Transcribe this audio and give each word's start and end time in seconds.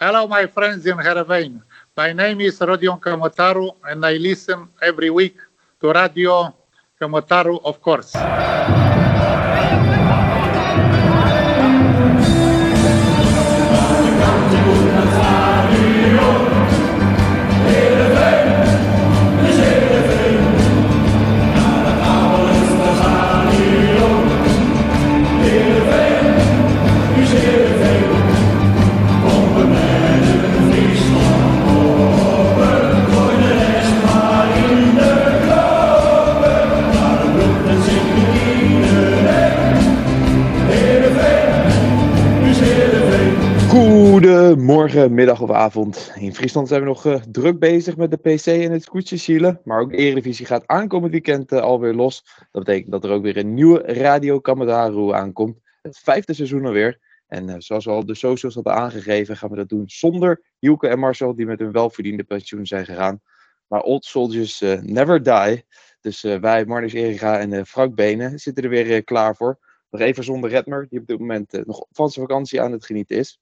Hello, 0.00 0.28
my 0.28 0.46
friends 0.46 0.86
in 0.86 0.96
Heerenveen. 0.96 1.60
My 1.96 2.12
name 2.12 2.42
is 2.42 2.60
Rodion 2.60 3.00
Kamotaru, 3.00 3.74
and 3.82 4.06
I 4.06 4.12
listen 4.14 4.68
every 4.80 5.10
week 5.10 5.34
to 5.80 5.90
Radio 5.90 6.54
Kamotaru, 7.00 7.58
of 7.64 7.82
course. 7.82 8.14
Goedemorgen, 44.68 45.14
middag 45.14 45.40
of 45.40 45.50
avond. 45.50 46.12
In 46.14 46.34
Friesland 46.34 46.68
zijn 46.68 46.80
we 46.80 46.86
nog 46.86 47.04
uh, 47.04 47.14
druk 47.14 47.58
bezig 47.58 47.96
met 47.96 48.10
de 48.10 48.16
PC 48.16 48.46
en 48.46 48.72
het 48.72 48.82
scootjesielen. 48.82 49.60
Maar 49.64 49.80
ook 49.80 49.92
Eredivisie 49.92 50.46
gaat 50.46 50.66
aankomend 50.66 51.12
weekend 51.12 51.52
uh, 51.52 51.60
alweer 51.60 51.94
los. 51.94 52.24
Dat 52.52 52.64
betekent 52.64 52.92
dat 52.92 53.04
er 53.04 53.10
ook 53.10 53.22
weer 53.22 53.36
een 53.36 53.54
nieuwe 53.54 53.78
Radio 53.78 54.40
Kamadaru 54.40 55.12
aankomt. 55.12 55.58
Het 55.82 55.98
vijfde 55.98 56.34
seizoen 56.34 56.66
alweer. 56.66 56.98
En 57.26 57.48
uh, 57.48 57.54
zoals 57.58 57.84
we 57.84 57.90
al 57.90 58.06
de 58.06 58.14
socials 58.14 58.54
hadden 58.54 58.74
aangegeven, 58.74 59.36
gaan 59.36 59.50
we 59.50 59.56
dat 59.56 59.68
doen 59.68 59.82
zonder 59.86 60.42
Hielke 60.58 60.88
en 60.88 60.98
Marcel, 60.98 61.34
die 61.34 61.46
met 61.46 61.58
hun 61.58 61.72
welverdiende 61.72 62.24
pensioen 62.24 62.66
zijn 62.66 62.84
gegaan. 62.84 63.20
Maar 63.66 63.80
old 63.80 64.04
soldiers 64.04 64.60
never 64.80 65.22
die. 65.22 65.64
Dus 66.00 66.22
wij, 66.22 66.64
Marnix 66.64 66.92
Eriga 66.92 67.38
en 67.38 67.66
Frank 67.66 67.94
Benen, 67.94 68.38
zitten 68.38 68.64
er 68.64 68.70
weer 68.70 69.04
klaar 69.04 69.36
voor. 69.36 69.58
Nog 69.90 70.00
even 70.00 70.24
zonder 70.24 70.50
Redmer, 70.50 70.86
die 70.88 71.00
op 71.00 71.06
dit 71.06 71.18
moment 71.18 71.66
nog 71.66 71.86
van 71.90 72.10
zijn 72.10 72.26
vakantie 72.26 72.60
aan 72.60 72.72
het 72.72 72.84
genieten 72.84 73.16
is. 73.16 73.38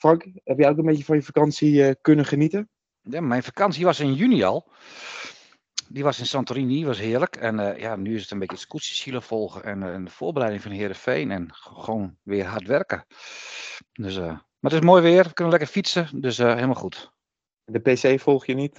Frank, 0.00 0.24
heb 0.44 0.58
jij 0.58 0.68
ook 0.68 0.78
een 0.78 0.84
beetje 0.84 1.04
van 1.04 1.16
je 1.16 1.22
vakantie 1.22 1.72
uh, 1.72 1.90
kunnen 2.00 2.24
genieten? 2.24 2.68
Ja, 3.00 3.20
mijn 3.20 3.42
vakantie 3.42 3.84
was 3.84 4.00
in 4.00 4.14
juni 4.14 4.42
al. 4.42 4.70
Die 5.88 6.02
was 6.02 6.18
in 6.18 6.26
Santorini, 6.26 6.84
was 6.84 6.98
heerlijk. 6.98 7.36
En 7.36 7.58
uh, 7.58 7.78
ja, 7.78 7.96
nu 7.96 8.14
is 8.14 8.22
het 8.22 8.30
een 8.30 8.38
beetje 8.38 8.56
het 8.56 8.66
volgen 9.24 9.64
en, 9.64 9.82
uh, 9.82 9.94
en, 9.94 10.04
de 10.04 10.10
voorbereiding 10.10 10.62
van 10.62 10.72
Heerenveen. 10.72 11.30
En 11.30 11.48
gewoon 11.50 12.16
weer 12.22 12.44
hard 12.44 12.66
werken. 12.66 13.06
Dus, 13.92 14.18
maar 14.18 14.42
het 14.60 14.72
is 14.72 14.80
mooi 14.80 15.02
weer, 15.02 15.24
we 15.24 15.32
kunnen 15.32 15.52
lekker 15.52 15.70
fietsen, 15.70 16.20
dus 16.20 16.36
helemaal 16.36 16.74
goed. 16.74 17.12
De 17.64 17.78
PC 17.78 18.20
volg 18.20 18.46
je 18.46 18.54
niet? 18.54 18.76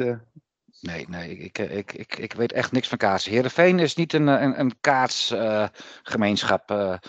Nee, 0.80 1.06
nee, 1.10 1.38
ik, 1.38 1.58
ik, 1.58 1.94
ik, 1.94 2.18
ik 2.18 2.34
weet 2.34 2.52
echt 2.52 2.72
niks 2.72 2.88
van 2.88 2.98
kaatsen. 2.98 3.32
Heerenveen 3.32 3.80
is 3.80 3.96
niet 3.96 4.14
een, 4.14 4.28
een, 4.28 4.60
een 4.60 4.80
kaatsgemeenschap. 4.80 7.00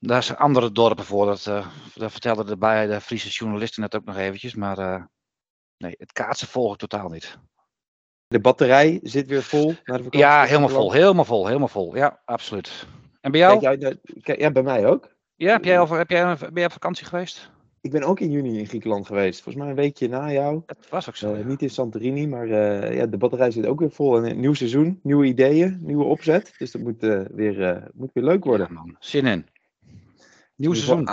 Daar 0.00 0.22
zijn 0.22 0.38
andere 0.38 0.72
dorpen 0.72 1.04
voor. 1.04 1.26
Dat, 1.26 1.46
uh, 1.46 1.66
dat 1.94 2.10
vertelden 2.10 2.46
de, 2.46 2.56
bij 2.56 2.86
de 2.86 3.00
Friese 3.00 3.28
journalisten 3.28 3.82
net 3.82 3.94
ook 3.94 4.04
nog 4.04 4.16
eventjes. 4.16 4.54
Maar 4.54 4.78
uh, 4.78 5.02
nee, 5.76 5.94
het 5.98 6.12
kaatsen 6.12 6.48
volg 6.48 6.72
ik 6.72 6.78
totaal 6.78 7.08
niet. 7.08 7.38
De 8.26 8.40
batterij 8.40 9.00
zit 9.02 9.28
weer 9.28 9.42
vol? 9.42 9.74
Naar 9.84 10.02
de 10.02 10.18
ja, 10.18 10.44
helemaal 10.44 10.68
vol. 10.68 10.92
Helemaal 10.92 11.24
vol. 11.24 11.46
Helemaal 11.46 11.68
vol. 11.68 11.96
Ja, 11.96 12.20
absoluut. 12.24 12.86
En 13.20 13.30
bij 13.30 13.40
jou? 13.40 13.58
Kijk, 13.58 13.98
jij, 14.02 14.36
ja, 14.38 14.50
bij 14.50 14.62
mij 14.62 14.86
ook. 14.86 15.14
Ja, 15.34 15.52
heb 15.52 15.64
jij, 15.64 15.78
al, 15.78 15.88
heb 15.88 16.10
jij, 16.10 16.36
ben 16.36 16.50
jij 16.54 16.64
op 16.64 16.72
vakantie 16.72 17.06
geweest? 17.06 17.50
Ik 17.80 17.90
ben 17.90 18.02
ook 18.02 18.20
in 18.20 18.30
juni 18.30 18.58
in 18.58 18.66
Griekenland 18.66 19.06
geweest. 19.06 19.42
Volgens 19.42 19.64
mij 19.64 19.72
een 19.72 19.80
weekje 19.80 20.08
na 20.08 20.32
jou. 20.32 20.62
Dat 20.66 20.88
was 20.88 21.08
ook 21.08 21.16
zo. 21.16 21.34
Uh, 21.34 21.44
niet 21.44 21.62
in 21.62 21.70
Santorini, 21.70 22.26
maar 22.26 22.46
uh, 22.46 22.96
ja, 22.96 23.06
de 23.06 23.16
batterij 23.16 23.50
zit 23.50 23.66
ook 23.66 23.80
weer 23.80 23.90
vol. 23.90 24.16
En 24.16 24.30
een 24.30 24.40
nieuw 24.40 24.54
seizoen, 24.54 25.00
nieuwe 25.02 25.26
ideeën, 25.26 25.78
nieuwe 25.80 26.04
opzet. 26.04 26.54
Dus 26.58 26.70
dat 26.70 26.82
moet, 26.82 27.02
uh, 27.02 27.20
weer, 27.30 27.88
moet 27.94 28.10
weer 28.12 28.24
leuk 28.24 28.44
worden. 28.44 28.66
Ja, 28.66 28.72
man. 28.72 28.96
Zin 28.98 29.26
in. 29.26 29.46
Nieuw 30.60 30.74
seizoen. 30.74 31.08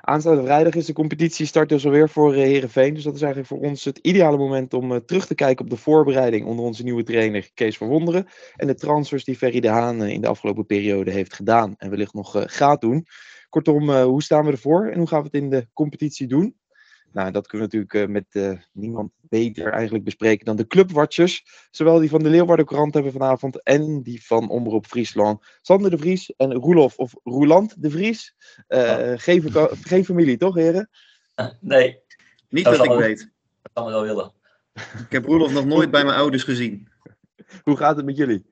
Aanstaande 0.00 0.42
vrijdag 0.42 0.74
is 0.74 0.86
de 0.86 0.92
competitie 0.92 1.46
start 1.46 1.68
dus 1.68 1.84
alweer 1.84 2.08
voor 2.08 2.34
Herenveen. 2.34 2.94
Dus 2.94 3.02
dat 3.02 3.14
is 3.14 3.22
eigenlijk 3.22 3.52
voor 3.52 3.68
ons 3.68 3.84
het 3.84 3.98
ideale 3.98 4.36
moment 4.36 4.74
om 4.74 4.92
uh, 4.92 4.98
terug 4.98 5.26
te 5.26 5.34
kijken 5.34 5.64
op 5.64 5.70
de 5.70 5.76
voorbereiding 5.76 6.46
onder 6.46 6.64
onze 6.64 6.82
nieuwe 6.82 7.02
trainer 7.02 7.50
Kees 7.54 7.76
van 7.76 7.88
Wonderen. 7.88 8.26
En 8.56 8.66
de 8.66 8.74
transfers 8.74 9.24
die 9.24 9.36
Ferry 9.36 9.60
de 9.60 9.68
Haan 9.68 10.02
uh, 10.02 10.08
in 10.08 10.20
de 10.20 10.26
afgelopen 10.26 10.66
periode 10.66 11.10
heeft 11.10 11.34
gedaan 11.34 11.74
en 11.76 11.90
wellicht 11.90 12.14
nog 12.14 12.44
gaat 12.46 12.80
doen. 12.80 13.06
Kortom, 13.48 13.90
hoe 13.90 14.22
staan 14.22 14.44
we 14.44 14.50
ervoor 14.50 14.88
en 14.88 14.98
hoe 14.98 15.08
gaan 15.08 15.18
we 15.18 15.24
het 15.24 15.42
in 15.42 15.50
de 15.50 15.68
competitie 15.72 16.26
doen? 16.26 16.56
Nou, 17.14 17.30
dat 17.30 17.46
kunnen 17.46 17.70
we 17.70 17.76
natuurlijk 17.76 18.12
met 18.34 18.58
niemand 18.72 19.12
beter 19.20 19.72
eigenlijk 19.72 20.04
bespreken 20.04 20.44
dan 20.44 20.56
de 20.56 20.66
clubwatchers. 20.66 21.44
Zowel 21.70 21.98
die 21.98 22.08
van 22.08 22.22
de 22.22 22.28
Leeuwarden 22.28 22.66
Krant 22.66 22.94
hebben 22.94 23.12
vanavond 23.12 23.62
en 23.62 24.02
die 24.02 24.24
van 24.26 24.48
Omroep 24.48 24.86
Friesland. 24.86 25.44
Sander 25.60 25.90
de 25.90 25.98
Vries 25.98 26.34
en 26.36 26.52
Roelof 26.52 26.96
of 26.96 27.14
Roeland 27.24 27.82
de 27.82 27.90
Vries. 27.90 28.34
Uh, 28.68 29.12
geen, 29.16 29.52
geen, 29.82 30.04
familie, 30.04 30.36
toch 30.36 30.54
heren? 30.54 30.90
Nee. 31.60 31.98
Niet 32.48 32.64
dat, 32.64 32.76
dat 32.76 32.86
ik 32.86 32.98
weet. 32.98 33.32
Dat 33.62 33.72
kan 33.72 33.84
we 33.84 33.90
wel 33.90 34.02
willen. 34.02 34.32
Ik 34.74 35.06
heb 35.08 35.24
Roelof 35.24 35.52
nog 35.52 35.64
nooit 35.64 35.90
bij 35.90 36.04
mijn 36.04 36.16
ouders 36.16 36.42
gezien. 36.42 36.88
Hoe 37.64 37.76
gaat 37.76 37.96
het 37.96 38.04
met 38.04 38.16
jullie? 38.16 38.44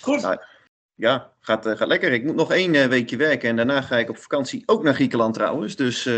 Goed. 0.00 0.22
Nou, 0.22 0.38
ja, 0.94 1.32
gaat, 1.40 1.66
gaat 1.68 1.88
lekker. 1.88 2.12
Ik 2.12 2.24
moet 2.24 2.36
nog 2.36 2.52
één 2.52 2.74
uh, 2.74 2.84
weekje 2.84 3.16
werken 3.16 3.48
en 3.48 3.56
daarna 3.56 3.80
ga 3.80 3.96
ik 3.96 4.08
op 4.08 4.16
vakantie. 4.16 4.62
Ook 4.66 4.82
naar 4.82 4.94
Griekenland 4.94 5.34
trouwens. 5.34 5.76
Dus 5.76 6.08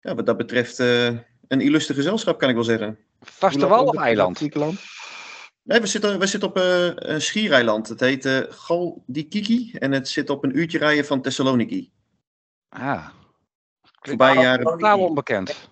ja, 0.00 0.14
wat 0.14 0.26
dat 0.26 0.36
betreft 0.36 0.78
een 0.78 1.60
illustre 1.60 1.94
gezelschap, 1.94 2.38
kan 2.38 2.48
ik 2.48 2.54
wel 2.54 2.64
zeggen. 2.64 2.98
Vaste 3.20 3.66
of 3.66 3.96
eiland? 3.96 4.36
Griekenland? 4.36 4.80
Nee, 5.62 5.80
we 5.80 5.86
zitten, 5.86 6.18
we 6.18 6.26
zitten 6.26 6.48
op 6.48 6.58
uh, 6.58 6.90
een 6.94 7.20
schiereiland. 7.20 7.88
Het 7.88 8.00
heet 8.00 8.24
uh, 8.24 8.38
Galdikiki 8.48 9.72
en 9.78 9.92
het 9.92 10.08
zit 10.08 10.30
op 10.30 10.44
een 10.44 10.58
uurtje 10.58 10.78
rijden 10.78 11.04
van 11.04 11.22
Thessaloniki. 11.22 11.92
Ah. 12.68 13.08
Voorbij 14.00 14.34
jaren... 14.34 14.64
Totaal 14.64 15.00
onbekend. 15.00 15.68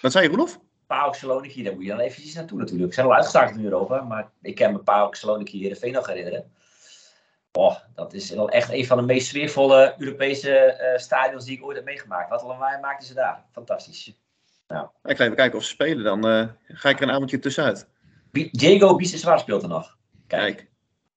Wat 0.00 0.12
zei 0.12 0.24
je, 0.24 0.30
Roelof? 0.30 0.60
Paok 0.86 1.14
Saloniki, 1.14 1.62
daar 1.62 1.74
moet 1.74 1.82
je 1.82 1.88
dan 1.88 1.98
eventjes 1.98 2.34
naartoe 2.34 2.58
natuurlijk. 2.58 2.88
We 2.88 2.94
zijn 2.94 3.06
al 3.06 3.14
uitgestart 3.14 3.56
in 3.56 3.64
Europa, 3.64 4.02
maar 4.02 4.30
ik 4.42 4.54
kan 4.54 4.72
me 4.72 4.78
Paok 4.78 5.14
Saloniki 5.14 5.60
Heerenveen 5.60 5.92
nog 5.92 6.06
herinneren. 6.06 6.52
Oh, 7.58 7.76
dat 7.94 8.12
is 8.12 8.30
wel 8.30 8.48
echt 8.48 8.70
een 8.70 8.86
van 8.86 8.96
de 8.96 9.02
meest 9.02 9.26
sfeervolle 9.26 9.94
Europese 9.98 10.78
uh, 10.80 10.98
stadions 10.98 11.44
die 11.44 11.56
ik 11.56 11.64
ooit 11.64 11.76
heb 11.76 11.84
meegemaakt. 11.84 12.30
Wat 12.30 12.42
al 12.42 12.50
een 12.50 12.80
maakten 12.80 13.06
ze 13.06 13.14
daar. 13.14 13.44
Fantastisch. 13.52 14.18
Nou. 14.68 14.88
Ik 15.04 15.16
ga 15.16 15.24
even 15.24 15.36
kijken 15.36 15.58
of 15.58 15.64
ze 15.64 15.70
spelen. 15.70 16.04
Dan 16.04 16.26
uh, 16.26 16.48
ga 16.68 16.88
ik 16.88 16.96
er 16.96 17.08
een 17.08 17.14
avondje 17.14 17.38
tussenuit. 17.38 17.88
Diego 18.50 18.96
Biseswar 18.96 19.38
speelt 19.38 19.62
er 19.62 19.68
nog. 19.68 19.96
Kijk. 20.26 20.56
Kijk. 20.56 20.68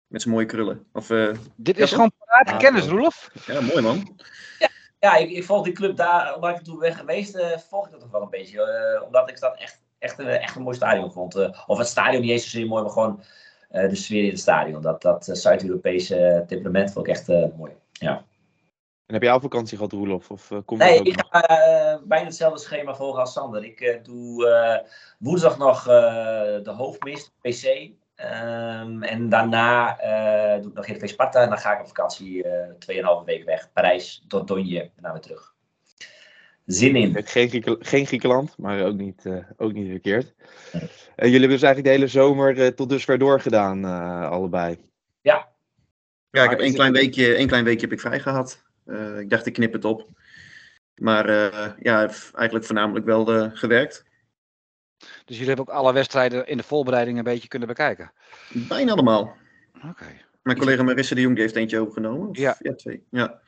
Met 0.07 0.21
zijn 0.21 0.33
mooie 0.33 0.45
krullen. 0.45 0.85
Of, 0.93 1.09
uh, 1.09 1.35
Dit 1.55 1.77
is 1.77 1.91
gewoon 1.91 2.11
parate 2.25 2.57
kennis, 2.57 2.85
Roelof. 2.85 3.31
Ja, 3.45 3.61
mooi 3.61 3.81
man. 3.81 4.17
Ja, 4.59 4.69
ja 4.99 5.15
ik, 5.15 5.29
ik, 5.29 5.43
volg 5.43 5.63
die 5.63 5.73
club 5.73 5.95
daar, 5.95 6.35
omdat 6.35 6.57
ik 6.57 6.63
toen 6.63 6.79
ben 6.79 6.95
geweest, 6.95 7.35
uh, 7.35 7.57
volg 7.57 7.85
ik 7.85 7.91
dat 7.91 7.99
toch 7.99 8.11
wel 8.11 8.21
een 8.21 8.29
beetje. 8.29 9.03
omdat 9.05 9.29
ik 9.29 9.39
dat 9.39 9.57
echt, 9.57 9.81
echt, 9.99 10.19
een, 10.19 10.27
echt 10.27 10.55
een 10.55 10.61
mooi 10.61 10.75
stadion 10.75 11.11
vond. 11.11 11.65
of 11.67 11.77
het 11.77 11.87
stadion 11.87 12.21
niet 12.21 12.31
eens 12.31 12.43
zozeer 12.43 12.67
mooi, 12.67 12.83
maar 12.83 12.91
gewoon 12.91 13.23
de 13.71 13.95
sfeer 13.95 14.23
in 14.23 14.29
het 14.29 14.39
stadion. 14.39 14.81
Dat, 14.81 15.01
dat 15.01 15.29
Zuid-Europese 15.31 16.43
temperament 16.47 16.91
vond 16.91 17.07
ik 17.07 17.13
echt 17.13 17.27
mooi. 17.57 17.71
Ja. 17.91 18.25
En 19.05 19.13
heb 19.13 19.21
jij 19.21 19.31
al 19.31 19.39
vakantie 19.39 19.77
gehad, 19.77 19.91
Roelof? 19.91 20.31
Of, 20.31 20.51
kom 20.65 20.77
nee, 20.77 21.03
ik 21.03 21.23
ga 21.29 21.49
uh, 21.49 22.01
bijna 22.03 22.25
hetzelfde 22.25 22.59
schema 22.59 22.95
volgen 22.95 23.19
als 23.19 23.33
Sander. 23.33 23.63
Ik 23.63 23.81
uh, 23.81 24.03
doe 24.03 24.85
woensdag 25.19 25.57
nog 25.57 25.83
de 25.83 26.73
hoofdmist, 26.75 27.31
PC. 27.41 27.89
Um, 28.15 29.03
en 29.03 29.29
daarna 29.29 29.97
doe 30.59 30.69
ik 30.69 30.75
nog 30.75 30.87
even 30.87 31.07
Sparta. 31.07 31.41
En 31.41 31.49
dan 31.49 31.57
ga 31.57 31.73
ik 31.73 31.79
op 31.79 31.87
vakantie 31.87 32.45
2,5 32.45 32.49
weken 33.25 33.45
weg. 33.45 33.71
Parijs, 33.73 34.23
Dordogne 34.27 34.79
en 34.79 35.01
dan 35.01 35.11
weer 35.11 35.21
terug. 35.21 35.55
Zin 36.73 36.95
in. 36.95 37.25
Geen, 37.25 37.49
Grieke 37.49 37.77
geen 37.79 38.05
Griekenland, 38.05 38.57
maar 38.57 38.83
ook 38.83 38.97
niet, 38.97 39.25
ook 39.57 39.73
niet 39.73 39.89
verkeerd. 39.89 40.33
Nee. 40.73 40.89
jullie 41.15 41.39
hebben 41.39 41.49
dus 41.49 41.61
eigenlijk 41.61 41.83
de 41.83 41.89
hele 41.89 42.07
zomer 42.07 42.75
tot 42.75 42.89
dusver 42.89 43.17
doorgedaan, 43.17 43.85
allebei. 44.29 44.77
Ja. 45.21 45.49
Ja, 46.31 46.43
ik 46.43 46.49
heb 46.49 46.59
één 46.59 46.73
klein, 46.73 46.93
weekje, 46.93 47.35
één 47.35 47.47
klein 47.47 47.63
weekje 47.63 47.81
heb 47.81 47.91
ik 47.91 47.99
vrij 47.99 48.19
gehad. 48.19 48.63
Uh, 48.85 49.19
ik 49.19 49.29
dacht, 49.29 49.45
ik 49.45 49.53
knip 49.53 49.73
het 49.73 49.85
op. 49.85 50.07
Maar 50.95 51.29
uh, 51.29 51.71
ja, 51.79 52.09
eigenlijk 52.33 52.65
voornamelijk 52.65 53.05
wel 53.05 53.35
uh, 53.35 53.49
gewerkt. 53.53 54.03
Dus 54.97 55.37
jullie 55.37 55.47
hebben 55.47 55.67
ook 55.67 55.79
alle 55.79 55.93
wedstrijden 55.93 56.47
in 56.47 56.57
de 56.57 56.63
voorbereiding 56.63 57.17
een 57.17 57.23
beetje 57.23 57.47
kunnen 57.47 57.67
bekijken? 57.67 58.11
Bijna 58.49 58.91
allemaal. 58.91 59.21
Oké. 59.75 59.87
Okay. 59.87 60.21
Mijn 60.41 60.57
collega 60.57 60.83
Marissa 60.83 61.15
de 61.15 61.21
Jong 61.21 61.37
heeft 61.37 61.55
eentje 61.55 61.79
overgenomen. 61.79 62.27
Of, 62.27 62.37
ja. 62.37 62.55
ja. 62.59 62.73
twee. 62.73 63.03
Ja. 63.09 63.41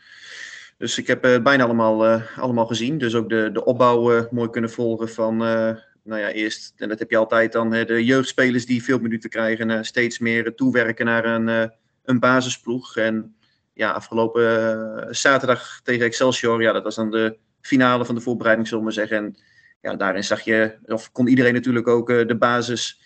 Dus 0.78 0.98
ik 0.98 1.08
heb 1.08 1.22
bijna 1.44 1.64
allemaal, 1.64 2.22
allemaal 2.36 2.66
gezien. 2.66 2.98
Dus 2.98 3.16
ook 3.16 3.30
de, 3.30 3.50
de 3.52 3.66
opbouw 3.66 4.28
mooi 4.32 4.50
kunnen 4.50 4.70
volgen 4.70 5.10
van, 5.10 5.38
nou 5.38 6.20
ja, 6.20 6.30
eerst, 6.30 6.74
en 6.78 6.90
dat 6.90 7.00
heb 7.00 7.10
je 7.10 7.18
altijd 7.18 7.52
dan, 7.52 7.70
de 7.70 8.06
jeugdspelers 8.06 8.66
die 8.66 8.84
veel 8.84 9.00
minuten 9.00 9.30
krijgen, 9.30 9.86
steeds 9.86 10.20
meer 10.20 10.56
toewerken 10.56 11.06
naar 11.06 11.26
een, 11.26 11.72
een 12.04 12.20
basisploeg. 12.20 12.98
En 12.98 13.36
ja, 13.74 13.92
afgelopen 13.92 15.16
zaterdag 15.16 15.82
tegen 15.84 16.06
Excelsior, 16.06 16.62
ja, 16.62 16.72
dat 16.72 16.84
was 16.84 16.96
dan 16.96 17.12
de, 17.12 17.38
finale 17.64 18.06
van 18.06 18.16
de 18.16 18.22
voorbereiding, 18.22 18.68
zullen 18.68 18.86
we 18.86 18.92
zeggen. 18.92 19.18
En 19.18 19.36
ja, 19.82 19.96
daarin 19.96 20.24
zag 20.24 20.42
je, 20.42 20.78
of 20.86 21.12
kon 21.12 21.28
iedereen 21.28 21.54
natuurlijk 21.54 21.88
ook 21.88 22.08
de 22.08 22.38
basis, 22.38 23.02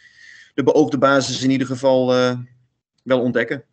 de 0.53 0.63
beoogde 0.63 0.97
basis 0.97 1.43
in 1.43 1.49
ieder 1.49 1.67
geval 1.67 2.07
wel 3.03 3.21
ontdekken. 3.21 3.63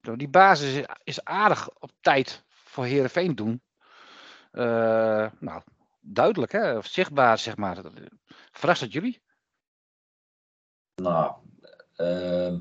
Die 0.00 0.28
basis 0.28 0.84
is 1.04 1.24
aardig 1.24 1.68
op 1.78 1.90
tijd 2.00 2.43
voor 2.74 2.84
Herenveen 2.84 3.34
doen. 3.34 3.62
nou, 5.38 5.62
duidelijk, 6.00 6.52
hè? 6.52 6.76
Of 6.76 6.86
zichtbaar, 6.86 7.38
zeg 7.38 7.56
maar. 7.56 7.76
Verrast 8.52 8.80
het 8.80 8.92
jullie? 8.92 9.22
Nou, 11.02 11.32
uh, 11.96 12.54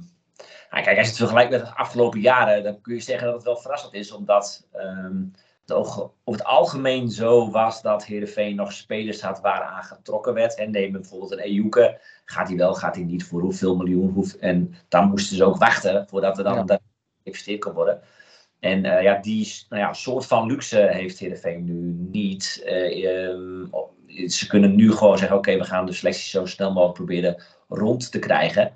kijk, 0.70 0.88
als 0.88 0.96
je 0.96 1.04
het 1.06 1.16
vergelijkt 1.16 1.52
met 1.52 1.60
de 1.60 1.76
afgelopen 1.76 2.20
jaren, 2.20 2.64
dan 2.64 2.82
kun 2.82 2.94
je 2.94 3.00
zeggen 3.00 3.26
dat 3.26 3.36
het 3.36 3.44
wel 3.44 3.58
verrassend 3.58 3.94
is, 3.94 4.12
omdat 4.12 4.68
um, 4.74 5.32
het 5.62 5.72
over 5.72 6.10
het 6.26 6.44
algemeen 6.44 7.10
zo 7.10 7.52
was 7.52 7.82
dat 7.82 8.06
Heerenveen 8.06 8.56
nog 8.56 8.74
spelers 8.74 9.22
had 9.22 9.40
waaraan 9.40 9.84
getrokken 9.84 10.34
werd. 10.34 10.56
En 10.56 10.72
neem 10.72 10.92
bijvoorbeeld 10.92 11.32
een 11.32 11.40
Ejuke, 11.40 12.00
gaat 12.26 12.48
hij 12.48 12.58
wel, 12.58 12.74
gaat 12.74 12.96
hij 12.96 13.04
niet, 13.04 13.24
voor 13.24 13.42
hoeveel 13.42 13.76
miljoen, 13.76 14.12
hoef, 14.12 14.34
en 14.34 14.76
dan 14.88 15.10
moesten 15.10 15.38
ze 15.38 15.44
ook 15.44 15.58
wachten 15.58 16.08
voordat 16.08 16.38
er 16.38 16.44
dan 16.44 16.66
ja. 16.68 16.80
geïnvesteerd 17.24 17.64
kon 17.64 17.74
worden. 17.74 18.02
En 18.64 18.86
uh, 18.86 19.02
ja, 19.02 19.20
die 19.22 19.66
nou 19.70 19.82
ja, 19.82 19.94
soort 19.94 20.26
van 20.26 20.48
luxe 20.48 20.88
heeft 20.92 21.20
Heerenveen 21.20 21.64
nu 21.64 21.96
niet. 22.12 22.64
Uh, 22.66 24.28
ze 24.28 24.48
kunnen 24.48 24.76
nu 24.76 24.92
gewoon 24.92 25.18
zeggen, 25.18 25.38
oké, 25.38 25.58
we 25.58 25.64
gaan 25.64 25.86
de 25.86 25.94
selectie 25.94 26.30
zo 26.30 26.46
snel 26.46 26.72
mogelijk 26.72 26.98
proberen 26.98 27.44
rond 27.68 28.12
te 28.12 28.20
krijgen. 28.20 28.72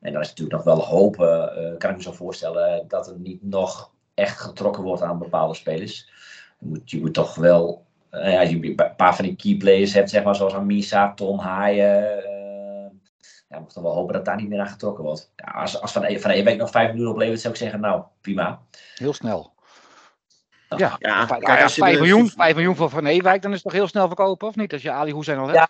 En 0.00 0.12
dan 0.12 0.20
is 0.20 0.28
natuurlijk 0.28 0.56
nog 0.56 0.64
wel 0.64 0.84
hopen, 0.84 1.52
uh, 1.58 1.78
kan 1.78 1.90
ik 1.90 1.96
me 1.96 2.02
zo 2.02 2.12
voorstellen, 2.12 2.84
dat 2.88 3.08
er 3.08 3.18
niet 3.18 3.42
nog 3.42 3.90
echt 4.14 4.40
getrokken 4.40 4.82
wordt 4.82 5.02
aan 5.02 5.18
bepaalde 5.18 5.54
spelers. 5.54 6.08
Je 6.58 6.66
moet, 6.66 6.90
je 6.90 7.00
moet 7.00 7.14
toch 7.14 7.34
wel, 7.34 7.84
ja, 8.10 8.40
je 8.42 8.66
een 8.66 8.94
paar 8.96 9.16
van 9.16 9.24
die 9.24 9.36
key 9.36 9.56
players 9.56 9.94
hebt, 9.94 10.10
zeg 10.10 10.24
maar, 10.24 10.36
zoals 10.36 10.54
Amisa, 10.54 11.12
Tom 11.14 11.38
Haaien. 11.38 12.24
Ja, 13.50 13.58
moet 13.58 13.74
dan 13.74 13.82
wel 13.82 13.94
hopen 13.94 14.14
dat 14.14 14.24
daar 14.24 14.36
niet 14.36 14.48
meer 14.48 14.60
aan 14.60 14.68
getrokken 14.68 15.04
wordt. 15.04 15.32
Ja, 15.36 15.52
als, 15.52 15.80
als 15.80 15.92
van, 15.92 16.18
van 16.18 16.44
week 16.44 16.56
nog 16.56 16.70
vijf 16.70 16.88
minuten 16.88 17.10
oplevert, 17.10 17.40
zou 17.40 17.52
ik 17.52 17.60
zeggen, 17.60 17.80
nou, 17.80 18.02
prima. 18.20 18.60
Heel 18.94 19.12
snel. 19.12 19.52
Ja, 20.76 20.96
ja, 20.98 21.24
kijk, 21.24 21.62
als 21.62 21.74
je 21.74 21.80
5, 21.80 21.98
miljoen, 21.98 22.28
5 22.28 22.54
miljoen 22.54 22.76
voor 22.76 22.90
Van 22.90 23.06
Ewijk, 23.06 23.42
dan 23.42 23.50
is 23.50 23.56
het 23.56 23.64
toch 23.64 23.72
heel 23.72 23.88
snel 23.88 24.06
verkopen, 24.06 24.48
of 24.48 24.56
niet? 24.56 24.72
Als 24.72 24.82
je 24.82 24.90
Ali 24.90 25.14
Hussein 25.14 25.38
al 25.38 25.48
hebt. 25.48 25.66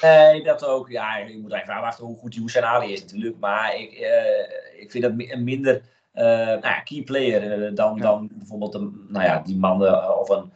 Ja, 0.00 0.30
nee, 0.30 0.42
dat 0.42 0.64
ook. 0.64 0.88
Ja, 0.88 1.16
je 1.16 1.38
moet 1.38 1.52
even 1.52 1.74
afwachten 1.74 2.04
hoe 2.04 2.16
goed 2.16 2.32
die 2.32 2.42
Hussein 2.42 2.64
Ali 2.64 2.92
is 2.92 3.00
natuurlijk. 3.00 3.36
Maar 3.38 3.76
ik, 3.76 3.92
uh, 3.92 4.80
ik 4.82 4.90
vind 4.90 5.04
dat 5.04 5.12
een 5.16 5.44
minder 5.44 5.74
uh, 6.14 6.22
nou 6.24 6.60
ja, 6.60 6.80
key 6.80 7.02
player 7.02 7.58
uh, 7.58 7.74
dan, 7.74 7.96
ja. 7.96 8.02
dan 8.02 8.28
bijvoorbeeld 8.32 8.74
een, 8.74 9.06
nou 9.08 9.24
ja, 9.24 9.42
die 9.44 9.56
mannen 9.56 10.20
of 10.20 10.28
een, 10.28 10.52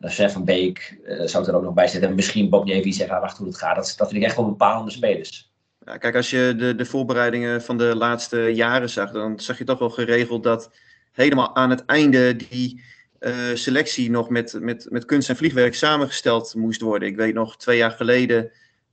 een 0.00 0.10
Chef 0.10 0.32
van 0.32 0.44
Beek 0.44 1.00
zou 1.24 1.46
er 1.46 1.54
ook 1.54 1.62
nog 1.62 1.74
bij 1.74 1.88
zitten. 1.88 2.14
Misschien 2.14 2.48
Bob 2.48 2.64
Nevi 2.64 2.92
zeggen, 2.92 3.20
wacht 3.20 3.38
hoe 3.38 3.46
het 3.46 3.58
gaat. 3.58 3.76
Dat, 3.76 3.94
dat 3.96 4.08
vind 4.08 4.20
ik 4.20 4.28
echt 4.28 4.36
wel 4.36 4.46
bepalende 4.46 4.90
spelers. 4.90 5.49
Ja, 5.90 5.96
kijk, 5.96 6.16
als 6.16 6.30
je 6.30 6.54
de, 6.56 6.74
de 6.74 6.84
voorbereidingen 6.84 7.62
van 7.62 7.78
de 7.78 7.96
laatste 7.96 8.38
jaren 8.38 8.90
zag, 8.90 9.10
dan 9.10 9.40
zag 9.40 9.58
je 9.58 9.64
toch 9.64 9.78
wel 9.78 9.90
geregeld 9.90 10.42
dat 10.42 10.70
helemaal 11.12 11.56
aan 11.56 11.70
het 11.70 11.84
einde 11.84 12.36
die 12.36 12.82
uh, 13.20 13.34
selectie 13.54 14.10
nog 14.10 14.28
met, 14.28 14.56
met, 14.60 14.86
met 14.90 15.04
kunst 15.04 15.28
en 15.28 15.36
vliegwerk 15.36 15.74
samengesteld 15.74 16.54
moest 16.54 16.80
worden. 16.80 17.08
Ik 17.08 17.16
weet 17.16 17.34
nog, 17.34 17.56
twee 17.56 17.76
jaar 17.76 17.90
geleden, 17.90 18.50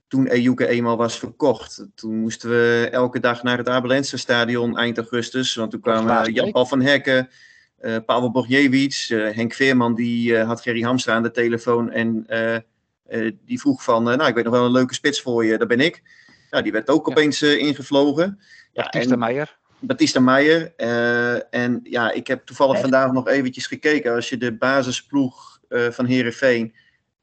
toen 0.07 0.27
Ejuke 0.27 0.67
eenmaal 0.67 0.97
was 0.97 1.19
verkocht, 1.19 1.85
toen 1.95 2.15
moesten 2.15 2.49
we 2.49 2.88
elke 2.91 3.19
dag 3.19 3.44
naar 3.44 3.57
het 3.57 3.69
Abelense 3.69 4.17
stadion 4.17 4.77
eind 4.77 4.97
augustus. 4.97 5.55
Want 5.55 5.71
toen 5.71 5.81
kwamen 5.81 6.33
Jan-Paul 6.33 6.65
van 6.65 6.81
Hekken, 6.81 7.29
uh, 7.81 7.95
Pavel 8.05 8.31
Borjewicz, 8.31 9.09
uh, 9.09 9.35
Henk 9.35 9.53
Veerman, 9.53 9.95
die 9.95 10.38
had 10.38 10.61
Gerry 10.61 10.81
Hamstra 10.81 11.13
aan 11.13 11.23
de 11.23 11.31
telefoon. 11.31 11.91
En 11.91 12.25
die 13.45 13.59
vroeg 13.59 13.83
van, 13.83 14.03
nou, 14.03 14.27
ik 14.27 14.35
weet 14.35 14.44
nog 14.44 14.53
wel 14.53 14.65
een 14.65 14.71
leuke 14.71 14.94
spits 14.94 15.21
voor 15.21 15.45
je, 15.45 15.57
dat 15.57 15.67
ben 15.67 15.79
ik. 15.79 16.25
Ja, 16.51 16.61
die 16.61 16.71
werd 16.71 16.89
ook 16.89 17.05
ja. 17.05 17.11
opeens 17.11 17.41
ingevlogen. 17.41 18.39
Ja, 18.73 18.89
en, 18.89 19.19
Meijer. 19.19 19.57
Batista 19.79 20.19
Meijer. 20.19 20.73
Uh, 20.77 21.53
en 21.53 21.79
ja, 21.83 22.11
ik 22.11 22.27
heb 22.27 22.45
toevallig 22.45 22.73
Echt? 22.73 22.81
vandaag 22.81 23.11
nog 23.11 23.27
eventjes 23.27 23.67
gekeken. 23.67 24.13
Als 24.13 24.29
je 24.29 24.38
de 24.38 24.53
basisploeg 24.53 25.59
uh, 25.69 25.89
van 25.89 26.05
Herenveen 26.05 26.73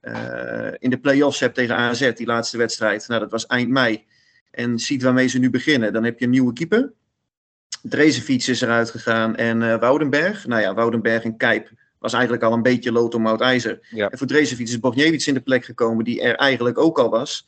uh, 0.02 0.68
in 0.78 0.90
de 0.90 0.98
play-offs 0.98 1.40
hebt 1.40 1.54
tegen 1.54 1.76
AZ, 1.76 2.12
die 2.12 2.26
laatste 2.26 2.56
wedstrijd. 2.56 3.08
Nou, 3.08 3.20
dat 3.20 3.30
was 3.30 3.46
eind 3.46 3.68
mei. 3.68 4.04
En 4.50 4.78
ziet 4.78 5.02
waarmee 5.02 5.26
ze 5.26 5.38
nu 5.38 5.50
beginnen. 5.50 5.92
Dan 5.92 6.04
heb 6.04 6.18
je 6.18 6.24
een 6.24 6.30
nieuwe 6.30 6.52
keeper. 6.52 6.92
Drezenfiets 7.82 8.48
is 8.48 8.60
eruit 8.60 8.90
gegaan 8.90 9.36
en 9.36 9.80
Woudenberg. 9.80 10.46
Nou 10.46 10.60
ja, 10.60 10.74
Woudenberg 10.74 11.24
en 11.24 11.36
Kijp 11.36 11.70
was 11.98 12.12
eigenlijk 12.12 12.42
al 12.42 12.52
een 12.52 12.62
beetje 12.62 12.92
lood 12.92 13.14
om 13.14 13.26
ijzer. 13.26 13.78
Ja. 13.90 14.08
En 14.10 14.18
voor 14.18 14.26
Drezenfiets 14.26 14.70
is 14.70 14.80
Bogniewicz 14.80 15.26
in 15.26 15.34
de 15.34 15.40
plek 15.40 15.64
gekomen, 15.64 16.04
die 16.04 16.22
er 16.22 16.34
eigenlijk 16.34 16.78
ook 16.78 16.98
al 16.98 17.10
was. 17.10 17.46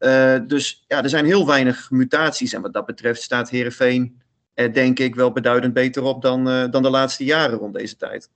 Uh, 0.00 0.38
dus 0.46 0.84
ja, 0.86 1.02
er 1.02 1.08
zijn 1.08 1.24
heel 1.24 1.46
weinig 1.46 1.90
mutaties. 1.90 2.52
En 2.52 2.62
wat 2.62 2.72
dat 2.72 2.86
betreft 2.86 3.22
staat 3.22 3.50
Herenveen 3.50 4.20
er 4.58 4.72
denk 4.72 4.98
ik 4.98 5.14
wel 5.14 5.32
beduidend 5.32 5.74
beter 5.74 6.02
op 6.02 6.22
dan, 6.22 6.48
uh, 6.48 6.64
dan 6.70 6.82
de 6.82 6.90
laatste 6.90 7.24
jaren 7.24 7.58
rond 7.58 7.74
deze 7.74 7.96
tijd. 7.96 8.30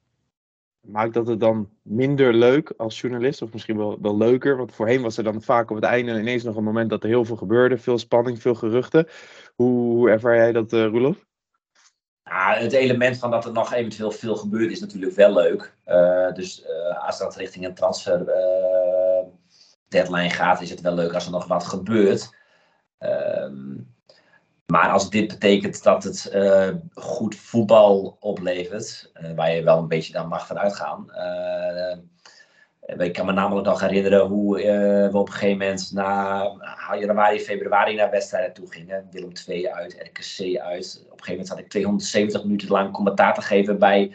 Maakt 0.80 1.14
dat 1.14 1.26
het 1.26 1.40
dan 1.40 1.70
minder 1.82 2.34
leuk 2.34 2.72
als 2.76 3.00
journalist? 3.00 3.42
Of 3.42 3.52
misschien 3.52 3.76
wel, 3.76 3.98
wel 4.00 4.16
leuker? 4.16 4.56
Want 4.56 4.72
voorheen 4.74 5.02
was 5.02 5.16
er 5.16 5.24
dan 5.24 5.42
vaak 5.42 5.70
op 5.70 5.76
het 5.76 5.84
einde 5.84 6.18
ineens 6.18 6.42
nog 6.42 6.56
een 6.56 6.64
moment 6.64 6.90
dat 6.90 7.02
er 7.02 7.08
heel 7.08 7.24
veel 7.24 7.36
gebeurde. 7.36 7.78
Veel 7.78 7.98
spanning, 7.98 8.42
veel 8.42 8.54
geruchten. 8.54 9.06
Hoe, 9.54 9.80
hoe 9.80 10.10
ervaar 10.10 10.36
jij 10.36 10.52
dat, 10.52 10.72
uh, 10.72 10.86
Roelof? 10.86 11.26
Ja, 12.24 12.54
het 12.54 12.72
element 12.72 13.18
van 13.18 13.30
dat 13.30 13.44
er 13.44 13.52
nog 13.52 13.72
eventueel 13.72 14.10
veel 14.10 14.36
gebeurt 14.36 14.70
is 14.70 14.80
natuurlijk 14.80 15.14
wel 15.14 15.32
leuk. 15.32 15.74
dus 16.34 16.64
als 17.06 17.18
dat 17.18 17.36
richting 17.36 17.64
een 17.64 17.74
transfer 17.74 18.24
deadline 19.92 20.30
gaat, 20.30 20.60
is 20.60 20.70
het 20.70 20.80
wel 20.80 20.94
leuk 20.94 21.12
als 21.12 21.24
er 21.24 21.30
nog 21.30 21.46
wat 21.46 21.64
gebeurt. 21.64 22.34
Um, 22.98 23.92
maar 24.72 24.90
als 24.90 25.10
dit 25.10 25.28
betekent 25.28 25.82
dat 25.82 26.04
het 26.04 26.30
uh, 26.34 26.68
goed 26.94 27.34
voetbal 27.34 28.16
oplevert, 28.20 29.12
uh, 29.22 29.34
waar 29.34 29.54
je 29.54 29.62
wel 29.62 29.78
een 29.78 29.88
beetje 29.88 30.12
dan 30.12 30.28
mag 30.28 30.46
van 30.46 30.58
uitgaan. 30.58 31.06
Uh, 31.10 31.96
ik 33.06 33.12
kan 33.12 33.26
me 33.26 33.32
namelijk 33.32 33.66
nog 33.66 33.80
herinneren 33.80 34.26
hoe 34.26 34.56
we 35.12 35.18
op 35.18 35.26
een 35.26 35.32
gegeven 35.32 35.58
moment 35.58 35.90
na 35.92 36.42
januari, 36.98 37.40
februari 37.40 37.94
naar 37.94 38.10
wedstrijden 38.10 38.52
toe 38.52 38.72
gingen. 38.72 39.08
Willem 39.10 39.32
II 39.48 39.68
uit, 39.68 39.92
RKC 39.92 40.58
uit. 40.58 41.04
Op 41.04 41.10
een 41.10 41.24
gegeven 41.24 41.30
moment 41.30 41.48
had 41.48 41.58
ik 41.58 41.68
270 41.68 42.44
minuten 42.44 42.68
lang 42.68 42.92
commentaar 42.92 43.34
te 43.34 43.42
geven 43.42 43.78
bij 43.78 44.08
0-0, 44.08 44.14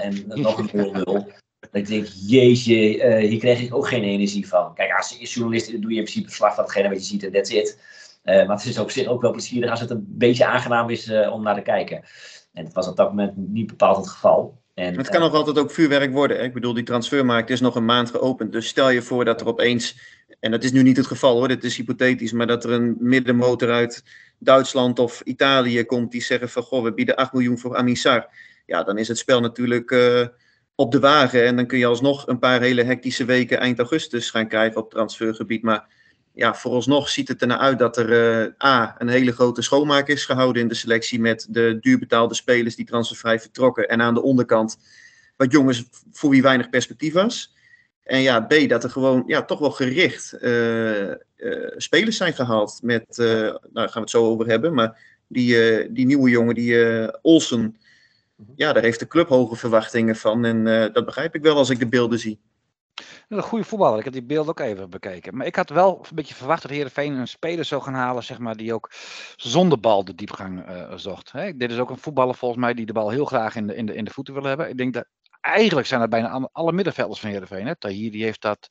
en 0.00 0.22
nog 0.26 0.58
een 0.58 1.34
0-0. 1.34 1.41
Dat 1.72 1.82
ik 1.82 1.88
denk, 1.88 2.06
jeetje, 2.26 2.96
uh, 2.96 3.28
hier 3.28 3.38
kreeg 3.38 3.60
ik 3.60 3.74
ook 3.74 3.88
geen 3.88 4.02
energie 4.02 4.48
van. 4.48 4.74
Kijk, 4.74 4.92
als 4.92 5.16
journalist 5.18 5.66
doe 5.66 5.90
je 5.90 5.96
in 5.96 6.02
principe 6.02 6.28
verslag 6.28 6.54
van 6.54 6.64
hetgene 6.64 6.88
wat 6.88 6.98
je 6.98 7.04
ziet 7.04 7.24
en 7.24 7.32
that's 7.32 7.50
it. 7.50 7.78
Uh, 8.24 8.46
maar 8.46 8.56
het 8.56 8.66
is 8.66 8.78
op 8.78 8.90
zich 8.90 9.06
ook 9.06 9.22
wel 9.22 9.32
plezierig 9.32 9.70
als 9.70 9.80
het 9.80 9.90
een 9.90 10.04
beetje 10.08 10.46
aangenaam 10.46 10.90
is 10.90 11.08
uh, 11.08 11.32
om 11.32 11.42
naar 11.42 11.54
te 11.54 11.60
kijken. 11.60 12.02
En 12.52 12.64
dat 12.64 12.72
was 12.72 12.88
op 12.88 12.96
dat 12.96 13.08
moment 13.08 13.32
niet 13.36 13.66
bepaald 13.66 13.96
het 13.96 14.08
geval. 14.08 14.60
En, 14.74 14.96
het 14.96 15.08
kan 15.08 15.20
nog 15.20 15.32
altijd 15.32 15.58
ook 15.58 15.70
vuurwerk 15.70 16.12
worden. 16.12 16.36
Hè? 16.36 16.42
Ik 16.42 16.52
bedoel, 16.52 16.74
die 16.74 16.84
transfermarkt 16.84 17.50
is 17.50 17.60
nog 17.60 17.74
een 17.74 17.84
maand 17.84 18.10
geopend. 18.10 18.52
Dus 18.52 18.66
stel 18.66 18.90
je 18.90 19.02
voor 19.02 19.24
dat 19.24 19.40
er 19.40 19.46
opeens, 19.46 19.98
en 20.40 20.50
dat 20.50 20.64
is 20.64 20.72
nu 20.72 20.82
niet 20.82 20.96
het 20.96 21.06
geval 21.06 21.36
hoor, 21.36 21.48
dit 21.48 21.64
is 21.64 21.76
hypothetisch, 21.76 22.32
maar 22.32 22.46
dat 22.46 22.64
er 22.64 22.70
een 22.70 22.96
middenmotor 22.98 23.70
uit 23.70 24.04
Duitsland 24.38 24.98
of 24.98 25.20
Italië 25.20 25.84
komt 25.84 26.12
die 26.12 26.22
zeggen 26.22 26.48
van 26.48 26.62
goh, 26.62 26.82
we 26.82 26.94
bieden 26.94 27.16
8 27.16 27.32
miljoen 27.32 27.58
voor 27.58 27.76
Amisar. 27.76 28.28
Ja, 28.66 28.82
dan 28.82 28.98
is 28.98 29.08
het 29.08 29.18
spel 29.18 29.40
natuurlijk 29.40 29.90
op 30.74 30.92
de 30.92 31.00
wagen. 31.00 31.44
En 31.44 31.56
dan 31.56 31.66
kun 31.66 31.78
je 31.78 31.86
alsnog 31.86 32.26
een 32.26 32.38
paar 32.38 32.60
hele 32.60 32.82
hectische 32.82 33.24
weken 33.24 33.58
eind 33.58 33.78
augustus 33.78 34.30
gaan 34.30 34.48
krijgen 34.48 34.80
op 34.80 34.90
transfergebied. 34.90 35.62
Maar 35.62 35.86
ja, 36.32 36.54
vooralsnog 36.54 37.08
ziet 37.08 37.28
het 37.28 37.40
ernaar 37.40 37.58
uit 37.58 37.78
dat 37.78 37.96
er 37.96 38.10
uh, 38.42 38.68
A, 38.68 38.94
een 38.98 39.08
hele 39.08 39.32
grote 39.32 39.62
schoonmaak 39.62 40.08
is 40.08 40.24
gehouden 40.24 40.62
in 40.62 40.68
de 40.68 40.74
selectie 40.74 41.20
met 41.20 41.46
de 41.50 41.78
duurbetaalde 41.80 42.34
spelers 42.34 42.76
die 42.76 42.86
transfervrij 42.86 43.40
vertrokken. 43.40 43.88
En 43.88 44.00
aan 44.00 44.14
de 44.14 44.22
onderkant 44.22 44.78
wat 45.36 45.52
jongens 45.52 45.84
voor 46.12 46.30
wie 46.30 46.42
weinig 46.42 46.68
perspectief 46.68 47.12
was. 47.12 47.54
En 48.02 48.20
ja, 48.20 48.40
B, 48.40 48.68
dat 48.68 48.84
er 48.84 48.90
gewoon 48.90 49.22
ja, 49.26 49.44
toch 49.44 49.58
wel 49.58 49.70
gericht 49.70 50.34
uh, 50.40 51.08
uh, 51.08 51.14
spelers 51.76 52.16
zijn 52.16 52.34
gehaald. 52.34 52.78
Met, 52.82 53.04
nou 53.16 53.58
daar 53.72 53.88
gaan 53.88 53.92
we 53.92 54.00
het 54.00 54.10
zo 54.10 54.24
over 54.24 54.46
hebben, 54.46 54.74
maar 54.74 55.00
die, 55.26 55.92
die 55.92 56.06
nieuwe 56.06 56.30
jongen, 56.30 56.54
die 56.54 57.22
Olsen, 57.22 57.76
ja, 58.54 58.72
daar 58.72 58.82
heeft 58.82 58.98
de 58.98 59.06
club 59.06 59.28
hoge 59.28 59.56
verwachtingen 59.56 60.16
van. 60.16 60.44
En 60.44 60.66
uh, 60.66 60.92
dat 60.92 61.04
begrijp 61.04 61.34
ik 61.34 61.42
wel 61.42 61.56
als 61.56 61.70
ik 61.70 61.78
de 61.78 61.88
beelden 61.88 62.18
zie. 62.18 62.40
Een 63.28 63.42
goede 63.42 63.64
voetballer. 63.64 63.98
Ik 63.98 64.04
heb 64.04 64.12
die 64.12 64.22
beelden 64.22 64.50
ook 64.50 64.60
even 64.60 64.90
bekeken. 64.90 65.36
Maar 65.36 65.46
ik 65.46 65.56
had 65.56 65.70
wel 65.70 65.98
een 65.98 66.14
beetje 66.14 66.34
verwacht 66.34 66.62
dat 66.62 66.70
Heerenveen 66.70 67.12
een 67.12 67.28
speler 67.28 67.64
zou 67.64 67.82
gaan 67.82 67.94
halen, 67.94 68.24
zeg 68.24 68.38
maar, 68.38 68.56
die 68.56 68.74
ook 68.74 68.90
zonder 69.36 69.80
bal 69.80 70.04
de 70.04 70.14
diepgang 70.14 70.68
uh, 70.68 70.92
zocht. 70.94 71.32
Hè? 71.32 71.56
Dit 71.56 71.70
is 71.70 71.78
ook 71.78 71.90
een 71.90 71.98
voetballer 71.98 72.34
volgens 72.34 72.60
mij 72.60 72.74
die 72.74 72.86
de 72.86 72.92
bal 72.92 73.10
heel 73.10 73.24
graag 73.24 73.56
in 73.56 73.66
de, 73.66 73.74
in 73.74 73.86
de, 73.86 73.94
in 73.94 74.04
de 74.04 74.10
voeten 74.10 74.34
wil 74.34 74.42
hebben. 74.42 74.68
Ik 74.68 74.76
denk 74.76 74.94
dat 74.94 75.06
eigenlijk 75.40 75.86
zijn 75.86 76.00
er 76.00 76.08
bijna 76.08 76.48
alle 76.52 76.72
middenvelders 76.72 77.20
van 77.20 77.30
Heerenveen. 77.30 77.66
Hè? 77.66 77.76
Tahiri 77.76 78.22
heeft 78.22 78.42
dat, 78.42 78.68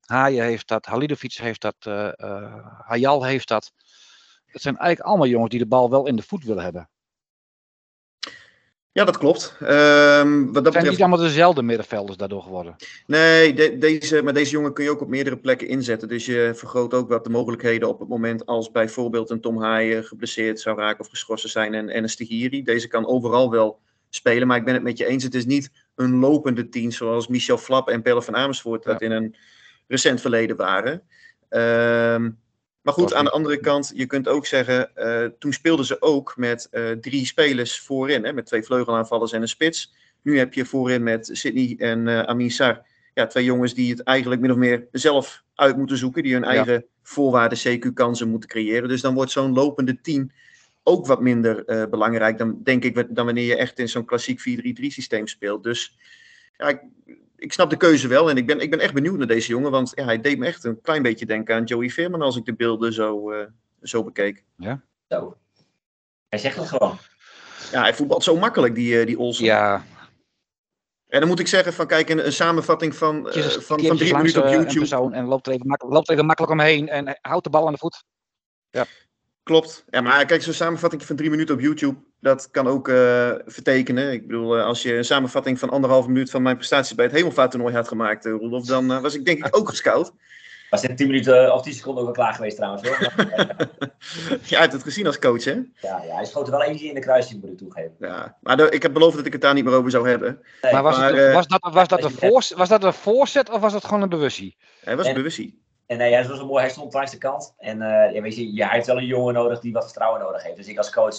Haaien 0.00 0.44
heeft 0.44 0.68
dat, 0.68 0.86
Halidovic 0.86 1.32
heeft 1.32 1.60
dat, 1.60 1.76
uh, 1.88 2.10
Hayal 2.78 3.24
heeft 3.24 3.48
dat. 3.48 3.72
Het 4.44 4.62
zijn 4.62 4.76
eigenlijk 4.76 5.08
allemaal 5.08 5.28
jongens 5.28 5.50
die 5.50 5.58
de 5.58 5.66
bal 5.66 5.90
wel 5.90 6.06
in 6.06 6.16
de 6.16 6.22
voet 6.22 6.44
willen 6.44 6.62
hebben. 6.62 6.88
Ja, 8.94 9.04
dat 9.04 9.18
klopt. 9.18 9.56
Ehm, 9.60 9.66
wat 9.66 9.70
dat 9.70 9.84
Het 10.44 10.54
zijn 10.54 10.62
betreft 10.62 10.90
niet 10.90 11.00
allemaal 11.00 11.18
dezelfde 11.18 11.62
middenvelders 11.62 12.16
daardoor 12.16 12.42
geworden. 12.42 12.76
Nee, 13.06 13.54
de- 13.54 13.78
deze, 13.78 14.22
maar 14.22 14.32
deze 14.32 14.50
jongen 14.50 14.72
kun 14.72 14.84
je 14.84 14.90
ook 14.90 15.00
op 15.00 15.08
meerdere 15.08 15.36
plekken 15.38 15.68
inzetten. 15.68 16.08
Dus 16.08 16.26
je 16.26 16.52
vergroot 16.54 16.94
ook 16.94 17.08
wat 17.08 17.24
de 17.24 17.30
mogelijkheden 17.30 17.88
op 17.88 17.98
het 17.98 18.08
moment 18.08 18.46
als 18.46 18.70
bijvoorbeeld 18.70 19.30
een 19.30 19.40
Tom 19.40 19.62
Haaien 19.62 20.04
geblesseerd 20.04 20.60
zou 20.60 20.78
raken 20.78 21.00
of 21.00 21.08
geschorsen 21.08 21.50
zijn 21.50 21.74
en, 21.74 21.88
en 21.88 22.02
een 22.02 22.08
Stigiri. 22.08 22.62
Deze 22.62 22.88
kan 22.88 23.06
overal 23.06 23.50
wel 23.50 23.78
spelen, 24.10 24.46
maar 24.46 24.56
ik 24.56 24.64
ben 24.64 24.74
het 24.74 24.82
met 24.82 24.98
je 24.98 25.06
eens. 25.06 25.24
Het 25.24 25.34
is 25.34 25.46
niet 25.46 25.70
een 25.94 26.18
lopende 26.18 26.68
tien 26.68 26.92
zoals 26.92 27.28
Michel 27.28 27.58
Flap 27.58 27.88
en 27.88 28.02
Pelle 28.02 28.22
van 28.22 28.36
Amersfoort 28.36 28.84
dat 28.84 29.02
in 29.02 29.10
een 29.10 29.36
recent 29.86 30.20
verleden 30.20 30.56
waren. 30.56 31.02
Ehm, 31.48 32.30
maar 32.84 32.94
goed, 32.94 33.14
aan 33.14 33.24
de 33.24 33.30
andere 33.30 33.56
kant, 33.56 33.92
je 33.94 34.06
kunt 34.06 34.28
ook 34.28 34.46
zeggen, 34.46 34.96
eh, 34.96 35.24
toen 35.38 35.52
speelden 35.52 35.84
ze 35.84 36.02
ook 36.02 36.34
met 36.36 36.68
eh, 36.70 36.90
drie 36.90 37.26
spelers 37.26 37.80
voorin, 37.80 38.24
hè, 38.24 38.32
met 38.32 38.46
twee 38.46 38.62
vleugelaanvallers 38.62 39.32
en 39.32 39.42
een 39.42 39.48
spits. 39.48 39.94
Nu 40.22 40.38
heb 40.38 40.54
je 40.54 40.64
voorin 40.64 41.02
met 41.02 41.28
Sydney 41.32 41.74
en 41.78 42.08
eh 42.08 42.20
Amin 42.20 42.50
Sar 42.50 42.86
ja, 43.14 43.26
twee 43.26 43.44
jongens 43.44 43.74
die 43.74 43.90
het 43.90 44.02
eigenlijk 44.02 44.40
min 44.40 44.50
of 44.50 44.56
meer 44.56 44.86
zelf 44.92 45.42
uit 45.54 45.76
moeten 45.76 45.96
zoeken. 45.96 46.22
Die 46.22 46.32
hun 46.32 46.42
Ja. 46.42 46.48
eigen 46.48 46.84
voorwaarden 47.02 47.58
CQ-kansen 47.58 48.28
moeten 48.28 48.48
creëren. 48.48 48.88
Dus 48.88 49.00
dan 49.00 49.14
wordt 49.14 49.30
zo'n 49.30 49.52
lopende 49.52 50.00
team 50.00 50.30
ook 50.82 51.06
wat 51.06 51.20
minder 51.20 51.64
belangrijk 51.90 52.38
dan, 52.38 52.60
denk 52.62 52.84
ik, 52.84 53.14
dan 53.14 53.24
wanneer 53.24 53.46
je 53.46 53.56
echt 53.56 53.78
in 53.78 53.88
zo'n 53.88 54.04
klassiek 54.04 54.40
4-3-3 54.40 54.90
systeem 54.92 55.26
speelt. 55.26 55.62
Dus 55.62 55.96
ja, 56.56 56.68
ik, 56.68 56.80
ik 57.36 57.52
snap 57.52 57.70
de 57.70 57.76
keuze 57.76 58.08
wel. 58.08 58.30
En 58.30 58.36
ik 58.36 58.46
ben, 58.46 58.60
ik 58.60 58.70
ben 58.70 58.80
echt 58.80 58.94
benieuwd 58.94 59.18
naar 59.18 59.26
deze 59.26 59.48
jongen. 59.48 59.70
Want 59.70 59.92
ja, 59.94 60.04
hij 60.04 60.20
deed 60.20 60.38
me 60.38 60.46
echt 60.46 60.64
een 60.64 60.80
klein 60.80 61.02
beetje 61.02 61.26
denken 61.26 61.54
aan 61.54 61.64
Joey 61.64 61.90
Veerman 61.90 62.22
als 62.22 62.36
ik 62.36 62.44
de 62.44 62.54
beelden 62.54 62.92
zo, 62.92 63.30
eh, 63.30 63.46
zo 63.82 64.04
bekeek. 64.04 64.44
Zo. 65.08 65.36
Hij 66.28 66.38
zegt 66.38 66.56
het 66.56 66.68
gewoon. 66.68 66.98
Ja, 67.72 67.80
hij 67.80 67.94
voetbalt 67.94 68.24
zo 68.24 68.36
makkelijk, 68.36 68.74
die, 68.74 69.00
eh, 69.00 69.06
die 69.06 69.18
Olsen. 69.18 69.44
Ja, 69.44 69.84
En 71.08 71.20
dan 71.20 71.28
moet 71.28 71.40
ik 71.40 71.46
zeggen, 71.46 71.72
van 71.72 71.86
kijk, 71.86 72.08
een, 72.08 72.26
een 72.26 72.32
samenvatting 72.32 72.94
van, 72.94 73.30
eh, 73.30 73.42
van, 73.42 73.80
van 73.80 73.96
drie 73.96 74.14
minuten 74.14 74.40
op 74.42 74.46
een 74.46 74.52
YouTube. 74.52 74.78
persoon 74.78 75.12
en 75.12 75.24
loopt 75.24 75.46
er, 75.46 75.52
even 75.52 75.66
makkelijk, 75.66 75.94
loopt 75.94 76.08
er 76.08 76.14
even 76.14 76.26
makkelijk 76.26 76.52
omheen 76.52 76.88
en 76.88 77.18
houdt 77.20 77.44
de 77.44 77.50
bal 77.50 77.66
aan 77.66 77.72
de 77.72 77.78
voet. 77.78 78.04
Klopt. 79.42 79.84
Ja, 79.90 80.00
maar 80.00 80.26
kijk, 80.26 80.42
zo'n 80.42 80.52
samenvatting 80.52 81.04
van 81.04 81.16
drie 81.16 81.30
minuten 81.30 81.54
op 81.54 81.60
YouTube, 81.60 81.98
dat 82.24 82.50
kan 82.50 82.66
ook 82.66 82.88
eh, 82.88 83.32
vertekenen. 83.46 84.12
Ik 84.12 84.26
bedoel, 84.26 84.56
eh, 84.56 84.64
als 84.64 84.82
je 84.82 84.96
een 84.96 85.04
samenvatting 85.04 85.58
van 85.58 85.70
anderhalve 85.70 86.08
minuut 86.08 86.30
van 86.30 86.42
mijn 86.42 86.56
prestaties 86.56 86.94
bij 86.94 87.04
het 87.04 87.14
hemelvaarttoernooi 87.14 87.74
had 87.74 87.88
gemaakt, 87.88 88.26
uh, 88.26 88.32
Roelof, 88.38 88.64
dan 88.66 88.92
eh, 88.92 89.00
was 89.00 89.14
ik 89.14 89.24
denk 89.24 89.46
ik 89.46 89.56
ook 89.56 89.68
gescout. 89.68 90.12
Was 90.70 90.82
dit 90.82 90.96
10 90.96 91.06
minuten 91.06 91.54
of 91.54 91.62
10 91.62 91.72
seconden 91.72 92.00
ook 92.00 92.16
wel 92.16 92.24
klaar 92.24 92.34
geweest 92.34 92.56
trouwens 92.56 92.88
hoor. 92.88 92.98
Jij 94.50 94.60
hebt 94.60 94.72
het 94.72 94.82
gezien 94.82 95.06
als 95.06 95.18
coach, 95.18 95.44
hè? 95.44 95.50
ja, 95.52 96.02
ja, 96.06 96.14
hij 96.14 96.24
schoot 96.24 96.46
er 96.46 96.52
wel 96.52 96.62
eentje 96.62 96.88
in 96.88 96.94
de 96.94 97.00
kruising, 97.00 97.40
moet 97.40 97.50
ik 97.50 97.58
toegeven. 97.58 97.94
Ja. 97.98 98.36
Maar 98.40 98.56
de- 98.56 98.70
ik 98.70 98.82
heb 98.82 98.92
beloofd 98.92 99.16
dat 99.16 99.26
ik 99.26 99.32
het 99.32 99.40
daar 99.40 99.54
niet 99.54 99.64
meer 99.64 99.74
over 99.74 99.90
zou 99.90 100.08
hebben. 100.08 100.40
Nee, 100.62 100.72
maar 100.72 100.82
was, 100.82 100.96
maar, 100.96 101.14
het, 101.14 101.26
eh, 101.28 101.34
was, 101.34 101.46
dat, 101.46 101.68
was, 101.72 101.88
dat 101.88 102.04
een 102.04 102.10
voorzet, 102.10 102.58
was 102.58 102.68
dat 102.68 102.84
een 102.84 102.92
voorzet 102.92 103.50
of 103.50 103.60
was 103.60 103.72
dat 103.72 103.84
gewoon 103.84 104.02
een 104.02 104.08
bewustie? 104.08 104.56
Hij 104.80 104.96
was 104.96 105.06
En- 105.06 105.14
bewustie. 105.14 105.62
En 105.86 105.98
nee, 105.98 106.12
hij 106.12 106.28
was 106.28 106.38
zo 106.38 106.46
mooi, 106.46 106.62
hij 106.62 106.70
stond 106.70 106.94
langs 106.94 107.10
de 107.10 107.18
kant. 107.18 107.54
En 107.58 107.82
eh, 107.82 108.14
ja, 108.14 108.20
weet 108.20 108.36
je, 108.36 108.54
ja, 108.54 108.66
hij 108.66 108.74
heeft 108.74 108.86
wel 108.86 108.98
een 108.98 109.06
jongen 109.06 109.34
nodig 109.34 109.60
die 109.60 109.72
wat 109.72 109.84
vertrouwen 109.84 110.20
nodig 110.20 110.42
heeft. 110.42 110.56
Dus 110.56 110.66
ik 110.68 110.78
als 110.78 110.90
coach, 110.90 111.16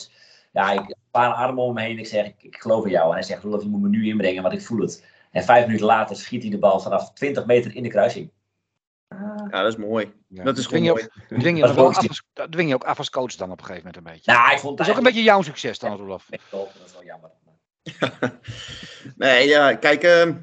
ja, 0.55 0.71
ik 0.71 0.79
een 0.79 0.95
paar 1.11 1.33
armen 1.33 1.63
om 1.63 1.73
me 1.73 1.81
heen. 1.81 1.99
Ik 1.99 2.07
zeg, 2.07 2.25
ik, 2.25 2.43
ik 2.43 2.55
geloof 2.55 2.85
in 2.85 2.91
jou. 2.91 3.07
En 3.07 3.13
hij 3.13 3.23
zegt, 3.23 3.43
Roelof, 3.43 3.63
je 3.63 3.69
moet 3.69 3.81
me 3.81 3.89
nu 3.89 4.07
inbrengen, 4.07 4.41
want 4.41 4.53
ik 4.53 4.61
voel 4.61 4.79
het. 4.79 5.05
En 5.31 5.43
vijf 5.43 5.65
minuten 5.65 5.85
later 5.85 6.15
schiet 6.15 6.41
hij 6.41 6.51
de 6.51 6.57
bal 6.57 6.79
vanaf 6.79 7.13
20 7.13 7.45
meter 7.45 7.75
in 7.75 7.83
de 7.83 7.89
kruising. 7.89 8.31
Ja, 9.49 9.61
dat 9.61 9.67
is 9.67 9.75
mooi. 9.75 10.13
Ja. 10.27 10.43
Dat 10.43 10.57
is 10.57 10.67
dwing 10.67 10.85
gewoon 10.85 10.97
je, 10.97 11.07
mooi. 11.07 11.23
ook, 11.31 11.39
dwing, 11.39 11.57
je 11.57 11.63
Dat 11.63 11.77
ook 11.77 11.95
af 11.95 12.49
dwing 12.49 12.69
je 12.69 12.75
ook 12.75 12.83
af 12.83 12.97
als 12.97 13.09
coach 13.09 13.35
dan 13.35 13.51
op 13.51 13.59
een 13.59 13.65
gegeven 13.65 13.87
moment 13.87 14.07
een 14.07 14.13
beetje. 14.13 14.31
Nou, 14.31 14.51
ik 14.51 14.59
vond 14.59 14.77
dat 14.77 14.85
is 14.85 14.91
ook 14.91 14.97
een 14.97 15.03
beetje 15.03 15.23
jouw 15.23 15.41
succes 15.41 15.79
dan, 15.79 15.97
Roelof. 15.97 16.25
beetje... 16.29 16.47
Dat 16.49 16.85
is 16.85 16.93
wel 16.93 17.03
jammer. 17.03 17.31
Nee, 19.15 19.47
ja, 19.47 19.75
kijk, 19.75 20.03
ehm, 20.03 20.33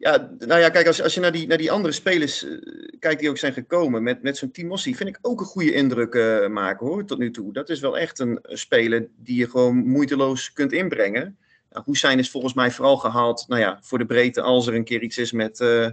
ja, 0.00 0.30
nou 0.38 0.60
ja, 0.60 0.68
kijk 0.68 0.86
als, 0.86 1.02
als 1.02 1.14
je 1.14 1.20
naar 1.20 1.32
die, 1.32 1.46
naar 1.46 1.58
die 1.58 1.70
andere 1.70 1.94
spelers 1.94 2.44
eh, 2.44 2.58
kijkt 2.98 3.20
die 3.20 3.30
ook 3.30 3.38
zijn 3.38 3.52
gekomen, 3.52 4.02
met, 4.02 4.22
met 4.22 4.36
zo'n 4.36 4.50
Timossi, 4.50 4.96
vind 4.96 5.08
ik 5.08 5.18
ook 5.22 5.40
een 5.40 5.46
goede 5.46 5.72
indruk 5.72 6.14
eh, 6.14 6.48
maken 6.48 6.86
hoor, 6.86 7.04
tot 7.04 7.18
nu 7.18 7.30
toe. 7.30 7.52
Dat 7.52 7.68
is 7.68 7.80
wel 7.80 7.98
echt 7.98 8.18
een 8.18 8.38
speler 8.42 9.08
die 9.16 9.36
je 9.36 9.50
gewoon 9.50 9.76
moeiteloos 9.76 10.52
kunt 10.52 10.72
inbrengen. 10.72 11.38
Nou, 11.70 11.84
Hussein 11.86 12.18
is 12.18 12.30
volgens 12.30 12.54
mij 12.54 12.70
vooral 12.70 12.96
gehaald, 12.96 13.44
nou 13.48 13.60
ja, 13.60 13.78
voor 13.82 13.98
de 13.98 14.06
breedte 14.06 14.40
als 14.42 14.66
er 14.66 14.74
een 14.74 14.84
keer 14.84 15.02
iets 15.02 15.18
is 15.18 15.32
met, 15.32 15.60
eh, 15.60 15.88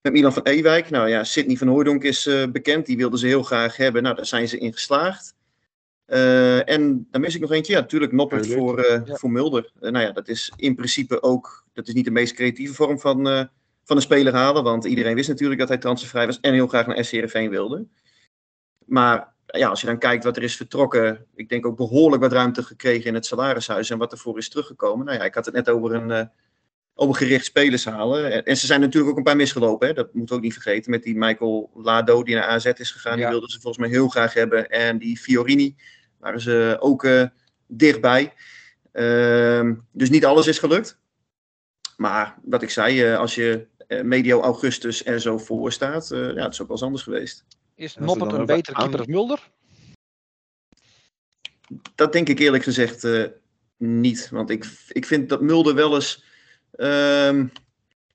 met 0.00 0.12
Milan 0.12 0.32
van 0.32 0.42
Ewijk. 0.42 0.90
Nou 0.90 1.08
ja, 1.08 1.24
Sidney 1.24 1.56
van 1.56 1.68
Hooydonk 1.68 2.02
is 2.04 2.28
bekend, 2.52 2.86
die 2.86 2.96
wilden 2.96 3.18
ze 3.18 3.26
heel 3.26 3.42
graag 3.42 3.76
hebben. 3.76 4.02
Nou, 4.02 4.14
daar 4.14 4.26
zijn 4.26 4.48
ze 4.48 4.58
in 4.58 4.72
geslaagd. 4.72 5.34
Eh, 6.06 6.68
en 6.68 7.06
dan 7.10 7.20
mis 7.20 7.34
ik 7.34 7.40
nog 7.40 7.52
eentje. 7.52 7.72
Ja, 7.72 7.80
natuurlijk 7.80 8.12
Noppert 8.12 8.46
voor, 8.46 8.78
eh, 8.78 9.06
Ja. 9.06 9.14
voor 9.14 9.30
Mulder. 9.30 9.72
Eh, 9.80 9.90
nou 9.90 10.04
ja, 10.04 10.12
dat 10.12 10.28
is 10.28 10.52
in 10.56 10.74
principe 10.74 11.22
ook... 11.22 11.64
Dat 11.72 11.88
is 11.88 11.94
niet 11.94 12.04
de 12.04 12.10
meest 12.10 12.34
creatieve 12.34 12.74
vorm 12.74 13.00
van, 13.00 13.28
eh, 13.28 13.44
van 13.84 13.96
een 13.96 14.02
speler 14.02 14.32
halen. 14.34 14.62
Want 14.62 14.84
iedereen 14.84 15.14
wist 15.14 15.28
natuurlijk 15.28 15.60
dat 15.60 15.68
hij 15.68 15.78
transfervrij 15.78 16.26
was. 16.26 16.40
En 16.40 16.52
heel 16.52 16.66
graag 16.66 16.86
naar 16.86 17.04
SC 17.04 17.10
Heerenveen 17.10 17.50
wilde. 17.50 17.86
Maar 18.84 19.34
ja, 19.46 19.68
als 19.68 19.80
je 19.80 19.86
dan 19.86 19.98
kijkt 19.98 20.24
wat 20.24 20.36
er 20.36 20.42
is 20.42 20.56
vertrokken. 20.56 21.26
Ik 21.34 21.48
denk 21.48 21.66
ook 21.66 21.76
behoorlijk 21.76 22.22
wat 22.22 22.32
ruimte 22.32 22.62
gekregen 22.62 23.06
in 23.06 23.14
het 23.14 23.26
salarishuis. 23.26 23.90
En 23.90 23.98
wat 23.98 24.12
ervoor 24.12 24.38
is 24.38 24.48
teruggekomen. 24.48 25.06
Nou 25.06 25.18
ja, 25.18 25.24
ik 25.24 25.34
had 25.34 25.44
het 25.44 25.54
net 25.54 25.68
over 25.68 25.94
een... 25.94 26.30
over 26.94 27.14
gericht 27.14 27.44
spelers 27.44 27.84
halen. 27.84 28.32
En, 28.32 28.44
en 28.44 28.56
ze 28.56 28.66
zijn 28.66 28.80
natuurlijk 28.80 29.10
ook 29.12 29.16
een 29.18 29.22
paar 29.24 29.36
misgelopen. 29.36 29.88
Hè? 29.88 29.94
Dat 29.94 30.14
moeten 30.14 30.28
we 30.28 30.34
ook 30.34 30.44
niet 30.46 30.52
vergeten. 30.62 30.90
Met 30.90 31.02
die 31.02 31.16
Michael 31.16 31.70
Lado 31.74 32.22
die 32.22 32.34
naar 32.34 32.44
AZ 32.44 32.64
is 32.66 32.90
gegaan. 32.90 33.16
Die 33.16 33.26
wilden 33.26 33.48
ze 33.50 33.60
volgens 33.60 33.84
mij 33.86 33.92
heel 33.94 34.08
graag 34.08 34.34
hebben. 34.34 34.68
En 34.70 34.98
die 34.98 35.18
Fiorini 35.18 35.76
waren 36.18 36.40
ze 36.40 36.76
ook 36.80 37.04
eh, 37.04 37.24
dichtbij. 37.66 38.32
Ehm, 38.92 39.74
dus 39.92 40.10
niet 40.10 40.24
alles 40.24 40.46
is 40.46 40.58
gelukt. 40.58 41.00
Maar 41.96 42.38
wat 42.42 42.62
ik 42.62 42.70
zei, 42.70 43.02
eh, 43.02 43.18
als 43.18 43.34
je 43.34 43.66
eh, 43.86 44.02
medio 44.02 44.40
augustus 44.40 45.04
er 45.04 45.20
zo 45.20 45.38
voor 45.38 45.72
staat, 45.72 46.10
eh, 46.10 46.18
ja, 46.34 46.42
het 46.42 46.52
is 46.52 46.60
ook 46.60 46.66
wel 46.68 46.76
eens 46.76 46.82
anders 46.86 47.02
geweest. 47.02 47.44
Is 47.74 47.94
dan 47.94 48.04
Noppert 48.04 48.32
een 48.32 48.46
betere 48.46 48.76
aan- 48.76 48.82
keeper 48.82 48.98
als 48.98 49.08
Mulder? 49.08 49.50
Dat 51.94 52.12
denk 52.12 52.28
ik 52.28 52.38
eerlijk 52.38 52.62
gezegd 52.64 53.04
eh, 53.04 53.24
niet. 53.76 54.28
Want 54.30 54.50
ik, 54.50 54.66
ik 54.88 55.06
vind 55.06 55.28
dat 55.28 55.40
Mulder 55.40 55.74
wel 55.74 55.94
eens 55.94 56.24
ehm, 56.72 57.46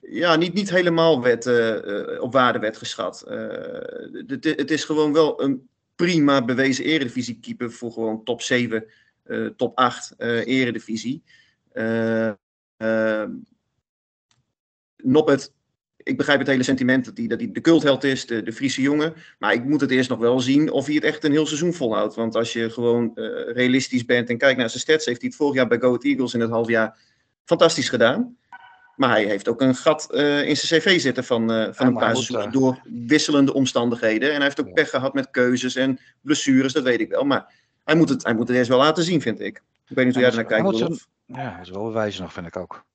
ja, 0.10 0.36
niet, 0.36 0.54
niet 0.54 0.70
helemaal 0.70 1.26
eh, 1.26 2.14
eh, 2.14 2.22
op 2.22 2.34
waarde 2.34 2.60
werd 2.60 2.78
geschat. 2.78 3.22
Eh, 3.22 3.38
het, 4.28 4.44
het 4.44 4.72
is 4.72 4.84
gewoon 4.84 5.14
wel 5.14 5.42
een 5.44 5.70
prima 5.96 6.46
bewezen 6.46 6.86
eredivisiekeeper 6.86 7.72
voor 7.72 7.92
gewoon 7.92 8.24
top 8.24 8.42
7, 8.42 8.86
eh, 9.24 9.46
top 9.46 9.78
8 9.78 10.14
eh 10.18 10.48
eredivisie. 10.48 11.24
Eh 11.72 12.32
ehm, 12.78 13.32
Noppert, 14.98 15.54
ik 15.98 16.18
begrijp 16.18 16.40
het 16.40 16.48
hele 16.48 16.64
sentiment 16.64 17.06
dat 17.06 17.18
hij, 17.18 17.28
dat 17.28 17.40
hij 17.40 17.52
de 17.52 17.62
cultheld 17.62 18.04
is, 18.04 18.26
de, 18.26 18.52
Friese 18.52 18.82
jongen. 18.82 19.14
Maar 19.40 19.54
ik 19.54 19.64
moet 19.64 19.82
het 19.82 19.92
eerst 19.92 20.10
nog 20.10 20.20
wel 20.20 20.40
zien 20.40 20.72
of 20.72 20.86
hij 20.86 20.96
het 20.96 21.04
echt 21.04 21.24
een 21.24 21.32
heel 21.32 21.46
seizoen 21.46 21.74
volhoudt. 21.74 22.16
Want 22.16 22.36
als 22.36 22.54
je 22.54 22.70
gewoon 22.70 23.12
realistisch 23.54 24.06
bent 24.06 24.30
en 24.30 24.38
kijkt 24.38 24.60
naar 24.60 24.70
zijn 24.70 24.82
stats, 24.82 25.06
heeft 25.06 25.22
hij 25.22 25.30
het 25.30 25.38
vorig 25.38 25.56
jaar 25.56 25.68
bij 25.68 25.80
Go 25.80 25.88
Ahead 25.88 26.04
Eagles 26.04 26.34
in 26.34 26.40
het 26.40 26.50
half 26.50 26.68
jaar 26.68 26.98
fantastisch 27.44 27.90
gedaan. 27.90 28.38
Maar 28.98 29.10
hij 29.10 29.26
heeft 29.26 29.48
ook 29.48 29.62
een 29.62 29.76
gat 29.76 30.12
eh, 30.12 30.48
in 30.48 30.58
zijn 30.58 30.82
cv 30.82 31.00
zitten 31.00 31.24
van, 31.24 31.52
eh, 31.52 31.64
van 31.72 31.86
Ja, 31.86 31.92
een 31.92 31.98
paar 31.98 32.16
seizoenen 32.16 32.46
eh, 32.46 32.52
door 32.52 32.82
wisselende 33.08 33.54
omstandigheden. 33.54 34.30
En 34.30 34.36
hij 34.36 34.44
heeft 34.44 34.60
ook 34.60 34.68
Ja. 34.68 34.74
pech 34.74 34.90
gehad 34.90 35.14
met 35.14 35.32
keuzes 35.32 35.76
en 35.76 36.00
blessures, 36.22 36.74
dat 36.74 36.84
weet 36.84 37.00
ik 37.00 37.10
wel. 37.10 37.24
Maar 37.24 37.54
hij 37.84 37.96
moet 37.96 38.10
het, 38.10 38.24
hij 38.24 38.34
moet 38.34 38.48
het 38.48 38.58
eerst 38.58 38.70
wel 38.70 38.78
laten 38.78 39.04
zien, 39.04 39.22
vind 39.22 39.40
ik. 39.40 39.56
Ik 39.88 39.96
weet 39.96 40.06
niet 40.06 40.16
hoe 40.16 40.24
Hij 40.24 40.34
jij 40.34 40.44
ernaar 40.44 40.62
hij 40.62 40.72
kijkt. 40.72 41.08
Ja, 41.26 41.58
dat 41.58 41.66
is 41.66 41.70
wel 41.70 41.84
bewijzen 41.84 42.22
nog, 42.22 42.34
vind 42.34 42.48
ik 42.48 42.58
ook. 42.58 42.86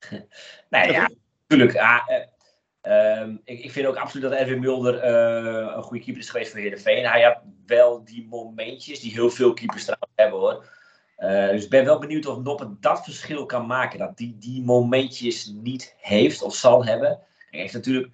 Nee, 0.70 0.92
ja, 0.92 1.10
natuurlijk. 1.46 1.78
ah, 1.78 2.00
eh, 2.06 3.20
ehm, 3.20 3.36
ik, 3.44 3.60
ik 3.60 3.70
vind 3.70 3.86
ook 3.86 3.96
absoluut 3.96 4.30
dat 4.30 4.38
Erwin 4.38 4.60
Mulder 4.60 4.98
eh, 4.98 5.76
een 5.76 5.82
goede 5.82 6.04
keeper 6.04 6.22
is 6.22 6.30
geweest 6.30 6.50
voor 6.50 6.60
Heerenveen. 6.60 7.06
Hij 7.06 7.22
had 7.22 7.38
wel 7.66 8.04
die 8.04 8.26
momentjes 8.30 9.00
die 9.00 9.12
heel 9.12 9.30
veel 9.30 9.52
keepers 9.52 9.84
trouwens 9.84 10.12
hebben 10.14 10.38
hoor. 10.38 10.78
Eh, 11.20 11.48
dus 11.48 11.64
ik 11.64 11.70
ben 11.70 11.84
wel 11.84 11.98
benieuwd 11.98 12.26
of 12.26 12.38
Noppen 12.38 12.76
dat 12.80 13.04
verschil 13.04 13.46
kan 13.46 13.66
maken. 13.66 13.98
Dat 13.98 14.16
die 14.16 14.36
die 14.38 14.62
momentjes 14.62 15.52
niet 15.54 15.94
heeft 15.98 16.42
of 16.42 16.54
zal 16.54 16.84
hebben. 16.84 17.18
Hij 17.50 17.60
heeft 17.60 17.72
natuurlijk 17.74 18.12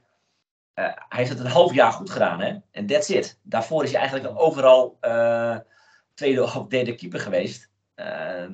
eh, 0.75 0.85
hij 0.85 1.19
heeft 1.19 1.31
het 1.31 1.39
een 1.41 1.47
half 1.47 1.75
jaar 1.75 1.93
goed 1.93 2.11
gedaan 2.11 2.41
hè. 2.41 2.57
En 2.71 2.87
that's 2.87 3.09
it. 3.09 3.39
Daarvoor 3.43 3.85
is 3.85 3.91
hij 3.91 4.01
eigenlijk 4.01 4.41
overal 4.41 4.97
eh, 5.01 5.57
tweede 6.15 6.43
of 6.43 6.67
derde 6.69 6.95
keeper 6.95 7.21
geweest. 7.21 7.71
Ehm, 7.95 8.53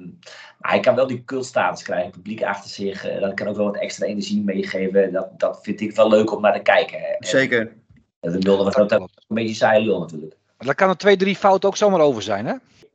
maar 0.59 0.71
hij 0.71 0.81
kan 0.81 0.95
wel 0.95 1.07
die 1.07 1.25
cultstatus 1.25 1.83
krijgen, 1.83 2.11
publiek 2.11 2.43
achter 2.43 2.71
zich. 2.71 3.03
dat 3.21 3.35
kan 3.35 3.47
ook 3.47 3.57
wel 3.57 3.65
wat 3.65 3.77
extra 3.77 4.07
energie 4.07 4.43
meegeven. 4.43 5.13
Dat, 5.13 5.39
dat 5.41 5.59
vind 5.63 5.81
ik 5.81 5.95
wel 5.95 6.09
leuk 6.09 6.33
om 6.33 6.41
naar 6.41 6.53
te 6.55 6.63
kijken. 6.63 6.99
hè. 6.99 7.07
En, 7.07 7.27
Zeker. 7.27 7.77
eh, 8.21 8.33
De 8.33 8.39
Mulder 8.39 8.65
was 8.65 8.77
ook 8.77 8.91
een 8.91 9.09
beetje 9.29 9.55
saai 9.55 9.85
lul 9.85 10.01
natuurlijk. 10.01 10.37
Maar 10.57 10.67
dan 10.67 10.97
kan 10.97 10.97
een 11.11 11.35
2-3 11.37 11.39
fout 11.39 11.65
ook 11.65 11.77
zomaar 11.77 12.01
over 12.01 12.23
zijn, 12.23 12.47
hè? 12.47 12.55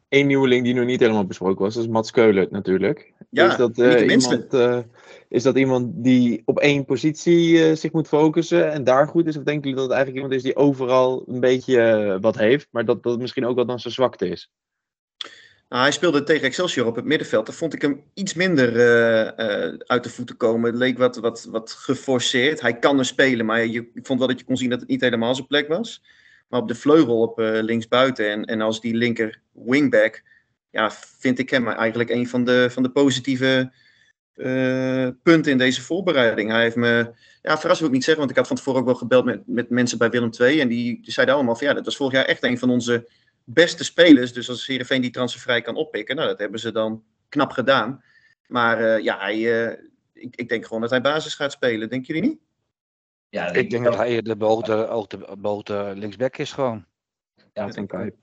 Eén 0.10 0.28
nieuweling 0.28 0.64
die 0.64 0.74
nog 0.74 0.86
niet 0.86 1.00
helemaal 1.00 1.26
besproken 1.26 1.64
was, 1.64 1.74
dat 1.74 1.84
is 1.84 1.90
Mats 1.90 2.12
Keulen 2.12 2.48
natuurlijk. 2.52 3.14
Ja, 3.30 3.52
is, 3.52 3.56
dat, 3.56 3.78
eh, 3.78 4.10
iemand, 4.10 4.54
eh, 4.54 4.80
is 5.30 5.44
dat 5.44 5.58
iemand 5.58 6.04
die 6.04 6.42
op 6.46 6.60
één 6.60 6.86
positie 6.86 7.66
eh, 7.66 7.76
zich 7.76 7.92
moet 7.92 8.08
focussen 8.08 8.72
en 8.72 8.84
daar 8.84 9.08
goed 9.08 9.28
is? 9.28 9.38
Of 9.38 9.44
denken 9.44 9.70
jullie 9.70 9.76
dat 9.76 9.86
het 9.86 9.94
eigenlijk 9.94 10.24
iemand 10.24 10.34
is 10.34 10.44
die 10.44 10.56
overal 10.56 11.24
een 11.28 11.40
beetje 11.40 12.18
wat 12.22 12.38
heeft, 12.38 12.68
maar 12.72 12.86
dat 12.86 13.04
dat 13.04 13.20
misschien 13.20 13.46
ook 13.46 13.56
wel 13.56 13.66
dan 13.66 13.80
zijn 13.80 13.94
zwakte 13.94 14.30
is? 14.30 14.52
Nou, 15.70 15.82
hij 15.82 15.92
speelde 15.92 16.24
tegen 16.24 16.48
Excelsior 16.48 16.86
op 16.86 16.96
het 16.96 17.06
middenveld. 17.06 17.46
Daar 17.46 17.56
vond 17.56 17.74
ik 17.74 17.82
hem 17.82 18.04
iets 18.14 18.34
minder 18.34 18.68
uit 19.86 20.04
de 20.04 20.10
voeten 20.10 20.38
komen. 20.38 20.70
Het 20.70 20.80
leek 20.80 20.98
wat, 20.98 21.18
wat, 21.18 21.48
wat 21.52 21.72
geforceerd. 21.72 22.62
Hij 22.62 22.80
kan 22.80 23.00
er 23.00 23.06
spelen, 23.06 23.46
maar 23.46 23.66
je, 23.66 23.90
ik 23.94 24.06
vond 24.06 24.20
wel 24.20 24.28
dat 24.28 24.40
je 24.40 24.46
kon 24.46 24.58
zien 24.58 24.70
dat 24.70 24.80
het 24.80 24.90
niet 24.90 25.02
helemaal 25.02 25.36
zijn 25.36 25.48
plek 25.48 25.68
was. 25.68 26.02
Maar 26.48 26.62
op 26.62 26.68
de 26.68 26.76
vleugel 26.76 27.22
op 27.22 27.40
uh, 27.40 27.62
linksbuiten 27.62 28.30
en, 28.30 28.46
en 28.46 28.62
als 28.62 28.82
die 28.82 28.96
linker 28.96 29.42
wingback, 29.52 30.24
ja, 30.70 30.92
vind 30.92 31.40
ik 31.40 31.50
hem 31.50 31.68
eigenlijk 31.68 32.10
een 32.10 32.28
van 32.28 32.44
de, 32.44 32.68
van 32.70 32.84
de 32.84 32.92
positieve 32.92 33.72
punten 35.24 35.52
in 35.52 35.58
deze 35.58 35.82
voorbereiding. 35.82 36.52
Hij 36.52 36.62
heeft 36.62 36.76
me, 36.76 37.14
ja, 37.42 37.58
verrast 37.58 37.80
wil 37.80 37.88
ik 37.88 37.94
niet 37.94 38.04
zeggen, 38.04 38.18
want 38.18 38.30
ik 38.30 38.38
had 38.38 38.48
van 38.48 38.56
tevoren 38.56 38.80
ook 38.80 38.86
wel 38.86 38.96
gebeld 38.96 39.26
met, 39.26 39.48
met 39.48 39.70
mensen 39.70 39.98
bij 39.98 40.10
Willem 40.10 40.30
II. 40.40 40.60
En 40.60 40.68
die, 40.68 41.02
die 41.02 41.12
zeiden 41.12 41.36
allemaal 41.36 41.56
van 41.56 41.68
ja, 41.68 41.74
dat 41.74 41.86
was 41.86 41.96
vorig 41.96 42.14
jaar 42.14 42.26
echt 42.26 42.44
een 42.44 42.58
van 42.58 42.70
onze 42.70 43.10
beste 43.44 43.84
spelers. 43.84 44.34
Dus 44.34 44.50
als 44.50 44.68
Heerenveen 44.68 45.02
die 45.02 45.12
transfervrij 45.12 45.62
kan 45.62 45.76
oppikken, 45.76 46.16
nou, 46.16 46.28
dat 46.28 46.40
hebben 46.40 46.60
ze 46.60 46.72
dan 46.72 47.04
knap 47.30 47.52
gedaan. 47.52 48.04
Maar 48.48 48.82
uh, 48.82 49.04
ja, 49.04 49.18
hij, 49.20 49.40
ik, 50.14 50.36
ik, 50.36 50.50
denk 50.50 50.66
gewoon 50.66 50.82
dat 50.82 50.90
hij 50.90 51.02
basis 51.02 51.36
gaat 51.36 51.52
spelen. 51.52 51.90
Denken 51.90 52.14
jullie 52.14 52.30
niet? 52.30 52.40
Ja, 53.30 53.52
ik 53.52 53.70
denk 53.70 53.84
dat 53.84 53.96
hij 53.96 54.22
de 54.22 54.38
beoogde, 54.38 55.06
beoogde 55.38 55.94
linksback 55.96 56.38
is 56.38 56.52
gewoon. 56.52 56.86
Ja, 57.54 57.66
dat 57.66 57.74
denk 57.74 57.94
ik. 57.94 58.14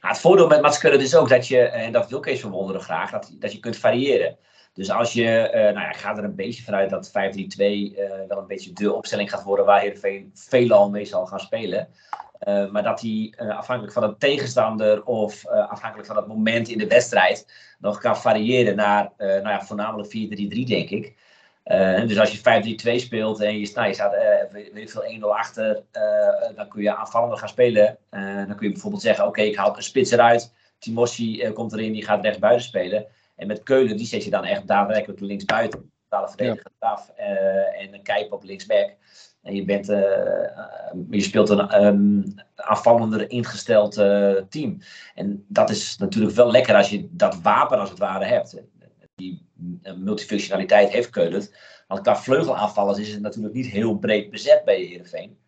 Het 0.00 0.18
voordeel 0.18 0.46
met 0.46 0.60
Mats 0.60 0.78
Kurret 0.78 1.00
is 1.00 1.16
ook 1.16 1.28
dat 1.28 1.48
je, 1.48 1.58
en 1.60 1.92
dat 1.92 2.08
wil 2.08 2.20
Kees 2.20 2.40
verwonderen 2.40 2.80
graag, 2.80 3.10
dat, 3.10 3.36
dat 3.38 3.52
je 3.52 3.60
kunt 3.60 3.76
variëren. 3.76 4.38
Dus 4.72 4.90
als 4.90 5.12
je, 5.12 5.50
uh, 5.54 5.60
nou 5.60 5.80
ja, 5.80 5.90
ik 5.90 5.96
ga 5.96 6.16
er 6.16 6.24
een 6.24 6.34
beetje 6.34 6.62
vanuit 6.62 6.90
dat 6.90 7.08
5-3-2 7.08 7.12
uh, 7.12 8.08
wel 8.28 8.38
een 8.38 8.46
beetje 8.46 8.72
de 8.72 8.92
opstelling 8.92 9.30
gaat 9.30 9.42
worden 9.42 9.64
waar 9.64 9.80
Heerenveen 9.80 10.30
veelal 10.34 10.90
mee 10.90 11.04
zal 11.04 11.26
gaan 11.26 11.40
spelen. 11.40 11.88
Uh, 12.48 12.70
maar 12.70 12.82
dat 12.82 13.00
hij 13.00 13.34
uh, 13.40 13.58
afhankelijk 13.58 13.94
van 13.94 14.02
de 14.02 14.16
tegenstander 14.16 15.04
of 15.04 15.44
uh, 15.44 15.70
afhankelijk 15.70 16.06
van 16.06 16.16
het 16.16 16.26
moment 16.26 16.68
in 16.68 16.78
de 16.78 16.86
wedstrijd 16.86 17.52
nog 17.78 17.98
kan 17.98 18.16
variëren 18.16 18.76
naar 18.76 19.12
nou 19.16 19.48
ja, 19.48 19.64
voornamelijk 19.64 20.08
4-3-3, 20.08 20.12
denk 20.66 20.90
ik. 20.90 21.14
Dus 22.06 22.18
als 22.18 22.32
je 22.32 22.76
5-3-2 22.98 23.00
speelt 23.00 23.40
en 23.40 23.58
je, 23.58 23.70
nou, 23.74 23.86
je 23.88 23.94
staat 23.94 24.14
weet 24.72 24.90
veel 24.90 25.18
1-0 25.20 25.22
achter, 25.22 25.82
dan 26.54 26.68
kun 26.68 26.82
je 26.82 26.96
aanvallender 26.96 27.38
gaan 27.38 27.48
spelen. 27.48 27.98
dan 28.10 28.56
kun 28.56 28.66
je 28.66 28.72
bijvoorbeeld 28.72 29.02
zeggen: 29.02 29.26
Oké, 29.26 29.40
okay, 29.40 29.50
ik 29.50 29.56
haal 29.56 29.76
een 29.76 29.82
spits 29.82 30.10
eruit. 30.10 30.54
Timossi 30.78 31.50
komt 31.52 31.72
erin, 31.72 31.92
die 31.92 32.04
gaat 32.04 32.22
rechts 32.22 32.38
buiten 32.38 32.66
spelen. 32.66 33.06
En 33.36 33.46
met 33.46 33.62
Keulen, 33.62 33.96
die 33.96 34.06
zet 34.06 34.24
je 34.24 34.30
dan 34.30 34.44
echt 34.44 34.66
daadwerkelijk 34.66 35.20
links 35.20 35.44
buiten. 35.44 35.90
Totale 36.08 36.28
verdediger 36.28 36.70
ja. 36.80 36.88
af 36.88 37.08
en 37.78 37.94
een 37.94 38.02
kijp 38.02 38.32
op 38.32 38.44
linksback. 38.44 38.96
En 39.46 39.54
je, 39.54 39.64
bent, 39.64 39.90
uh, 39.90 39.98
je 41.10 41.20
speelt 41.20 41.48
een 41.48 41.84
um, 41.84 42.34
aanvallender 42.54 43.30
ingesteld 43.30 43.98
uh, 43.98 44.34
team. 44.48 44.78
En 45.14 45.44
dat 45.48 45.70
is 45.70 45.96
natuurlijk 45.96 46.34
wel 46.34 46.50
lekker 46.50 46.74
als 46.74 46.90
je 46.90 47.08
dat 47.10 47.40
wapen 47.42 47.78
als 47.78 47.90
het 47.90 47.98
ware 47.98 48.24
hebt. 48.24 48.62
Die 49.16 49.46
multifunctionaliteit 49.96 50.90
heeft 50.90 51.10
Keulen. 51.10 51.48
Want 51.88 52.00
qua 52.00 52.16
vleugelaanvallers 52.16 52.98
is 52.98 53.12
het 53.12 53.20
natuurlijk 53.20 53.54
niet 53.54 53.66
heel 53.66 53.98
breed 53.98 54.30
bezet 54.30 54.64
bij 54.64 54.80
Heerenveen. 54.80 55.38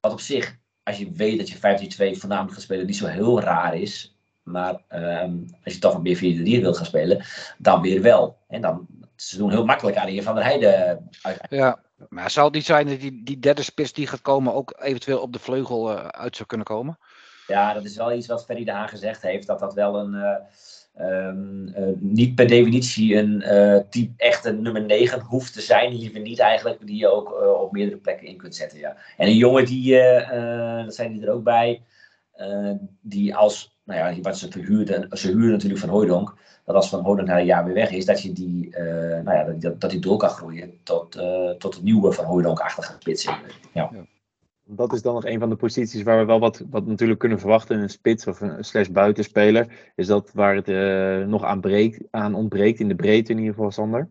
Wat 0.00 0.12
op 0.12 0.20
zich, 0.20 0.56
als 0.82 0.98
je 0.98 1.10
weet 1.10 1.38
dat 1.38 1.48
je 1.48 2.14
5-3-2 2.14 2.18
voornamelijk 2.18 2.54
gaat 2.54 2.62
spelen, 2.62 2.86
niet 2.86 2.96
zo 2.96 3.06
heel 3.06 3.40
raar 3.40 3.74
is. 3.74 4.16
Maar 4.42 4.82
um, 4.88 5.46
als 5.64 5.74
je 5.74 5.80
toch 5.80 5.94
een 5.94 6.02
meer 6.02 6.16
4-3 6.16 6.20
wilt 6.62 6.76
gaan 6.76 6.86
spelen, 6.86 7.24
dan 7.58 7.80
weer 7.80 8.02
wel. 8.02 8.38
En 8.48 8.60
dan, 8.60 8.86
ze 9.16 9.36
doen 9.36 9.50
heel 9.50 9.64
makkelijk 9.64 9.96
aan 9.96 10.06
de 10.06 10.22
van 10.22 10.34
der 10.34 10.44
Heijden. 10.44 11.08
Ja, 11.48 11.80
maar 12.08 12.30
zou 12.30 12.46
het 12.46 12.54
niet 12.54 12.64
zijn 12.64 12.86
dat 12.86 13.00
die, 13.00 13.22
die 13.24 13.38
derde 13.38 13.62
spits 13.62 13.92
die 13.92 14.06
gaat 14.06 14.22
komen 14.22 14.54
ook 14.54 14.74
eventueel 14.78 15.20
op 15.20 15.32
de 15.32 15.38
vleugel 15.38 15.92
uh, 15.92 16.06
uit 16.06 16.36
zou 16.36 16.48
kunnen 16.48 16.66
komen? 16.66 16.98
Ja, 17.46 17.74
dat 17.74 17.84
is 17.84 17.96
wel 17.96 18.12
iets 18.12 18.26
wat 18.26 18.44
Ferry 18.44 18.64
de 18.64 18.72
Haan 18.72 18.88
gezegd 18.88 19.22
heeft. 19.22 19.46
Dat 19.46 19.58
dat 19.58 19.74
wel 19.74 19.98
een, 19.98 20.14
uh, 20.14 20.36
um, 21.00 21.68
uh, 21.68 21.88
niet 21.98 22.34
per 22.34 22.46
definitie 22.46 23.16
een 23.16 23.44
type 23.90 24.12
echte 24.16 24.52
nummer 24.52 24.82
9 24.82 25.20
hoeft 25.20 25.52
te 25.52 25.60
zijn. 25.60 25.94
Liever 25.94 26.20
niet 26.20 26.38
eigenlijk, 26.38 26.86
die 26.86 26.96
je 26.96 27.08
ook 27.08 27.58
op 27.60 27.72
meerdere 27.72 27.96
plekken 27.96 28.26
in 28.26 28.36
kunt 28.36 28.54
zetten. 28.54 28.78
Ja. 28.78 28.96
En 29.16 29.26
een 29.26 29.36
jongen 29.36 29.64
die, 29.64 29.96
dat 30.84 30.94
zijn 30.94 31.12
die 31.12 31.22
er 31.22 31.32
ook 31.32 31.44
bij, 31.44 31.82
die 33.00 33.36
als, 33.36 33.76
nou 33.84 34.14
ja, 34.14 34.20
wat 34.20 34.38
ze 34.38 34.50
verhuurden, 34.50 35.08
ze 35.18 35.28
huurden 35.28 35.50
natuurlijk 35.50 35.80
van 35.80 35.88
Hooydonk 35.88 36.34
dat 36.64 36.76
als 36.76 36.88
Van 36.88 37.04
Hooydonk 37.04 37.28
na 37.28 37.38
een 37.38 37.44
jaar 37.44 37.64
weer 37.64 37.74
weg 37.74 37.90
is, 37.90 38.04
dat 38.04 38.22
je 38.22 38.32
die, 38.32 38.68
nou 39.24 39.32
ja, 39.32 39.44
dat, 39.44 39.80
dat 39.80 39.90
die 39.90 40.00
door 40.00 40.16
kan 40.16 40.30
groeien 40.30 40.72
tot, 40.82 41.18
tot 41.58 41.74
het 41.74 41.82
nieuwe 41.82 42.12
Van 42.12 42.24
Hooydonk-achtige 42.24 42.92
spits. 42.98 43.28
Ja. 43.72 43.90
Dat 44.70 44.92
is 44.92 45.02
dan 45.02 45.14
nog 45.14 45.24
een 45.24 45.38
van 45.38 45.48
de 45.48 45.56
posities 45.56 46.02
waar 46.02 46.18
we 46.18 46.24
wel 46.24 46.40
wat, 46.40 46.64
wat 46.70 46.86
natuurlijk 46.86 47.18
kunnen 47.18 47.38
verwachten 47.38 47.76
in 47.76 47.82
een 47.82 47.90
spits 47.90 48.26
of 48.26 48.40
een 48.40 48.64
slash 48.64 48.88
buitenspeler. 48.88 49.66
Is 49.94 50.06
dat 50.06 50.30
waar 50.34 50.54
het 50.54 50.68
uh, 50.68 51.26
nog 51.26 51.44
aan, 51.44 51.60
breekt, 51.60 51.98
aan 52.10 52.34
ontbreekt, 52.34 52.80
in 52.80 52.88
de 52.88 52.94
breedte 52.94 53.32
in 53.32 53.38
ieder 53.38 53.54
geval, 53.54 53.70
Sander? 53.70 54.08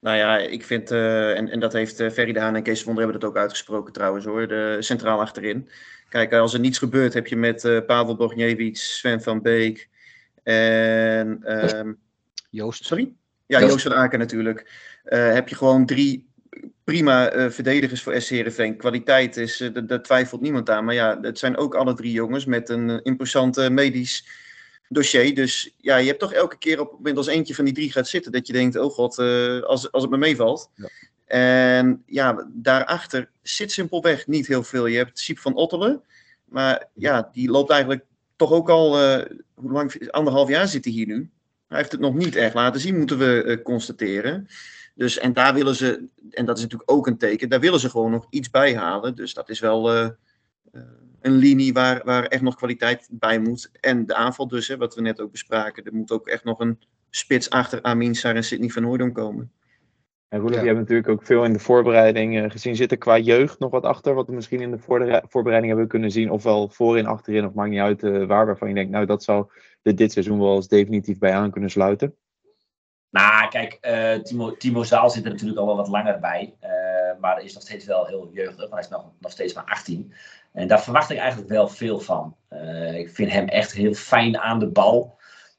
Nou 0.00 0.16
ja, 0.16 0.38
ik 0.38 0.64
vind, 0.64 0.92
uh, 0.92 1.36
en, 1.36 1.48
en 1.48 1.60
dat 1.60 1.72
heeft 1.72 2.00
uh, 2.00 2.10
Ferry 2.10 2.32
de 2.32 2.40
Haan 2.40 2.54
en 2.54 2.62
Kees 2.62 2.84
Wonder 2.84 3.02
hebben 3.02 3.20
dat 3.20 3.30
ook 3.30 3.36
uitgesproken 3.36 3.92
trouwens 3.92 4.24
hoor, 4.24 4.48
de, 4.48 4.76
centraal 4.80 5.20
achterin. 5.20 5.68
Kijk, 6.08 6.32
als 6.32 6.54
er 6.54 6.60
niets 6.60 6.78
gebeurt 6.78 7.14
heb 7.14 7.26
je 7.26 7.36
met 7.36 7.64
uh, 7.64 7.80
Pavel 7.86 8.16
Borgniewicz, 8.16 8.80
Sven 8.80 9.22
van 9.22 9.42
Beek, 9.42 9.88
en, 10.42 11.42
um, 11.78 11.98
Joost. 12.50 12.84
Sorry? 12.84 13.12
Ja, 13.46 13.58
Joost, 13.58 13.72
Joost 13.72 13.86
van 13.86 13.94
Aken 13.94 14.18
natuurlijk. 14.18 14.70
Uh, 15.04 15.32
heb 15.32 15.48
je 15.48 15.54
gewoon 15.54 15.86
drie 15.86 16.28
prima 16.86 17.34
uh, 17.34 17.50
verdedigers 17.50 18.02
voor 18.02 18.20
SC 18.20 18.28
Heerenveen. 18.28 18.76
Kwaliteit 18.76 19.36
is, 19.36 19.60
uh, 19.60 19.70
daar 19.86 20.02
twijfelt 20.02 20.40
niemand 20.40 20.70
aan. 20.70 20.84
Maar 20.84 20.94
ja, 20.94 21.18
het 21.20 21.38
zijn 21.38 21.56
ook 21.56 21.74
alle 21.74 21.94
drie 21.94 22.12
jongens 22.12 22.44
met 22.44 22.68
een 22.68 23.02
imposante 23.02 23.70
medisch 23.70 24.26
dossier. 24.88 25.34
Dus 25.34 25.74
ja, 25.76 25.96
je 25.96 26.06
hebt 26.06 26.20
toch 26.20 26.32
elke 26.32 26.58
keer 26.58 26.80
op 26.80 26.88
het 26.88 26.96
moment 26.96 27.16
als 27.16 27.26
eentje 27.26 27.54
van 27.54 27.64
die 27.64 27.74
drie 27.74 27.92
gaat 27.92 28.08
zitten... 28.08 28.32
dat 28.32 28.46
je 28.46 28.52
denkt, 28.52 28.76
oh 28.76 28.92
god, 28.92 29.18
als, 29.62 29.92
als 29.92 30.02
het 30.02 30.10
me 30.10 30.16
meevalt. 30.16 30.70
Ja. 30.74 30.88
En 31.24 32.02
ja, 32.06 32.48
daarachter 32.52 33.30
zit 33.42 33.72
simpelweg 33.72 34.26
niet 34.26 34.46
heel 34.46 34.62
veel. 34.62 34.86
Je 34.86 34.96
hebt 34.96 35.18
Siep 35.18 35.38
van 35.38 35.54
Ottelen. 35.54 36.02
Maar 36.44 36.88
ja, 36.94 37.28
die 37.32 37.50
loopt 37.50 37.70
eigenlijk 37.70 38.04
toch 38.36 38.52
ook 38.52 38.68
al, 38.68 38.98
hoe 39.54 39.72
lang, 39.72 40.10
anderhalf 40.10 40.48
jaar 40.48 40.68
zit 40.68 40.84
hij 40.84 40.92
hier 40.92 41.06
nu. 41.06 41.30
Hij 41.68 41.78
heeft 41.78 41.92
het 41.92 42.00
nog 42.00 42.14
niet 42.14 42.36
echt 42.36 42.54
laten 42.54 42.80
zien, 42.80 42.98
moeten 42.98 43.18
we 43.18 43.60
constateren. 43.62 44.48
Dus, 44.96 45.18
en 45.18 45.32
daar 45.32 45.54
willen 45.54 45.74
ze, 45.74 46.08
en 46.30 46.44
dat 46.44 46.56
is 46.56 46.62
natuurlijk 46.62 46.90
ook 46.90 47.06
een 47.06 47.18
teken, 47.18 47.48
daar 47.48 47.60
willen 47.60 47.80
ze 47.80 47.90
gewoon 47.90 48.10
nog 48.10 48.26
iets 48.30 48.50
bij 48.50 48.76
halen. 48.76 49.14
Dus 49.14 49.34
dat 49.34 49.48
is 49.48 49.60
wel 49.60 49.94
uh, 49.94 50.08
een 51.20 51.32
linie 51.32 51.72
waar, 51.72 52.00
waar 52.04 52.24
echt 52.24 52.42
nog 52.42 52.56
kwaliteit 52.56 53.08
bij 53.10 53.38
moet. 53.38 53.70
En 53.80 54.06
de 54.06 54.14
aanval 54.14 54.48
dus, 54.48 54.68
hè, 54.68 54.76
wat 54.76 54.94
we 54.94 55.00
net 55.00 55.20
ook 55.20 55.30
bespraken. 55.30 55.84
Er 55.84 55.94
moet 55.94 56.10
ook 56.10 56.28
echt 56.28 56.44
nog 56.44 56.60
een 56.60 56.78
spits 57.10 57.50
achter 57.50 57.82
Amin 57.82 58.14
Sar 58.14 58.34
en 58.34 58.44
Sidney 58.44 58.68
van 58.68 58.82
Hooydonk 58.82 59.14
komen. 59.14 59.52
En 60.28 60.38
Roelof, 60.38 60.56
ja. 60.56 60.60
je 60.60 60.68
hebt 60.68 60.80
natuurlijk 60.80 61.08
ook 61.08 61.24
veel 61.24 61.44
in 61.44 61.52
de 61.52 61.58
voorbereiding 61.58 62.36
uh, 62.36 62.50
gezien. 62.50 62.76
Zit 62.76 62.90
er 62.90 62.98
qua 62.98 63.18
jeugd 63.18 63.58
nog 63.58 63.70
wat 63.70 63.84
achter, 63.84 64.14
wat 64.14 64.26
we 64.26 64.34
misschien 64.34 64.60
in 64.60 64.70
de 64.70 64.78
voorbereiding 65.28 65.66
hebben 65.66 65.88
kunnen 65.88 66.10
zien? 66.10 66.30
Ofwel 66.30 66.68
voorin, 66.68 67.06
achterin, 67.06 67.46
of 67.46 67.54
maakt 67.54 67.70
niet 67.70 67.80
uit 67.80 68.02
uh, 68.02 68.26
waar, 68.26 68.46
waarvan 68.46 68.68
je 68.68 68.74
denkt, 68.74 68.90
nou 68.90 69.06
dat 69.06 69.22
zou 69.22 69.46
dit, 69.82 69.96
dit 69.96 70.12
seizoen 70.12 70.38
wel 70.38 70.54
eens 70.54 70.68
definitief 70.68 71.18
bij 71.18 71.32
aan 71.32 71.50
kunnen 71.50 71.70
sluiten? 71.70 72.14
Nou, 73.10 73.48
kijk, 73.48 73.78
uh, 73.82 74.22
Timo, 74.22 74.56
Timo 74.56 74.82
Zaal 74.82 75.10
zit 75.10 75.24
er 75.24 75.30
natuurlijk 75.30 75.58
al 75.58 75.66
wel 75.66 75.76
wat 75.76 75.88
langer 75.88 76.20
bij. 76.20 76.54
maar 77.20 77.42
is 77.42 77.54
nog 77.54 77.62
steeds 77.62 77.84
wel 77.84 78.06
heel 78.06 78.30
jeugdig, 78.32 78.68
maar 78.68 78.78
hij 78.78 78.80
is 78.80 78.88
nog, 78.88 79.10
nog 79.20 79.32
steeds 79.32 79.54
maar 79.54 79.64
18. 79.64 80.12
En 80.52 80.68
daar 80.68 80.82
verwacht 80.82 81.10
ik 81.10 81.18
eigenlijk 81.18 81.50
wel 81.50 81.68
veel 81.68 82.00
van. 82.00 82.36
ik 82.94 83.10
vind 83.10 83.30
hem 83.30 83.48
echt 83.48 83.72
heel 83.72 83.94
fijn 83.94 84.38
aan 84.38 84.58
de 84.58 84.68
bal. 84.68 85.16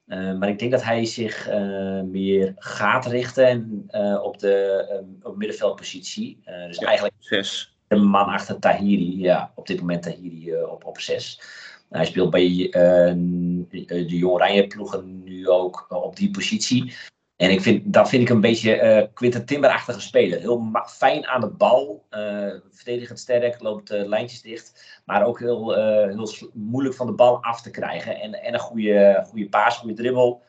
Uh, 0.08 0.38
maar 0.38 0.50
ik 0.50 0.60
denk 0.60 0.72
dat 0.72 0.84
hij 0.84 1.06
zich 1.06 1.50
uh, 1.50 2.02
meer 2.02 2.54
gaat 2.56 3.06
richten 3.06 3.88
uh, 3.92 4.20
op 4.24 4.40
de 4.40 4.88
um, 4.92 5.18
op 5.22 5.38
middenveldpositie. 5.38 6.40
dus 6.68 6.78
ja, 6.78 6.88
eigenlijk 6.88 7.16
zes. 7.20 7.78
de 7.88 7.96
man 7.96 8.26
achter 8.26 8.60
Tahiri. 8.60 9.20
Ja, 9.20 9.52
op 9.56 9.68
dit 9.68 9.80
moment 9.80 10.04
Tahiri 10.04 10.56
op, 10.56 10.86
op 10.86 11.00
zes. 11.00 11.42
hij 11.90 12.06
speelt 12.06 12.30
bij 12.30 12.50
de 13.88 14.06
Jong 14.08 14.34
Oranje 14.34 14.68
ploegen 14.68 15.24
nu 15.24 15.50
ook 15.50 15.86
op 15.90 16.16
die 16.16 16.32
positie. 16.32 16.94
En 17.38 17.52
ik 17.52 17.62
vind, 17.62 17.93
dat 17.93 18.10
vind 18.10 18.21
ik 18.21 18.30
een 18.30 18.41
beetje 18.41 18.82
uh, 18.82 19.13
Quinten 19.13 19.45
Timber-achtige 19.45 20.02
speler. 20.02 20.39
Heel 20.39 20.71
fijn 20.88 21.28
aan 21.28 21.41
de 21.41 21.50
bal. 21.50 22.06
Uh, 22.10 22.54
verdedigend 22.69 23.19
sterk, 23.19 23.62
loopt 23.62 23.91
uh, 23.91 24.06
lijntjes 24.06 24.41
dicht. 24.41 25.02
Maar 25.06 25.26
ook 25.26 25.39
heel, 25.39 25.76
moeilijk 26.54 26.95
van 26.95 27.08
de 27.08 27.13
bal 27.13 27.43
af 27.43 27.62
te 27.62 27.71
krijgen. 27.71 28.21
En, 28.21 28.34
en 28.34 28.54
een 28.54 28.60
goede, 28.60 29.23
goede 29.28 29.50
paas, 29.50 29.78
goede 29.78 29.95
dribbel. 29.95 30.41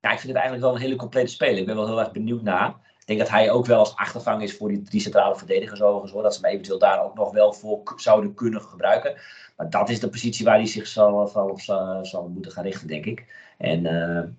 Ja, 0.00 0.12
ik 0.12 0.18
vind 0.18 0.32
het 0.32 0.42
eigenlijk 0.42 0.64
wel 0.64 0.74
een 0.74 0.80
hele 0.80 0.96
complete 0.96 1.30
speler. 1.30 1.58
Ik 1.58 1.66
ben 1.66 1.76
wel 1.76 1.86
heel 1.86 2.00
erg 2.00 2.12
benieuwd 2.12 2.42
naar. 2.42 2.68
Ik 2.98 3.06
denk 3.06 3.18
dat 3.18 3.28
hij 3.28 3.50
ook 3.50 3.66
wel 3.66 3.78
als 3.78 3.96
achtervang 3.96 4.42
is 4.42 4.56
voor 4.56 4.68
die 4.68 4.82
drie 4.82 5.00
centrale 5.00 5.36
verdedigers 5.36 5.82
overigens. 5.82 6.12
Hoor. 6.12 6.22
Dat 6.22 6.34
ze 6.34 6.40
hem 6.40 6.50
eventueel 6.50 6.78
daar 6.78 7.04
ook 7.04 7.14
nog 7.14 7.32
wel 7.32 7.52
voor 7.52 7.94
zouden 7.96 8.34
kunnen 8.34 8.60
gebruiken. 8.60 9.14
Maar 9.56 9.70
dat 9.70 9.88
is 9.88 10.00
de 10.00 10.08
positie 10.08 10.44
waar 10.44 10.56
hij 10.56 10.66
zich 10.66 10.86
zal, 10.86 11.26
zal 11.26 11.48
op 11.48 11.60
zal 12.06 12.28
moeten 12.28 12.52
gaan 12.52 12.64
richten, 12.64 12.88
denk 12.88 13.04
ik. 13.04 13.26
En 13.60 13.82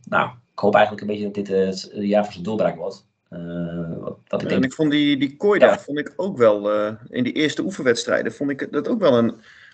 nou, 0.03 0.29
ik 0.51 0.59
hoop 0.59 0.75
eigenlijk 0.75 1.01
een 1.01 1.07
beetje 1.07 1.23
dat 1.23 1.33
dit 1.33 1.47
het 1.47 1.91
uh, 1.95 2.09
jaar 2.09 2.23
van 2.23 2.31
zijn 2.31 2.43
doorbraak 2.43 2.75
wordt. 2.75 3.07
Uh, 3.29 3.97
wat, 3.99 4.17
wat 4.27 4.41
ik 4.41 4.47
denk... 4.47 4.61
En 4.61 4.67
ik 4.67 4.73
vond 4.73 4.91
die, 4.91 5.17
die 5.17 5.35
Koida 5.37 5.67
ja. 5.67 5.79
vond 5.79 5.97
ik 5.97 6.13
ook 6.15 6.37
wel, 6.37 6.75
uh, 6.75 6.91
in 7.09 7.23
die 7.23 7.33
eerste 7.33 7.63
oefenwedstrijden, 7.63 8.33
vond 8.33 8.49
ik 8.49 8.71
dat 8.71 8.87
ook 8.87 8.99
wel 8.99 9.17
een 9.17 9.33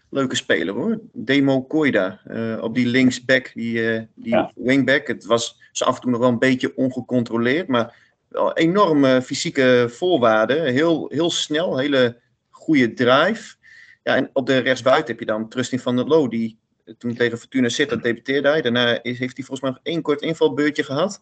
leuke 0.10 0.36
speler 0.36 0.74
hoor. 0.74 1.00
Demo 1.14 1.62
Koida. 1.62 2.20
op 2.62 2.76
die 2.76 2.86
linksback, 2.86 3.52
die, 3.54 4.08
die 4.16 4.46
wingback. 4.56 5.08
Het 5.08 5.26
was 5.26 5.62
ze 5.72 5.86
af 5.86 5.96
en 5.96 6.02
toe 6.02 6.12
nog 6.12 6.20
wel 6.20 6.30
een 6.30 6.40
beetje 6.40 6.76
ongecontroleerd. 6.76 7.68
Maar 7.68 7.96
wel 8.28 8.54
enorme 8.54 9.22
fysieke 9.22 9.86
voorwaarden. 9.90 10.64
Heel, 10.64 11.10
heel 11.10 11.32
snel, 11.32 11.78
hele 11.78 12.18
goede 12.50 12.94
drive. 12.94 13.56
Ja, 14.04 14.16
en 14.16 14.30
op 14.34 14.46
de 14.46 14.58
rechtsbuiten 14.58 15.08
heb 15.08 15.20
je 15.20 15.26
dan 15.26 15.50
Trusting 15.50 15.82
van 15.82 15.96
der 15.96 16.06
Loo, 16.06 16.28
die 16.28 16.60
toen 16.98 17.16
tegen 17.16 17.38
Fortuna 17.38 17.70
Sittard 17.70 18.04
debuteerde 18.04 18.48
hij. 18.48 18.62
Daarna 18.62 19.00
heeft 19.02 19.20
hij 19.20 19.46
volgens 19.46 19.62
mij 19.62 19.70
nog 19.70 19.80
één 19.84 20.02
kort 20.02 20.22
invalbeurtje 20.22 20.84
gehad. 20.84 21.22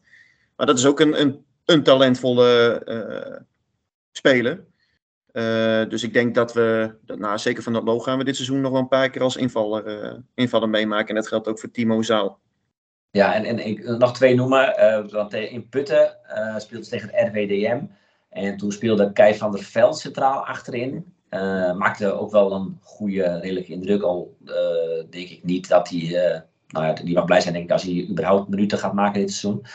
Maar 0.56 0.66
dat 0.66 0.78
is 0.78 0.86
ook 0.86 1.00
een, 1.00 1.22
een, 1.22 1.46
een 1.66 1.84
talentvolle 1.84 2.82
uh, 2.86 3.42
speler. 4.12 4.66
Uh, 5.32 5.90
dus 5.90 6.04
ik 6.04 6.14
denk 6.14 6.36
dat 6.36 6.54
we, 6.54 6.96
dat, 7.02 7.20
nou, 7.20 7.38
zeker 7.38 7.64
van 7.64 7.74
dat 7.74 7.84
Loo 7.84 8.00
gaan 8.00 8.18
we 8.18 8.24
dit 8.24 8.36
seizoen 8.36 8.62
nog 8.62 8.72
wel 8.72 8.82
een 8.82 8.88
paar 8.88 9.10
keer 9.10 9.22
als 9.22 9.36
invaller, 9.36 10.22
uh, 10.36 10.64
meemaken. 10.64 11.08
En 11.08 11.16
dat 11.16 11.28
geldt 11.28 11.48
ook 11.48 11.60
voor 11.60 11.72
Timo 11.72 12.02
Zaal. 12.02 12.40
Ja, 13.12 13.34
en, 13.34 13.46
en 13.46 13.66
ik 13.66 13.84
nog 13.84 14.14
twee 14.14 14.36
noemen. 14.36 14.74
want 15.12 15.34
in 15.34 15.70
Putten 15.70 16.18
speelde 16.58 16.86
ze 16.86 16.90
tegen 16.90 17.10
het 17.12 17.28
RWDM. 17.28 17.82
En 18.30 18.58
toen 18.58 18.72
speelde 18.72 19.12
Kai 19.12 19.36
van 19.36 19.52
der 19.52 19.64
Veld 19.64 19.98
centraal 19.98 20.46
achterin. 20.46 21.15
Uh, 21.30 21.74
maakte 21.74 22.12
ook 22.12 22.32
wel 22.32 22.52
een 22.52 22.80
goede, 22.82 23.40
redelijke 23.40 23.72
indruk. 23.72 24.02
Al 24.02 24.36
uh, 24.46 24.54
denk 25.10 25.30
ik 25.30 25.44
niet 25.44 25.68
dat 25.68 25.90
hij. 25.90 26.00
Uh, 26.00 26.40
nou 26.68 26.86
ja, 26.86 26.94
die 26.94 27.14
mag 27.14 27.26
blij 27.26 27.42
zijn, 27.42 27.54
denk 27.54 27.66
ik, 27.66 27.72
als 27.72 27.84
hij 27.84 28.08
überhaupt 28.10 28.50
minuten 28.50 28.78
gaat 28.78 28.94
maken 28.94 29.20
dit 29.20 29.32
seizoen. 29.32 29.66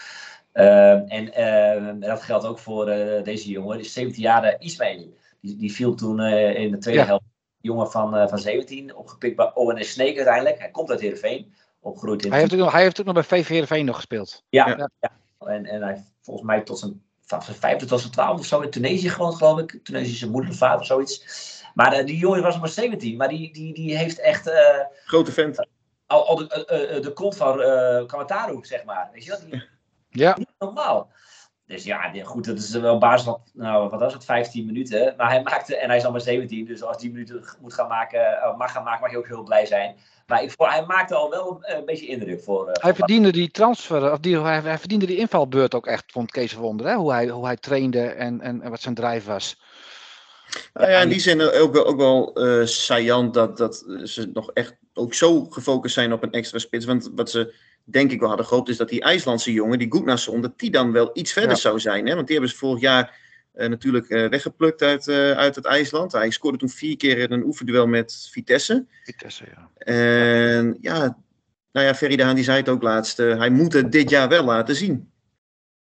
en 1.09 2.01
dat 2.01 2.23
geldt 2.23 2.47
ook 2.47 2.59
voor 2.59 2.85
deze 3.25 3.49
jongen, 3.49 3.79
die 3.79 3.87
17 3.87 4.23
jaar 4.23 4.57
Ismail. 4.59 5.15
Die, 5.41 5.57
die 5.57 5.73
viel 5.73 5.95
toen 5.95 6.21
in 6.21 6.71
de 6.71 6.79
tweede 6.79 7.05
helft. 7.05 7.25
Jongen 7.61 7.91
van, 7.91 8.29
van 8.29 8.39
17, 8.39 8.97
opgepikt 8.97 9.37
bij 9.37 9.55
ONS 9.55 9.91
Sneek 9.91 10.17
uiteindelijk. 10.17 10.59
Hij 10.59 10.71
komt 10.71 10.91
uit 10.91 11.01
Heerenveen. 11.01 11.55
Opgegroeid 11.81 12.25
in 12.25 12.31
hij, 12.31 12.41
heeft 12.41 12.53
ook 12.53 12.59
nog, 12.59 12.73
hij 12.73 12.83
heeft 12.83 13.01
ook 13.01 13.07
nog 13.07 13.15
bij 13.15 13.25
VV 13.25 13.49
Heerenveen 13.49 13.85
nog 13.85 13.97
gespeeld. 13.97 14.45
Ja, 14.49 14.69
ja. 14.69 14.91
ja. 15.01 15.11
En, 15.47 15.67
en 15.67 15.83
hij 15.83 16.05
volgens 16.21 16.47
mij 16.47 16.61
tot 16.61 16.79
zijn 16.79 17.03
van 17.31 17.43
zijn 17.43 17.57
vijfde 17.57 17.87
tot 17.87 18.01
zijn 18.01 18.13
twaalfde 18.13 18.41
of 18.41 18.47
zo 18.47 18.61
in 18.61 18.71
Tunesië 18.71 19.09
gewoon, 19.09 19.35
geloof 19.35 19.59
ik. 19.59 19.81
Tunesische 19.83 20.31
moeder 20.31 20.51
of 20.51 20.57
vader 20.57 20.81
of 20.81 20.87
zoiets. 20.87 21.25
Maar 21.75 21.99
uh, 21.99 22.07
die 22.07 22.19
jongen 22.19 22.43
was 22.43 22.59
maar 22.59 22.69
17, 22.69 23.17
maar 23.17 23.29
die, 23.29 23.53
die, 23.53 23.75
die 23.75 23.97
heeft 23.97 24.21
echt... 24.21 24.47
Uh, 24.47 24.55
Grote 25.05 25.33
vent. 25.33 25.67
Al, 26.07 26.27
al 26.27 26.37
de, 26.37 26.95
uh, 26.97 27.03
de 27.03 27.13
kont 27.13 27.37
van 27.37 27.61
uh, 27.61 28.07
Kamataru, 28.07 28.59
zeg 28.63 28.85
maar. 28.85 29.11
Weet 29.13 29.25
je 29.25 29.31
dat? 29.31 29.43
Die, 29.51 29.63
ja. 30.09 30.35
Niet 30.39 30.49
normaal. 30.59 31.11
Dus 31.71 31.85
ja, 31.85 32.13
goed, 32.23 32.45
dat 32.45 32.59
is 32.59 32.71
wel 32.71 32.99
basis 32.99 33.25
van, 33.25 33.41
nou, 33.53 33.91
wat 33.91 34.01
was 34.01 34.13
het, 34.13 34.25
15 34.25 34.67
minuten. 34.67 35.15
Maar 35.17 35.29
hij 35.29 35.43
maakte, 35.43 35.77
en 35.77 35.89
hij 35.89 35.97
is 35.99 36.05
al 36.05 36.11
maar 36.11 36.21
17, 36.21 36.65
dus 36.65 36.83
als 36.83 36.99
die 36.99 37.11
minuten 37.11 37.45
moet 37.61 37.75
gaan 37.75 37.89
maken, 37.89 38.55
mag 38.59 38.73
gaan 38.73 38.83
maken, 38.83 39.01
mag 39.01 39.11
je 39.11 39.19
ook 39.19 39.27
heel 39.27 39.43
blij 39.43 39.67
zijn. 39.67 39.97
Maar 40.27 40.43
ik, 40.43 40.55
hij 40.57 40.85
maakte 40.87 41.15
al 41.15 41.31
wel 41.31 41.61
een, 41.63 41.77
een 41.77 41.85
beetje 41.85 42.07
indruk 42.07 42.43
voor. 42.43 42.69
Uh, 42.69 42.73
hij 42.73 42.95
verdiende 42.95 43.33
die 43.33 43.51
transfer, 43.51 44.13
of 44.13 44.19
die, 44.19 44.41
hij, 44.41 44.61
hij, 44.61 44.79
verdiende 44.79 45.07
die 45.07 45.17
invalbeurt 45.17 45.75
ook 45.75 45.87
echt, 45.87 46.05
vond 46.07 46.31
Kees 46.31 46.53
Wonder. 46.53 46.87
Hè? 46.87 46.95
Hoe, 46.95 47.13
hij, 47.13 47.29
hoe 47.29 47.45
hij 47.45 47.57
trainde 47.57 48.03
en, 48.03 48.41
en, 48.41 48.63
en 48.63 48.71
wat 48.71 48.81
zijn 48.81 48.95
drijf 48.95 49.25
was. 49.25 49.61
Nou 50.75 50.91
ja, 50.91 51.01
in 51.01 51.09
die 51.09 51.21
zin 51.21 51.41
ook 51.41 51.73
wel, 51.73 51.87
ook 51.87 51.97
wel 51.97 52.47
uh, 52.47 52.67
saillant 52.67 53.35
dat, 53.35 53.57
dat 53.57 53.85
ze 54.05 54.31
nog 54.33 54.51
echt 54.53 54.77
ook 54.95 55.15
zo 55.15 55.45
gefocust 55.45 55.95
zijn 55.95 56.13
op 56.13 56.23
een 56.23 56.33
extra 56.33 56.59
spits. 56.59 56.85
Want 56.85 57.11
wat 57.15 57.31
ze 57.31 57.55
denk 57.93 58.11
ik 58.11 58.21
wel 58.21 58.29
hadden 58.29 58.47
gehoopt 58.47 58.69
is 58.69 58.77
dat 58.77 58.89
die 58.89 59.03
IJslandse 59.03 59.53
jongen, 59.53 59.79
die 59.79 59.91
Goednason, 59.91 60.41
dat 60.41 60.59
die 60.59 60.71
dan 60.71 60.93
wel 60.93 61.11
iets 61.13 61.33
verder 61.33 61.57
zou 61.57 61.81
zijn. 61.81 62.07
Hè? 62.07 62.15
Want 62.15 62.27
die 62.27 62.37
hebben 62.37 62.55
ze 62.55 62.61
vorig 62.61 62.81
jaar 62.81 63.19
uh, 63.55 63.69
natuurlijk 63.69 64.09
uh, 64.09 64.29
weggeplukt 64.29 64.83
uit, 64.83 65.07
uh, 65.07 65.31
uit 65.31 65.55
het 65.55 65.65
IJsland. 65.65 66.13
Hij 66.13 66.31
scoorde 66.31 66.59
toen 66.59 66.69
vier 66.69 66.97
keer 66.97 67.19
in 67.19 67.33
een 67.33 67.45
oefenduel 67.45 67.87
met 67.87 68.29
Vitesse. 68.33 68.87
Vitesse, 69.05 69.45
ja. 69.55 69.71
En 69.79 70.77
ja, 70.81 71.19
nou 71.73 71.87
ja, 71.87 71.95
Ferry 71.95 72.35
die 72.35 72.45
zei 72.45 72.59
het 72.59 72.69
ook 72.69 72.83
laatst. 72.83 73.17
hij 73.17 73.51
moet 73.51 73.73
het 73.73 73.93
dit 73.93 74.11
jaar 74.11 74.29
wel 74.29 74.45
laten 74.45 74.77
zien. 74.77 75.09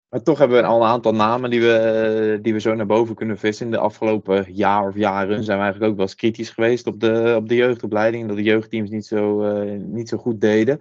Maar 0.08 0.22
toch 0.22 0.38
hebben 0.38 0.60
we 0.60 0.66
al 0.66 0.82
een 0.82 0.88
aantal 0.88 1.14
namen 1.14 1.50
die 1.50 1.60
we, 1.60 2.38
die 2.42 2.52
we 2.52 2.60
zo 2.60 2.74
naar 2.74 2.86
boven 2.86 3.14
kunnen 3.14 3.38
vissen. 3.38 3.66
In 3.66 3.72
de 3.72 3.78
afgelopen 3.78 4.46
jaar 4.52 4.88
of 4.88 4.96
jaren 4.96 5.44
zijn 5.44 5.58
we 5.58 5.62
eigenlijk 5.62 5.90
ook 5.90 5.96
wel 5.98 6.06
eens 6.06 6.14
kritisch 6.14 6.50
geweest 6.50 6.86
op 6.86 7.00
de, 7.00 7.34
op 7.36 7.48
de 7.48 7.54
jeugdopleiding. 7.54 8.26
Dat 8.28 8.36
de 8.36 8.42
jeugdteams 8.42 8.90
niet 8.90 9.06
zo, 9.06 9.54
niet 9.74 10.08
zo 10.08 10.16
goed 10.16 10.40
deden. 10.40 10.80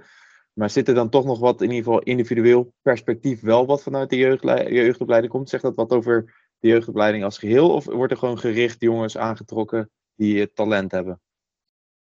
Maar 0.53 0.69
zit 0.69 0.87
er 0.87 0.93
dan 0.93 1.09
toch 1.09 1.25
nog 1.25 1.39
wat, 1.39 1.61
in 1.61 1.69
ieder 1.69 1.83
geval 1.83 2.01
individueel 2.01 2.73
perspectief, 2.81 3.41
wel 3.41 3.65
wat 3.65 3.83
vanuit 3.83 4.09
de 4.09 4.17
jeugdopleiding 4.69 5.31
komt? 5.31 5.49
Zegt 5.49 5.63
dat 5.63 5.75
wat 5.75 5.91
over 5.91 6.33
de 6.59 6.67
jeugdopleiding 6.67 7.23
als 7.23 7.37
geheel? 7.37 7.73
Of 7.73 7.85
wordt 7.85 8.11
er 8.11 8.17
gewoon 8.17 8.39
gericht 8.39 8.81
jongens 8.81 9.17
aangetrokken 9.17 9.89
die 10.15 10.53
talent 10.53 10.91
hebben? 10.91 11.21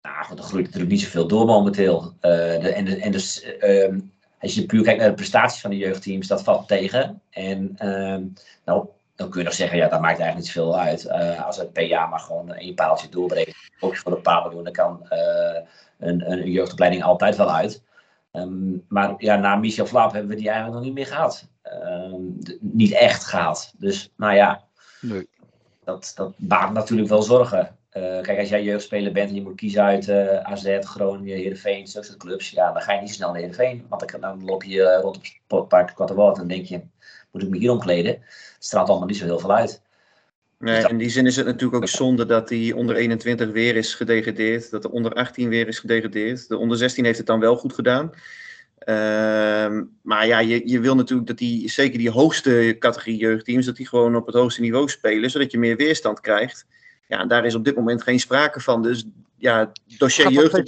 Nou, 0.01 0.38
er 0.38 0.43
groeit 0.43 0.65
natuurlijk 0.65 0.91
niet 0.91 1.01
zoveel 1.01 1.27
door 1.27 1.45
momenteel. 1.45 2.01
Uh, 2.01 2.21
de, 2.21 2.73
en, 2.73 2.88
en 2.88 3.12
dus, 3.12 3.45
uh, 3.59 3.97
als 4.39 4.55
je 4.55 4.65
puur 4.65 4.83
kijkt 4.83 4.99
naar 4.99 5.09
de 5.09 5.15
prestaties 5.15 5.62
van 5.62 5.69
de 5.69 5.77
jeugdteams, 5.77 6.27
dat 6.27 6.43
valt 6.43 6.67
tegen. 6.67 7.21
En 7.29 7.75
uh, 7.83 8.17
nou, 8.65 8.88
dan 9.15 9.29
kun 9.29 9.39
je 9.39 9.45
nog 9.45 9.53
zeggen, 9.53 9.77
ja, 9.77 9.88
dat 9.88 10.01
maakt 10.01 10.19
eigenlijk 10.19 10.38
niet 10.38 10.47
zoveel 10.47 10.79
uit. 10.79 11.05
Uh, 11.05 11.45
als 11.45 11.57
het 11.57 11.73
per 11.73 11.85
jaar 11.85 12.09
maar 12.09 12.19
gewoon 12.19 12.53
één 12.53 12.75
paaltje 12.75 13.09
doorbreekt, 13.09 13.55
ook 13.79 13.97
voor 13.97 14.12
een 14.12 14.21
paar 14.21 14.43
miljoen, 14.43 14.63
dan 14.63 14.73
kan 14.73 14.99
uh, 15.13 15.59
een, 15.97 16.31
een 16.31 16.51
jeugdopleiding 16.51 17.03
altijd 17.03 17.35
wel 17.35 17.51
uit. 17.51 17.81
Um, 18.41 18.86
maar 18.88 19.15
ja, 19.17 19.36
na 19.36 19.56
Michel 19.56 19.86
Flap 19.86 20.12
hebben 20.12 20.30
we 20.30 20.36
die 20.36 20.49
eigenlijk 20.49 20.78
nog 20.78 20.86
niet 20.86 20.93
meer 20.93 21.08
gehad. 21.08 21.47
Um, 22.12 22.38
niet 22.60 22.91
echt 22.91 23.25
gehad. 23.25 23.73
Dus 23.78 24.13
nou 24.17 24.34
ja, 24.34 24.63
nee. 25.02 25.28
dat, 25.84 26.12
dat 26.15 26.34
baart 26.38 26.73
natuurlijk 26.73 27.10
wel 27.10 27.21
zorgen. 27.21 27.78
Uh, 27.93 28.21
kijk, 28.21 28.39
als 28.39 28.49
jij 28.49 28.63
jeugdspeler 28.63 29.12
bent 29.12 29.30
en 29.30 29.36
je 29.36 29.41
moet 29.41 29.56
kiezen 29.56 29.84
uit 29.84 30.08
uh, 30.08 30.39
AZ, 30.39 30.78
Groningen, 30.80 31.38
Heerenveen, 31.38 31.88
zulke 31.88 32.08
soort 32.08 32.19
clubs, 32.19 32.49
ja, 32.49 32.71
dan 32.71 32.82
ga 32.82 32.93
je 32.93 33.02
niet 33.02 33.13
snel 33.13 33.32
naar 33.32 33.38
Heerenveen. 33.38 33.86
Want 33.89 34.12
dan, 34.12 34.21
dan 34.21 34.45
loop 34.45 34.63
je 34.63 34.78
uh, 34.78 34.99
rond 35.02 35.17
op 35.47 35.60
het 35.60 35.67
Park 35.67 35.95
Kattenwoord 35.95 36.34
en 36.34 36.47
dan 36.47 36.58
denk 36.58 36.65
je, 36.65 36.82
moet 37.32 37.43
ik 37.43 37.49
me 37.49 37.58
hier 37.58 37.71
omkleden? 37.71 38.12
Het 38.13 38.56
straalt 38.60 38.89
allemaal 38.89 39.08
niet 39.08 39.17
zo 39.17 39.25
heel 39.25 39.39
veel 39.39 39.54
uit. 39.54 39.82
Nee, 40.60 40.88
in 40.88 40.98
die 40.98 41.10
zin 41.10 41.26
is 41.26 41.36
het 41.36 41.45
natuurlijk 41.45 41.84
ook 41.84 41.89
zonde 41.89 42.26
dat 42.26 42.48
die 42.48 42.76
onder 42.76 42.95
21 42.95 43.52
weer 43.52 43.76
is 43.76 43.95
gedegradeerd. 43.95 44.72
Dat 44.72 44.82
de 44.82 44.91
onder 44.91 45.13
18 45.13 45.50
weer 45.50 45.67
is 45.67 45.80
gedegradeerd. 45.80 46.48
De 46.48 46.58
onder 46.58 46.78
16 46.78 47.06
heeft 47.06 47.17
het 47.17 47.28
dan 47.28 47.39
wel 47.39 47.56
goed 47.56 47.74
gedaan. 47.74 48.12
Uh, 48.80 49.82
maar 50.02 50.28
ja, 50.28 50.39
je, 50.39 50.62
je 50.65 50.80
wil 50.80 50.95
natuurlijk 50.95 51.28
dat 51.28 51.38
die, 51.38 51.69
zeker 51.69 51.98
die 51.98 52.10
hoogste 52.10 52.76
categorie 52.80 53.17
jeugdteams, 53.17 53.65
dat 53.65 53.76
die 53.76 53.88
gewoon 53.88 54.15
op 54.15 54.26
het 54.26 54.36
hoogste 54.36 54.62
niveau 54.62 54.89
spelen, 54.89 55.30
zodat 55.30 55.52
je 55.52 55.60
meer 55.60 55.76
weerstand 55.76 56.19
krijgt. 56.19 56.65
Ja, 57.08 57.19
en 57.19 57.28
daar 57.28 57.45
is 57.45 57.56
op 57.56 57.65
dit 57.65 57.76
moment 57.76 58.04
geen 58.04 58.19
sprake 58.19 58.60
van. 58.60 58.82
Dus 58.82 59.06
ja, 59.36 59.72
dossier 59.98 60.32
jeugd. 60.32 60.62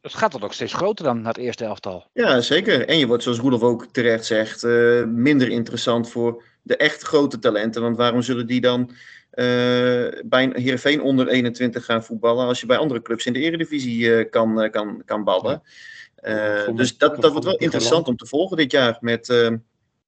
Het 0.00 0.14
gaat 0.14 0.32
dan 0.32 0.42
ook 0.42 0.52
steeds 0.52 0.72
groter 0.72 1.04
dan 1.04 1.26
het 1.26 1.36
eerste 1.36 1.64
elftal. 1.64 2.06
Ja, 2.12 2.40
zeker. 2.40 2.88
En 2.88 2.98
je 2.98 3.06
wordt, 3.06 3.22
zoals 3.22 3.38
Roelof 3.38 3.62
ook 3.62 3.86
terecht 3.92 4.24
zegt, 4.24 4.64
uh, 4.64 5.04
minder 5.04 5.48
interessant 5.48 6.10
voor 6.10 6.42
de 6.62 6.76
echt 6.76 7.02
grote 7.02 7.38
talenten. 7.38 7.82
Want 7.82 7.96
waarom 7.96 8.22
zullen 8.22 8.46
die 8.46 8.60
dan 8.60 8.90
bij 10.24 10.50
Heerenveen 10.52 11.02
onder 11.02 11.28
21 11.28 11.84
gaan 11.84 12.04
voetballen 12.04 12.46
als 12.46 12.60
je 12.60 12.66
bij 12.66 12.76
andere 12.76 13.02
clubs 13.02 13.26
in 13.26 13.32
de 13.32 13.38
eredivisie 13.38 13.98
uh, 13.98 14.30
kan, 14.30 14.62
uh, 14.62 14.70
kan, 14.70 15.02
kan 15.04 15.24
ballen. 15.24 15.62
dus 16.74 16.98
dat, 16.98 17.20
dat 17.20 17.30
wordt 17.30 17.46
wel 17.46 17.56
interessant 17.56 18.08
om 18.08 18.16
te 18.16 18.26
volgen 18.26 18.56
dit 18.56 18.70
jaar 18.70 18.98
met, 19.00 19.50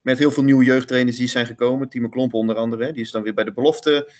met 0.00 0.18
heel 0.18 0.30
veel 0.30 0.42
nieuwe 0.42 0.64
jeugdtrainers 0.64 1.16
die 1.16 1.28
zijn 1.28 1.46
gekomen. 1.46 1.88
Timo 1.88 2.08
Klomp 2.08 2.34
onder 2.34 2.56
andere, 2.56 2.84
hè, 2.84 2.92
die 2.92 3.02
is 3.02 3.10
dan 3.10 3.22
weer 3.22 3.34
bij 3.34 3.44
de 3.44 3.52
belofte 3.52 4.12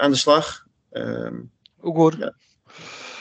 aan 0.00 0.10
de 0.10 0.16
slag. 0.16 0.66
Um, 0.92 1.50
Oegoer. 1.82 2.18
Ja. 2.18 2.34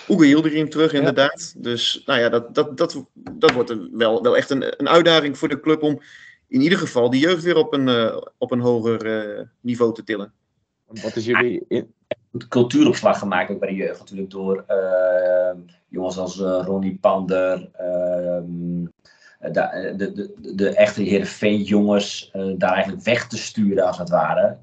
Oegoer 0.08 0.28
Yildirim 0.28 0.70
terug, 0.70 0.94
inderdaad. 0.94 1.52
Ja. 1.56 1.62
Dus 1.62 2.02
nou 2.06 2.20
ja, 2.20 2.30
dat, 2.30 2.56
dat, 2.56 2.78
dat, 2.78 3.06
dat 3.14 3.52
wordt 3.52 3.76
wel, 3.92 4.22
wel 4.22 4.38
echt 4.38 4.50
een, 4.50 4.80
een 4.80 4.90
uitdaging 4.90 5.38
voor 5.38 5.48
de 5.48 5.60
club 5.60 5.82
om 5.84 6.02
in 6.48 6.62
ieder 6.62 6.78
geval 6.78 7.10
die 7.10 7.22
jeugd 7.22 7.44
weer 7.44 7.56
op 7.56 7.74
een, 7.74 8.14
op 8.38 8.52
een 8.52 8.60
hoger 8.60 9.52
niveau 9.62 9.94
te 9.94 10.04
tillen. 10.04 10.34
Wat 11.02 11.16
is 11.16 11.26
jullie. 11.26 11.66
In... 11.68 11.94
Cultuuropslag 12.48 13.20
gemaakt 13.20 13.52
ook 13.52 13.60
bij 13.60 13.70
de 13.70 13.76
jeugd 13.76 14.00
natuurlijk 14.00 14.30
door 14.30 14.66
uh, 14.70 15.52
jongens 15.88 16.18
als 16.18 16.40
uh, 16.40 16.62
Ronnie 16.66 16.98
Pander, 17.02 17.70
uh, 17.82 18.88
de, 19.52 19.94
de, 19.98 20.12
de, 20.14 20.56
de 20.56 20.76
echte 20.76 21.02
Heerenveen 21.02 21.62
jongens 21.62 22.32
daar 22.58 22.74
eigenlijk 22.74 23.04
weg 23.04 23.28
te 23.28 23.38
sturen 23.38 23.86
als 23.86 23.98
het 23.98 24.10
ware. 24.10 24.58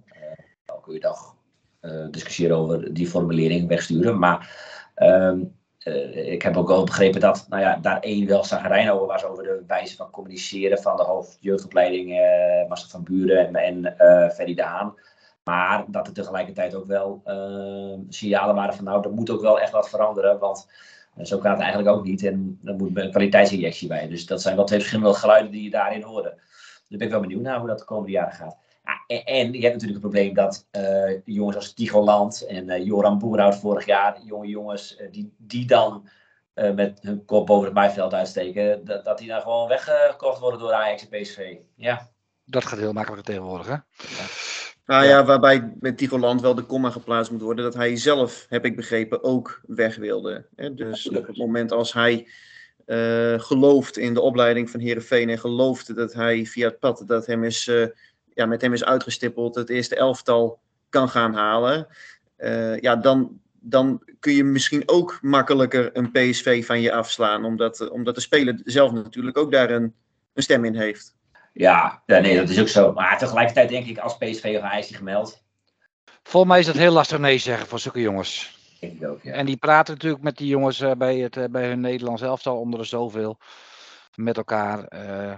dan 0.65 0.81
kun 0.81 0.95
je 0.95 1.01
toch 1.01 1.37
discussiëren 2.11 2.57
over 2.57 2.95
die 2.95 3.09
formulering 3.09 3.69
wegsturen. 3.69 4.19
Maar 4.19 4.51
ehm, 4.95 5.41
ik 6.13 6.43
heb 6.43 6.57
ook 6.57 6.69
wel 6.69 6.85
begrepen 6.85 7.21
dat 7.21 7.47
nou 7.49 7.63
ja, 7.63 7.77
daar 7.77 8.01
één 8.01 8.27
wel 8.27 8.45
zagrijn 8.45 8.91
over 8.91 9.07
was 9.07 9.25
over 9.25 9.43
de 9.43 9.63
wijze 9.67 9.97
van 9.97 10.11
communiceren 10.11 10.79
van 10.79 10.97
de 10.97 11.03
hoofdjeugdopleiding 11.03 12.11
uh, 12.11 12.69
Master 12.69 12.91
van 12.91 13.03
Buren 13.03 13.57
en, 13.57 13.85
en 13.87 13.95
Ferry 14.33 14.55
de 14.55 14.63
Haan. 14.63 14.95
Maar 15.49 15.85
dat 15.87 16.07
er 16.07 16.13
tegelijkertijd 16.13 16.75
ook 16.75 16.87
wel 16.87 17.23
uh, 17.27 17.99
signalen 18.09 18.55
waren 18.55 18.75
van 18.75 18.85
nou, 18.85 19.05
er 19.05 19.13
moet 19.13 19.31
ook 19.31 19.41
wel 19.41 19.61
echt 19.61 19.73
wat 19.73 19.89
veranderen. 19.89 20.39
Want 20.39 20.69
uh, 21.19 21.25
zo 21.25 21.39
kan 21.39 21.51
het 21.51 21.61
eigenlijk 21.61 21.97
ook 21.97 22.05
niet. 22.05 22.25
En 22.25 22.61
er 22.65 22.75
moet 22.75 22.97
een 22.97 23.11
kwaliteitsinjectie 23.11 23.89
bij. 23.89 24.09
Dus 24.09 24.27
dat 24.27 24.43
zijn 24.43 24.57
wel 24.57 24.65
twee 24.65 24.79
verschillende 24.79 25.15
geluiden 25.15 25.51
die 25.51 25.63
je 25.63 25.71
daarin 25.71 26.03
hoorde. 26.03 26.35
Dus 26.89 26.99
ben 26.99 27.07
ik 27.07 27.13
wel 27.13 27.21
benieuwd 27.21 27.43
naar 27.43 27.59
hoe 27.59 27.69
dat 27.69 27.79
de 27.79 27.85
komende 27.85 28.11
jaren 28.11 28.33
gaat. 28.33 28.57
en, 29.07 29.25
en, 29.25 29.53
je 29.53 29.61
hebt 29.61 29.73
natuurlijk 29.73 29.91
het 29.91 30.01
probleem 30.01 30.35
dat 30.35 30.67
uh, 30.73 31.21
jongens 31.25 31.57
als 31.57 31.73
Tigoland 31.73 32.47
en 32.47 32.69
uh, 32.69 32.85
Joran 32.85 33.19
Boerhout 33.19 33.57
vorig 33.57 33.87
jaar, 33.87 34.21
jonge 34.25 34.47
jongens, 34.47 35.03
die, 35.11 35.35
die 35.37 35.67
dan 35.67 36.09
met 36.75 36.99
hun 37.03 37.25
kop 37.25 37.47
boven 37.47 37.65
het 37.65 37.75
maaiveld 37.75 38.15
uitsteken, 38.15 38.85
dat, 38.85 39.05
dat 39.05 39.19
die 39.19 39.29
dan 39.29 39.41
gewoon 39.41 39.69
weggekocht 39.69 40.41
worden 40.41 40.61
door 40.61 40.73
Ajax 40.73 41.09
en 41.09 41.21
PSV. 41.21 41.57
Ja. 41.75 42.09
Dat 42.45 42.65
gaat 42.65 42.79
heel 42.79 42.93
makkelijk 42.93 43.25
tegenwoordig, 43.25 43.67
hè? 43.67 43.73
Ja. 43.73 44.48
Nou 44.89 45.05
ja, 45.05 45.25
waarbij 45.25 45.73
met 45.81 45.99
Tigoland 45.99 46.41
wel 46.41 46.55
de 46.55 46.63
komma 46.63 46.91
geplaatst 46.91 47.31
moet 47.33 47.41
worden, 47.41 47.65
dat 47.65 47.75
hij 47.75 47.97
zelf, 47.97 48.47
heb 48.49 48.65
ik 48.65 48.77
begrepen, 48.77 49.25
ook 49.25 49.61
weg 49.67 49.97
wilde. 49.97 50.47
Dus 50.73 51.09
op 51.09 51.27
het 51.27 51.37
moment 51.37 51.73
als 51.73 51.93
hij 51.93 52.29
uh, 52.87 53.41
gelooft 53.41 53.97
in 53.97 54.15
de 54.15 54.21
opleiding 54.21 54.71
van 54.71 54.81
Herenveen 54.81 55.29
en 55.29 55.39
gelooft 55.39 55.97
dat 55.97 56.13
hij 56.13 56.47
via 56.47 56.69
het 56.69 56.79
pad 56.79 57.03
dat 57.07 57.27
hem 57.27 57.45
is, 57.45 57.67
uh, 57.67 57.87
ja, 58.35 58.47
met 58.47 58.63
hem 58.63 58.73
is 58.73 58.85
uitgestippeld, 58.85 59.55
het 59.55 59.69
eerste 59.69 59.97
elftal 59.97 60.61
kan 60.89 61.09
gaan 61.09 61.35
halen, 61.35 61.87
uh, 62.39 62.81
ja, 62.81 62.97
dan, 62.97 63.41
dan 63.61 64.03
kun 64.21 64.33
je 64.33 64.45
misschien 64.45 64.83
ook 64.87 65.19
makkelijker 65.23 65.91
een 65.93 66.11
PSV 66.11 66.67
van 66.67 66.81
je 66.81 66.93
afslaan, 66.93 67.45
omdat, 67.45 67.91
omdat 67.91 68.15
de 68.15 68.21
speler 68.21 68.61
zelf 68.65 68.93
natuurlijk 68.93 69.37
ook 69.37 69.53
daar 69.53 69.71
een, 69.71 69.95
een 70.33 70.43
stem 70.43 70.65
in 70.65 70.75
heeft. 70.75 71.17
Ja, 71.53 72.03
ja, 72.07 72.19
nee, 72.19 72.37
dat 72.37 72.49
is 72.49 72.61
ook 72.61 72.69
zo. 72.69 72.93
Maar 72.93 73.19
tegelijkertijd 73.19 73.69
denk 73.69 73.87
ik, 73.87 73.99
als 73.99 74.17
PSV 74.17 74.55
of 74.59 74.63
Ajax 74.63 74.87
die 74.87 74.97
gemeld. 74.97 75.43
Volgens 76.23 76.53
mij 76.53 76.61
is 76.61 76.67
het 76.67 76.77
heel 76.77 76.93
lastig 76.93 77.19
nee 77.19 77.39
zeggen 77.39 77.67
voor 77.67 77.79
zulke 77.79 78.01
jongens. 78.01 78.57
Ik 78.81 79.05
ook, 79.07 79.23
ja. 79.23 79.33
En 79.33 79.47
die 79.47 79.57
praten 79.57 79.95
natuurlijk 79.95 80.23
met 80.23 80.37
die 80.37 80.47
jongens 80.47 80.81
uh, 80.81 80.93
bij, 80.93 81.19
het, 81.19 81.37
uh, 81.37 81.45
bij 81.45 81.67
hun 81.69 81.81
Nederlands 81.81 82.23
elftal 82.23 82.59
onder 82.59 82.81
de 82.81 82.87
zoveel 82.87 83.39
met 84.15 84.37
elkaar. 84.37 84.93
Uh, 84.95 85.35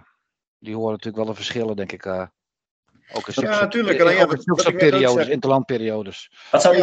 die 0.59 0.75
horen 0.75 0.91
natuurlijk 0.91 1.17
wel 1.17 1.27
de 1.27 1.35
verschillen, 1.35 1.77
denk 1.77 1.93
ik. 1.93 2.07
ook 2.07 3.29
in 3.29 3.43
ja, 3.43 3.61
natuurlijk. 3.61 4.01
Alleen, 4.01 4.17
ja, 4.17 4.27
wat, 4.27 4.77
periodes, 4.77 5.29
interlandperiodes. 5.29 6.33
Wat 6.51 6.63
zou 6.63 6.77
je 6.77 6.83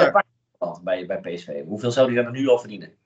ja. 0.60 0.80
bij, 0.84 1.06
bij 1.06 1.20
PSV? 1.20 1.64
Hoeveel 1.66 1.92
zou 1.92 2.08
die 2.08 2.24
dan 2.24 2.32
nu 2.32 2.48
al 2.48 2.60
verdienen? 2.60 2.98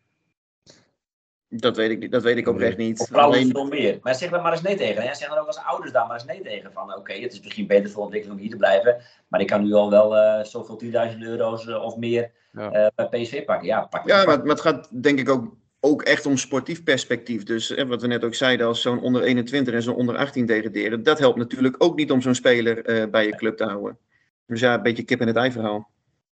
Dat 1.53 1.75
weet 1.75 1.89
ik, 1.89 1.99
niet, 1.99 2.11
dat 2.11 2.23
weet 2.23 2.37
ik 2.37 2.47
oprecht 2.47 2.77
niet. 2.77 2.99
Of 2.99 3.07
vrouwen 3.07 3.37
Alleen... 3.37 3.51
veel 3.51 3.65
meer. 3.65 3.99
Maar 4.01 4.15
zeg 4.15 4.29
daar 4.29 4.41
maar 4.41 4.51
eens 4.51 4.61
nee 4.61 4.75
tegen. 4.75 5.03
Hè? 5.03 5.15
Zeg 5.15 5.29
dan 5.29 5.37
ook 5.37 5.47
als 5.47 5.63
ouders 5.63 5.91
daar 5.91 6.07
maar 6.07 6.15
eens 6.15 6.25
nee 6.25 6.41
tegen. 6.41 6.71
Van 6.73 6.89
oké, 6.89 6.99
okay, 6.99 7.21
het 7.21 7.33
is 7.33 7.41
misschien 7.41 7.67
beter 7.67 7.89
voor 7.89 8.03
ontwikkeling 8.03 8.37
om 8.37 8.43
hier 8.43 8.53
te 8.53 8.57
blijven. 8.57 8.97
Maar 9.27 9.41
ik 9.41 9.47
kan 9.47 9.63
nu 9.63 9.73
al 9.73 9.89
wel 9.89 10.15
uh, 10.15 10.43
zoveel 10.43 10.81
10.000 10.83 11.17
euro's 11.19 11.65
uh, 11.65 11.83
of 11.83 11.97
meer 11.97 12.31
ja. 12.51 12.73
uh, 12.73 12.87
bij 12.95 13.21
PSV 13.21 13.45
pakken. 13.45 13.67
Ja, 13.67 13.81
pak 13.81 14.07
ja 14.07 14.25
maar, 14.25 14.37
maar, 14.39 14.47
het 14.47 14.61
gaat 14.61 15.03
denk 15.03 15.19
ik 15.19 15.29
ook, 15.29 15.55
ook 15.79 16.01
echt 16.01 16.25
om 16.25 16.37
sportief 16.37 16.83
perspectief. 16.83 17.43
Dus 17.43 17.69
wat 17.87 18.01
we 18.01 18.07
net 18.07 18.23
ook 18.23 18.35
zeiden, 18.35 18.67
als 18.67 18.81
zo'n 18.81 19.01
onder 19.01 19.23
21 19.23 19.73
en 19.73 19.81
zo'n 19.81 19.95
onder 19.95 20.17
18 20.17 20.45
degraderen. 20.45 21.03
Dat 21.03 21.19
helpt 21.19 21.37
natuurlijk 21.37 21.75
ook 21.77 21.95
niet 21.95 22.11
om 22.11 22.21
zo'n 22.21 22.35
speler 22.35 23.09
bij 23.09 23.25
je 23.25 23.35
club 23.35 23.57
te 23.57 23.65
houden. 23.65 23.97
Dus 24.45 24.59
ja, 24.59 24.73
een 24.73 24.83
beetje 24.83 25.03
kip 25.03 25.21
in 25.21 25.27
het 25.27 25.35
ei 25.35 25.51
verhaal. 25.51 25.89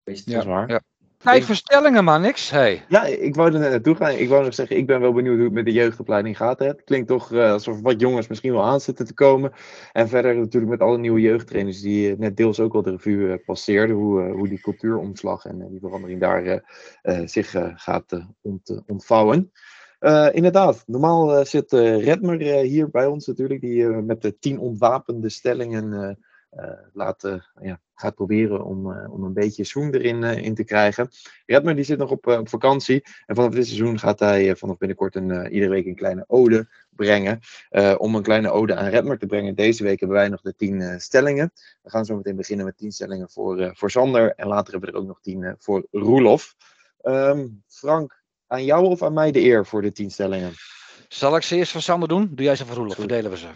Ja, 0.04 0.14
dat 0.14 0.42
is 0.42 0.46
waar. 0.46 0.70
Ja. 0.70 0.82
Tijd 1.24 1.44
voor 1.44 1.56
stellingen, 1.56 2.04
maar 2.04 2.20
niks. 2.20 2.50
Hey. 2.50 2.86
Ja, 2.88 3.06
ik 3.06 3.36
wou 3.36 3.54
er 3.54 3.60
net 3.60 3.70
naartoe 3.70 3.96
gaan. 3.96 4.12
Ik 4.12 4.30
wou 4.30 4.44
nog 4.44 4.54
zeggen, 4.54 4.78
ik 4.78 4.88
ben 4.88 5.00
wel 5.00 5.14
benieuwd 5.14 5.36
hoe 5.36 5.44
het 5.44 5.54
met 5.54 5.66
de 5.66 5.72
jeugdopleiding 5.72 6.38
gaat. 6.38 6.60
Hè. 6.60 6.66
Het 6.68 6.84
klinkt 6.84 7.08
toch 7.08 7.32
uh, 7.32 7.52
alsof 7.52 7.82
wat 7.82 8.00
jongens 8.00 8.28
misschien 8.28 8.52
wel 8.52 8.64
aan 8.64 8.82
zitten 8.82 9.06
te 9.06 9.14
komen. 9.14 9.52
En 9.92 10.08
verder 10.10 10.36
natuurlijk 10.36 10.72
met 10.72 10.82
alle 10.82 10.98
nieuwe 10.98 11.20
jeugdtrainers 11.20 11.82
die 11.82 12.18
net 12.18 12.38
deels 12.38 12.60
ook 12.60 12.74
al 12.74 12.82
de 12.82 12.90
revue 12.90 13.28
uh, 13.28 13.34
passeerden. 13.46 13.96
Hoe, 13.96 14.24
uh, 14.24 14.34
hoe 14.34 14.48
die 14.48 14.62
cultuuromslag 14.62 15.46
en 15.46 15.68
die 15.70 15.80
verandering 15.80 16.20
daar 16.20 16.64
zich 17.26 17.56
gaat 17.76 18.26
ont, 18.42 18.82
ontvouwen. 18.88 19.52
inderdaad, 20.32 20.84
normaal 20.86 21.46
zit 21.46 21.72
Redmer 21.72 22.40
hier 22.62 22.90
bij 22.90 23.06
ons 23.06 23.28
natuurlijk. 23.28 23.62
Die 23.62 23.86
met 23.88 24.22
de 24.22 24.40
tien 24.40 24.60
ontwapende 24.60 25.30
stellingen 25.30 26.18
laat 26.94 27.40
ja, 27.62 27.80
gaat 27.96 28.16
proberen 28.16 28.64
om, 28.64 28.92
uh, 28.92 29.14
om 29.14 29.24
een 29.24 29.34
beetje 29.34 29.64
zoen 29.64 29.94
erin 29.94 30.22
uh, 30.22 30.38
in 30.38 30.56
te 30.56 30.64
krijgen. 30.64 31.10
Redmer 31.46 31.76
die 31.76 31.84
zit 31.84 31.98
nog 31.98 32.12
op, 32.12 32.28
op 32.28 32.50
vakantie. 32.50 33.04
En 33.26 33.36
vanaf 33.36 33.52
dit 33.52 33.66
seizoen 33.66 34.00
gaat 34.00 34.20
hij 34.20 34.56
vanaf 34.56 34.78
binnenkort 34.78 35.16
een, 35.16 35.52
iedere 35.52 35.72
week 35.72 35.86
een 35.86 35.96
kleine 35.96 36.24
ode 36.28 36.68
brengen. 36.90 37.40
om 37.98 38.16
een 38.16 38.24
kleine 38.24 38.52
ode 38.52 38.76
aan 38.76 38.90
Redmer 38.90 39.18
te 39.18 39.26
brengen. 39.26 39.56
Deze 39.56 39.84
week 39.84 40.00
hebben 40.00 40.18
wij 40.18 40.30
nog 40.30 40.42
de 40.42 40.56
tien 40.56 41.00
stellingen. 41.00 41.52
We 41.82 41.90
gaan 41.90 42.06
zo 42.06 42.16
meteen 42.16 42.36
beginnen 42.36 42.66
met 42.66 42.78
tien 42.78 42.92
stellingen 42.92 43.30
voor, 43.30 43.72
voor 43.76 43.92
Sander. 43.92 44.34
En 44.36 44.48
later 44.48 44.72
hebben 44.72 44.90
we 44.90 44.96
er 44.96 45.02
ook 45.02 45.08
nog 45.08 45.22
tien 45.22 45.56
voor 45.60 45.88
Roelof. 45.92 46.56
Um, 47.04 47.64
Frank, 47.68 48.22
aan 48.48 48.66
jou 48.66 48.86
of 48.86 49.04
aan 49.04 49.14
mij 49.14 49.32
de 49.32 49.42
eer 49.42 49.66
voor 49.66 49.82
de 49.82 49.92
tien 49.92 50.12
stellingen? 50.12 50.54
Zal 51.08 51.36
ik 51.36 51.44
ze 51.44 51.56
eerst 51.56 51.72
voor 51.72 51.82
Sander 51.82 52.08
doen? 52.08 52.30
Doe 52.32 52.46
jij 52.46 52.56
ze 52.56 52.66
voor 52.66 52.76
Roelof, 52.76 52.96
verdelen 52.96 53.32
we 53.32 53.38
ze. 53.38 53.48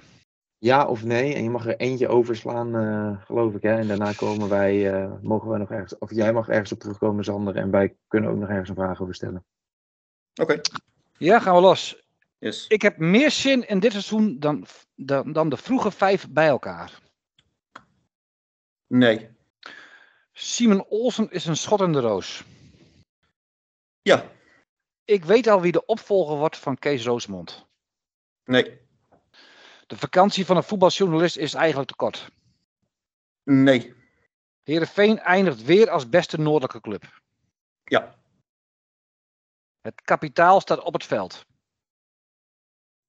Ja 0.58 0.88
of 0.88 1.04
nee. 1.04 1.34
En 1.34 1.44
je 1.44 1.50
mag 1.50 1.66
er 1.66 1.78
eentje 1.78 2.08
overslaan, 2.08 2.76
uh, 2.76 3.26
geloof 3.26 3.54
ik. 3.54 3.62
Hè? 3.62 3.78
En 3.78 3.88
daarna 3.88 4.14
komen 4.14 4.50
wij, 4.50 5.04
uh, 5.04 5.14
mogen 5.22 5.50
wij 5.50 5.60
nog 5.60 5.72
ergens, 5.72 5.98
of 5.98 6.12
jij 6.12 6.34
mag 6.34 6.50
ergens 6.50 6.72
op 6.72 6.80
terugkomen, 6.80 7.24
Sander. 7.24 7.56
En 7.56 7.72
wij 7.72 7.96
kunnen 8.08 8.30
ook 8.30 8.38
nog 8.38 8.50
ergens 8.50 8.70
een 8.70 8.76
vraag 8.76 9.02
over 9.02 9.16
stellen. 9.16 9.46
Oké. 10.42 10.52
Okay. 10.52 10.62
Ja, 11.18 11.40
gaan 11.40 11.56
we 11.56 11.62
los. 11.62 12.04
Yes. 12.38 12.68
Ik 12.68 12.82
heb 12.82 12.98
meer 12.98 13.32
zin 13.32 13.68
in 13.68 13.80
dit 13.80 13.92
seizoen 13.92 14.40
dan, 14.40 14.66
dan, 14.96 15.34
dan 15.34 15.50
de 15.50 15.58
vroege 15.58 15.92
vijf 15.92 16.30
bij 16.30 16.48
elkaar. 16.48 17.00
Nee. 18.88 19.30
Simon 20.32 20.86
Olsen 20.90 21.32
is 21.32 21.46
een 21.46 21.58
schot 21.58 21.82
in 21.82 21.92
de 21.92 22.00
roos. 22.00 22.44
Ja. 24.02 24.32
Ik 25.06 25.26
weet 25.26 25.48
al 25.48 25.62
wie 25.62 25.72
de 25.72 25.86
opvolger 25.86 26.38
wordt 26.38 26.58
van 26.58 26.78
Kees 26.78 27.06
Roosmond. 27.06 27.66
Nee. 28.44 28.85
De 29.86 29.98
vakantie 29.98 30.46
van 30.46 30.58
een 30.58 30.64
voetbaljournalist 30.64 31.38
is 31.38 31.54
eigenlijk 31.54 31.90
te 31.90 31.96
kort. 31.96 32.32
Nee. 33.44 33.94
Heerenveen 34.64 35.20
eindigt 35.20 35.64
weer 35.64 35.90
als 35.90 36.10
beste 36.10 36.38
noordelijke 36.38 36.82
club. 36.82 37.22
Ja. 37.84 38.16
Het 39.82 40.02
kapitaal 40.02 40.62
staat 40.62 40.80
op 40.80 40.94
het 40.94 41.04
veld. 41.04 41.46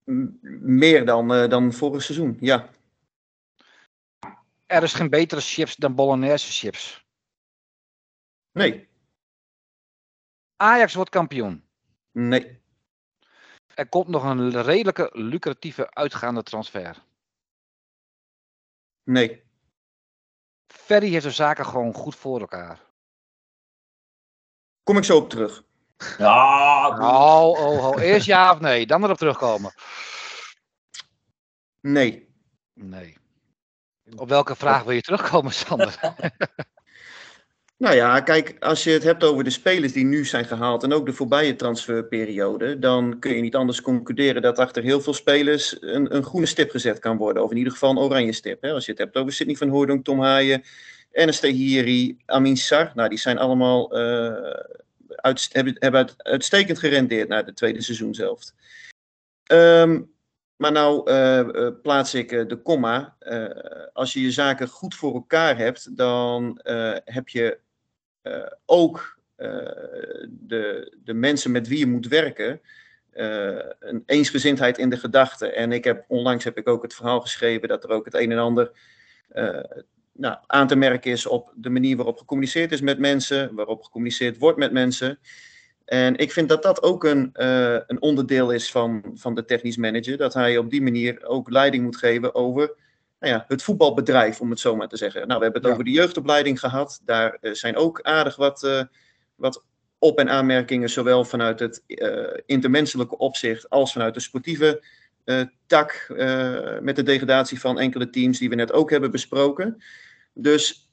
M 0.04 0.28
meer 0.78 1.04
dan, 1.04 1.32
uh, 1.32 1.48
dan 1.48 1.72
vorig 1.72 2.02
seizoen, 2.02 2.36
ja. 2.40 2.70
Er 4.66 4.82
is 4.82 4.92
geen 4.92 5.10
betere 5.10 5.40
chips 5.40 5.76
dan 5.76 5.94
Bolognese 5.94 6.52
chips. 6.52 7.04
Nee. 8.52 8.88
Ajax 10.56 10.94
wordt 10.94 11.10
kampioen. 11.10 11.64
Nee. 12.12 12.60
Er 13.76 13.88
komt 13.88 14.08
nog 14.08 14.24
een 14.24 14.62
redelijke 14.62 15.10
lucratieve 15.12 15.94
uitgaande 15.94 16.42
transfer. 16.42 17.04
Nee. 19.02 19.44
Ferry 20.66 21.08
heeft 21.08 21.24
de 21.24 21.30
zaken 21.30 21.66
gewoon 21.66 21.94
goed 21.94 22.16
voor 22.16 22.40
elkaar. 22.40 22.80
Kom 24.82 24.96
ik 24.96 25.04
zo 25.04 25.16
op 25.16 25.30
terug. 25.30 25.64
Ja, 26.18 26.88
oh, 26.88 27.50
oh, 27.50 27.86
oh. 27.86 28.02
Eerst 28.02 28.26
ja 28.26 28.52
of 28.52 28.60
nee, 28.60 28.86
dan 28.86 29.04
erop 29.04 29.16
terugkomen. 29.16 29.74
Nee. 31.80 32.34
Nee. 32.72 33.16
Op 34.16 34.28
welke 34.28 34.56
vraag 34.56 34.82
wil 34.82 34.92
je 34.92 35.00
terugkomen, 35.02 35.52
Sander? 35.52 35.98
Nou 37.78 37.94
ja, 37.94 38.20
kijk, 38.20 38.56
als 38.60 38.84
je 38.84 38.90
het 38.90 39.02
hebt 39.02 39.24
over 39.24 39.44
de 39.44 39.50
spelers 39.50 39.92
die 39.92 40.04
nu 40.04 40.24
zijn 40.24 40.44
gehaald 40.44 40.82
en 40.82 40.92
ook 40.92 41.06
de 41.06 41.12
voorbije 41.12 41.56
transferperiode, 41.56 42.78
dan 42.78 43.18
kun 43.18 43.34
je 43.34 43.40
niet 43.40 43.54
anders 43.54 43.80
concluderen 43.80 44.42
dat 44.42 44.58
achter 44.58 44.82
heel 44.82 45.00
veel 45.00 45.14
spelers 45.14 45.76
een, 45.80 46.14
een 46.14 46.22
groene 46.22 46.46
stip 46.46 46.70
gezet 46.70 46.98
kan 46.98 47.16
worden. 47.16 47.42
Of 47.42 47.50
in 47.50 47.56
ieder 47.56 47.72
geval 47.72 47.90
een 47.90 47.98
oranje 47.98 48.32
stip. 48.32 48.62
Hè? 48.62 48.72
Als 48.72 48.84
je 48.84 48.90
het 48.90 49.00
hebt 49.00 49.16
over 49.16 49.32
Sidney 49.32 49.56
van 49.56 49.68
Hoordonk, 49.68 50.04
Tom 50.04 50.20
Haaien, 50.20 50.62
Ernest 51.12 51.42
Hiri, 51.42 52.18
Amin 52.26 52.56
Sar. 52.56 52.92
Nou, 52.94 53.08
die 53.08 53.18
zijn 53.18 53.38
allemaal 53.38 53.98
uh, 53.98 54.34
uit, 55.16 55.48
hebben, 55.78 56.08
uitstekend 56.16 56.78
gerendeerd 56.78 57.28
naar 57.28 57.44
het 57.44 57.56
tweede 57.56 57.82
seizoen 57.82 58.14
zelf. 58.14 58.52
Um, 59.52 60.14
maar 60.56 60.72
nou 60.72 61.10
uh, 61.10 61.68
plaats 61.82 62.14
ik 62.14 62.28
de 62.28 62.60
komma. 62.62 63.16
als 63.92 64.12
je 64.12 64.20
je 64.20 64.30
zaken 64.30 64.68
goed 64.68 64.94
voor 64.94 65.14
elkaar 65.14 65.56
hebt, 65.56 65.96
dan 65.96 66.60
heb 67.04 67.28
je 67.28 67.64
ook 68.66 69.18
uh, 69.38 69.48
de, 70.28 70.92
de 71.04 71.14
mensen 71.14 71.50
met 71.50 71.68
wie 71.68 71.78
je 71.78 71.86
moet 71.86 72.08
werken 72.08 72.60
uh, 73.14 73.58
een 73.80 74.02
eensgezindheid 74.06 74.78
in 74.78 74.90
de 74.90 74.96
gedachten. 74.96 75.54
En 75.54 75.72
ik 75.72 75.84
heb 75.84 76.04
onlangs 76.08 76.44
heb 76.44 76.58
ik 76.58 76.68
ook 76.68 76.82
het 76.82 76.94
verhaal 76.94 77.20
geschreven 77.20 77.68
dat 77.68 77.84
er 77.84 77.90
ook 77.90 78.04
het 78.04 78.14
een 78.14 78.32
en 78.32 78.38
ander 78.38 78.72
nou, 80.12 80.36
aan 80.46 80.66
te 80.66 80.76
merken 80.76 81.10
is 81.10 81.26
op 81.26 81.52
de 81.56 81.70
manier 81.70 81.96
waarop 81.96 82.18
gecommuniceerd 82.18 82.72
is 82.72 82.80
met 82.80 82.98
mensen, 82.98 83.54
waarop 83.54 83.82
gecommuniceerd 83.82 84.38
wordt 84.38 84.58
met 84.58 84.72
mensen. 84.72 85.18
En 85.84 86.16
ik 86.16 86.32
vind 86.32 86.48
dat 86.48 86.62
dat 86.62 86.82
ook 86.82 87.04
een, 87.04 87.30
een 87.86 88.00
onderdeel 88.00 88.50
is 88.50 88.70
van, 88.70 89.10
van 89.14 89.34
de 89.34 89.44
technisch 89.44 89.76
manager, 89.76 90.16
dat 90.16 90.34
hij 90.34 90.58
op 90.58 90.70
die 90.70 90.82
manier 90.82 91.26
ook 91.26 91.50
leiding 91.50 91.84
moet 91.84 91.96
geven 91.96 92.34
over 92.34 92.74
nou 93.20 93.32
ja, 93.32 93.44
het 93.48 93.62
voetbalbedrijf, 93.62 94.40
om 94.40 94.50
het 94.50 94.60
zo 94.60 94.76
maar 94.76 94.88
te 94.88 94.96
zeggen. 94.96 95.26
Nou, 95.26 95.38
we 95.38 95.44
hebben 95.44 95.62
het 95.62 95.70
over 95.70 95.84
de 95.84 95.90
jeugdopleiding 95.90 96.60
gehad. 96.60 97.00
Daar 97.04 97.38
uh, 97.40 97.52
zijn 97.52 97.76
ook 97.76 98.02
aardig 98.02 98.36
wat, 98.36 98.62
uh, 98.62 98.82
wat 99.34 99.64
op- 99.98 100.18
en 100.18 100.30
aanmerkingen, 100.30 100.90
zowel 100.90 101.24
vanuit 101.24 101.60
het 101.60 101.82
uh, 101.86 102.26
intermenselijke 102.46 103.18
opzicht 103.18 103.70
als 103.70 103.92
vanuit 103.92 104.14
de 104.14 104.20
sportieve 104.20 104.84
tak, 105.66 106.06
met 106.80 106.96
de 106.96 107.02
degradatie 107.02 107.60
van 107.60 107.78
enkele 107.78 108.10
teams 108.10 108.38
die 108.38 108.48
we 108.48 108.54
net 108.54 108.72
ook 108.72 108.90
hebben 108.90 109.10
besproken. 109.10 109.82
Dus 110.32 110.86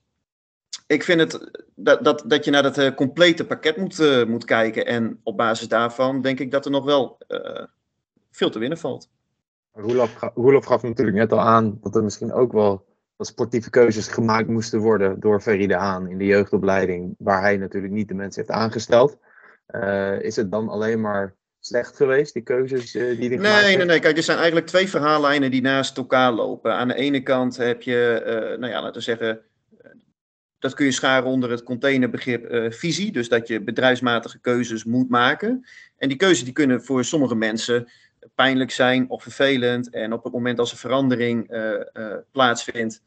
ik 0.88 1.04
vind 1.04 1.20
het 1.20 1.52
dat, 1.76 2.04
dat, 2.04 2.24
dat 2.26 2.46
je 2.46 2.52
naar 2.52 2.64
dat 2.64 2.78
eh, 2.78 2.94
complete 2.96 3.46
pakket 3.46 3.78
moet, 3.78 4.00
eh, 4.00 4.26
moet 4.26 4.46
kijken. 4.46 4.86
En 4.86 5.20
op 5.24 5.38
basis 5.38 5.68
daarvan 5.68 6.22
denk 6.22 6.40
ik 6.40 6.52
dat 6.52 6.66
er 6.66 6.72
nog 6.72 6.86
wel 6.86 7.18
eh, 7.28 7.64
veel 8.32 8.50
te 8.50 8.60
winnen 8.60 8.78
valt. 8.78 9.10
Roelof, 9.74 10.14
ga- 10.14 10.32
Roelof 10.36 10.66
gaf 10.66 10.84
natuurlijk 10.84 11.18
net 11.18 11.32
al 11.32 11.40
aan 11.40 11.78
dat 11.82 11.96
er 11.96 12.04
misschien 12.04 12.34
ook 12.34 12.52
wel 12.52 12.86
wat 13.16 13.28
sportieve 13.28 13.70
keuzes 13.70 14.08
gemaakt 14.08 14.48
moesten 14.48 14.80
worden 14.80 15.20
door 15.20 15.42
Ferry 15.42 15.68
de 15.68 15.76
Haan 15.76 16.08
in 16.10 16.18
de 16.18 16.26
jeugdopleiding, 16.26 17.16
waar 17.18 17.42
hij 17.42 17.58
natuurlijk 17.58 17.94
niet 17.94 18.08
de 18.08 18.14
mensen 18.14 18.42
heeft 18.42 18.54
aangesteld. 18.54 19.18
Eh, 19.66 20.22
is 20.22 20.36
het 20.36 20.52
dan 20.52 20.70
alleen 20.70 21.02
maar 21.02 21.36
slecht 21.60 21.96
geweest, 21.96 22.34
die 22.34 22.44
keuzes 22.44 22.96
eh, 22.96 23.02
die 23.04 23.28
hij 23.30 23.38
gemaakt 23.38 23.42
Nee, 23.54 23.64
heeft? 23.64 23.78
nee, 23.78 23.86
nee. 23.86 24.00
Kijk, 24.00 24.18
er 24.18 24.24
zijn 24.24 24.38
eigenlijk 24.38 24.68
twee 24.68 24.90
verhaallijnen 24.90 25.52
die 25.52 25.62
naast 25.62 25.98
elkaar 25.98 26.32
lopen. 26.32 26.74
Aan 26.74 26.88
de 26.88 26.96
ene 26.96 27.22
kant 27.22 27.58
heb 27.58 27.82
je, 27.82 28.22
eh, 28.26 28.60
nou 28.60 28.72
ja, 28.72 28.82
laten 28.82 28.94
we 28.94 29.02
zeggen, 29.02 29.42
dat 30.60 30.74
kun 30.74 30.86
je 30.86 30.92
scharen 30.92 31.30
onder 31.30 31.50
het 31.50 31.64
containerbegrip 31.64 32.74
visie. 32.74 33.12
Dus 33.12 33.30
dat 33.30 33.48
je 33.48 33.62
bedrijfsmatige 33.64 34.40
keuzes 34.40 34.84
moet 34.84 35.10
maken. 35.10 35.66
En 35.98 36.08
die 36.08 36.18
keuzes 36.18 36.44
die 36.44 36.54
kunnen 36.54 36.84
voor 36.84 37.04
sommige 37.04 37.36
mensen 37.36 37.88
pijnlijk 38.36 38.72
zijn 38.72 39.10
of 39.10 39.24
vervelend. 39.24 39.90
En 39.90 40.14
op 40.14 40.24
het 40.24 40.34
moment 40.34 40.60
als 40.60 40.72
er 40.72 40.78
verandering 40.78 41.50
eh, 41.50 41.74
eh, 41.74 42.18
plaatsvindt, 42.32 43.02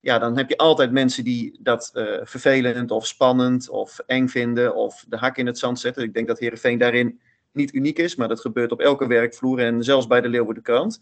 ja, 0.00 0.18
dan 0.18 0.36
heb 0.36 0.48
je 0.48 0.56
altijd 0.56 0.92
mensen 0.92 1.24
die 1.24 1.58
dat 1.60 1.90
eh, 1.94 2.04
vervelend 2.22 2.90
of 2.90 3.06
spannend 3.06 3.68
of 3.68 3.98
eng 4.06 4.28
vinden 4.28 4.74
of 4.74 5.04
de 5.08 5.16
hak 5.16 5.36
in 5.36 5.46
het 5.46 5.58
zand 5.58 5.80
zetten. 5.80 6.02
Ik 6.02 6.14
denk 6.14 6.26
dat 6.26 6.38
Heerenveen 6.38 6.78
daarin 6.78 7.20
niet 7.52 7.74
uniek 7.74 7.98
is, 7.98 8.16
maar 8.16 8.28
dat 8.28 8.40
gebeurt 8.40 8.72
op 8.72 8.80
elke 8.80 9.06
werkvloer 9.06 9.58
en 9.58 9.82
zelfs 9.82 10.06
bij 10.06 10.20
de 10.20 10.28
Leeuwardenkrant. 10.28 11.00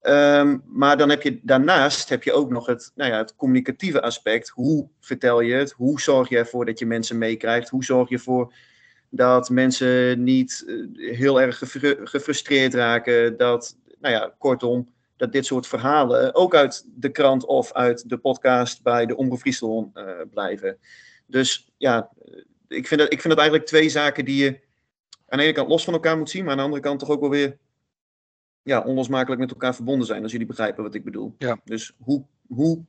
Ehm 0.00 0.58
maar 0.66 0.96
dan 0.96 1.10
heb 1.10 1.22
je 1.22 1.40
daarnaast 1.42 2.08
heb 2.08 2.22
je 2.22 2.32
ook 2.32 2.50
nog 2.50 2.66
het, 2.66 2.92
nou 2.94 3.10
ja, 3.10 3.18
het 3.18 3.36
communicatieve 3.36 4.02
aspect. 4.02 4.48
Hoe 4.48 4.88
vertel 5.00 5.40
je 5.40 5.54
het? 5.54 5.72
Hoe 5.72 6.00
zorg 6.00 6.28
je 6.28 6.38
ervoor 6.38 6.64
dat 6.64 6.78
je 6.78 6.86
mensen 6.86 7.18
meekrijgt? 7.18 7.68
Hoe 7.68 7.84
zorg 7.84 8.08
je 8.08 8.14
ervoor 8.14 8.52
dat 9.10 9.50
mensen 9.50 10.22
niet 10.22 10.64
eh, 10.66 11.16
heel 11.16 11.40
erg 11.40 11.58
gefru- 11.58 12.06
gefrustreerd 12.06 12.74
raken? 12.74 13.36
Dat, 13.36 13.76
nou 14.00 14.14
ja, 14.14 14.34
kortom, 14.38 14.88
dat 15.16 15.32
dit 15.32 15.46
soort 15.46 15.66
verhalen 15.66 16.34
ook 16.34 16.54
uit 16.54 16.86
de 16.94 17.08
krant 17.08 17.44
of 17.44 17.72
uit 17.72 18.08
de 18.08 18.16
podcast 18.16 18.82
bij 18.82 19.06
de 19.06 19.16
Omroep 19.16 19.38
Friesland 19.38 19.96
eh, 19.96 20.04
blijven. 20.30 20.78
Dus 21.26 21.72
ja, 21.76 22.10
eh, 22.24 22.42
ik 22.68 22.86
vind, 22.86 23.00
dat, 23.00 23.12
ik 23.12 23.20
vind 23.20 23.28
dat 23.34 23.38
eigenlijk 23.38 23.68
twee 23.68 23.88
zaken 23.88 24.24
die 24.24 24.44
je 24.44 24.60
aan 25.28 25.38
de 25.38 25.44
ene 25.44 25.52
kant 25.52 25.68
los 25.68 25.84
van 25.84 25.94
elkaar 25.94 26.18
moet 26.18 26.30
zien, 26.30 26.42
maar 26.42 26.50
aan 26.50 26.58
de 26.58 26.64
andere 26.64 26.82
kant 26.82 26.98
toch 26.98 27.10
ook 27.10 27.20
wel 27.20 27.30
weer 27.30 27.58
ja, 28.62 28.80
onlosmakelijk 28.80 29.40
met 29.40 29.50
elkaar 29.50 29.74
verbonden 29.74 30.06
zijn, 30.06 30.22
als 30.22 30.32
jullie 30.32 30.46
begrijpen 30.46 30.82
wat 30.82 30.94
ik 30.94 31.04
bedoel. 31.04 31.34
Ja. 31.38 31.60
Dus 31.64 31.92
hoe, 31.98 32.24
hoe, 32.46 32.84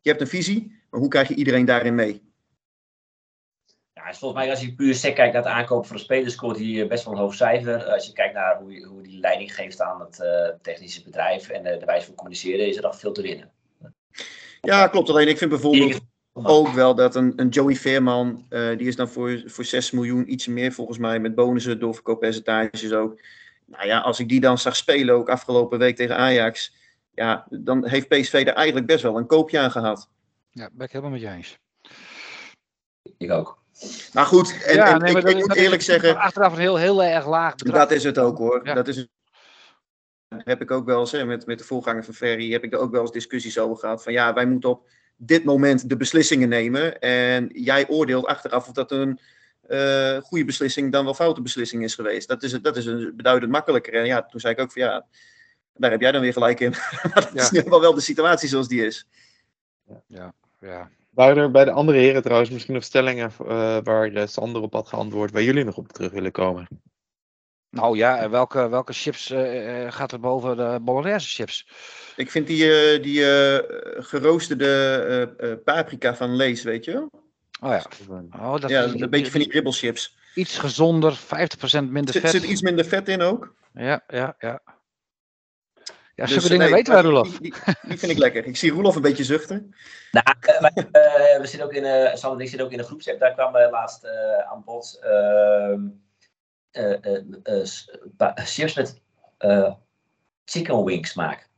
je 0.00 0.10
hebt 0.10 0.20
een 0.20 0.26
visie, 0.26 0.80
maar 0.90 1.00
hoe 1.00 1.08
krijg 1.08 1.28
je 1.28 1.34
iedereen 1.34 1.64
daarin 1.64 1.94
mee? 1.94 2.31
Is 4.12 4.18
volgens 4.18 4.40
mij 4.42 4.50
als 4.50 4.60
je 4.60 4.74
puur 4.74 4.94
sec 4.94 5.14
kijkt 5.14 5.32
naar 5.34 5.42
het 5.42 5.52
aankopen 5.52 5.86
van 5.88 5.96
de 5.96 6.02
spelers, 6.02 6.32
scoort 6.34 6.56
hij 6.58 6.82
eh, 6.82 6.88
best 6.88 7.04
wel 7.04 7.14
een 7.14 7.20
hoog 7.20 7.34
cijfer. 7.34 7.84
Als 7.84 8.06
je 8.06 8.12
kijkt 8.12 8.34
naar 8.34 8.58
hoe, 8.58 8.72
je- 8.72 8.84
hoe 8.86 9.02
die 9.02 9.18
leiding 9.20 9.54
geeft 9.54 9.80
aan 9.80 10.00
het 10.00 10.20
eh, 10.20 10.48
technische 10.62 11.02
bedrijf 11.02 11.48
en 11.48 11.66
eh, 11.66 11.78
de 11.78 11.84
wijze 11.86 12.06
van 12.06 12.14
communiceren, 12.14 12.66
is 12.68 12.76
er 12.76 12.82
nog 12.82 12.98
veel 12.98 13.12
te 13.12 13.22
winnen. 13.22 13.50
Ja, 14.60 14.86
klopt. 14.88 15.08
Alleen 15.10 15.28
ik 15.28 15.38
vind 15.38 15.50
bijvoorbeeld 15.50 16.00
ook 16.32 16.68
wel 16.68 16.94
dat 16.94 17.14
een, 17.14 17.32
een 17.36 17.48
Joey 17.48 17.74
Veerman, 17.74 18.46
eh, 18.48 18.68
die 18.78 18.86
is 18.86 18.96
dan 18.96 19.08
voor, 19.08 19.42
voor 19.46 19.64
6 19.64 19.90
miljoen 19.90 20.32
iets 20.32 20.46
meer 20.46 20.72
volgens 20.72 20.98
mij, 20.98 21.18
met 21.20 21.34
bonussen, 21.34 21.78
doorverkooppercentages 21.78 22.92
ook. 22.92 23.20
Nou 23.66 23.86
ja, 23.86 23.98
als 24.00 24.20
ik 24.20 24.28
die 24.28 24.40
dan 24.40 24.58
zag 24.58 24.76
spelen 24.76 25.14
ook 25.14 25.28
afgelopen 25.30 25.78
week 25.78 25.96
tegen 25.96 26.16
Ajax, 26.16 26.74
ja, 27.14 27.46
dan 27.50 27.86
heeft 27.86 28.08
PSV 28.08 28.32
er 28.46 28.54
eigenlijk 28.54 28.86
best 28.86 29.02
wel 29.02 29.16
een 29.16 29.26
koopje 29.26 29.58
aan 29.58 29.70
gehad. 29.70 30.08
Ja, 30.50 30.68
ben 30.72 30.86
ik 30.86 30.92
helemaal 30.92 31.12
met 31.12 31.20
je 31.20 31.28
eens. 31.28 31.58
Ik 33.18 33.30
ook. 33.30 33.61
Maar 34.12 34.26
goed, 34.26 34.62
en, 34.64 34.74
ja, 34.74 34.92
en 34.94 34.98
nee, 35.00 35.10
ik, 35.16 35.18
ik 35.18 35.26
is- 35.26 35.34
moet 35.34 35.56
is 35.56 35.62
eerlijk 35.62 35.82
zeggen, 35.82 36.16
Achteraf 36.16 36.52
een 36.52 36.58
heel, 36.58 36.76
heel 36.76 37.02
erg 37.04 37.26
laag 37.26 37.54
bedrag. 37.54 37.76
Dat 37.78 37.90
is 37.90 38.04
het 38.04 38.18
ook 38.18 38.38
hoor. 38.38 38.60
Ja. 38.64 38.74
Dat 38.74 38.88
is 38.88 38.96
het. 38.96 39.08
Heb 40.28 40.60
ik 40.60 40.70
ook 40.70 40.86
wel 40.86 41.00
eens, 41.00 41.12
hè, 41.12 41.24
met, 41.24 41.46
met 41.46 41.58
de 41.58 41.64
voorganger 41.64 42.04
van 42.04 42.14
Ferry, 42.14 42.52
heb 42.52 42.64
ik 42.64 42.72
er 42.72 42.78
ook 42.78 42.90
wel 42.90 43.00
eens 43.00 43.12
discussies 43.12 43.58
over 43.58 43.76
gehad. 43.76 44.02
Van 44.02 44.12
ja, 44.12 44.32
wij 44.34 44.46
moeten 44.46 44.70
op 44.70 44.88
dit 45.16 45.44
moment 45.44 45.88
de 45.88 45.96
beslissingen 45.96 46.48
nemen. 46.48 47.00
En 47.00 47.48
jij 47.52 47.88
oordeelt 47.88 48.26
achteraf 48.26 48.68
of 48.68 48.72
dat 48.74 48.90
een 48.90 49.18
eh, 49.62 50.16
goede 50.18 50.44
beslissing 50.44 50.92
dan 50.92 51.04
wel 51.04 51.14
foute 51.14 51.42
beslissing 51.42 51.82
is 51.84 51.94
geweest. 51.94 52.28
Dat 52.28 52.42
is, 52.42 52.52
dat 52.52 52.76
is 52.76 52.86
een 52.86 53.12
beduidend 53.16 53.52
makkelijker. 53.52 53.94
En 53.94 54.06
ja, 54.06 54.22
toen 54.22 54.40
zei 54.40 54.54
ik 54.54 54.60
ook 54.60 54.72
van 54.72 54.82
ja, 54.82 55.06
daar 55.74 55.90
heb 55.90 56.00
jij 56.00 56.12
dan 56.12 56.20
weer 56.20 56.32
gelijk 56.32 56.60
in. 56.60 56.70
maar 57.02 57.12
dat 57.14 57.34
is 57.34 57.50
Ja. 57.50 57.62
nu 57.62 57.68
wel 57.70 57.80
wel 57.80 57.94
de 57.94 58.00
situatie 58.00 58.48
zoals 58.48 58.68
die 58.68 58.86
is. 58.86 59.06
Ja. 60.06 60.34
Waren 61.14 61.36
er 61.42 61.50
bij 61.50 61.64
de 61.64 61.70
andere 61.70 61.98
heren 61.98 62.22
trouwens 62.22 62.50
misschien 62.50 62.74
nog 62.74 62.84
stellingen 62.84 63.30
eh, 63.38 63.76
waar 63.82 64.12
eh, 64.12 64.26
Sander 64.26 64.62
op 64.62 64.72
had 64.72 64.88
geantwoord, 64.88 65.30
waar 65.32 65.42
jullie 65.42 65.64
nog 65.64 65.76
op 65.76 65.88
terug 65.88 66.12
willen 66.12 66.32
komen? 66.32 66.66
Nou 67.70 67.96
ja, 67.96 68.18
en 68.18 68.30
welke, 68.30 68.68
welke 68.68 68.92
chips 68.92 69.30
eh, 69.30 69.84
eh, 69.86 69.92
gaat 69.92 70.12
er 70.12 70.20
boven 70.20 70.56
de 70.56 70.78
Bolognese 70.82 71.28
chips? 71.28 71.68
Ik 72.16 72.30
vind 72.30 72.46
die, 72.46 72.72
eh, 72.72 73.02
die 73.02 73.24
eh, 73.32 73.58
geroosterde 74.04 74.66
eh, 75.38 75.50
eh, 75.50 75.58
paprika 75.64 76.14
van 76.14 76.36
Lees, 76.36 76.62
weet 76.62 76.84
je 76.84 76.92
wel? 76.92 77.10
Oh 77.60 77.70
ja. 77.70 77.84
Oh, 78.38 78.60
dat 78.60 78.70
Ja, 78.70 78.82
is 78.82 79.00
een 79.00 79.10
beetje 79.10 79.30
van 79.30 79.40
die 79.40 79.52
ribbelchips. 79.52 80.16
iets 80.34 80.58
gezonder, 80.58 81.16
50% 81.18 81.82
minder 81.90 82.14
Er 82.14 82.20
vet. 82.20 82.30
zit 82.30 82.42
iets 82.44 82.62
minder 82.62 82.84
vet 82.84 83.08
in 83.08 83.20
ook. 83.22 83.54
Ja, 83.74 84.04
ja, 84.08 84.36
ja. 84.38 84.60
Ja, 86.22 86.28
Dus, 86.28 86.36
zulke 86.36 86.54
eh, 86.54 86.60
dingen 86.60 86.66
nee, 86.66 86.74
weten 86.74 86.92
wij, 86.92 87.02
Roelof. 87.02 87.28
Die, 87.28 87.40
die, 87.40 87.74
die 87.82 87.98
vind 87.98 88.12
ik 88.12 88.18
lekker. 88.18 88.46
Ik 88.46 88.56
zie 88.56 88.70
Roelof 88.72 88.96
een 88.96 89.02
beetje 89.02 89.24
zuchten. 89.24 89.74
Nou, 90.10 90.24
eh, 90.40 91.34
eh, 91.34 91.40
we 91.40 91.46
zitten 91.46 91.62
ook 91.62 91.72
in, 91.72 91.84
eh 91.84 92.14
Sander 92.14 92.38
en 92.38 92.44
ik 92.44 92.48
zitten 92.48 92.66
ook 92.66 92.72
in 92.72 92.78
een 92.78 92.84
groepsapp. 92.84 93.20
Daar 93.20 93.32
kwam 93.34 93.56
eh, 93.56 93.70
laatst 93.70 94.04
eh, 94.04 94.38
aan 94.38 94.62
bod 94.64 94.98
ehm, 95.02 95.80
eh, 96.70 97.04
eh, 97.04 97.66
eh, 98.18 98.34
chips 98.44 98.74
met 98.74 99.00
eh, 99.38 99.72
chicken 100.44 100.84
wing 100.84 101.06
smaak. 101.06 101.48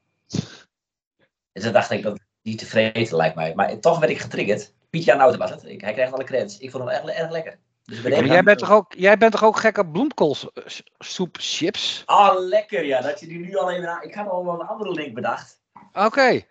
Dus 1.53 1.62
dan 1.62 1.72
dacht 1.72 1.90
ik 1.90 2.03
dat 2.03 2.18
niet 2.42 2.59
tevreden 2.59 3.16
lijkt 3.16 3.37
mij. 3.37 3.55
Maar 3.55 3.79
toch 3.79 3.98
werd 3.98 4.12
ik 4.12 4.20
getriggerd. 4.20 4.72
Piet 4.90 5.05
Jan 5.05 5.18
Nauta 5.18 5.37
was 5.38 5.50
het. 5.50 5.64
Ik, 5.64 5.81
hij 5.81 5.92
kreeg 5.92 6.12
alle 6.12 6.24
credits. 6.24 6.59
Ik 6.59 6.70
vond 6.70 6.85
hem 6.85 6.92
erg, 6.92 7.16
erg 7.16 7.31
lekker. 7.31 7.59
Dus 7.85 8.03
Maar 8.03 8.27
jij, 8.27 8.42
bent 8.42 8.59
toch 8.59 8.70
ook, 8.70 8.92
jij 8.92 9.18
bent 9.18 9.33
toch 9.33 9.44
ook 9.44 9.59
gek 9.59 9.79
op 9.79 9.92
bloemkoolsoep 9.92 11.37
chips? 11.38 12.03
Ah, 12.07 12.38
lekker 12.38 12.85
ja. 12.85 13.01
Dat 13.01 13.20
je 13.20 13.27
die 13.27 13.38
nu 13.38 13.57
al 13.57 13.70
even 13.70 13.88
aan... 13.88 14.03
Ik 14.03 14.14
had 14.14 14.29
al 14.29 14.44
wel 14.44 14.61
een 14.61 14.66
andere 14.66 14.90
link 14.90 15.14
bedacht. 15.14 15.61
Oké. 15.92 16.42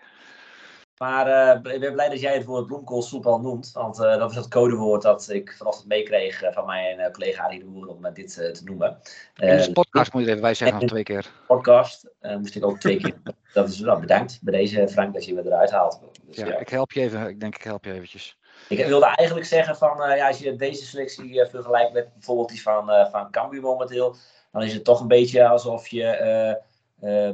Maar 0.97 1.27
eh, 1.27 1.73
ik 1.73 1.79
ben 1.79 1.93
blij 1.93 2.09
dat 2.09 2.19
jij 2.19 2.33
het 2.33 2.45
woord 2.45 2.65
bloemkoolsoep 2.65 3.25
al 3.25 3.39
noemt. 3.39 3.71
Want 3.71 3.99
eh, 3.99 4.09
dat 4.09 4.19
was 4.19 4.35
het 4.35 4.47
codewoord 4.47 5.01
dat 5.01 5.29
ik 5.29 5.53
vanochtend 5.57 5.87
meekreeg 5.87 6.41
eh, 6.41 6.53
van 6.53 6.65
mijn 6.65 7.11
collega 7.11 7.43
Arie 7.43 7.59
de 7.59 7.65
Boer 7.65 7.87
om 7.87 8.13
dit 8.13 8.33
te 8.33 8.61
noemen. 8.63 8.97
In 9.35 9.57
de 9.57 9.71
podcast 9.71 10.13
moet 10.13 10.23
je 10.23 10.29
even 10.29 10.41
wij 10.41 10.53
zeggen 10.53 10.79
nog 10.79 10.89
twee 10.89 11.03
keer. 11.03 11.31
podcast 11.47 12.09
moest 12.21 12.55
ik 12.55 12.65
ook 12.65 12.79
twee 12.79 12.97
keer. 12.97 13.13
Dat 13.53 13.69
is 13.69 13.79
nou, 13.79 13.99
bedankt 13.99 14.39
bij 14.41 14.53
deze 14.53 14.87
Frank 14.87 15.13
dat 15.13 15.25
je 15.25 15.33
me 15.33 15.45
eruit 15.45 15.71
haalt. 15.71 16.01
Dus, 16.23 16.35
Ja, 16.35 16.45
ja. 16.45 16.57
ik 16.57 16.69
help 16.69 16.91
je 16.91 17.01
even. 17.01 17.27
Ik 17.27 17.39
denk 17.39 17.55
ik 17.55 17.63
help 17.63 17.85
je 17.85 17.93
eventjes. 17.93 18.37
Ik 18.69 18.85
wilde 18.85 19.05
eigenlijk 19.05 19.47
zeggen 19.47 19.75
van 19.75 20.03
eh, 20.03 20.17
ja, 20.17 20.27
als 20.27 20.39
je 20.39 20.55
deze 20.55 20.85
selectie 20.85 21.41
eh, 21.41 21.49
vergelijkt 21.49 21.93
met 21.93 22.13
bijvoorbeeld 22.13 22.49
die 22.49 22.61
van, 22.61 22.89
eh 22.91 23.11
van 23.11 23.31
Cambuur 23.31 23.61
momenteel, 23.61 24.15
dan 24.51 24.63
is 24.63 24.73
het 24.73 24.83
toch 24.83 25.01
een 25.01 25.07
beetje 25.07 25.47
alsof 25.47 25.87
je 25.87 26.61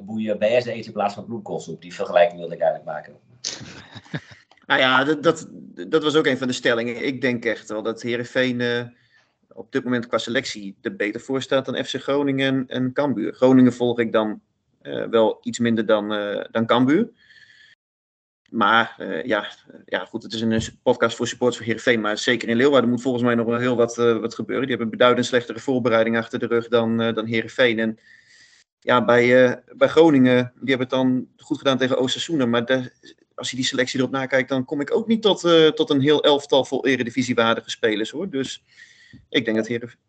boeien 0.05 0.37
BS 0.37 0.65
eet 0.65 0.85
in 0.85 0.91
plaats 0.91 1.13
van 1.13 1.25
bloemkoolsoep. 1.25 1.81
Die 1.81 1.93
vergelijking 1.93 2.39
wilde 2.39 2.55
ik 2.55 2.61
eigenlijk 2.61 2.91
maken. 2.91 3.15
Nou 4.69 4.81
ja, 4.81 5.03
dat, 5.03 5.23
dat, 5.23 5.47
dat 5.87 6.03
was 6.03 6.15
ook 6.15 6.25
een 6.25 6.37
van 6.37 6.47
de 6.47 6.53
stellingen. 6.53 7.05
Ik 7.05 7.21
denk 7.21 7.45
echt 7.45 7.69
wel 7.69 7.81
dat 7.81 8.01
Herenveen 8.01 8.61
eh 8.61 8.81
op 9.47 9.71
dit 9.71 9.83
moment 9.83 10.07
qua 10.07 10.17
selectie 10.17 10.77
er 10.81 10.95
beter 10.95 11.21
voor 11.21 11.41
staat 11.41 11.65
dan 11.65 11.85
FC 11.85 11.95
Groningen 11.95 12.67
en, 12.67 12.93
Cambuur. 12.93 13.33
Groningen 13.33 13.73
volg 13.73 13.99
ik 13.99 14.11
dan 14.11 14.41
wel 15.09 15.37
iets 15.41 15.59
minder 15.59 15.85
dan, 15.85 16.13
eh 16.13 16.45
dan 16.51 16.65
Cambuur. 16.65 17.09
Maar 18.49 18.95
eh, 18.97 19.23
ja, 19.23 19.47
ja, 19.85 20.05
goed, 20.05 20.23
het 20.23 20.33
is 20.33 20.41
een 20.41 20.61
podcast 20.83 21.15
voor 21.15 21.27
supporters 21.27 21.57
van 21.57 21.65
Heerenveen. 21.65 22.01
Maar 22.01 22.17
zeker 22.17 22.49
in 22.49 22.57
Leeuwarden 22.57 22.89
moet 22.89 23.01
volgens 23.01 23.23
mij 23.23 23.35
nog 23.35 23.45
wel 23.45 23.57
heel 23.57 23.75
wat, 23.75 23.97
eh, 23.97 24.17
wat 24.17 24.35
gebeuren. 24.35 24.67
Die 24.67 24.75
hebben 24.75 24.97
beduidend 24.97 25.25
slechtere 25.25 25.59
voorbereiding 25.59 26.17
achter 26.17 26.39
de 26.39 26.45
rug 26.45 26.67
dan, 26.67 27.01
eh 27.01 27.13
dan 27.13 27.25
Heerenveen. 27.25 27.79
En 27.79 27.99
ja, 28.79 29.05
bij, 29.05 29.59
bij 29.75 29.87
Groningen, 29.87 30.51
die 30.55 30.69
hebben 30.69 30.87
het 30.87 30.89
dan 30.89 31.27
goed 31.37 31.57
gedaan 31.57 31.77
tegen 31.77 31.97
Oostersuna. 31.97 32.45
Maar 32.45 32.91
als 33.35 33.49
je 33.49 33.55
die 33.55 33.65
selectie 33.65 33.99
erop 33.99 34.11
nakijkt, 34.11 34.49
dan 34.49 34.65
kom 34.65 34.81
ik 34.81 34.95
ook 34.95 35.07
niet 35.07 35.21
tot, 35.21 35.41
tot 35.75 35.89
een 35.89 36.01
heel 36.01 36.23
elftal 36.23 36.65
vol 36.65 36.85
eredivisiewaardige 36.85 37.69
spelers 37.69 38.09
hoor. 38.09 38.29
Dus 38.29 38.63
ik 39.29 39.45
denk 39.45 39.57
dat 39.57 39.67
Heerenveen... 39.67 39.99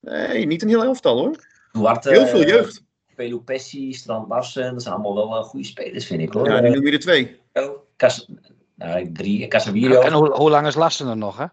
Nee, 0.00 0.46
niet 0.46 0.62
een 0.62 0.68
heel 0.68 0.84
elftal 0.84 1.18
hoor. 1.18 1.46
Duarte, 1.72 2.10
Heel 2.10 2.26
veel 2.26 2.46
jeugd. 2.46 2.84
Pelu 3.20 3.40
Pessi, 3.40 3.92
Strand 3.92 4.28
Larsen, 4.28 4.72
dat 4.72 4.82
zijn 4.82 4.94
allemaal 4.94 5.14
wel 5.14 5.36
eh, 5.36 5.44
goede 5.44 5.66
spelers 5.66 6.06
vind 6.06 6.20
ik 6.20 6.32
hoor. 6.32 6.48
Ja, 6.48 6.60
nu 6.60 6.70
noem 6.70 6.86
je 6.86 6.92
er 6.92 6.98
twee. 6.98 7.40
Eh, 7.52 7.68
Cas 7.96 8.30
nou, 8.74 9.12
drie, 9.12 9.48
Casemiro, 9.48 10.00
En 10.00 10.12
hoe, 10.12 10.30
hoe 10.30 10.50
lang 10.50 10.66
is 10.66 10.74
Lassen 10.74 11.08
er 11.08 11.16
nog, 11.16 11.36
hè? 11.38 11.46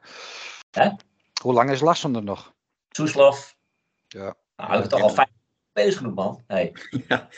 Hè? 0.71 0.89
Hoe 1.41 1.53
lang 1.53 1.71
is 1.71 1.79
Lassen 1.79 2.15
er 2.15 2.23
nog? 2.23 2.53
Soeslof. 2.89 3.55
Ja. 4.07 4.35
Nou, 4.55 4.73
ik 4.73 4.79
heb 4.79 4.89
toch 4.89 5.01
al 5.01 5.09
vijf 5.09 5.27
spelers 5.69 5.95
genoeg 5.95 6.13
man. 6.13 6.43
Hey. 6.47 6.73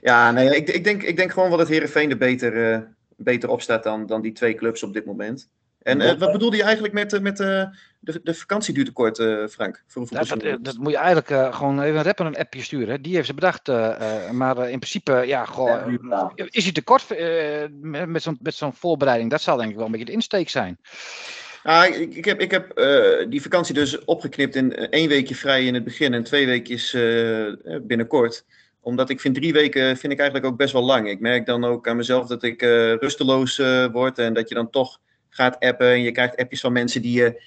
Ja, 0.00 0.30
nee, 0.30 0.56
ik, 0.56 0.68
ik, 0.68 0.84
denk, 0.84 1.02
ik 1.02 1.16
denk 1.16 1.32
gewoon 1.32 1.48
wel 1.48 1.58
dat 1.58 1.68
Heerenveen 1.68 2.10
er 2.10 2.16
beter, 2.16 2.72
eh, 2.72 2.80
beter 3.16 3.48
op 3.48 3.62
staat 3.62 3.82
dan, 3.82 4.06
dan 4.06 4.22
die 4.22 4.32
twee 4.32 4.54
clubs 4.54 4.82
op 4.82 4.92
dit 4.92 5.04
moment. 5.04 5.50
En 5.86 6.00
uh, 6.00 6.12
wat 6.12 6.32
bedoelde 6.32 6.56
je 6.56 6.62
eigenlijk 6.62 6.94
met, 6.94 7.12
uh, 7.12 7.20
met 7.20 7.40
uh, 7.40 7.64
de, 8.00 8.20
de 8.22 8.34
vakantieduurtekort, 8.34 9.16
Frank? 9.50 9.82
Voor 9.86 10.06
dat, 10.10 10.28
dat, 10.28 10.64
dat, 10.64 10.76
moet 10.78 10.92
je 10.92 10.98
eigenlijk 10.98 11.54
gewoon 11.54 11.80
even 11.80 11.96
een 11.96 12.02
rapper 12.02 12.26
een 12.26 12.36
appje 12.36 12.62
sturen. 12.62 13.02
Die 13.02 13.14
heeft 13.14 13.26
ze 13.26 13.34
bedacht. 13.34 13.66
maar 14.32 14.70
in 14.70 14.78
principe, 14.78 15.22
ja, 15.26 15.44
gewoon, 15.44 15.98
ja, 16.34 16.46
is 16.50 16.64
hij 16.64 16.72
tekort 16.72 17.08
met, 17.80 18.08
met 18.08 18.22
zo'n 18.22 18.38
zo'n 18.42 18.74
voorbereiding? 18.74 19.30
Dat 19.30 19.40
zal 19.40 19.56
denk 19.56 19.70
ik 19.70 19.76
wel 19.76 19.84
een 19.84 19.90
beetje 19.90 20.06
de 20.06 20.12
insteek 20.12 20.48
zijn. 20.48 20.78
Ah, 21.62 21.86
ik, 21.86 22.14
ik, 22.14 22.24
heb, 22.24 22.40
ik 22.40 22.50
heb 22.50 22.72
die 23.28 23.42
vakantie 23.42 23.74
dus 23.74 24.04
opgeknipt 24.04 24.54
in 24.54 24.74
één 24.74 25.08
weekje 25.08 25.34
vrij 25.34 25.64
in 25.64 25.74
het 25.74 25.84
begin 25.84 26.14
en 26.14 26.24
twee 26.24 26.46
weekjes 26.46 26.96
binnenkort 27.82 28.44
omdat 28.80 29.10
ik 29.10 29.20
vind 29.20 29.34
drie 29.34 29.52
weken 29.52 29.96
vind 29.96 30.12
ik 30.12 30.18
eigenlijk 30.18 30.50
ook 30.50 30.58
best 30.58 30.72
wel 30.72 30.84
lang. 30.84 31.08
Ik 31.08 31.20
merk 31.20 31.46
dan 31.46 31.64
ook 31.64 31.88
aan 31.88 31.96
mezelf 31.96 32.26
dat 32.26 32.42
ik 32.42 32.60
rusteloos 33.00 33.56
word 33.92 34.18
en 34.18 34.34
dat 34.34 34.48
je 34.48 34.54
dan 34.54 34.70
toch 34.70 34.98
gaat 35.36 35.60
appen. 35.60 35.90
En 35.90 36.02
je 36.02 36.12
krijgt 36.12 36.36
appjes 36.36 36.60
van 36.60 36.72
mensen 36.72 37.02
die 37.02 37.18
je, 37.18 37.42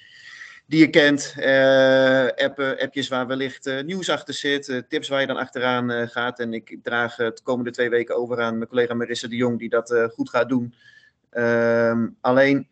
die 0.66 0.80
je 0.80 0.90
kent. 0.90 1.34
Uh, 1.38 2.26
appen, 2.26 2.78
appjes 2.78 3.08
waar 3.08 3.26
wellicht 3.26 3.66
uh, 3.66 3.82
nieuws 3.82 4.08
achter 4.10 4.34
zit. 4.34 4.68
Uh, 4.68 4.80
tips 4.88 5.08
waar 5.08 5.20
je 5.20 5.26
dan 5.26 5.36
achteraan 5.36 6.08
gaat. 6.08 6.40
En 6.40 6.54
ik 6.54 6.76
draag 6.82 7.16
het 7.16 7.36
de 7.36 7.42
komende 7.42 7.70
twee 7.70 7.90
weken 7.90 8.16
over 8.16 8.40
aan 8.40 8.56
mijn 8.56 8.68
collega 8.68 8.94
Marissa 8.94 9.28
de 9.28 9.36
Jong, 9.36 9.58
die 9.58 9.68
dat 9.68 9.94
goed 10.14 10.30
gaat 10.30 10.48
doen. 10.48 10.74
Ehm, 11.30 12.08
alleen, 12.20 12.68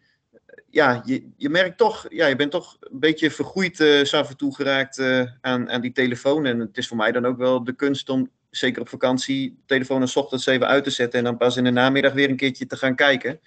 ja, 0.70 1.02
je, 1.04 1.28
je 1.36 1.48
merkt 1.48 1.78
toch, 1.78 2.06
ja, 2.08 2.26
je 2.26 2.36
bent 2.36 2.50
toch 2.50 2.76
een 2.80 3.00
beetje 3.00 3.30
vergroeid 3.30 3.80
af 4.12 4.28
en 4.28 4.36
toe 4.36 4.54
geraakt 4.54 5.02
aan, 5.40 5.70
aan 5.70 5.80
die 5.80 5.92
telefoon. 5.92 6.46
En 6.46 6.58
het 6.58 6.76
is 6.76 6.88
voor 6.88 6.96
mij 6.96 7.12
dan 7.12 7.26
ook 7.26 7.38
wel 7.38 7.64
de 7.64 7.72
kunst 7.72 8.08
om, 8.08 8.30
zeker 8.50 8.80
op 8.80 8.88
vakantie, 8.88 9.58
telefoon 9.66 10.02
een 10.02 10.14
ochtends 10.14 10.46
even 10.46 10.66
uit 10.66 10.84
te 10.84 10.90
zetten. 10.90 11.18
En 11.18 11.24
dan 11.24 11.36
pas 11.36 11.56
in 11.56 11.64
de 11.64 11.70
namiddag 11.70 12.12
weer 12.12 12.28
een 12.28 12.36
keertje 12.36 12.66
te 12.66 12.76
gaan 12.76 12.94
kijken. 12.94 13.40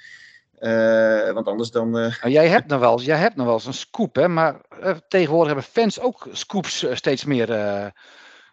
Uh, 0.61 1.31
want 1.31 1.47
anders 1.47 1.71
dan. 1.71 1.87
Uh... 1.87 1.93
Nou, 2.21 2.29
jij 2.29 2.47
hebt 2.47 2.67
nog 2.67 2.79
wel 2.79 2.91
eens, 2.91 3.05
jij 3.05 3.17
hebt 3.17 3.35
nog 3.35 3.45
wel 3.45 3.55
eens 3.55 3.65
een 3.65 3.73
scoop, 3.73 4.15
hè? 4.15 4.27
Maar 4.27 4.55
uh, 4.83 4.91
tegenwoordig 5.07 5.53
hebben 5.53 5.71
fans 5.71 5.99
ook 5.99 6.27
scoops 6.31 6.85
steeds 6.93 7.25
meer. 7.25 7.49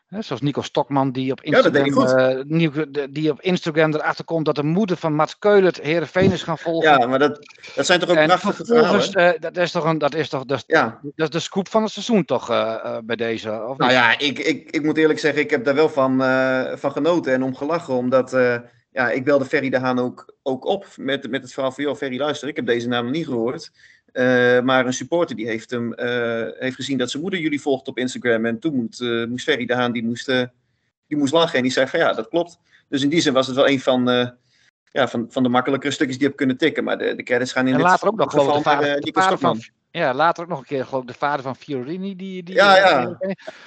Hè, 0.08 0.22
zoals 0.22 0.42
Nico 0.42 0.62
Stokman, 0.62 1.12
die 1.12 1.32
op 1.32 1.40
Instagram, 1.40 2.08
ja, 2.08 3.06
die 3.10 3.30
op 3.30 3.40
Instagram 3.40 3.94
erachter 3.94 4.24
komt 4.24 4.44
dat 4.44 4.54
de 4.54 4.62
moeder 4.62 4.96
van 4.96 5.14
Mats 5.14 5.38
Keulert 5.38 5.80
Herenveen 5.80 6.32
is 6.32 6.42
gaan 6.42 6.58
volgen. 6.58 6.90
Ja, 6.90 7.06
maar 7.06 7.18
dat, 7.18 7.38
dat 7.74 7.86
zijn 7.86 8.00
toch 8.00 8.08
ook 8.08 8.24
prachtige 8.24 8.64
verhalen? 8.64 9.40
dat 9.40 9.56
is 9.56 9.70
toch 9.70 9.84
een, 9.84 9.98
dat 9.98 10.14
is 10.14 10.28
toch, 10.28 10.44
dat 10.44 10.58
is, 10.58 10.64
ja. 10.66 11.00
dat 11.02 11.28
is 11.28 11.34
de 11.34 11.40
scoop 11.40 11.68
van 11.68 11.82
het 11.82 11.92
seizoen 11.92 12.24
toch 12.24 12.46
bij 13.04 13.16
deze? 13.16 13.64
Of 13.68 13.76
nou 13.76 13.92
ja, 13.92 14.18
ik, 14.18 14.38
ik, 14.38 14.70
ik 14.70 14.82
moet 14.82 14.96
eerlijk 14.96 15.18
zeggen, 15.18 15.42
ik 15.42 15.50
heb 15.50 15.64
daar 15.64 15.74
wel 15.74 15.88
van, 15.88 16.18
van 16.78 16.92
genoten 16.92 17.32
en 17.32 17.42
om 17.42 17.56
gelachen, 17.56 17.94
omdat 17.94 18.36
ja, 18.90 19.10
ik 19.10 19.24
belde 19.24 19.44
Ferry 19.44 19.70
de 19.70 19.78
Haan 19.78 19.98
ook, 19.98 20.34
ook 20.42 20.64
op 20.64 20.86
met, 20.96 21.30
met 21.30 21.42
het 21.42 21.52
verhaal 21.52 21.72
van, 21.72 21.84
joh 21.84 21.96
Ferry 21.96 22.18
luister, 22.18 22.48
ik 22.48 22.56
heb 22.56 22.66
deze 22.66 22.88
naam 22.88 23.04
nog 23.04 23.12
niet 23.12 23.26
gehoord. 23.26 23.70
Uh, 24.12 24.60
maar 24.60 24.86
een 24.86 24.92
supporter 24.92 25.36
die 25.36 25.46
heeft, 25.46 25.70
hem, 25.70 25.92
uh, 25.96 26.46
heeft 26.58 26.76
gezien 26.76 26.98
dat 26.98 27.10
zijn 27.10 27.22
moeder 27.22 27.40
jullie 27.40 27.60
volgt 27.60 27.88
op 27.88 27.98
Instagram. 27.98 28.44
En 28.46 28.58
toen 28.58 28.74
moet, 28.74 29.00
uh, 29.00 29.26
moest 29.26 29.44
Ferry 29.44 29.66
de 29.66 29.74
Haan, 29.74 29.92
die 29.92 30.04
moest, 30.04 30.26
die 31.06 31.16
moest 31.16 31.32
lachen. 31.32 31.56
En 31.56 31.62
die 31.62 31.72
zei 31.72 31.86
van 31.86 32.00
ja, 32.00 32.12
dat 32.12 32.28
klopt. 32.28 32.58
Dus 32.88 33.02
in 33.02 33.08
die 33.08 33.20
zin 33.20 33.32
was 33.32 33.46
het 33.46 33.56
wel 33.56 33.68
een 33.68 33.80
van, 33.80 34.04
ja, 34.92 35.08
van, 35.08 35.26
van 35.28 35.42
de 35.42 35.48
makkelijkere 35.48 35.92
stukjes 35.92 36.16
die 36.16 36.22
je 36.22 36.28
hebt 36.28 36.38
kunnen 36.38 36.56
tikken. 36.56 36.84
Maar 36.84 36.98
de, 36.98 37.14
de 37.14 37.22
credits 37.22 37.52
gaan 37.52 37.66
in 37.66 37.72
en 37.72 37.78
dit 37.78 37.86
later 37.86 38.08
ook 38.08 38.16
nog 38.16 38.30
geval 38.30 38.56
de 38.56 38.62
vader, 38.62 39.12
naar 39.12 39.22
Stokman. 39.24 39.60
Ja, 39.90 40.14
later 40.14 40.42
ook 40.42 40.48
nog 40.48 40.58
een 40.58 40.64
keer 40.64 40.84
geloof 40.84 41.02
ik 41.02 41.08
de 41.08 41.14
vader 41.14 41.42
van 41.42 41.56
Fiorini. 41.56 42.16
Die, 42.16 42.42
die, 42.42 42.54
ja, 42.54 42.76
ja. 42.76 43.18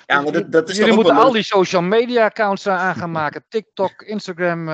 ja 0.05 0.21
maar 0.21 0.31
dat, 0.31 0.51
dat 0.51 0.69
is 0.69 0.77
Jullie 0.77 0.93
moeten 0.93 1.15
al 1.15 1.31
die 1.31 1.43
social 1.43 1.81
media 1.81 2.25
accounts 2.25 2.67
aan 2.67 2.95
gaan 2.95 3.11
maken. 3.21 3.45
TikTok, 3.49 4.01
Instagram... 4.01 4.69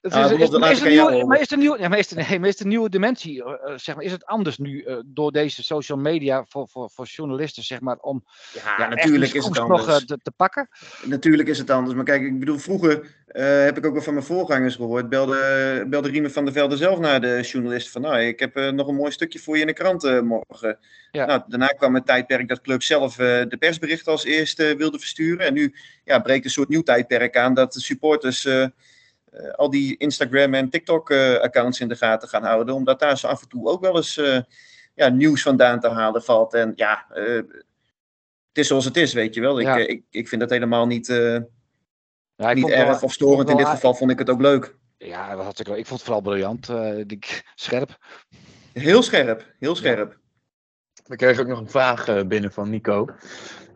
Het 0.00 0.14
is, 0.14 0.18
is, 0.20 0.30
een 0.30 0.88
nieuwe, 0.88 1.26
maar 1.26 1.40
is 1.40 1.50
nieuwe, 1.50 1.78
ja, 1.78 1.88
maar 1.88 1.98
is 1.98 2.08
de, 2.08 2.14
nee, 2.14 2.38
maar 2.38 2.48
is 2.48 2.56
de 2.56 2.66
nieuwe 2.66 2.88
dimensie, 2.88 3.44
uh, 3.44 3.54
zeg 3.76 3.94
maar, 3.94 4.04
is 4.04 4.12
het 4.12 4.24
anders 4.24 4.58
nu 4.58 4.84
uh, 4.84 4.96
door 5.04 5.32
deze 5.32 5.62
social 5.62 5.98
media 5.98 6.44
voor, 6.48 6.68
voor, 6.68 6.90
voor 6.90 7.06
journalisten, 7.06 7.62
zeg 7.62 7.80
maar, 7.80 7.96
om 7.96 8.24
ja, 8.52 8.74
ja 8.78 8.88
natuurlijk 8.88 9.32
is 9.32 9.44
het 9.44 9.58
anders. 9.58 9.86
nog 9.86 9.88
uh, 9.88 9.96
te, 9.96 10.18
te, 10.22 10.30
pakken? 10.30 10.68
Natuurlijk 11.04 11.48
is 11.48 11.58
het 11.58 11.70
anders, 11.70 11.94
maar 11.94 12.04
kijk, 12.04 12.22
ik 12.22 12.38
bedoel, 12.38 12.58
vroeger 12.58 13.18
heb 13.32 13.78
ik 13.78 13.86
ook 13.86 13.92
wel 13.92 14.02
van 14.02 14.14
mijn 14.14 14.26
voorgangers 14.26 14.76
gehoord, 14.76 15.08
belde, 15.08 15.84
belde 15.88 16.08
Riemen 16.08 16.32
van 16.32 16.44
der 16.44 16.52
Velde 16.54 16.76
zelf 16.76 16.98
naar 16.98 17.20
de 17.20 17.40
journalist 17.42 17.90
van, 17.90 18.02
nou, 18.02 18.20
ik 18.20 18.40
heb 18.40 18.54
nog 18.54 18.88
een 18.88 18.94
mooi 18.94 19.12
stukje 19.12 19.38
voor 19.38 19.54
je 19.54 19.60
in 19.60 19.66
de 19.66 19.72
krant 19.72 20.22
morgen. 20.22 20.78
Ja. 21.10 21.26
Nou, 21.26 21.42
daarna 21.46 21.66
kwam 21.66 21.94
het 21.94 22.06
tijdperk 22.06 22.48
dat 22.48 22.60
club 22.60 22.82
zelf 22.82 23.14
de 23.14 23.56
persberichten 23.58 24.12
als 24.12 24.24
eerste 24.24 24.74
wilde 24.76 24.98
versturen 24.98 25.46
en 25.46 25.54
nu 25.54 25.74
ja, 26.04 26.18
breekt 26.18 26.44
een 26.44 26.50
soort 26.50 26.68
nieuw 26.68 26.82
tijdperk 26.82 27.36
aan 27.36 27.54
dat 27.54 27.72
de 27.72 27.80
supporters 27.80 28.46
uh, 29.32 29.50
al 29.50 29.70
die 29.70 29.96
Instagram 29.96 30.54
en 30.54 30.70
TikTok-accounts 30.70 31.76
uh, 31.76 31.82
in 31.82 31.88
de 31.88 31.96
gaten 31.96 32.28
gaan 32.28 32.44
houden. 32.44 32.74
Omdat 32.74 33.00
daar 33.00 33.18
zo 33.18 33.26
af 33.26 33.42
en 33.42 33.48
toe 33.48 33.68
ook 33.68 33.80
wel 33.80 33.96
eens 33.96 34.16
uh, 34.16 34.40
ja, 34.94 35.08
nieuws 35.08 35.42
vandaan 35.42 35.80
te 35.80 35.88
halen 35.88 36.22
valt. 36.22 36.54
En 36.54 36.72
ja, 36.76 37.06
het 38.48 38.58
is 38.58 38.66
zoals 38.66 38.84
het 38.84 38.96
is, 38.96 39.12
weet 39.12 39.34
je 39.34 39.40
wel. 39.40 39.60
Ik, 39.60 39.66
ja. 39.66 39.76
ik, 39.76 40.02
ik 40.10 40.28
vind 40.28 40.40
dat 40.40 40.50
helemaal 40.50 40.86
niet, 40.86 41.06
ja, 41.06 42.52
niet 42.52 42.70
erg 42.70 42.86
wel, 42.86 42.98
of 43.00 43.12
storend. 43.12 43.50
In 43.50 43.56
dit 43.56 43.68
geval 43.68 43.94
vond 43.94 44.10
ik 44.10 44.18
het 44.18 44.30
ook 44.30 44.40
leuk. 44.40 44.76
Ja, 44.96 45.36
dat 45.36 45.44
had 45.44 45.60
ik, 45.60 45.68
ik 45.68 45.86
vond 45.86 45.88
het 45.88 46.02
vooral 46.02 46.20
briljant. 46.20 46.68
Ik, 47.06 47.52
scherp. 47.54 47.98
Heel 48.72 49.02
scherp, 49.02 49.54
heel 49.58 49.76
scherp. 49.76 50.18
We 51.06 51.16
kregen 51.16 51.42
ook 51.42 51.48
nog 51.48 51.58
een 51.58 51.70
vraag 51.70 52.26
binnen 52.26 52.52
van 52.52 52.70
Nico. 52.70 53.08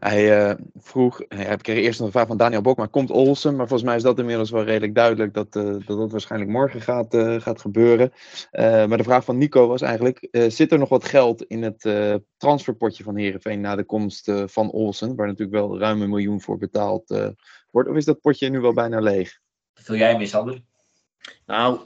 Hij 0.05 0.49
uh, 0.49 0.55
vroeg, 0.75 1.21
hij 1.29 1.57
kreeg 1.57 1.77
eerst 1.85 1.99
nog 1.99 2.07
een 2.07 2.15
vraag 2.15 2.27
van 2.27 2.37
Daniel 2.37 2.61
Bokma, 2.61 2.87
komt 2.87 3.11
Olsen? 3.11 3.57
Maar 3.57 3.67
volgens 3.67 3.89
mij 3.89 3.97
is 3.97 4.03
dat 4.03 4.19
inmiddels 4.19 4.51
wel 4.51 4.65
redelijk 4.65 4.95
duidelijk 4.95 5.35
dat 5.35 5.57
uh, 5.57 5.63
dat, 5.65 5.99
dat 5.99 6.11
waarschijnlijk 6.11 6.51
morgen 6.51 6.81
gaat, 6.81 7.15
uh, 7.15 7.41
gaat 7.41 7.61
gebeuren. 7.61 8.13
maar 8.53 8.97
de 8.97 9.03
vraag 9.03 9.25
van 9.25 9.39
Nico 9.39 9.67
was 9.67 9.81
eigenlijk, 9.83 10.29
zit 10.31 10.73
er 10.73 10.79
nog 10.79 10.89
wat 10.89 11.05
geld 11.05 11.43
in 11.43 11.63
het 11.63 11.89
transferpotje 12.37 13.05
van 13.05 13.17
Herenveen 13.17 13.61
na 13.61 13.77
de 13.77 13.85
komst 13.85 14.33
van 14.47 14.71
Olsen, 14.71 15.17
waar 15.17 15.27
natuurlijk 15.27 15.57
wel 15.57 15.79
ruim 15.79 16.03
een 16.03 16.09
miljoen 16.09 16.41
voor 16.41 16.59
betaald 16.59 17.35
wordt? 17.71 17.89
Of 17.89 17.97
is 17.97 18.05
dat 18.05 18.21
potje 18.21 18.49
nu 18.49 18.61
wel 18.61 18.73
bijna 18.73 19.01
leeg? 19.01 19.39
Vul 19.75 19.97
jij 19.97 20.17
mee, 20.17 20.27
Sander? 20.27 20.61
Nou, 21.47 21.81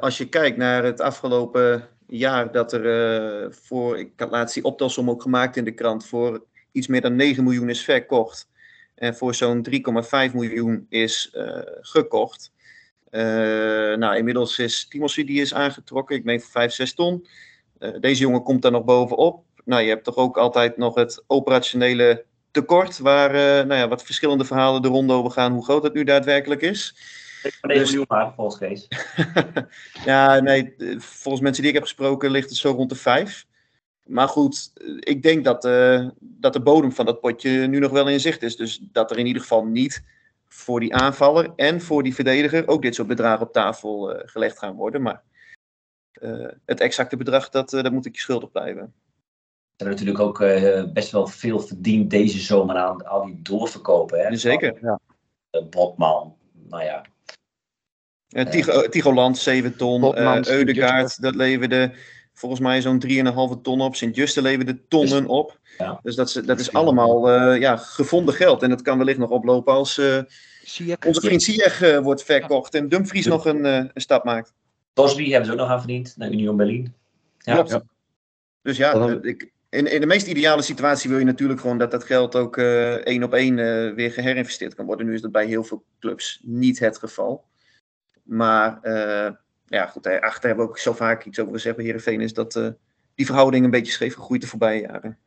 als 0.00 0.18
je 0.18 0.28
kijkt 0.28 0.56
naar 0.56 0.84
het 0.84 1.00
afgelopen 1.00 1.88
jaar 2.06 2.52
dat 2.52 2.72
er 2.72 3.54
voor, 3.54 3.98
ik 3.98 4.12
had 4.16 4.30
laatst 4.30 4.54
die 4.54 4.64
optelsom 4.64 5.10
ook 5.10 5.22
gemaakt 5.22 5.56
in 5.56 5.64
de 5.64 5.74
krant, 5.74 6.06
voor 6.06 6.46
iets 6.76 6.86
meer 6.86 7.00
dan 7.00 7.16
9 7.16 7.44
miljoen 7.44 7.68
is 7.68 7.84
verkocht. 7.84 8.48
En 8.94 9.16
voor 9.16 9.34
zo'n 9.34 9.66
3,5 10.28 10.34
miljoen 10.34 10.86
is 10.88 11.32
uh, 11.34 11.58
gekocht. 11.80 12.52
Uh, 13.10 13.22
nou, 13.96 14.16
inmiddels 14.16 14.58
is 14.58 14.88
Timothy 14.88 15.24
die 15.24 15.40
is 15.40 15.54
aangetrokken. 15.54 16.16
Ik 16.16 16.24
meen 16.24 16.40
voor 16.40 16.50
5, 16.50 16.72
6 16.72 16.94
ton. 16.94 17.26
Uh, 17.78 17.90
deze 18.00 18.20
jongen 18.20 18.42
komt 18.42 18.62
daar 18.62 18.70
nog 18.70 18.84
bovenop. 18.84 19.44
Nou, 19.64 19.82
je 19.82 19.88
hebt 19.88 20.04
toch 20.04 20.16
ook 20.16 20.38
altijd 20.38 20.76
nog 20.76 20.94
het 20.94 21.24
operationele 21.26 22.24
tekort. 22.50 22.98
Waar 22.98 23.32
nou 23.66 23.80
ja, 23.80 23.88
wat 23.88 24.02
verschillende 24.02 24.44
verhalen 24.44 24.82
de 24.82 24.88
ronde 24.88 25.12
over 25.12 25.30
gaan. 25.30 25.52
Hoe 25.52 25.64
groot 25.64 25.82
het 25.82 25.94
nu 25.94 26.04
daadwerkelijk 26.04 26.62
is. 26.62 26.94
9 27.42 27.68
dus, 27.68 27.90
miljoen 27.90 28.32
volgens 28.36 28.58
Kees. 28.58 28.88
ja, 30.04 30.40
nee, 30.40 30.74
volgens 30.98 31.42
mensen 31.42 31.62
die 31.62 31.70
ik 31.70 31.78
heb 31.78 31.86
gesproken 31.86 32.30
ligt 32.30 32.48
het 32.48 32.58
zo 32.58 32.70
rond 32.70 32.90
de 32.90 32.96
5. 32.96 33.45
Maar 34.06 34.28
goed, 34.28 34.72
ik 35.00 35.22
denk 35.22 35.44
dat, 35.44 35.64
uh, 35.64 36.08
dat 36.20 36.52
de 36.52 36.60
bodem 36.60 36.92
van 36.92 37.04
dat 37.04 37.20
potje 37.20 37.66
nu 37.66 37.78
nog 37.78 37.90
wel 37.90 38.08
in 38.08 38.20
zicht 38.20 38.42
is. 38.42 38.56
Dus 38.56 38.80
dat 38.92 39.10
er 39.10 39.18
in 39.18 39.26
ieder 39.26 39.42
geval 39.42 39.64
niet 39.64 40.04
voor 40.48 40.80
die 40.80 40.94
aanvaller 40.94 41.52
en 41.56 41.80
voor 41.80 42.02
die 42.02 42.14
verdediger 42.14 42.68
ook 42.68 42.82
dit 42.82 42.94
soort 42.94 43.08
bedragen 43.08 43.46
op 43.46 43.52
tafel 43.52 44.14
uh, 44.14 44.20
gelegd 44.24 44.58
gaan 44.58 44.74
worden. 44.74 45.02
Maar 45.02 45.22
uh, 46.22 46.48
het 46.64 46.80
exacte 46.80 47.16
bedrag, 47.16 47.48
dat, 47.48 47.70
dat 47.70 47.92
moet 47.92 48.06
ik 48.06 48.14
je 48.14 48.20
schuldig 48.20 48.50
blijven. 48.50 48.94
Er 49.76 49.86
is 49.86 49.92
natuurlijk 49.92 50.18
ook 50.18 50.38
best 50.92 51.10
wel 51.10 51.26
veel 51.26 51.60
verdiend 51.60 52.10
deze 52.10 52.38
zomer 52.38 52.76
aan 52.76 53.06
al 53.06 53.24
die 53.24 53.42
doorverkopen. 53.42 54.18
Hè? 54.18 54.36
Zeker. 54.36 54.78
Ja. 54.80 55.00
Botman, 55.70 56.36
nou 56.52 56.84
ja. 56.84 57.04
Tigo, 58.44 58.88
Tigoland, 58.88 59.38
7 59.38 59.76
ton. 59.76 60.18
Eudegaard, 60.48 61.22
dat 61.22 61.34
leverde 61.34 61.92
volgens 62.38 62.60
mij 62.60 62.80
zo'n 62.82 63.02
3,5 63.56 63.62
ton 63.62 63.80
op. 63.80 63.96
Sint-Juste 63.96 64.42
leverde 64.42 64.78
tonnen 64.88 65.26
op. 65.26 65.58
Ja. 65.78 66.00
Dus 66.02 66.14
dat 66.14 66.28
is, 66.28 66.34
dat 66.34 66.60
is 66.60 66.72
allemaal 66.72 67.30
uh, 67.30 67.60
ja, 67.60 67.76
gevonden 67.76 68.34
geld. 68.34 68.62
En 68.62 68.70
dat 68.70 68.82
kan 68.82 68.98
wellicht 68.98 69.18
nog 69.18 69.30
oplopen 69.30 69.72
als 69.72 69.98
uh, 69.98 70.18
onze 71.06 71.20
vriend 71.20 71.42
Ziyech 71.42 71.82
uh, 71.82 71.98
wordt 71.98 72.22
verkocht 72.22 72.74
en 72.74 72.88
Dumfries 72.88 73.26
nog 73.26 73.44
een, 73.44 73.64
een, 73.64 73.90
stap 73.94 74.24
maakt. 74.24 74.54
Tosby 74.92 75.30
hebben 75.30 75.46
ze 75.46 75.52
ook 75.52 75.58
nog 75.58 75.68
aan 75.68 75.78
verdiend, 75.78 76.14
naar 76.16 76.30
Union 76.30 76.56
Berlin. 76.56 76.94
Ja. 77.38 77.54
Klopt. 77.54 77.70
Ja. 77.70 77.82
Dus 78.62 78.76
ja, 78.76 79.18
ik, 79.22 79.52
in, 79.70 79.92
in 79.92 80.00
de 80.00 80.06
meest 80.06 80.26
ideale 80.26 80.62
situatie 80.62 81.10
wil 81.10 81.18
je 81.18 81.24
natuurlijk 81.24 81.60
gewoon 81.60 81.78
dat 81.78 81.90
dat 81.90 82.04
geld 82.04 82.36
ook 82.36 82.56
één 82.56 83.22
op 83.22 83.34
één 83.34 83.54
weer 83.94 84.12
geherinvesteerd 84.12 84.74
kan 84.74 84.86
worden. 84.86 85.06
Nu 85.06 85.14
is 85.14 85.20
dat 85.20 85.32
bij 85.32 85.46
heel 85.46 85.64
veel 85.64 85.84
clubs 86.00 86.40
niet 86.42 86.78
het 86.78 86.98
geval. 86.98 87.44
Maar 88.22 88.80
ja, 89.66 89.86
goed, 89.86 90.06
achter 90.06 90.48
hebben 90.48 90.64
we 90.64 90.70
ook 90.70 90.78
zo 90.78 90.92
vaak 90.92 91.24
iets 91.24 91.38
over 91.38 91.52
gezegd 91.52 91.76
bij 91.76 91.84
Heerenveen, 91.84 92.20
is 92.20 92.32
dat 92.32 92.56
uh, 92.56 92.68
die 93.14 93.26
verhouding 93.26 93.64
een 93.64 93.70
beetje 93.70 93.92
scheef 93.92 94.14
gegroeid 94.14 94.40
de 94.40 94.46
voorbije 94.46 94.80
jaren. 94.80 95.18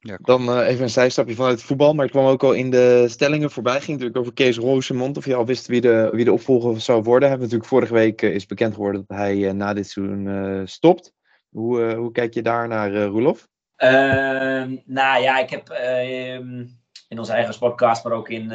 Ja, 0.00 0.18
dan 0.20 0.58
uh, 0.58 0.68
even 0.68 0.82
een 0.82 0.90
zijstapje 0.90 1.34
vanuit 1.34 1.54
het 1.54 1.66
voetbal, 1.66 1.94
maar 1.94 2.04
ik 2.04 2.10
kwam 2.10 2.26
ook 2.26 2.42
al 2.42 2.52
in 2.52 2.70
de 2.70 3.04
stellingen 3.08 3.50
voorbij. 3.50 3.80
Ging 3.80 3.86
natuurlijk 3.86 4.18
over 4.18 4.32
Kees 4.32 4.56
Roosemond, 4.56 5.16
of 5.16 5.24
je 5.24 5.34
al 5.34 5.46
wist 5.46 5.66
wie 5.66 5.80
de, 5.80 6.08
wie 6.12 6.24
de 6.24 6.32
opvolger 6.32 6.80
zou 6.80 7.02
worden. 7.02 7.28
Hebben 7.28 7.46
natuurlijk 7.46 7.70
vorige 7.70 7.92
week 7.92 8.22
uh, 8.22 8.34
is 8.34 8.46
bekend 8.46 8.74
geworden 8.74 9.04
dat 9.06 9.16
hij 9.16 9.36
uh, 9.36 9.50
na 9.50 9.74
dit 9.74 9.88
seizoen 9.88 10.62
stopt. 10.68 11.12
Hoe, 11.48 11.94
hoe 11.94 12.12
kijk 12.12 12.34
je 12.34 12.42
daar 12.42 12.68
naar, 12.68 13.04
Roelof? 13.04 13.48
Ehm, 13.76 14.76
nou 14.84 15.22
ja, 15.22 15.38
ik 15.38 15.50
heb 15.50 15.68
ehm, 15.68 16.64
in 17.08 17.18
onze 17.18 17.32
eigen 17.32 17.58
podcast, 17.58 18.04
maar 18.04 18.12
ook 18.12 18.28
in 18.28 18.52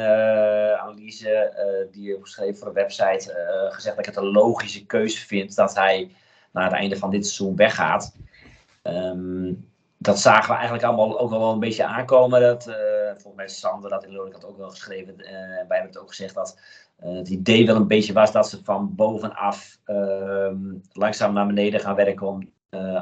analyse 0.78 1.54
die 1.92 2.02
je 2.02 2.18
geschreven 2.20 2.56
voor 2.56 2.66
de 2.66 2.80
website, 2.80 3.34
gezegd 3.72 3.96
dat 3.96 4.06
ik 4.06 4.14
het 4.14 4.24
een 4.24 4.32
logische 4.32 4.86
keuze 4.86 5.26
vind 5.26 5.54
dat 5.54 5.74
hij 5.74 6.10
na 6.52 6.64
het 6.64 6.72
einde 6.72 6.96
van 6.96 7.10
dit 7.10 7.26
seizoen 7.26 7.56
weggaat. 7.56 8.14
Um, 8.82 9.70
dat 10.02 10.20
zagen 10.20 10.48
we 10.48 10.54
eigenlijk 10.54 10.84
allemaal 10.84 11.18
ook 11.18 11.30
wel 11.30 11.52
een 11.52 11.58
beetje 11.58 11.84
aankomen. 11.84 12.40
Dat, 12.40 12.68
uh, 12.68 12.74
volgens 13.06 13.34
mij 13.34 13.48
Sander 13.48 13.90
dat 13.90 14.04
in 14.04 14.12
Lorik 14.12 14.32
had 14.32 14.44
ook 14.44 14.56
wel 14.56 14.70
geschreven. 14.70 15.14
Uh, 15.18 15.26
wij 15.28 15.66
hebben 15.68 15.86
het 15.86 15.98
ook 15.98 16.08
gezegd 16.08 16.34
dat 16.34 16.60
uh, 17.04 17.16
het 17.16 17.28
idee 17.28 17.66
wel 17.66 17.76
een 17.76 17.86
beetje 17.86 18.12
was 18.12 18.32
dat 18.32 18.48
ze 18.48 18.64
van 18.64 18.94
bovenaf 18.94 19.78
ehm, 19.84 20.56
langzaam 20.92 21.32
naar 21.32 21.46
beneden 21.46 21.80
gaan 21.80 21.94
werken 21.94 22.26
om 22.26 22.50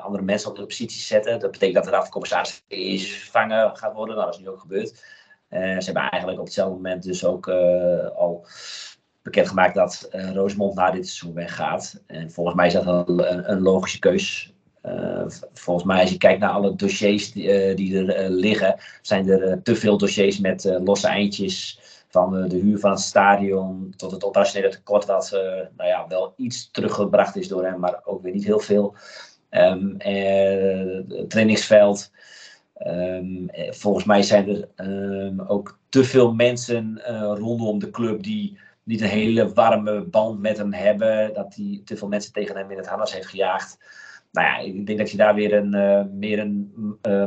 andere 0.02 0.22
mensen 0.22 0.50
op 0.50 0.56
de 0.56 0.66
positie 0.66 0.98
te 0.98 1.04
zetten. 1.04 1.38
Dat 1.38 1.50
betekent 1.50 1.84
dat 1.84 1.92
er 1.92 2.00
af 2.00 2.08
commissaris 2.08 2.64
is 2.68 3.12
vervangen 3.12 3.76
gaat 3.76 3.92
worden. 3.92 4.14
Nou, 4.14 4.26
dat 4.26 4.36
is 4.38 4.44
nu 4.44 4.48
ook 4.48 4.60
gebeurd. 4.60 5.04
Ze 5.50 5.84
hebben 5.84 6.10
eigenlijk 6.10 6.38
op 6.38 6.44
hetzelfde 6.44 6.74
moment 6.74 7.02
dus 7.02 7.24
ook 7.24 7.48
al 8.16 8.46
bekendgemaakt 9.22 9.74
dat 9.74 10.08
uh, 10.12 10.32
Roosmond 10.32 10.74
na 10.74 10.90
dit 10.90 11.08
seizoen 11.08 11.34
weggaat. 11.34 12.02
En 12.06 12.30
volgens 12.30 12.56
mij 12.56 12.66
is 12.66 12.72
dat 12.72 12.86
een, 12.86 13.50
een 13.50 13.60
logische 13.60 13.98
keus. 13.98 14.54
Volgens 15.52 15.86
mij, 15.86 16.00
als 16.00 16.10
je 16.10 16.18
kijkt 16.18 16.40
naar 16.40 16.50
alle 16.50 16.76
dossiers 16.76 17.32
die, 17.32 17.74
die 17.74 18.06
er 18.06 18.30
liggen, 18.30 18.76
zijn 19.02 19.28
er 19.28 19.62
te 19.62 19.76
veel 19.76 19.98
dossiers 19.98 20.38
met 20.38 20.78
losse 20.84 21.08
eindjes. 21.08 21.80
Van 22.08 22.48
de 22.48 22.56
huur 22.56 22.78
van 22.78 22.90
het 22.90 23.00
stadion 23.00 23.94
tot 23.96 24.10
het 24.10 24.24
operationele 24.24 24.70
tekort, 24.70 25.06
dat 25.06 25.30
nou 25.76 25.88
ja, 25.88 26.06
wel 26.08 26.32
iets 26.36 26.70
teruggebracht 26.70 27.36
is 27.36 27.48
door 27.48 27.64
hem, 27.64 27.80
maar 27.80 28.00
ook 28.04 28.22
weer 28.22 28.32
niet 28.32 28.44
heel 28.44 28.58
veel. 28.58 28.94
Um, 29.50 29.94
het 29.98 31.30
trainingsveld. 31.30 32.10
Um, 32.86 33.48
volgens 33.70 34.04
mij 34.04 34.22
zijn 34.22 34.48
er 34.48 34.68
um, 34.76 35.40
ook 35.40 35.78
te 35.88 36.04
veel 36.04 36.34
mensen 36.34 37.00
rondom 37.34 37.78
de 37.78 37.90
club 37.90 38.22
die 38.22 38.58
niet 38.82 39.00
een 39.00 39.08
hele 39.08 39.52
warme 39.52 40.00
band 40.00 40.40
met 40.40 40.56
hem 40.56 40.72
hebben. 40.72 41.34
Dat 41.34 41.54
hij 41.54 41.80
te 41.84 41.96
veel 41.96 42.08
mensen 42.08 42.32
tegen 42.32 42.56
hem 42.56 42.70
in 42.70 42.76
het 42.76 42.86
harnas 42.88 43.12
heeft 43.12 43.26
gejaagd 43.26 43.78
nou 44.32 44.46
ja, 44.46 44.58
ik 44.58 44.86
denk 44.86 44.98
dat 44.98 45.10
je 45.10 45.16
daar 45.16 45.34
weer 45.34 45.52
een, 45.52 45.74
uh, 45.74 46.04
meer 46.12 46.38
een 46.38 46.72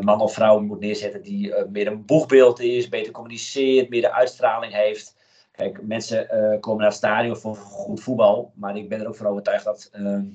man 0.02 0.22
of 0.22 0.34
vrouw 0.34 0.60
moet 0.60 0.80
neerzetten 0.80 1.22
die 1.22 1.54
meer 1.70 1.88
een 1.88 2.06
boegbeeld 2.06 2.60
is, 2.60 2.90
beter 2.90 3.12
communiceert, 3.12 3.90
meer 3.90 4.02
de 4.02 4.14
uitstraling 4.14 4.74
heeft. 4.74 5.16
Kijk, 5.52 5.82
mensen 5.82 6.28
komen 6.60 6.80
naar 6.80 6.88
het 6.88 6.98
stadion 6.98 7.38
voor 7.38 7.56
goed 7.56 8.02
voetbal, 8.02 8.52
maar 8.56 8.78
ik 8.78 8.90
ben 8.90 9.00
er 9.00 9.08
ook 9.08 9.16
van 9.16 9.28
overtuigd 9.28 9.64
dat 9.64 9.90
ehm, 9.92 10.26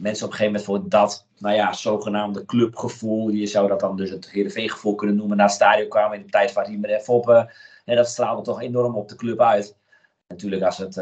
mensen 0.00 0.26
op 0.26 0.30
een 0.30 0.36
gegeven 0.36 0.60
moment 0.60 0.64
voor 0.64 0.88
dat, 0.88 1.26
nou 1.38 1.54
ja, 1.54 1.72
zogenaamde 1.72 2.44
clubgevoel, 2.44 3.28
je 3.28 3.46
zou 3.46 3.68
dat 3.68 3.80
dan 3.80 3.96
dus 3.96 4.10
het 4.10 4.30
Heerenveen-gevoel 4.30 4.94
kunnen 4.94 5.16
noemen, 5.16 5.36
naar 5.36 5.46
het 5.46 5.54
stadion 5.54 5.88
kwamen 5.88 6.16
in 6.16 6.24
de 6.24 6.30
tijd 6.30 6.50
van 6.52 6.64
Riemer 6.64 6.90
en 6.90 7.00
Foppen. 7.00 7.50
En 7.84 7.96
dat 7.96 8.08
straalde 8.08 8.42
toch 8.42 8.60
enorm 8.60 8.94
op 8.94 9.08
de 9.08 9.16
club 9.16 9.40
uit. 9.40 9.76
Natuurlijk, 10.28 10.62
als 10.62 10.78
het 10.78 10.96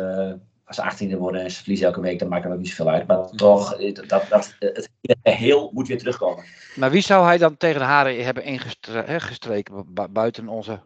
als 0.68 0.98
ze 0.98 1.06
18e 1.14 1.18
worden 1.18 1.40
en 1.40 1.50
ze 1.50 1.58
verliezen 1.58 1.86
elke 1.86 2.00
week, 2.00 2.18
dan 2.18 2.28
maakt 2.28 2.44
het 2.44 2.52
ook 2.52 2.58
niet 2.58 2.68
zoveel 2.68 2.88
uit. 2.88 3.06
Maar 3.06 3.30
toch, 3.30 3.76
dat, 4.06 4.28
dat, 4.28 4.54
het 4.58 4.88
geheel 5.22 5.70
moet 5.72 5.88
weer 5.88 5.98
terugkomen. 5.98 6.44
Maar 6.76 6.90
wie 6.90 7.02
zou 7.02 7.24
hij 7.24 7.38
dan 7.38 7.56
tegen 7.56 7.80
de 7.80 7.86
haren 7.86 8.24
hebben 8.24 8.44
ingestreken 8.44 9.94
buiten 10.10 10.48
onze 10.48 10.80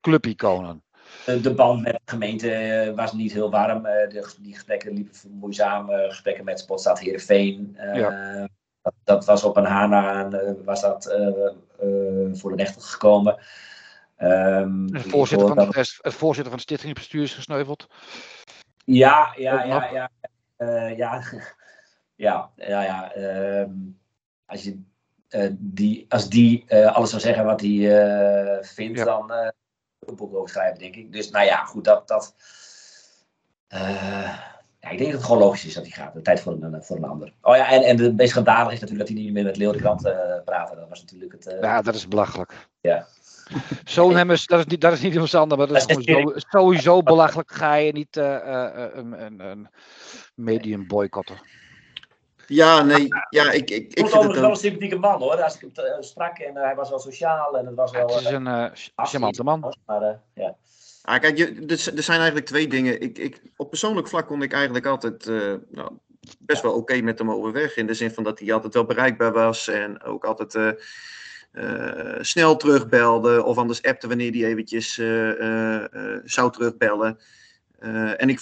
clubiconen? 0.00 0.82
De 1.24 1.54
band 1.54 1.82
met 1.82 1.92
de 1.92 2.00
gemeente 2.04 2.50
eh, 2.50 2.94
was 2.94 3.12
niet 3.12 3.32
heel 3.32 3.50
warm. 3.50 3.86
Eh, 3.86 4.08
de, 4.10 4.34
die 4.40 4.54
gesprekken 4.54 4.92
liepen 4.92 5.30
moeizaam. 5.30 5.90
Eh, 5.90 6.08
gesprekken 6.08 6.44
met 6.44 6.58
Spotstad 6.58 6.98
Heerenveen. 6.98 7.76
Ja. 7.94 8.48
Dat, 8.82 8.94
dat, 9.04 9.24
was 9.24 9.44
op 9.44 9.56
een 9.56 9.64
Hana 9.64 10.28
was 10.64 10.80
dat 10.80 11.04
voor 12.32 12.50
de 12.50 12.56
rechter 12.56 12.82
gekomen. 12.82 13.38
Um, 14.18 14.92
de 14.92 15.00
voorzitter 15.00 15.48
van, 15.48 15.56
de, 15.56 15.96
het 16.00 16.14
voorzitter 16.14 16.50
van 16.50 16.56
de 16.56 16.66
stichtingbestuur 16.66 17.22
is 17.22 17.34
gesneuveld. 17.34 17.88
Ja, 18.84 19.32
ja, 19.36 19.64
ja, 19.64 19.88
ja. 19.92 20.10
Uh, 20.58 20.96
ja. 21.02 21.22
ja, 22.14 22.50
ja, 22.56 22.82
ja. 22.82 23.12
Als, 24.46 24.62
je, 24.62 24.80
die, 25.58 26.06
als 26.08 26.28
die 26.28 26.74
alles 26.74 27.10
zou 27.10 27.22
zeggen 27.22 27.44
wat 27.44 27.60
hij 27.60 27.78
vindt, 28.62 28.98
ja. 28.98 29.04
dan 29.04 29.52
boek 30.16 30.34
over 30.34 30.48
schrijven, 30.48 30.78
denk 30.78 30.96
ik. 30.96 31.12
Dus 31.12 31.30
nou 31.30 31.44
ja, 31.44 31.64
goed, 31.64 31.84
dat. 31.84 32.08
dat 32.08 32.34
ja, 34.80 34.90
ik 34.90 34.98
denk 34.98 35.10
dat 35.10 35.20
het 35.20 35.24
gewoon 35.24 35.42
logisch 35.42 35.64
is 35.64 35.74
dat 35.74 35.82
hij 35.82 35.92
gaat. 35.92 36.14
De 36.14 36.22
tijd 36.22 36.40
voor 36.40 36.52
een, 36.52 36.82
voor 36.82 36.96
een 36.96 37.04
ander. 37.04 37.32
Oh 37.42 37.56
ja, 37.56 37.70
en, 37.70 37.82
en 37.82 37.96
de 37.96 38.12
meest 38.14 38.30
schandalig 38.30 38.72
is 38.72 38.80
natuurlijk 38.80 39.08
dat 39.08 39.16
hij 39.16 39.26
niet 39.26 39.34
meer 39.34 39.44
met 39.44 39.56
Leo 39.56 39.72
de 39.72 39.78
Krant 39.78 40.02
praten. 40.44 40.76
Dat 40.76 40.88
was 40.88 41.00
natuurlijk 41.00 41.32
het. 41.32 41.56
ja, 41.60 41.82
dat 41.82 41.94
is 41.94 42.08
belachelijk. 42.08 42.68
Ja. 42.80 43.06
Zo'n 43.84 44.16
hebben 44.16 44.38
dat 44.46 44.58
is 44.58 44.66
niet, 44.66 44.80
dat 44.80 44.92
is 44.92 45.00
niet 45.00 45.14
maar 45.14 45.66
dat 45.66 45.70
is 45.70 45.84
gewoon 45.84 46.02
zo, 46.02 46.32
sowieso 46.34 47.02
belachelijk. 47.02 47.52
Ga 47.52 47.74
je 47.74 47.92
niet 47.92 48.16
uh, 48.16 48.24
uh, 48.24 48.86
een, 48.92 49.24
een, 49.24 49.40
een 49.40 49.68
medium 50.34 50.86
boycotten. 50.86 51.36
Ja, 52.46 52.82
nee, 52.82 53.08
ja, 53.30 53.50
ik, 53.50 53.70
ik, 53.70 53.94
ik 53.94 54.08
vind 54.08 54.22
het 54.22 54.40
wel 54.40 54.50
een 54.50 54.56
sympathieke 54.56 54.96
man 54.96 55.20
hoor. 55.20 55.42
Als 55.42 55.54
ik 55.54 55.60
hem 55.60 55.84
uh, 55.84 55.92
sprak 56.00 56.38
en 56.38 56.56
hij 56.56 56.74
was 56.74 56.90
wel 56.90 56.98
sociaal 56.98 57.58
en 57.58 57.66
het 57.66 57.74
was 57.74 57.90
wel. 57.90 58.06
het 58.08 58.20
is 58.20 58.30
een 58.30 58.70
charmante 58.94 59.42
man. 59.42 59.74
Maar, 59.86 60.20
ja. 60.34 60.56
Ah, 61.02 61.20
kijk, 61.20 61.36
je, 61.36 61.46
er, 61.46 61.96
er 61.96 62.02
zijn 62.02 62.18
eigenlijk 62.18 62.46
twee 62.46 62.68
dingen. 62.68 63.00
Ik, 63.00 63.18
ik, 63.18 63.42
op 63.56 63.68
persoonlijk 63.68 64.08
vlak 64.08 64.26
kon 64.26 64.42
ik 64.42 64.52
eigenlijk 64.52 64.86
altijd 64.86 65.26
nou, 65.70 65.90
best 66.38 66.62
wel 66.62 66.70
oké 66.70 66.80
okay 66.80 67.00
met 67.00 67.18
hem 67.18 67.30
overweg. 67.30 67.76
In 67.76 67.86
de 67.86 67.94
zin 67.94 68.10
van 68.10 68.24
dat 68.24 68.38
hij 68.38 68.52
altijd 68.52 68.74
wel 68.74 68.84
bereikbaar 68.84 69.32
was 69.32 69.68
en 69.68 70.02
ook 70.02 70.24
altijd 70.24 70.54
uh, 71.52 72.18
snel 72.20 72.56
terugbelde 72.56 73.44
of 73.44 73.58
anders 73.58 73.82
appte 73.82 74.08
wanneer 74.08 74.32
hij 74.32 74.44
eventjes 74.44 74.98
uh, 74.98 75.84
zou 76.24 76.52
terugbellen. 76.52 77.18
en 78.16 78.28
ik 78.28 78.40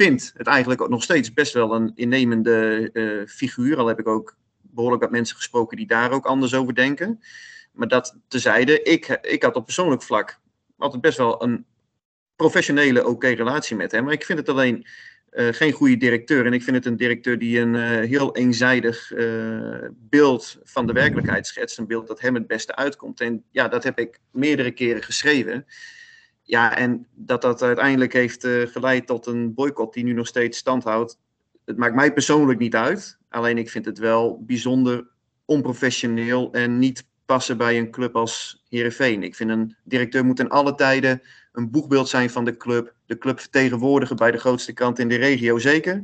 vind 0.00 0.32
het 0.36 0.46
eigenlijk 0.46 0.80
ook 0.80 0.88
nog 0.88 1.02
steeds 1.02 1.32
best 1.32 1.52
wel 1.52 1.74
een 1.74 1.92
innemende 1.94 3.26
figuur. 3.28 3.78
Al 3.78 3.86
heb 3.86 3.98
ik 3.98 4.08
ook 4.08 4.36
behoorlijk 4.60 5.02
wat 5.02 5.10
mensen 5.10 5.36
gesproken 5.36 5.76
die 5.76 5.86
daar 5.86 6.10
ook 6.10 6.26
anders 6.26 6.54
over 6.54 6.74
denken. 6.74 7.20
Maar 7.72 7.88
dat 7.88 8.16
tezijde, 8.28 8.82
ik, 8.82 9.18
ik 9.22 9.42
had 9.42 9.56
op 9.56 9.64
persoonlijk 9.64 10.02
vlak 10.02 10.40
altijd 10.78 11.02
best 11.02 11.18
wel 11.18 11.42
een 11.42 11.64
professionele 12.36 13.06
oké 13.06 13.28
relatie 13.28 13.76
met 13.76 13.92
hem. 13.92 14.04
Maar 14.04 14.12
ik 14.12 14.24
vind 14.24 14.38
het 14.38 14.48
alleen 14.48 14.86
uh, 15.32 15.48
geen 15.50 15.72
goede 15.72 15.96
directeur. 15.96 16.46
En 16.46 16.52
ik 16.52 16.62
vind 16.62 16.76
het 16.76 16.86
een 16.86 16.96
directeur 16.96 17.38
die 17.38 17.60
een 17.60 17.74
uh, 17.74 18.08
heel 18.08 18.36
eenzijdig 18.36 19.12
beeld 19.92 20.58
van 20.62 20.86
de 20.86 20.92
werkelijkheid 20.92 21.46
schetst. 21.46 21.78
Een 21.78 21.86
beeld 21.86 22.06
dat 22.06 22.20
hem 22.20 22.34
het 22.34 22.46
beste 22.46 22.76
uitkomt. 22.76 23.20
En 23.20 23.44
ja, 23.50 23.68
dat 23.68 23.84
heb 23.84 23.98
ik 23.98 24.20
meerdere 24.30 24.70
keren 24.70 25.02
geschreven. 25.02 25.66
Ja, 26.50 26.76
en 26.76 27.06
dat 27.14 27.42
dat 27.42 27.62
uiteindelijk 27.62 28.12
heeft 28.12 28.46
geleid 28.46 29.06
tot 29.06 29.26
een 29.26 29.54
boycott 29.54 29.94
die 29.94 30.04
nu 30.04 30.12
nog 30.12 30.26
steeds 30.26 30.58
stand 30.58 30.84
houdt. 30.84 31.18
Het 31.64 31.76
maakt 31.76 31.94
mij 31.94 32.12
persoonlijk 32.12 32.58
niet 32.58 32.74
uit. 32.74 33.18
Alleen 33.28 33.58
ik 33.58 33.70
vind 33.70 33.84
het 33.84 33.98
wel 33.98 34.44
bijzonder 34.44 35.06
onprofessioneel 35.44 36.52
en 36.52 36.78
niet 36.78 37.06
passen 37.24 37.56
bij 37.56 37.78
een 37.78 37.90
club 37.90 38.16
als 38.16 38.64
Herenveen. 38.68 39.22
Ik 39.22 39.34
vind 39.34 39.50
een 39.50 39.76
directeur 39.84 40.24
moet 40.24 40.38
in 40.40 40.48
alle 40.48 40.74
tijden 40.74 41.22
een 41.52 41.70
boegbeeld 41.70 42.08
zijn 42.08 42.30
van 42.30 42.44
de 42.44 42.56
club. 42.56 42.94
De 43.06 43.18
club 43.18 43.40
vertegenwoordigen 43.40 44.16
bij 44.16 44.30
de 44.30 44.38
grootste 44.38 44.72
krant 44.72 44.98
in 44.98 45.08
de 45.08 45.16
regio, 45.16 45.58
zeker. 45.58 46.02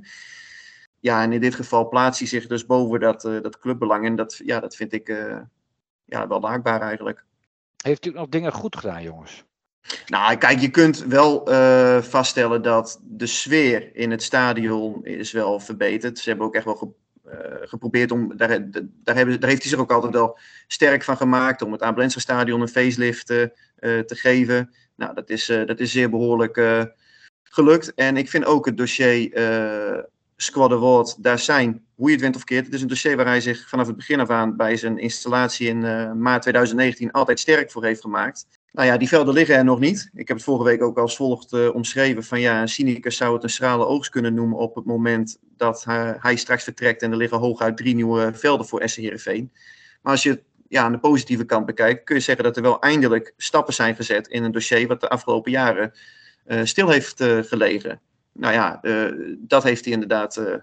Ja, 1.00 1.22
en 1.22 1.32
in 1.32 1.40
dit 1.40 1.54
geval 1.54 1.88
plaatst 1.88 2.18
hij 2.20 2.28
zich 2.28 2.46
dus 2.46 2.66
boven 2.66 3.00
dat, 3.00 3.24
uh, 3.24 3.42
dat 3.42 3.58
clubbelang. 3.58 4.04
En 4.04 4.16
dat, 4.16 4.40
ja, 4.44 4.60
dat 4.60 4.76
vind 4.76 4.92
ik 4.92 5.08
uh, 5.08 5.38
ja, 6.04 6.28
wel 6.28 6.40
laakbaar 6.40 6.80
eigenlijk. 6.80 7.24
Heeft 7.82 8.06
u 8.06 8.10
nog 8.10 8.28
dingen 8.28 8.52
goed 8.52 8.76
gedaan, 8.76 9.02
jongens? 9.02 9.45
Nou, 10.06 10.36
kijk, 10.36 10.60
je 10.60 10.70
kunt 10.70 11.04
wel 11.04 11.50
uh, 11.52 12.02
vaststellen 12.02 12.62
dat 12.62 13.00
de 13.02 13.26
sfeer 13.26 13.96
in 13.96 14.10
het 14.10 14.22
stadion 14.22 15.04
is 15.04 15.32
wel 15.32 15.60
verbeterd. 15.60 16.18
Ze 16.18 16.28
hebben 16.28 16.46
ook 16.46 16.54
echt 16.54 16.64
wel 16.64 16.74
ge 16.74 16.88
geprobeerd 17.60 18.10
om, 18.10 18.36
daar, 18.36 18.70
daar, 18.70 19.14
hebben, 19.14 19.40
daar 19.40 19.48
heeft 19.48 19.62
hij 19.62 19.70
zich 19.70 19.78
ook 19.78 19.92
altijd 19.92 20.12
wel 20.12 20.38
sterk 20.66 21.04
van 21.04 21.16
gemaakt, 21.16 21.62
om 21.62 21.72
het 21.72 21.82
Abelense 21.82 22.20
stadion 22.20 22.60
een 22.60 22.68
facelift 22.68 23.26
te 23.26 24.04
geven. 24.06 24.74
Nou, 24.96 25.14
dat 25.14 25.30
is, 25.30 25.46
dat 25.46 25.80
is 25.80 25.92
zeer 25.92 26.10
behoorlijk 26.10 26.86
gelukt. 27.42 27.94
En 27.94 28.16
ik 28.16 28.28
vind 28.28 28.44
ook 28.44 28.66
het 28.66 28.76
dossier 28.76 29.30
Squad 30.36 30.72
Award, 30.72 31.22
daar 31.22 31.38
zijn, 31.38 31.84
hoe 31.94 32.06
je 32.06 32.12
het 32.12 32.22
wint 32.22 32.36
of 32.36 32.44
keert. 32.44 32.64
Het 32.64 32.74
is 32.74 32.82
een 32.82 32.88
dossier 32.88 33.16
waar 33.16 33.26
hij 33.26 33.40
zich 33.40 33.68
vanaf 33.68 33.86
het 33.86 33.96
begin 33.96 34.20
af 34.20 34.30
aan 34.30 34.56
bij 34.56 34.76
zijn 34.76 34.98
installatie 34.98 35.68
in 35.68 35.80
maart 36.20 36.42
2019 36.42 37.12
altijd 37.12 37.40
sterk 37.40 37.70
voor 37.70 37.84
heeft 37.84 38.00
gemaakt. 38.00 38.46
Nou 38.76 38.88
ja, 38.88 38.96
die 38.96 39.08
velden 39.08 39.34
liggen 39.34 39.56
er 39.56 39.64
nog 39.64 39.78
niet. 39.78 40.10
Ik 40.14 40.28
heb 40.28 40.36
het 40.36 40.46
vorige 40.46 40.64
week 40.64 40.82
ook 40.82 40.98
als 40.98 41.16
volgt 41.16 41.72
omschreven 41.72 42.24
van 42.24 42.40
ja, 42.40 42.66
cynicus 42.66 43.16
zou 43.16 43.34
het 43.34 43.42
een 43.42 43.50
schrale 43.50 43.86
oogst 43.86 44.10
kunnen 44.10 44.34
noemen 44.34 44.58
op 44.58 44.74
het 44.74 44.84
moment 44.84 45.38
dat 45.56 45.84
hij, 46.20 46.36
straks 46.36 46.64
vertrekt 46.64 47.02
en 47.02 47.10
er 47.10 47.16
liggen 47.16 47.38
hooguit 47.38 47.76
drie 47.76 47.94
nieuwe 47.94 48.30
velden 48.34 48.66
voor 48.66 48.80
Essen 48.80 49.02
Heerenveen. 49.02 49.52
Maar 50.02 50.12
als 50.12 50.22
je 50.22 50.42
ja, 50.68 50.82
aan 50.82 50.92
de 50.92 50.98
positieve 50.98 51.44
kant 51.44 51.66
bekijkt, 51.66 52.04
kun 52.04 52.14
je 52.14 52.20
zeggen 52.20 52.44
dat 52.44 52.56
er 52.56 52.62
wel 52.62 52.80
eindelijk 52.80 53.34
stappen 53.36 53.74
zijn 53.74 53.94
gezet 53.94 54.28
in 54.28 54.44
een 54.44 54.52
dossier 54.52 54.86
wat 54.88 55.00
de 55.00 55.08
afgelopen 55.08 55.50
jaren 55.50 55.92
eh, 56.44 56.64
stil 56.64 56.88
heeft 56.88 57.20
eh, 57.20 57.38
gelegen. 57.38 58.00
Nou 58.32 58.52
ja, 58.52 58.82
eh, 58.82 59.12
dat 59.38 59.62
heeft 59.62 59.84
hij 59.84 59.92
inderdaad 59.94 60.36
eh, 60.36 60.54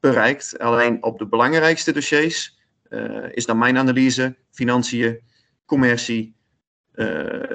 bereikt. 0.00 0.58
Alleen 0.58 1.02
op 1.02 1.18
de 1.18 1.26
belangrijkste 1.26 1.92
dossiers 1.92 2.58
eh, 2.88 3.24
is 3.30 3.46
dan 3.46 3.58
mijn 3.58 3.78
analyse, 3.78 4.36
financiën, 4.50 5.20
commercie, 5.66 6.22
eh, 6.24 6.39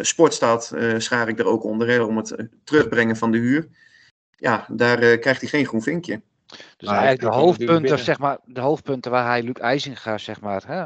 sportstad 0.02 0.72
eh, 0.72 0.94
schaar 1.00 1.28
ik 1.28 1.40
er 1.40 1.46
ook 1.46 1.64
onder, 1.64 1.88
hè, 1.88 2.02
om 2.02 2.18
het 2.18 2.32
eh, 2.32 2.46
terugbrengen 2.64 3.16
van 3.16 3.32
de 3.32 3.38
huur. 3.38 3.68
Ja, 4.38 4.66
daar 4.70 5.00
eh, 5.00 5.20
krijgt 5.20 5.42
hij 5.42 5.50
geen 5.50 5.66
groen 5.66 5.82
vinkje. 5.82 6.22
Dus 6.78 6.90
Maar 6.90 6.98
eigenlijk 7.04 7.34
de 7.34 7.40
hoofdpunten, 7.42 8.00
zeg 8.00 8.20
maar, 8.20 8.40
de 8.46 8.60
hoofdpunten 8.60 9.12
waar 9.12 9.26
hij 9.26 9.44
Luc 9.44 9.54
IJzinga 9.56 10.18
zeg 10.18 10.42
maar, 10.42 10.64
hè, 10.68 10.86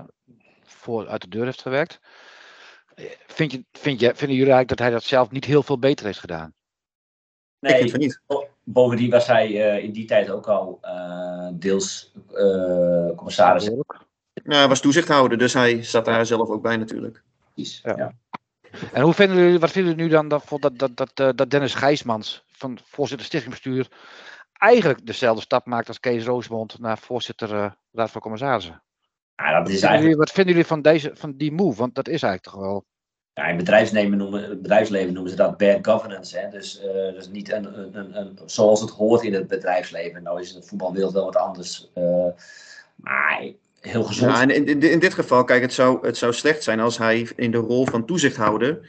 voor 0.63 1.07
uit 1.07 1.21
de 1.21 1.27
deur 1.29 1.45
heeft 1.45 1.61
gewerkt. 1.61 1.99
Eh, 2.95 3.05
Vind 3.27 3.51
je, 3.51 3.65
vind 3.71 3.99
je, 3.99 4.05
vinden 4.15 4.37
jullie 4.37 4.53
eigenlijk 4.53 4.67
dat 4.67 4.79
hij 4.79 4.89
dat 4.89 5.03
zelf 5.03 5.31
niet 5.31 5.45
heel 5.45 5.63
veel 5.63 5.79
beter 5.79 6.05
heeft 6.05 6.19
gedaan? 6.19 6.53
Ik 7.59 7.69
vind 7.69 7.81
Nee, 7.81 7.89
van 7.89 7.99
niet. 7.99 8.21
bovendien 8.63 9.09
was 9.09 9.27
hij 9.27 9.71
eh, 9.71 9.83
in 9.83 9.91
die 9.91 10.05
tijd 10.05 10.29
ook 10.29 10.47
al 10.47 10.77
eh, 10.81 11.47
deels 11.53 12.11
eh, 12.33 13.15
commissaris. 13.15 13.63
Ja, 13.63 14.57
hij 14.57 14.67
was 14.67 14.81
toezichthouder, 14.81 15.37
dus 15.37 15.53
hij 15.53 15.83
zat 15.83 16.05
daar 16.05 16.25
zelf 16.25 16.49
ook 16.49 16.61
bij 16.61 16.77
natuurlijk. 16.77 17.23
Precies, 17.53 17.81
Ja. 17.83 17.93
ja. 17.97 18.13
En 18.93 19.01
hoe 19.01 19.13
vinden 19.13 19.37
jullie, 19.37 19.59
wat 19.59 19.71
vinden 19.71 19.91
jullie 19.91 20.07
nu 20.07 20.11
dan 20.13 20.27
dat, 20.27 20.43
dat, 20.59 20.79
dat, 20.79 20.97
dat, 20.97 21.11
eh, 21.13 21.29
dat 21.35 21.49
Dennis 21.49 21.73
Gijsmans, 21.73 22.43
van 22.47 22.77
voorzitter 22.83 23.25
stichtingsbestuur, 23.27 23.87
eigenlijk 24.53 25.05
dezelfde 25.05 25.41
stap 25.41 25.65
maakt 25.65 25.87
als 25.87 25.99
Kees 25.99 26.25
Roosmond 26.25 26.79
naar 26.79 26.97
voorzitter 26.97 27.53
eh, 27.55 27.71
Raad 27.91 28.11
van 28.11 28.21
Commissarissen? 28.21 28.83
Ja, 29.35 29.51
dat 29.51 29.67
is 29.67 29.71
Vinden 29.71 29.89
eigenlijk 29.89 30.01
jullie, 30.01 30.17
wat 30.17 30.31
vinden 30.31 30.53
jullie 30.53 30.67
van, 30.67 30.81
deze, 30.81 31.11
van 31.13 31.37
die 31.37 31.51
move? 31.51 31.77
Want 31.77 31.95
dat 31.95 32.07
is 32.07 32.21
eigenlijk 32.21 32.43
toch 32.43 32.65
wel. 32.67 32.85
Ja, 33.33 33.45
in 33.47 33.57
bedrijfsleven 33.57 34.17
noemen, 34.17 34.61
bedrijfsleven 34.61 35.13
noemen 35.13 35.31
ze 35.31 35.37
dat 35.37 35.57
bad 35.57 35.87
governance. 35.87 36.37
Hè? 36.37 36.49
Dus, 36.49 36.79
eh, 36.79 37.13
dus 37.13 37.27
niet 37.27 37.51
een, 37.51 37.79
een, 37.79 37.95
een, 37.97 38.17
een- 38.17 38.39
zoals 38.45 38.81
het 38.81 38.89
hoort 38.89 39.23
in 39.23 39.33
het 39.33 39.47
bedrijfsleven. 39.47 40.23
Nou 40.23 40.41
is 40.41 40.53
de 40.53 40.63
voetbalwereld 40.63 41.13
wel 41.13 41.25
wat 41.25 41.35
anders. 41.35 41.89
eh, 41.93 42.27
maar 42.95 43.51
heel 43.81 44.03
gezond. 44.03 44.31
Ja, 44.31 44.41
en 44.41 44.49
in, 44.49 44.81
in, 44.81 44.99
dit 44.99 45.13
geval, 45.13 45.43
kijk, 45.43 45.61
het 45.61 45.73
zou, 45.73 46.07
het 46.07 46.17
zou 46.17 46.33
slecht 46.33 46.63
zijn 46.63 46.79
als 46.79 46.97
hij 46.97 47.27
in 47.35 47.51
de 47.51 47.57
rol 47.57 47.85
van 47.85 48.05
toezichthouder 48.05 48.79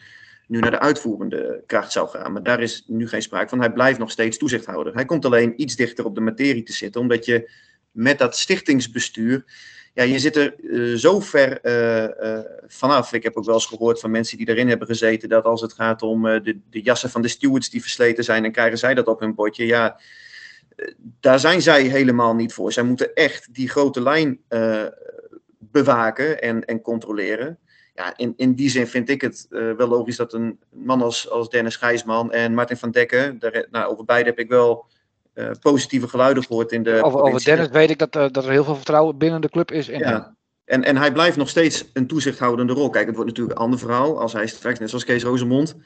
nu 0.47 0.59
naar 0.59 0.71
de 0.71 0.79
uitvoerende 0.79 1.63
kracht 1.67 1.93
zou 1.93 2.09
gaan. 2.09 2.33
Maar 2.33 2.43
daar 2.43 2.61
is 2.61 2.85
nu 2.87 3.09
geen 3.09 3.23
sprake 3.23 3.49
van. 3.49 3.59
Hij 3.59 3.73
blijft 3.73 3.99
nog 3.99 4.11
steeds 4.11 4.39
toezichthouder. 4.39 4.95
Hij 4.95 5.05
komt 5.05 5.25
alleen 5.25 5.61
iets 5.61 5.77
dichter 5.77 6.05
op 6.05 6.15
de 6.15 6.21
materie 6.21 6.63
te 6.63 6.73
zitten, 6.73 7.01
omdat 7.01 7.25
je 7.25 7.51
met 7.91 8.19
dat 8.19 8.37
stichtingsbestuur. 8.37 9.45
Ja, 9.95 10.03
je 10.03 10.19
zit 10.19 10.37
er 10.37 10.55
eh, 10.71 10.95
zo 10.95 11.21
ver 11.21 11.61
eh, 11.61 12.37
eh, 12.39 12.45
vanaf. 12.67 13.13
Ik 13.13 13.23
heb 13.23 13.37
ook 13.37 13.45
wel 13.45 13.55
eens 13.55 13.67
gehoord 13.67 14.01
van 14.01 14.11
mensen 14.11 14.39
die 14.39 14.49
erin 14.49 14.69
hebben 14.69 14.87
gezeten. 14.87 15.29
dat 15.29 15.45
als 15.45 15.61
het 15.61 15.73
gaat 15.73 16.03
om 16.03 16.23
de, 16.23 16.59
de 16.71 16.81
jassen 16.81 17.11
van 17.11 17.23
de 17.23 17.29
stewards 17.29 17.71
die 17.71 17.81
versleten 17.81 18.25
zijn. 18.25 18.43
dan 18.43 18.53
krijgen 18.53 18.79
zij 18.79 18.95
dat 18.95 19.07
op 19.07 19.21
hun 19.21 19.35
bordje. 19.35 19.67
Ja, 19.67 20.01
daar 21.21 21.41
zijn 21.41 21.63
zij 21.63 21.83
helemaal 21.83 22.35
niet 22.35 22.53
voor. 22.53 22.73
Zij 22.73 22.83
moeten 22.83 23.15
echt 23.15 23.55
die 23.55 23.69
grote 23.69 24.03
lijn 24.03 24.41
eh, 24.49 24.85
bewaken 25.59 26.43
en, 26.43 26.65
en 26.65 26.81
controleren. 26.81 27.59
Ja, 27.95 28.17
in, 28.17 28.35
in 28.37 28.55
die 28.55 28.71
zin 28.71 28.87
vind 28.87 29.09
ik 29.09 29.21
het 29.21 29.47
eh, 29.51 29.73
wel 29.73 29.89
logisch 29.89 30.17
dat 30.17 30.33
een 30.33 30.59
man 30.71 31.03
als, 31.03 31.31
als 31.31 31.49
Dennis 31.49 31.77
Gijsman 31.77 32.33
en 32.33 32.55
Martin 32.55 32.77
van 32.77 32.91
Dekken, 32.91 33.39
daar, 33.39 33.67
nou, 33.71 33.93
over 33.93 34.05
beide 34.05 34.29
heb 34.29 34.39
ik 34.39 34.49
wel 34.49 34.87
eh, 35.33 35.51
positieve 35.61 36.09
geluiden 36.09 36.43
gehoord 36.43 36.73
in 36.73 36.83
de. 36.83 37.03
Over, 37.03 37.21
over. 37.21 37.45
Dennis 37.45 37.69
weet 37.69 37.91
ik 37.91 37.99
dat, 37.99 38.13
dat 38.13 38.37
er 38.37 38.51
heel 38.51 38.65
veel 38.65 38.77
vertrouwen 38.77 39.19
binnen 39.19 39.41
de 39.41 39.51
club 39.51 39.71
is. 39.71 39.89
In 39.89 40.03
hem. 40.03 40.13
Ja. 40.13 40.35
En, 40.65 40.85
en 40.85 40.97
hij 40.97 41.13
blijft 41.13 41.37
nog 41.37 41.49
steeds 41.49 41.91
een 41.93 42.07
toezichthoudende 42.07 42.73
rol. 42.73 42.91
Kijk, 42.91 43.07
het 43.07 43.15
wordt 43.15 43.31
natuurlijk 43.31 43.59
een 43.59 43.65
ander 43.65 43.79
verhaal 43.79 44.21
als 44.21 44.33
hij 44.33 44.47
straks, 44.47 44.79
net 44.79 44.89
zoals 44.89 45.05
Kees 45.05 45.23
Rozemond, 45.23 45.77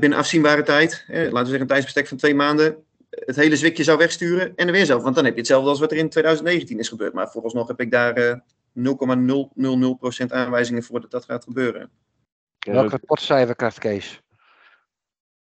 binnen 0.00 0.18
afzienbare 0.18 0.62
tijd, 0.62 1.04
eh, 1.08 1.16
laten 1.16 1.32
we 1.32 1.44
zeggen 1.44 1.60
een 1.60 1.66
tijdsbestek 1.66 2.08
van 2.08 2.16
twee 2.16 2.34
maanden, 2.34 2.76
het 3.12 3.36
hele 3.36 3.56
zwikje 3.56 3.84
zou 3.84 3.98
wegsturen 3.98 4.56
en 4.56 4.66
er 4.66 4.72
weer 4.72 4.86
zelf. 4.86 5.02
Want 5.02 5.14
dan 5.14 5.24
heb 5.24 5.32
je 5.34 5.38
hetzelfde 5.38 5.68
als 5.68 5.80
wat 5.80 5.90
er 5.92 5.96
in 5.96 6.08
2019 6.08 6.78
is 6.78 6.88
gebeurd. 6.88 7.12
Maar 7.12 7.30
vooralsnog 7.30 7.68
heb 7.68 7.80
ik 7.80 7.90
daar 7.90 8.12
eh 8.14 8.38
0,000% 8.74 10.26
aanwijzingen 10.32 10.82
voor 10.82 11.00
dat 11.00 11.10
dat 11.10 11.24
gaat 11.24 11.44
gebeuren. 11.44 11.90
Welk 12.58 12.90
rapportcijfer 12.90 13.56
krijgt 13.56 13.78
Kees? 13.78 14.22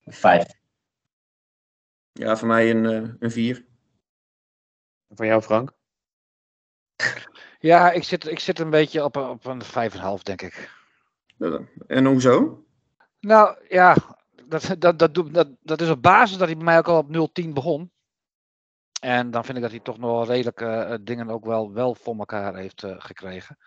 Vijf. 0.05 0.45
Ja, 2.12 2.38
voor 2.38 2.47
mij 2.47 2.70
een, 2.70 2.86
eh, 2.86 3.10
een 3.20 3.32
4. 3.32 3.66
Van 5.10 5.26
jou, 5.28 5.41
Frank? 5.41 5.72
Ja, 7.60 7.91
ik 7.91 8.03
zit, 8.03 8.28
ik 8.28 8.39
zit 8.39 8.60
een 8.60 8.70
beetje 8.70 9.03
op, 9.03 9.16
een- 9.16 9.30
op 9.30 9.45
een 9.45 9.62
5,5 9.64 10.24
denk 10.24 10.41
ik. 10.41 10.70
En 11.88 12.05
hoezo? 12.05 12.66
Nou 13.20 13.66
ja, 13.70 14.16
dat, 14.47 14.75
dat, 14.79 14.99
dat, 14.99 15.33
dat, 15.33 15.47
dat 15.61 15.81
is 15.81 15.89
op 15.89 16.01
basis 16.01 16.37
dat 16.37 16.47
hij 16.47 16.55
bij 16.55 16.65
mij 16.65 16.77
ook 16.77 16.87
al 16.87 16.97
op 16.97 17.29
0,10 17.41 17.49
begon. 17.49 17.91
En 18.99 19.31
dan 19.31 19.45
vind 19.45 19.57
ik 19.57 19.63
dat 19.63 19.71
hij 19.71 19.79
toch 19.79 19.97
nog 19.97 20.11
wel 20.11 20.25
redelijk 20.25 20.61
eh, 20.61 20.93
eh, 20.93 20.99
dingen 21.01 21.29
ook 21.29 21.45
wel, 21.45 21.73
wel 21.73 21.95
voor 21.95 22.15
elkaar 22.17 22.55
heeft 22.55 22.83
eh, 22.83 22.95
gekregen. 22.97 23.57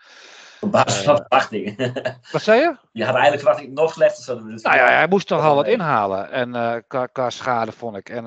Op 0.60 0.70
basis 0.70 1.02
van 1.02 1.16
verwachtingen. 1.16 1.92
Wat 2.32 2.42
zei 2.42 2.60
je? 2.60 2.76
Je 2.92 3.04
had 3.04 3.14
eigenlijk 3.14 3.42
verwacht 3.42 3.64
ik 3.64 3.72
nog 3.72 3.92
slechter 3.92 4.24
zou 4.24 4.38
doen. 4.38 4.50
Dus 4.50 4.62
Nou 4.62 4.76
ja, 4.76 4.84
hij 4.84 5.08
moest 5.08 5.26
toch 5.26 5.42
wel 5.42 5.54
wat 5.54 5.66
inhalen. 5.66 6.30
En 6.30 6.54
eh, 6.54 6.76
qua, 6.86 7.06
qua 7.06 7.30
schade 7.30 7.72
vond 7.72 7.96
ik. 7.96 8.08
En 8.08 8.24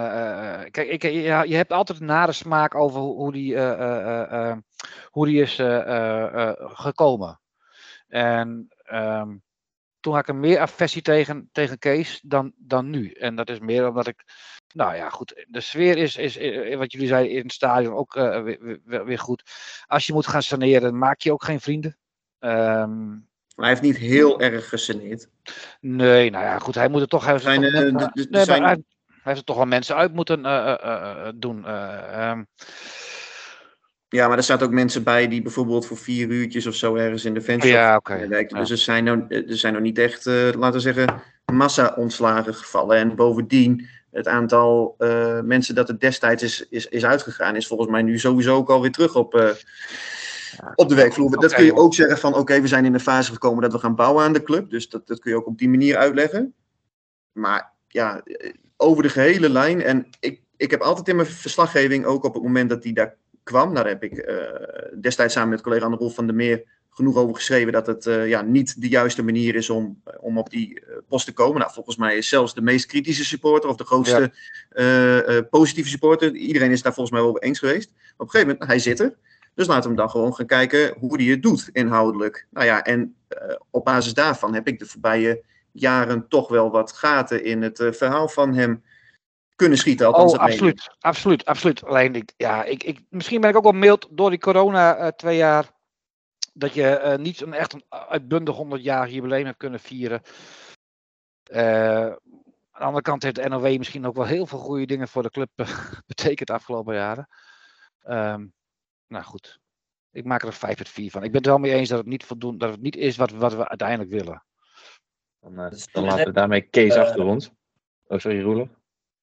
kijk, 0.71 0.87
ik, 0.87 1.03
ja, 1.03 1.43
je 1.43 1.55
hebt 1.55 1.71
altijd 1.71 1.99
een 1.99 2.05
nare 2.05 2.31
smaak 2.31 2.75
over 2.75 2.99
hoe, 2.99 3.31
die, 3.31 3.59
hoe 5.09 5.25
die 5.25 5.41
is 5.41 5.55
gekomen. 6.57 7.39
En 8.07 8.67
ehm, 8.83 9.29
toen 10.03 10.13
had 10.13 10.21
ik 10.21 10.27
er 10.27 10.35
meer 10.35 10.59
aversie 10.59 11.01
tegen, 11.01 11.49
tegen 11.51 11.79
Kees 11.79 12.19
dan, 12.23 12.51
dan 12.57 12.89
nu. 12.89 13.11
En 13.11 13.35
dat 13.35 13.49
is 13.49 13.59
meer 13.59 13.87
omdat 13.87 14.07
ik. 14.07 14.23
Nou 14.73 14.95
ja, 14.95 15.09
goed. 15.09 15.45
De 15.47 15.59
sfeer 15.61 15.97
is, 15.97 16.17
is 16.17 16.37
eh, 16.37 16.77
wat 16.77 16.91
jullie 16.91 17.07
zeiden 17.07 17.31
in 17.31 17.41
het 17.43 17.51
stadion 17.53 17.93
ook 17.93 18.15
eh, 18.15 18.41
weer, 18.41 18.79
weer, 18.85 19.05
weer 19.05 19.19
goed. 19.19 19.43
Als 19.87 20.07
je 20.07 20.13
moet 20.13 20.27
gaan 20.27 20.43
saneren, 20.43 20.97
maak 20.97 21.21
je 21.21 21.31
ook 21.31 21.43
geen 21.43 21.61
vrienden. 21.61 21.97
Ehm, 22.39 23.07
Maar 23.09 23.21
hij 23.55 23.69
heeft 23.69 23.81
niet 23.81 23.97
heel 23.97 24.39
erg 24.41 24.69
geseneerd. 24.69 25.29
Nee, 25.79 26.29
nou 26.29 26.43
ja, 26.45 26.59
goed. 26.59 26.75
Hij 26.75 26.89
moet 26.89 27.01
er 27.01 27.07
toch. 27.07 27.23
Hij 27.23 27.31
heeft, 27.33 27.45
er 27.45 27.51
Zijn, 27.71 27.97
toch 27.97 28.09
eh, 28.13 28.25
nee, 28.29 28.43
zijn- 28.45 28.63
hij, 28.63 28.71
hij 28.73 28.83
heeft 29.23 29.39
er 29.39 29.43
toch 29.45 29.55
wel 29.57 29.65
mensen 29.65 29.95
uit 29.95 30.13
moeten 30.13 30.45
eh, 30.45 30.71
eh, 30.71 30.83
eh, 30.83 31.27
eh, 31.27 31.33
doen. 31.35 31.65
eh, 31.65 32.29
ehm. 32.29 32.43
Ja, 34.13 34.27
maar 34.27 34.37
er 34.37 34.43
zaten 34.43 34.65
ook 34.65 34.73
mensen 34.73 35.03
bij 35.03 35.27
die 35.27 35.41
bijvoorbeeld 35.41 35.85
voor 35.85 35.97
vier 35.97 36.27
uurtjes 36.27 36.67
of 36.67 36.75
zo 36.75 36.95
ergens 36.95 37.25
in 37.25 37.33
de 37.33 37.41
fanshop 37.41 37.71
ja, 37.71 37.99
eh, 38.03 38.27
werkten. 38.27 38.57
ja. 38.57 38.63
Dus 38.63 38.71
er 38.71 38.77
zijn, 38.77 39.03
nou, 39.03 39.25
er 39.27 39.57
zijn 39.57 39.73
nog 39.73 39.81
niet 39.81 39.97
echt, 39.97 40.25
eh, 40.25 40.33
laten 40.33 40.71
we 40.71 40.79
zeggen, 40.79 41.21
massa-ontslagen 41.53 42.55
gevallen. 42.55 42.97
En 42.97 43.15
bovendien, 43.15 43.87
het 44.13 44.27
aantal 44.27 44.95
eh, 44.97 45.39
mensen 45.41 45.75
dat 45.75 45.89
er 45.89 45.99
destijds 45.99 46.43
is, 46.43 46.67
is, 46.69 46.87
is 46.87 47.05
uitgegaan, 47.05 47.55
is 47.55 47.67
volgens 47.67 47.89
mij 47.89 48.01
nu 48.01 48.19
sowieso 48.19 48.55
ook 48.55 48.69
alweer 48.69 48.91
terug 48.91 49.15
op, 49.15 49.35
eh, 49.35 49.49
op 50.75 50.89
de 50.89 50.95
werkvloer. 50.95 51.39
Dat 51.39 51.53
kun 51.53 51.65
je 51.65 51.75
ook 51.75 51.93
zeggen 51.93 52.17
van, 52.17 52.35
oké, 52.35 52.61
we 52.61 52.67
zijn 52.67 52.85
in 52.85 52.91
de 52.91 52.99
fase 52.99 53.31
gekomen 53.31 53.61
dat 53.61 53.71
we 53.71 53.79
gaan 53.79 53.95
bouwen 53.95 54.23
aan 54.23 54.33
de 54.33 54.43
club. 54.43 54.69
Dus 54.69 54.89
dat, 54.89 55.07
dat 55.07 55.19
kun 55.19 55.31
je 55.31 55.37
ook 55.37 55.47
op 55.47 55.57
die 55.57 55.69
manier 55.69 55.97
uitleggen. 55.97 56.53
Maar 57.31 57.73
ja, 57.87 58.21
eh, 58.23 58.53
over 58.77 59.03
de 59.03 59.09
gehele 59.09 59.49
lijn. 59.49 59.81
En 59.81 60.07
ik, 60.19 60.41
ik 60.57 60.71
heb 60.71 60.81
altijd 60.81 61.07
in 61.07 61.15
mijn 61.15 61.27
verslaggeving, 61.27 62.05
ook 62.05 62.23
op 62.23 62.33
het 62.33 62.43
moment 62.43 62.69
dat 62.69 62.81
die 62.81 62.93
daar 62.93 63.15
kwam, 63.43 63.73
daar 63.73 63.87
heb 63.87 64.03
ik 64.03 64.17
eh, 64.17 64.35
destijds 65.01 65.33
samen 65.33 65.49
met 65.49 65.61
collega 65.61 65.85
Anne 65.85 65.97
Rolf 65.97 66.15
van 66.15 66.25
der 66.25 66.35
Meer 66.35 66.63
genoeg 66.89 67.15
over 67.15 67.35
geschreven 67.35 67.71
dat 67.71 67.87
het 67.87 68.05
eh, 68.05 68.27
ja, 68.27 68.41
niet 68.41 68.81
de 68.81 68.87
juiste 68.87 69.23
manier 69.23 69.55
is 69.55 69.69
om, 69.69 70.01
om 70.19 70.37
op 70.37 70.49
die 70.49 70.79
eh, 70.79 70.95
post 71.07 71.25
te 71.25 71.33
komen. 71.33 71.59
Nou, 71.59 71.71
volgens 71.73 71.97
mij 71.97 72.17
is 72.17 72.29
zelfs 72.29 72.53
de 72.53 72.61
meest 72.61 72.85
kritische 72.85 73.25
supporter 73.25 73.69
of 73.69 73.75
de 73.75 73.83
grootste 73.83 74.31
eh, 74.69 75.37
eh, 75.37 75.45
positieve 75.49 75.89
supporter, 75.89 76.35
iedereen 76.35 76.71
is 76.71 76.81
daar 76.81 76.93
volgens 76.93 77.15
mij 77.15 77.21
wel 77.21 77.29
over 77.29 77.43
eens 77.43 77.59
geweest. 77.59 77.91
Maar 77.91 78.03
op 78.17 78.25
een 78.25 78.29
gegeven 78.29 78.51
moment, 78.51 78.69
hij 78.69 78.79
zit 78.79 78.99
er. 78.99 79.15
Dus 79.55 79.67
laten 79.67 79.81
we 79.81 79.87
hem 79.87 79.97
dan 79.97 80.09
gewoon 80.09 80.35
gaan 80.35 80.45
kijken 80.45 80.95
hoe 80.99 81.15
hij 81.15 81.25
het 81.25 81.41
doet 81.41 81.69
inhoudelijk. 81.71 82.47
Nou 82.49 82.65
ja, 82.65 82.83
en 82.83 83.15
eh, 83.27 83.55
op 83.69 83.85
basis 83.85 84.13
daarvan 84.13 84.53
heb 84.53 84.67
ik 84.67 84.79
de 84.79 84.85
voorbije 84.85 85.43
jaren 85.71 86.27
toch 86.27 86.49
wel 86.49 86.71
wat 86.71 86.91
gaten 86.91 87.43
in 87.43 87.61
het 87.61 87.79
eh, 87.79 87.91
verhaal 87.91 88.27
van 88.27 88.53
hem 88.53 88.83
kunnen 89.55 89.77
schieten. 89.77 90.05
Althans, 90.05 90.33
Oh, 90.33 90.39
absoluut, 90.39 90.95
absoluut, 90.99 91.45
absoluut. 91.45 91.85
Alleen, 91.85 92.15
ik, 92.15 92.33
ja, 92.37 92.63
ik, 92.63 92.83
ik, 92.83 93.01
misschien 93.09 93.41
ben 93.41 93.49
ik 93.49 93.55
ook 93.55 93.63
wel 93.63 93.71
mild 93.71 94.07
door 94.11 94.29
die 94.29 94.39
corona 94.39 94.95
eh, 94.95 95.07
twee 95.07 95.37
jaar. 95.37 95.71
Dat 96.53 96.73
je 96.73 96.87
eh, 96.87 97.17
niet 97.17 97.41
een 97.41 97.53
echt 97.53 97.73
een 97.73 97.83
uitbundig 97.89 98.55
100 98.55 98.83
jaar 98.83 99.09
jubileum 99.09 99.45
hebt 99.45 99.57
kunnen 99.57 99.79
vieren. 99.79 100.21
Eh, 101.43 102.05
aan 102.71 102.79
de 102.79 102.85
andere 102.85 103.01
kant 103.01 103.23
heeft 103.23 103.35
de 103.35 103.49
NOW 103.49 103.77
misschien 103.77 104.05
ook 104.05 104.15
wel 104.15 104.25
heel 104.25 104.45
veel 104.45 104.59
goede 104.59 104.85
dingen 104.85 105.07
voor 105.07 105.23
de 105.23 105.29
club 105.29 105.49
betekend 106.07 106.47
de 106.47 106.53
afgelopen 106.53 106.95
jaren. 106.95 107.27
Ehm, 108.01 108.45
nou 109.07 109.23
goed, 109.23 109.59
ik 110.11 110.25
maak 110.25 110.41
er 110.41 110.47
een 110.47 110.53
5 110.53 110.87
4 110.87 111.11
van. 111.11 111.23
Ik 111.23 111.31
ben 111.31 111.41
het 111.41 111.49
wel 111.49 111.57
mee 111.57 111.73
eens 111.73 111.89
dat 111.89 111.97
het 111.97 112.07
niet 112.07 112.23
voldoen, 112.23 112.57
dat 112.57 112.71
het 112.71 112.81
niet 112.81 112.95
is 112.95 113.17
wat, 113.17 113.31
wat 113.31 113.53
we 113.53 113.67
uiteindelijk 113.67 114.09
willen. 114.09 114.43
Dan, 115.39 115.53
laten 115.91 116.25
we 116.25 116.31
daarmee 116.31 116.61
Kees 116.61 116.95
achter 116.95 117.23
ons. 117.23 117.51
Oh, 118.07 118.19
sorry, 118.19 118.41
Roelof. 118.41 118.69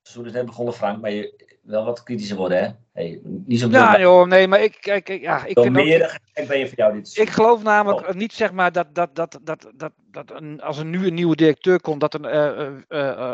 Seizoen 0.02 0.26
is 0.26 0.32
net 0.32 0.46
begonnen, 0.46 0.74
Frank, 0.74 1.00
maar 1.00 1.10
je 1.10 1.48
wel 1.62 1.84
wat 1.84 2.02
kritischer 2.02 2.36
worden, 2.36 2.58
hè? 2.58 2.68
Hey, 2.92 3.20
niet 3.24 3.60
zo 3.60 3.68
Ja, 3.70 3.88
druk. 3.90 4.00
joh, 4.02 4.26
nee, 4.26 4.48
maar 4.48 4.62
ik, 4.62 4.76
kijk, 4.80 5.08
ik- 5.08 5.20
ja, 5.22 5.44
ik 5.44 5.54
Door 5.54 5.64
vind 5.64 5.76
ook- 5.78 5.84
meer 5.84 6.20
ben 6.48 6.58
je 6.58 6.66
voor 6.68 6.76
jou 6.76 6.94
dit 6.94 7.18
Ik 7.18 7.30
geloof 7.30 7.62
namelijk 7.62 8.08
Oh. 8.08 8.14
niet 8.14 8.32
zeg 8.32 8.52
maar 8.52 8.72
dat, 8.72 8.86
dat, 8.92 9.16
dat, 9.16 9.38
dat, 9.42 9.70
dat, 9.74 9.92
dat 10.10 10.30
een, 10.30 10.60
als 10.60 10.78
er 10.78 10.84
nu 10.84 11.06
een 11.06 11.14
nieuwe 11.14 11.36
directeur 11.36 11.80
komt, 11.80 12.00
dat 12.00 12.14
er 12.14 12.24
eh, 12.24 12.66
eh, 12.88 13.08
eh, 13.08 13.32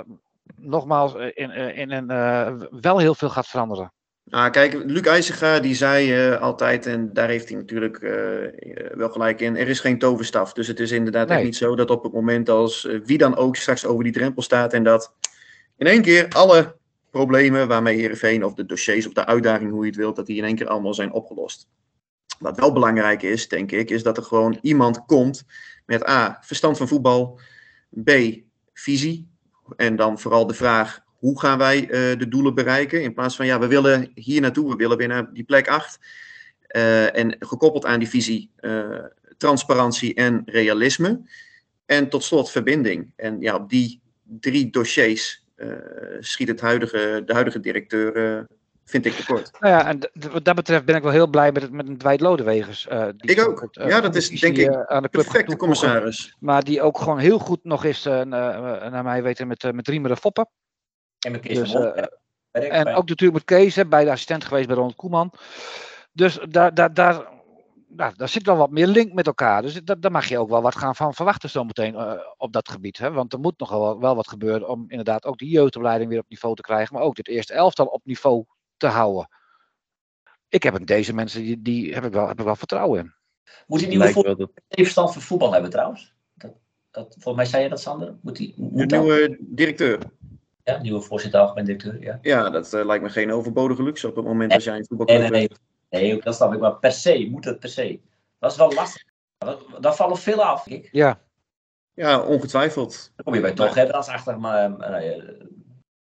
nogmaals 0.56 1.14
in, 1.34 1.50
in 1.50 1.90
een, 1.90 2.10
eh, 2.10 2.52
wel 2.80 2.98
heel 2.98 3.14
veel 3.14 3.28
gaat 3.30 3.46
veranderen. 3.48 3.92
Ah, 4.30 4.50
kijk, 4.50 4.72
Luc 4.84 5.02
IJzega 5.06 5.60
die 5.60 5.74
zei 5.74 6.14
eh, 6.14 6.40
altijd, 6.40 6.86
en 6.86 7.12
daar 7.12 7.28
heeft 7.28 7.48
hij 7.48 7.58
natuurlijk 7.58 7.98
wel 8.94 9.08
gelijk 9.08 9.40
in, 9.40 9.56
er 9.56 9.68
is 9.68 9.80
geen 9.80 9.98
toverstaf. 9.98 10.52
Dus 10.52 10.66
het 10.66 10.80
is 10.80 10.90
inderdaad 10.90 11.30
echt 11.30 11.42
niet 11.42 11.56
zo 11.56 11.76
dat 11.76 11.90
op 11.90 12.02
het 12.02 12.12
moment 12.12 12.48
als 12.48 12.88
wie 13.04 13.18
dan 13.18 13.36
ook 13.36 13.56
straks 13.56 13.86
over 13.86 14.04
die 14.04 14.12
drempel 14.12 14.42
staat 14.42 14.72
en 14.72 14.82
dat 14.82 15.12
in 15.76 15.86
één 15.86 16.02
keer 16.02 16.28
alle 16.28 16.76
problemen 17.10 17.68
waarmee 17.68 17.96
Heerenveen 17.96 18.44
of 18.44 18.54
de 18.54 18.66
dossiers 18.66 19.06
of 19.06 19.12
de 19.12 19.26
uitdaging, 19.26 19.70
hoe 19.70 19.80
je 19.80 19.90
het 19.90 19.96
wilt, 19.96 20.16
dat 20.16 20.26
die 20.26 20.36
in 20.36 20.44
één 20.44 20.56
keer 20.56 20.68
allemaal 20.68 20.94
zijn 20.94 21.12
opgelost. 21.12 21.68
Wat 22.38 22.58
wel 22.58 22.72
belangrijk 22.72 23.22
is, 23.22 23.48
denk 23.48 23.72
ik, 23.72 23.90
is 23.90 24.02
dat 24.02 24.16
er 24.16 24.22
gewoon 24.22 24.58
iemand 24.62 25.04
komt 25.04 25.44
met 25.86 26.08
A, 26.08 26.38
verstand 26.40 26.76
van 26.76 26.88
voetbal, 26.88 27.40
B, 28.04 28.10
visie. 28.72 29.28
En 29.76 29.96
dan 29.96 30.18
vooral 30.18 30.46
de 30.46 30.54
vraag, 30.54 31.00
hoe 31.18 31.40
gaan 31.40 31.58
wij 31.58 31.82
eh, 31.82 32.18
de 32.18 32.28
doelen 32.28 32.54
bereiken? 32.54 33.02
In 33.02 33.14
plaats 33.14 33.36
van, 33.36 33.46
ja, 33.46 33.58
we 33.58 33.66
willen 33.66 34.10
hier 34.14 34.40
naartoe, 34.40 34.70
we 34.70 34.76
willen 34.76 34.96
weer 34.96 35.08
naar 35.08 35.32
die 35.32 35.44
plek 35.44 35.68
8. 35.68 35.98
Eh, 36.66 37.16
en 37.16 37.36
gekoppeld 37.38 37.84
aan 37.84 37.98
die 37.98 38.08
visie, 38.08 38.50
eh, 38.56 39.04
transparantie 39.36 40.14
en 40.14 40.42
realisme. 40.46 41.20
En 41.86 42.08
tot 42.08 42.24
slot 42.24 42.50
verbinding. 42.50 43.12
En 43.16 43.40
ja, 43.40 43.54
op 43.54 43.68
die 43.68 44.00
drie 44.22 44.70
dossiers 44.70 45.45
schiet 46.20 46.48
het 46.48 46.60
huidige, 46.60 47.22
de 47.26 47.32
huidige 47.32 47.60
directeur, 47.60 48.36
eh, 48.38 48.44
vind 48.84 49.04
ik, 49.06 49.12
tekort. 49.12 49.50
Nou 49.60 49.74
ja, 49.74 49.86
en 49.86 50.10
wat 50.32 50.44
dat 50.44 50.54
betreft 50.54 50.84
ben 50.84 50.96
ik 50.96 51.02
wel 51.02 51.12
heel 51.12 51.26
blij 51.26 51.52
met, 51.52 51.62
het, 51.62 51.72
met 51.72 51.88
een 51.88 51.98
Dwight 51.98 52.20
Lodewegers. 52.20 52.86
eh, 52.86 53.08
die 53.16 53.30
Ik 53.30 53.48
ook. 53.48 53.68
eh, 53.72 53.88
Ja, 53.88 54.00
dat 54.00 54.14
is, 54.14 54.28
denk 54.40 54.56
ik, 54.56 54.68
eh, 54.68 54.80
aan 54.80 55.02
de 55.02 55.08
club 55.08 55.24
Perfecte 55.24 55.56
commissaris. 55.56 56.36
Maar 56.38 56.64
die 56.64 56.82
ook 56.82 56.98
gewoon 56.98 57.18
heel 57.18 57.38
goed 57.38 57.64
nog 57.64 57.84
is, 57.84 58.06
eh, 58.06 58.20
eh, 58.20 58.28
naar 58.90 59.02
mij 59.04 59.22
weten, 59.22 59.46
met, 59.46 59.64
eh, 59.64 59.70
met 59.72 59.88
Riemer 59.88 60.10
en 60.10 60.16
Foppen. 60.16 60.48
En 61.26 61.32
met 61.32 61.40
Kees 61.40 61.58
Dus, 61.58 61.74
eh, 61.74 62.04
En 62.50 62.88
ook 62.94 63.08
natuurlijk 63.08 63.32
met 63.32 63.44
Kees, 63.58 63.74
hè, 63.76 63.86
bij 63.86 64.04
de 64.04 64.10
assistent 64.10 64.44
geweest 64.44 64.66
bij 64.66 64.76
Ronald 64.76 64.96
Koeman. 64.96 65.32
Dus 66.12 66.38
daar, 66.48 66.74
daar, 66.74 66.94
daar, 66.94 67.26
nou, 67.96 68.12
daar 68.16 68.28
zit 68.28 68.46
wel 68.46 68.56
wat 68.56 68.70
meer 68.70 68.86
link 68.86 69.12
met 69.12 69.26
elkaar. 69.26 69.62
Dus 69.62 69.82
da- 69.84 69.94
daar 69.94 70.10
mag 70.10 70.28
je 70.28 70.38
ook 70.38 70.48
wel 70.48 70.62
wat 70.62 70.76
gaan 70.76 70.96
van 70.96 71.14
verwachten 71.14 71.50
zometeen 71.50 71.94
eh 71.94 72.12
op 72.36 72.52
dat 72.52 72.68
gebied. 72.68 72.98
Hè? 72.98 73.12
Want 73.12 73.32
er 73.32 73.40
moet 73.40 73.58
nog 73.58 73.70
wel, 73.70 74.00
wel 74.00 74.14
wat 74.14 74.28
gebeuren 74.28 74.68
om 74.68 74.84
inderdaad 74.88 75.24
ook 75.24 75.38
die 75.38 75.50
jeugdopleiding 75.50 76.10
weer 76.10 76.18
op 76.20 76.28
niveau 76.28 76.54
te 76.54 76.62
krijgen. 76.62 76.94
Maar 76.94 77.02
ook 77.04 77.16
dit 77.16 77.28
eerste 77.28 77.52
elftal 77.52 77.86
op 77.86 78.04
niveau 78.04 78.44
te 78.76 78.86
houden. 78.86 79.28
Ik 80.48 80.62
heb 80.62 80.78
in 80.78 80.84
deze 80.84 81.14
mensen, 81.14 81.42
die, 81.42 81.62
die 81.62 81.94
heb, 81.94 82.04
ik 82.04 82.12
wel, 82.12 82.28
heb 82.28 82.38
ik 82.38 82.44
wel 82.44 82.56
vertrouwen 82.56 83.00
in. 83.00 83.14
Moet 83.66 83.78
die 83.78 83.88
nieuwe 83.88 84.08
voetbal 84.08 84.36
dat... 84.36 84.50
verstand 84.68 85.12
van 85.12 85.22
voetbal 85.22 85.52
hebben 85.52 85.70
trouwens? 85.70 86.14
Dat, 86.34 86.52
dat, 86.90 87.06
volgens 87.18 87.36
mij 87.36 87.44
zei 87.44 87.62
je 87.62 87.68
dat, 87.68 87.80
Sander. 87.80 88.16
Moet 88.22 88.36
die, 88.36 88.54
De 88.56 88.62
moet 88.62 88.90
dat? 88.90 89.00
nieuwe 89.00 89.36
directeur. 89.40 89.98
Ja, 90.62 90.78
nieuwe 90.78 91.00
voorzitter, 91.00 91.40
algemeen 91.40 91.64
directeur. 91.64 92.02
Ja. 92.02 92.18
Ja, 92.22 92.50
dat 92.50 92.72
eh, 92.72 92.84
lijkt 92.84 93.04
me 93.04 93.10
geen 93.10 93.32
overbodige 93.32 93.82
luxe 93.82 94.08
op 94.08 94.16
het 94.16 94.24
moment 94.24 94.52
als 94.52 94.64
jij 94.64 94.76
een 94.76 94.86
voetbalclub 94.86 95.20
nee, 95.20 95.30
nee. 95.30 95.48
Nee, 96.00 96.20
dat 96.22 96.34
snap 96.34 96.52
ik. 96.52 96.60
Maar 96.60 96.76
per 96.76 96.92
se, 96.92 97.28
moet 97.30 97.44
het 97.44 97.58
per 97.58 97.68
se. 97.68 98.00
Dat 98.38 98.50
is 98.50 98.56
wel 98.56 98.72
lastig. 98.72 99.04
Dat, 99.38 99.60
daar 99.80 99.94
vallen 99.94 100.16
veel 100.16 100.42
af. 100.42 100.66
denk 100.66 100.84
Ik. 100.84 100.88
Ja, 100.92 101.20
Ja, 101.94 102.22
ongetwijfeld. 102.22 103.12
Dan 103.16 103.24
kom 103.24 103.34
je 103.34 103.40
bij 103.40 103.52
toch 103.52 103.74
hebben 103.74 103.94
als 103.94 104.08
achter. 104.08 104.40
Maar 104.40 104.78
eh, 104.78 105.08
eh, 105.08 105.22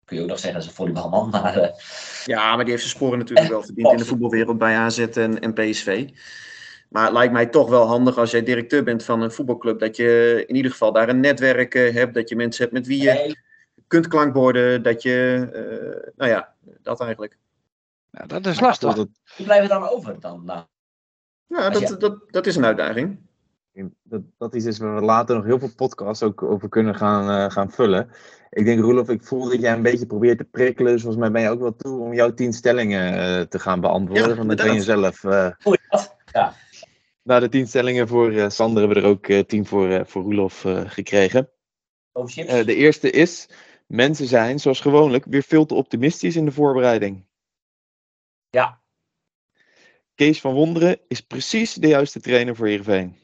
kun 0.05 0.17
je 0.17 0.21
ook 0.21 0.29
nog 0.29 0.39
zeggen, 0.39 0.53
dat 0.53 0.61
is 0.61 0.67
een 0.67 0.75
volleybalman. 0.75 1.29
Maar 1.29 1.57
eh, 1.57 1.79
Ja, 2.25 2.55
maar 2.55 2.63
die 2.63 2.73
heeft 2.73 2.85
zijn 2.85 2.95
sporen 2.95 3.17
natuurlijk 3.17 3.49
wel 3.49 3.63
verdiend 3.63 3.91
in 3.91 3.97
de 3.97 4.05
voetbalwereld 4.05 4.57
bij 4.57 4.75
AZ 4.75 4.99
en, 4.99 5.39
en 5.39 5.53
PSV. 5.53 6.09
Maar 6.93 7.03
het 7.03 7.13
lijkt 7.13 7.33
mij 7.33 7.45
toch 7.45 7.69
wel 7.69 7.85
handig 7.85 8.17
als 8.17 8.31
jij 8.31 8.43
directeur 8.43 8.83
bent 8.83 9.03
van 9.03 9.21
een 9.21 9.31
voetbalclub, 9.31 9.79
dat 9.79 9.95
je 9.95 10.43
in 10.47 10.55
ieder 10.55 10.71
geval 10.71 10.91
daar 10.91 11.09
een 11.09 11.19
netwerk 11.19 11.75
eh, 11.75 11.93
hebt, 11.93 12.13
dat 12.13 12.29
je 12.29 12.35
mensen 12.35 12.61
hebt 12.61 12.75
met 12.75 12.87
wie 12.87 13.01
je 13.01 13.11
nee, 13.11 13.37
kunt 13.87 14.07
klankborden, 14.07 14.83
dat 14.83 15.01
je, 15.01 15.47
eh, 15.53 16.11
nou 16.15 16.31
ja, 16.31 16.53
dat 16.81 17.01
eigenlijk. 17.01 17.37
Ja, 18.17 18.25
dat 18.25 18.45
is 18.45 18.59
lastig. 18.59 18.95
Hoe 18.95 19.07
blijven 19.37 19.67
we 19.67 19.73
dan 19.73 19.89
over 19.89 20.19
dan? 20.19 20.45
Nou, 20.45 20.63
Ja, 21.47 21.71
je- 21.71 21.79
dat, 21.87 21.99
dat, 21.99 22.31
dat 22.31 22.45
is 22.45 22.55
een 22.55 22.65
uitdaging. 22.65 23.19
dat, 24.03 24.21
dat 24.37 24.55
is 24.55 24.65
iets 24.65 24.77
waar 24.77 24.95
we 24.95 25.01
later 25.01 25.35
nog 25.35 25.45
heel 25.45 25.59
veel 25.59 25.73
podcasts 25.75 26.23
ook 26.23 26.43
over 26.43 26.69
kunnen 26.69 26.95
gaan, 26.95 27.29
eh, 27.45 27.51
gaan 27.51 27.71
vullen. 27.71 28.09
Ik 28.49 28.65
denk, 28.65 28.79
Roelof, 28.81 29.09
ik 29.09 29.23
voel 29.23 29.49
dat 29.49 29.61
jij 29.61 29.73
een 29.73 29.81
beetje 29.81 30.05
probeert 30.05 30.37
te 30.37 30.43
prikkelen. 30.43 30.91
Dus 30.91 31.01
volgens 31.01 31.21
mij 31.21 31.31
ben 31.31 31.41
je 31.41 31.49
ook 31.49 31.59
wel 31.59 31.75
toe 31.75 31.99
om 31.99 32.13
jouw 32.13 32.33
tien 32.33 32.53
stellingen 32.53 33.13
eh, 33.13 33.41
te 33.41 33.59
gaan 33.59 33.79
beantwoorden. 33.81 34.29
Ja, 34.29 34.35
van 34.35 34.47
de 34.47 34.55
trainer 34.55 34.83
zelf. 34.83 35.23
eh. 35.23 35.49
je 35.59 35.79
dat? 35.89 36.15
Ja. 36.31 36.53
Nou, 37.23 37.39
de 37.41 37.49
tien 37.49 37.67
stellingen 37.67 38.07
voor 38.07 38.31
eh, 38.31 38.49
Sander 38.49 38.83
hebben 38.83 39.01
we 39.01 39.07
er 39.07 39.13
ook 39.13 39.27
eh, 39.27 39.39
tien 39.39 39.65
voor, 39.65 39.89
eh, 39.89 40.05
voor 40.05 40.21
Roelof 40.23 40.65
eh, 40.65 40.81
gekregen. 40.85 41.49
Eh, 42.13 42.65
de 42.65 42.75
eerste 42.75 43.09
is, 43.09 43.49
mensen 43.87 44.27
zijn 44.27 44.59
zoals 44.59 44.79
gewoonlijk 44.81 45.25
weer 45.29 45.43
veel 45.43 45.65
te 45.65 45.73
optimistisch 45.73 46.35
in 46.35 46.45
de 46.45 46.51
voorbereiding. 46.51 47.25
Ja. 48.53 48.81
Kees 50.15 50.41
van 50.41 50.53
Wonderen 50.53 50.99
is 51.07 51.21
precies 51.21 51.73
de 51.73 51.87
juiste 51.87 52.19
trainer 52.19 52.55
voor 52.55 52.67
Heerenveen. 52.67 53.17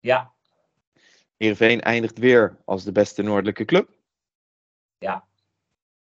Ja. 0.00 0.32
Heerenveen 1.36 1.80
eindigt 1.80 2.18
weer 2.18 2.58
als 2.64 2.84
de 2.84 2.92
beste 2.92 3.22
noordelijke 3.22 3.64
club. 3.64 3.90
Ja. 4.98 5.28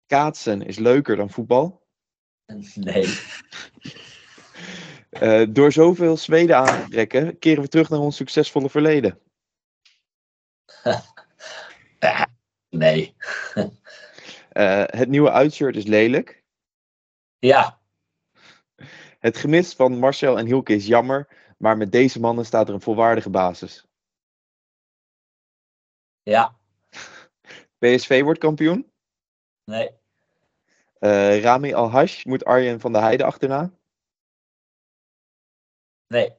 Kaatsen 0.05 0.61
is 0.61 0.77
leuker 0.77 1.15
dan 1.15 1.29
voetbal. 1.29 1.87
Nee. 2.75 3.07
Eh, 5.09 5.45
door 5.49 5.71
zoveel 5.71 6.17
Zweden 6.17 6.57
aan 6.57 6.83
te 6.83 6.89
trekken, 6.89 7.39
keren 7.39 7.63
we 7.63 7.69
terug 7.69 7.89
naar 7.89 7.99
ons 7.99 8.15
succesvolle 8.15 8.69
verleden. 8.69 9.19
Nee. 12.69 13.15
Eh, 14.49 14.83
het 14.85 15.09
nieuwe 15.09 15.31
uitshirt 15.31 15.75
is 15.75 15.85
lelijk. 15.85 16.44
Ja. 17.45 17.79
Het 19.19 19.37
gemis 19.37 19.73
van 19.73 19.99
Marcel 19.99 20.37
en 20.37 20.45
Hielke 20.45 20.73
is 20.73 20.85
jammer, 20.85 21.27
maar 21.57 21.77
met 21.77 21.91
deze 21.91 22.19
mannen 22.19 22.45
staat 22.45 22.67
er 22.67 22.73
een 22.73 22.81
volwaardige 22.81 23.29
basis. 23.29 23.85
Ja. 26.23 26.57
PSV 27.77 28.21
wordt 28.21 28.39
kampioen. 28.39 28.91
Nee. 29.63 29.89
Eh, 30.99 31.41
Rami 31.41 31.73
Alhash 31.73 32.23
moet 32.23 32.45
Arjen 32.45 32.79
van 32.79 32.93
der 32.93 33.01
Heijden 33.01 33.25
achterna. 33.25 33.71
Nee. 36.07 36.35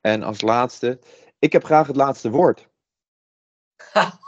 En 0.00 0.22
als 0.22 0.40
laatste, 0.40 1.00
ik 1.38 1.52
heb 1.52 1.64
graag 1.64 1.86
het 1.86 1.96
laatste 1.96 2.30
woord. 2.30 2.68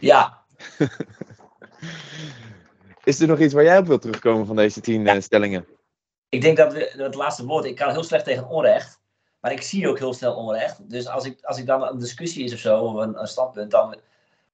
Ja. 0.00 0.44
Is 3.06 3.20
er 3.20 3.26
nog 3.26 3.38
iets 3.38 3.54
waar 3.54 3.64
jij 3.64 3.78
op 3.78 3.86
wilt 3.86 4.02
terugkomen 4.02 4.46
van 4.46 4.56
deze 4.56 4.80
tien 4.80 5.06
eh, 5.06 5.20
stellingen? 5.20 5.66
Ik 6.28 6.40
denk 6.40 6.56
dat 6.56 6.72
we, 6.72 6.92
het 6.96 7.14
laatste 7.14 7.46
woord, 7.46 7.64
ik 7.64 7.76
kan 7.76 7.90
heel 7.90 8.02
slecht 8.02 8.24
tegen 8.24 8.48
onrecht. 8.48 9.00
Maar 9.40 9.52
ik 9.52 9.62
zie 9.62 9.88
ook 9.88 9.98
heel 9.98 10.14
snel 10.14 10.34
onrecht. 10.34 10.90
Dus 10.90 11.08
als 11.08 11.24
ik, 11.24 11.44
als 11.44 11.58
ik 11.58 11.66
dan 11.66 11.82
een 11.82 11.98
discussie 11.98 12.44
is 12.44 12.52
of 12.52 12.58
zo, 12.58 12.78
of 12.78 12.94
een, 12.94 13.20
een 13.20 13.26
standpunt, 13.26 13.70
dan 13.70 13.96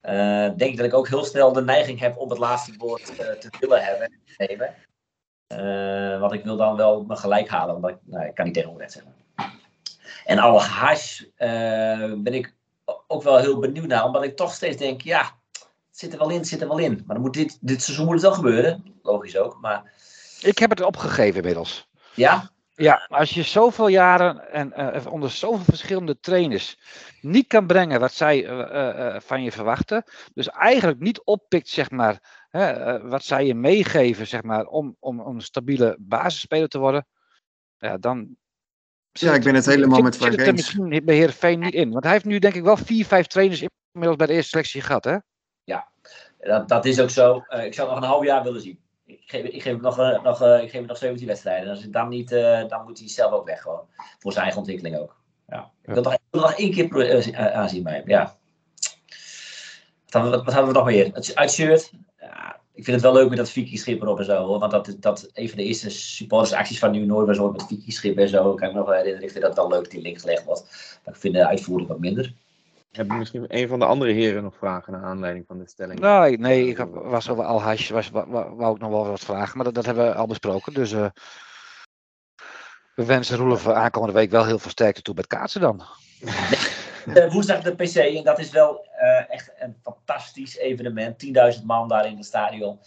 eh, 0.01 0.49
denk 0.57 0.61
ik 0.71 0.77
dat 0.77 0.87
ik 0.87 0.95
ook 0.95 1.09
heel 1.09 1.25
snel 1.25 1.53
de 1.53 1.63
neiging 1.63 2.01
heb 2.01 2.17
om 2.17 2.31
het 2.31 2.39
laatste 2.39 2.75
woord 2.79 3.17
eh, 3.17 3.31
te 3.31 3.51
willen 3.61 3.85
hebben. 3.85 4.13
Nemen. 4.37 4.75
Eh, 5.47 6.21
want 6.21 6.33
ik 6.33 6.45
wil 6.45 6.57
dan 6.57 6.77
wel 6.77 7.05
me 7.05 7.17
gelijk 7.17 7.49
halen, 7.49 7.75
omdat 7.75 7.91
ik, 7.91 7.97
nou, 8.05 8.27
ik 8.27 8.35
kan 8.35 8.45
niet 8.45 8.55
tegen 8.55 8.71
onrecht 8.71 8.93
zeggen. 8.93 9.15
En 10.25 10.39
alle 10.39 10.61
hash 10.61 11.23
ben 12.17 12.35
ik 12.35 12.55
ook 13.07 13.23
wel 13.23 13.39
heel 13.39 13.59
benieuwd 13.59 13.87
naar, 13.87 14.05
omdat 14.05 14.25
ik 14.25 14.37
toch 14.37 14.53
steeds 14.53 14.77
denk, 14.77 15.01
ja, 15.01 15.41
zit 16.03 16.13
er 16.13 16.19
wel 16.19 16.31
in, 16.31 16.45
zit 16.45 16.61
er 16.61 16.69
wel 16.69 16.79
in. 16.79 16.93
Maar 17.07 17.15
dan 17.15 17.21
moet 17.25 17.35
dit, 17.35 17.59
dit 17.61 17.83
seizoen 17.83 18.05
moet 18.05 18.15
het 18.15 18.23
wel 18.25 18.33
gebeuren, 18.33 18.95
logisch 19.03 19.37
ook. 19.37 19.59
Maar 19.61 19.93
Ik 20.41 20.59
heb 20.59 20.71
het 20.71 20.81
opgegeven 20.81 21.37
inmiddels. 21.37 21.89
ja, 22.15 22.51
Ja, 22.75 23.07
maar 23.09 23.19
als 23.19 23.31
je 23.31 23.43
zoveel 23.43 23.89
jaren 23.89 24.53
en 24.53 24.73
eh, 24.73 25.13
onder 25.13 25.31
zoveel 25.31 25.65
verschillende 25.65 26.21
trainers 26.21 26.79
niet 27.21 27.47
kan 27.47 27.67
brengen 27.67 28.01
wat 28.01 28.13
zij 28.13 28.47
eh, 28.47 29.21
van 29.21 29.43
je 29.43 29.53
verwachten, 29.53 30.05
dus 30.35 30.49
eigenlijk 30.49 31.01
niet 31.01 31.21
oppikt, 31.25 31.69
zeg 31.69 31.91
maar, 31.91 32.47
hè, 32.51 33.01
wat 33.09 33.25
zij 33.25 33.47
je 33.47 33.55
meegeven, 33.55 34.27
zeg 34.27 34.43
maar, 34.43 34.67
om, 34.67 34.97
om, 35.01 35.21
om 35.21 35.35
een 35.35 35.41
stabiele 35.43 35.97
basisspeler 36.01 36.69
te 36.69 36.79
worden, 36.79 37.07
ja, 37.79 37.99
dan. 37.99 38.37
Ja, 39.13 39.35
ik 39.35 39.43
ben 39.45 39.55
het 39.55 39.67
helemaal 39.67 39.95
zit- 39.95 40.05
met 40.05 40.15
zit 40.15 40.23
Frank 40.23 40.39
het 40.39 40.47
er 40.49 40.55
misschien 40.55 41.05
bij 41.05 41.15
Heerenveen 41.15 41.59
niet 41.59 41.75
in. 41.75 41.91
Want 41.91 42.05
hij 42.05 42.13
heeft 42.13 42.25
nu 42.25 42.39
denk 42.39 42.55
ik 42.55 42.63
wel 42.63 42.77
vier, 42.77 43.07
vijf 43.07 43.27
trainers 43.27 43.65
inmiddels 43.93 44.17
bij 44.17 44.27
de 44.27 44.33
eerste 44.33 44.49
selectie 44.49 44.81
gehad, 44.81 45.05
hè? 45.05 45.17
Dat, 46.43 46.69
dat 46.69 46.85
is 46.85 47.01
ook 47.01 47.11
zo. 47.11 47.45
Eh, 47.49 47.65
ik 47.65 47.75
zou 47.75 47.89
nog 47.89 47.97
een 47.97 48.09
half 48.09 48.25
jaar 48.25 48.43
willen 48.43 48.61
zien. 48.61 48.79
Ik 49.07 49.23
geef, 49.27 49.45
ik 49.45 49.63
geef, 49.63 49.73
hem 49.73 49.81
nog, 49.81 49.99
eh, 49.99 50.23
nog, 50.23 50.43
eh, 50.43 50.63
ik 50.63 50.71
geef 50.71 50.73
hem 50.73 50.87
nog 50.87 50.97
17 50.97 51.27
wedstrijden. 51.27 51.65
En 51.65 51.71
als 51.71 51.83
het 51.83 51.93
dan 51.93 52.09
niet, 52.09 52.29
dan 52.69 52.85
moet 52.87 52.99
hij 52.99 53.09
zelf 53.09 53.33
ook 53.33 53.47
weg 53.47 53.61
gewoon. 53.63 53.87
Voor 54.19 54.33
zijn 54.33 54.45
eigen 54.45 54.61
ontwikkeling 54.61 54.99
ook. 54.99 55.17
Ja. 55.49 55.71
Ik 55.83 55.95
wil 55.95 56.03
nog, 56.03 56.13
ik 56.13 56.21
wil 56.31 56.41
nog 56.41 56.55
één 56.55 56.73
keer 56.73 57.37
aanzien 57.53 57.83
bij 57.83 57.95
hem. 57.95 58.09
Ja. 58.09 58.37
Wat, 60.09 60.23
wat, 60.23 60.45
wat 60.45 60.55
hadden 60.55 60.73
we 60.73 60.79
nog 60.79 60.85
meer? 60.85 61.11
Het 61.13 61.35
uitshirt. 61.35 61.93
Ja, 62.21 62.61
ik 62.75 62.85
vind 62.85 62.97
het 62.97 63.13
wel 63.13 63.13
leuk 63.13 63.29
met 63.29 63.39
dat 63.39 63.51
Viking-schip 63.51 64.03
erop 64.03 64.19
en 64.19 64.25
zo. 64.25 64.45
Hoor. 64.45 64.59
Want 64.59 64.73
dat, 64.73 64.97
dat 65.01 65.31
een 65.33 65.49
van 65.49 65.59
de 65.59 65.65
eerste 65.65 65.91
supportersacties 65.91 66.79
van 66.79 66.91
Nieuw-Noord 66.91 67.37
was 67.37 67.53
met 67.53 67.67
Viking-schip 67.67 68.19
en 68.19 68.29
zo. 68.29 68.51
Ik 68.51 68.57
kan 68.57 68.69
me 68.69 68.79
nog 68.79 68.89
herinneren. 68.89 69.23
Ik 69.23 69.31
vind 69.31 69.45
dat 69.45 69.57
wel 69.57 69.69
leuk, 69.69 69.91
die 69.91 70.03
link 70.03 70.21
gelegd 70.21 70.45
wordt. 70.45 70.99
Maar 71.05 71.15
ik 71.15 71.21
vind 71.21 71.35
de 71.35 71.47
uitvoering 71.47 71.89
wat 71.89 71.99
minder. 71.99 72.35
Hebben 72.93 73.19
misschien 73.19 73.45
een 73.49 73.69
van 73.69 73.79
de 73.79 73.85
andere 73.85 74.13
heren 74.13 74.43
nog 74.43 74.57
vragen 74.57 74.93
naar 74.93 75.03
aanleiding 75.03 75.47
van 75.47 75.59
de 75.59 75.69
stelling? 75.69 76.01
Nee, 76.01 76.39
nee 76.39 76.69
ik 76.69 76.87
was 76.93 77.29
over 77.29 77.45
Al-Hash, 77.45 77.91
was, 77.91 78.11
wou, 78.11 78.55
wou 78.57 78.75
ik 78.75 78.81
nog 78.81 78.91
wel 78.91 79.07
wat 79.07 79.25
vragen, 79.25 79.57
maar 79.57 79.65
dat, 79.65 79.75
dat 79.75 79.87
hebben 79.87 80.07
we 80.07 80.15
al 80.15 80.27
besproken. 80.27 80.75
Dus 80.75 80.93
uh, 80.93 81.07
we 82.95 83.05
wensen 83.05 83.37
Roelof 83.37 83.69
aankomende 83.69 84.15
week 84.15 84.31
wel 84.31 84.47
heel 84.47 84.59
veel 84.59 84.71
sterkte 84.71 85.03
toe 85.03 85.15
met 85.15 85.27
kaatsen 85.27 85.61
dan. 85.61 85.83
Uh, 87.07 87.31
woensdag 87.33 87.63
de 87.63 87.75
PC 87.75 87.97
en 87.97 88.25
dat 88.25 88.39
is 88.39 88.51
wel 88.51 88.87
uh, 89.03 89.31
echt 89.31 89.53
een 89.59 89.77
fantastisch 89.83 90.57
evenement. 90.57 91.27
10.000 91.59 91.65
man 91.65 91.89
daar 91.89 92.07
in 92.07 92.17
het 92.17 92.27
stadion. 92.27 92.79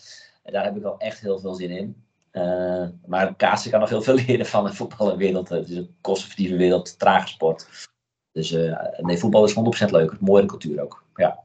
En 0.43 0.53
daar 0.53 0.63
heb 0.63 0.75
ik 0.75 0.81
wel 0.81 0.97
echt 0.97 1.19
heel 1.19 1.39
veel 1.39 1.53
zin 1.53 1.69
in. 1.69 2.03
Uh, 2.31 2.87
maar 3.05 3.35
kaatsen 3.35 3.71
kan 3.71 3.79
nog 3.79 3.89
heel 3.89 4.01
veel 4.01 4.15
leren 4.25 4.45
van 4.45 4.63
de 4.63 4.73
voetbalwereld. 4.73 5.49
Het 5.49 5.69
is 5.69 5.77
een 5.77 5.95
kostenverdieve 6.01 6.55
wereld, 6.55 6.99
trage 6.99 7.27
sport. 7.27 7.67
Dus 8.35 8.51
uh, 8.51 8.77
nee, 8.97 9.17
voetbal 9.17 9.45
is 9.45 9.85
100% 9.87 9.89
leuk. 9.89 10.19
Mooie 10.19 10.45
cultuur 10.45 10.81
ook. 10.81 11.03
Ja. 11.15 11.43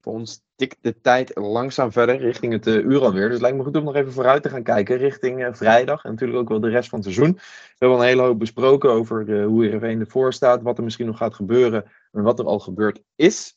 Voor 0.00 0.12
ons 0.12 0.42
tikt 0.56 0.76
de 0.80 1.00
tijd 1.00 1.36
langzaam 1.36 1.92
verder 1.92 2.16
richting 2.16 2.52
het 2.52 2.66
uh, 2.66 2.74
uur 2.74 3.00
alweer. 3.00 3.24
Dus 3.24 3.32
het 3.32 3.40
lijkt 3.40 3.56
me 3.56 3.62
goed 3.62 3.76
om 3.76 3.84
nog 3.84 3.94
even 3.94 4.12
vooruit 4.12 4.42
te 4.42 4.48
gaan 4.48 4.62
kijken 4.62 4.96
richting 4.96 5.40
uh, 5.40 5.48
vrijdag. 5.52 6.04
En 6.04 6.10
natuurlijk 6.10 6.38
ook 6.38 6.48
wel 6.48 6.60
de 6.60 6.68
rest 6.68 6.88
van 6.88 6.98
het 6.98 7.12
seizoen. 7.12 7.34
We 7.34 7.76
hebben 7.78 7.98
al 7.98 8.02
een 8.02 8.08
hele 8.08 8.22
hoop 8.22 8.38
besproken 8.38 8.90
over 8.90 9.28
uh, 9.28 9.46
hoe 9.46 9.64
Heerenveen 9.64 10.00
ervoor 10.00 10.32
staat. 10.32 10.62
Wat 10.62 10.78
er 10.78 10.84
misschien 10.84 11.06
nog 11.06 11.16
gaat 11.16 11.34
gebeuren. 11.34 11.84
En 12.12 12.22
wat 12.22 12.38
er 12.38 12.44
al 12.44 12.58
gebeurd 12.58 13.02
is. 13.16 13.54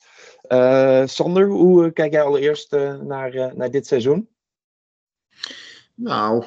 Sander, 1.06 1.48
hoe 1.48 1.92
kijk 1.92 2.12
jij 2.12 2.22
allereerst 2.22 2.72
naar, 3.02 3.56
naar 3.56 3.72
dit 3.72 3.88
seizoen? 3.88 4.30
Nou, 5.96 6.46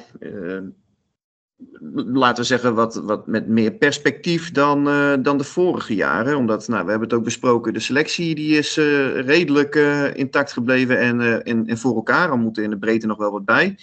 laten 1.93 2.41
we 2.41 2.47
zeggen, 2.47 2.75
wat, 2.75 2.95
wat 2.95 3.27
met 3.27 3.47
meer 3.47 3.71
perspectief 3.71 4.51
dan, 4.51 4.87
uh, 4.87 5.13
dan 5.19 5.37
de 5.37 5.43
vorige 5.43 5.95
jaren. 5.95 6.35
Omdat, 6.37 6.67
nou, 6.67 6.83
we 6.83 6.89
hebben 6.89 7.07
het 7.07 7.17
ook 7.17 7.23
besproken, 7.23 7.73
de 7.73 7.79
selectie 7.79 8.35
die 8.35 8.57
is 8.57 8.77
uh, 8.77 9.19
redelijk 9.19 9.75
uh, 9.75 10.15
intact 10.15 10.51
gebleven 10.51 10.99
en, 10.99 11.43
en, 11.43 11.67
en 11.67 11.77
voor 11.77 11.95
elkaar. 11.95 12.29
Al 12.29 12.37
moeten 12.37 12.63
in 12.63 12.69
de 12.69 12.77
breedte 12.77 13.07
nog 13.07 13.17
wel 13.17 13.31
wat 13.31 13.45
bij. 13.45 13.77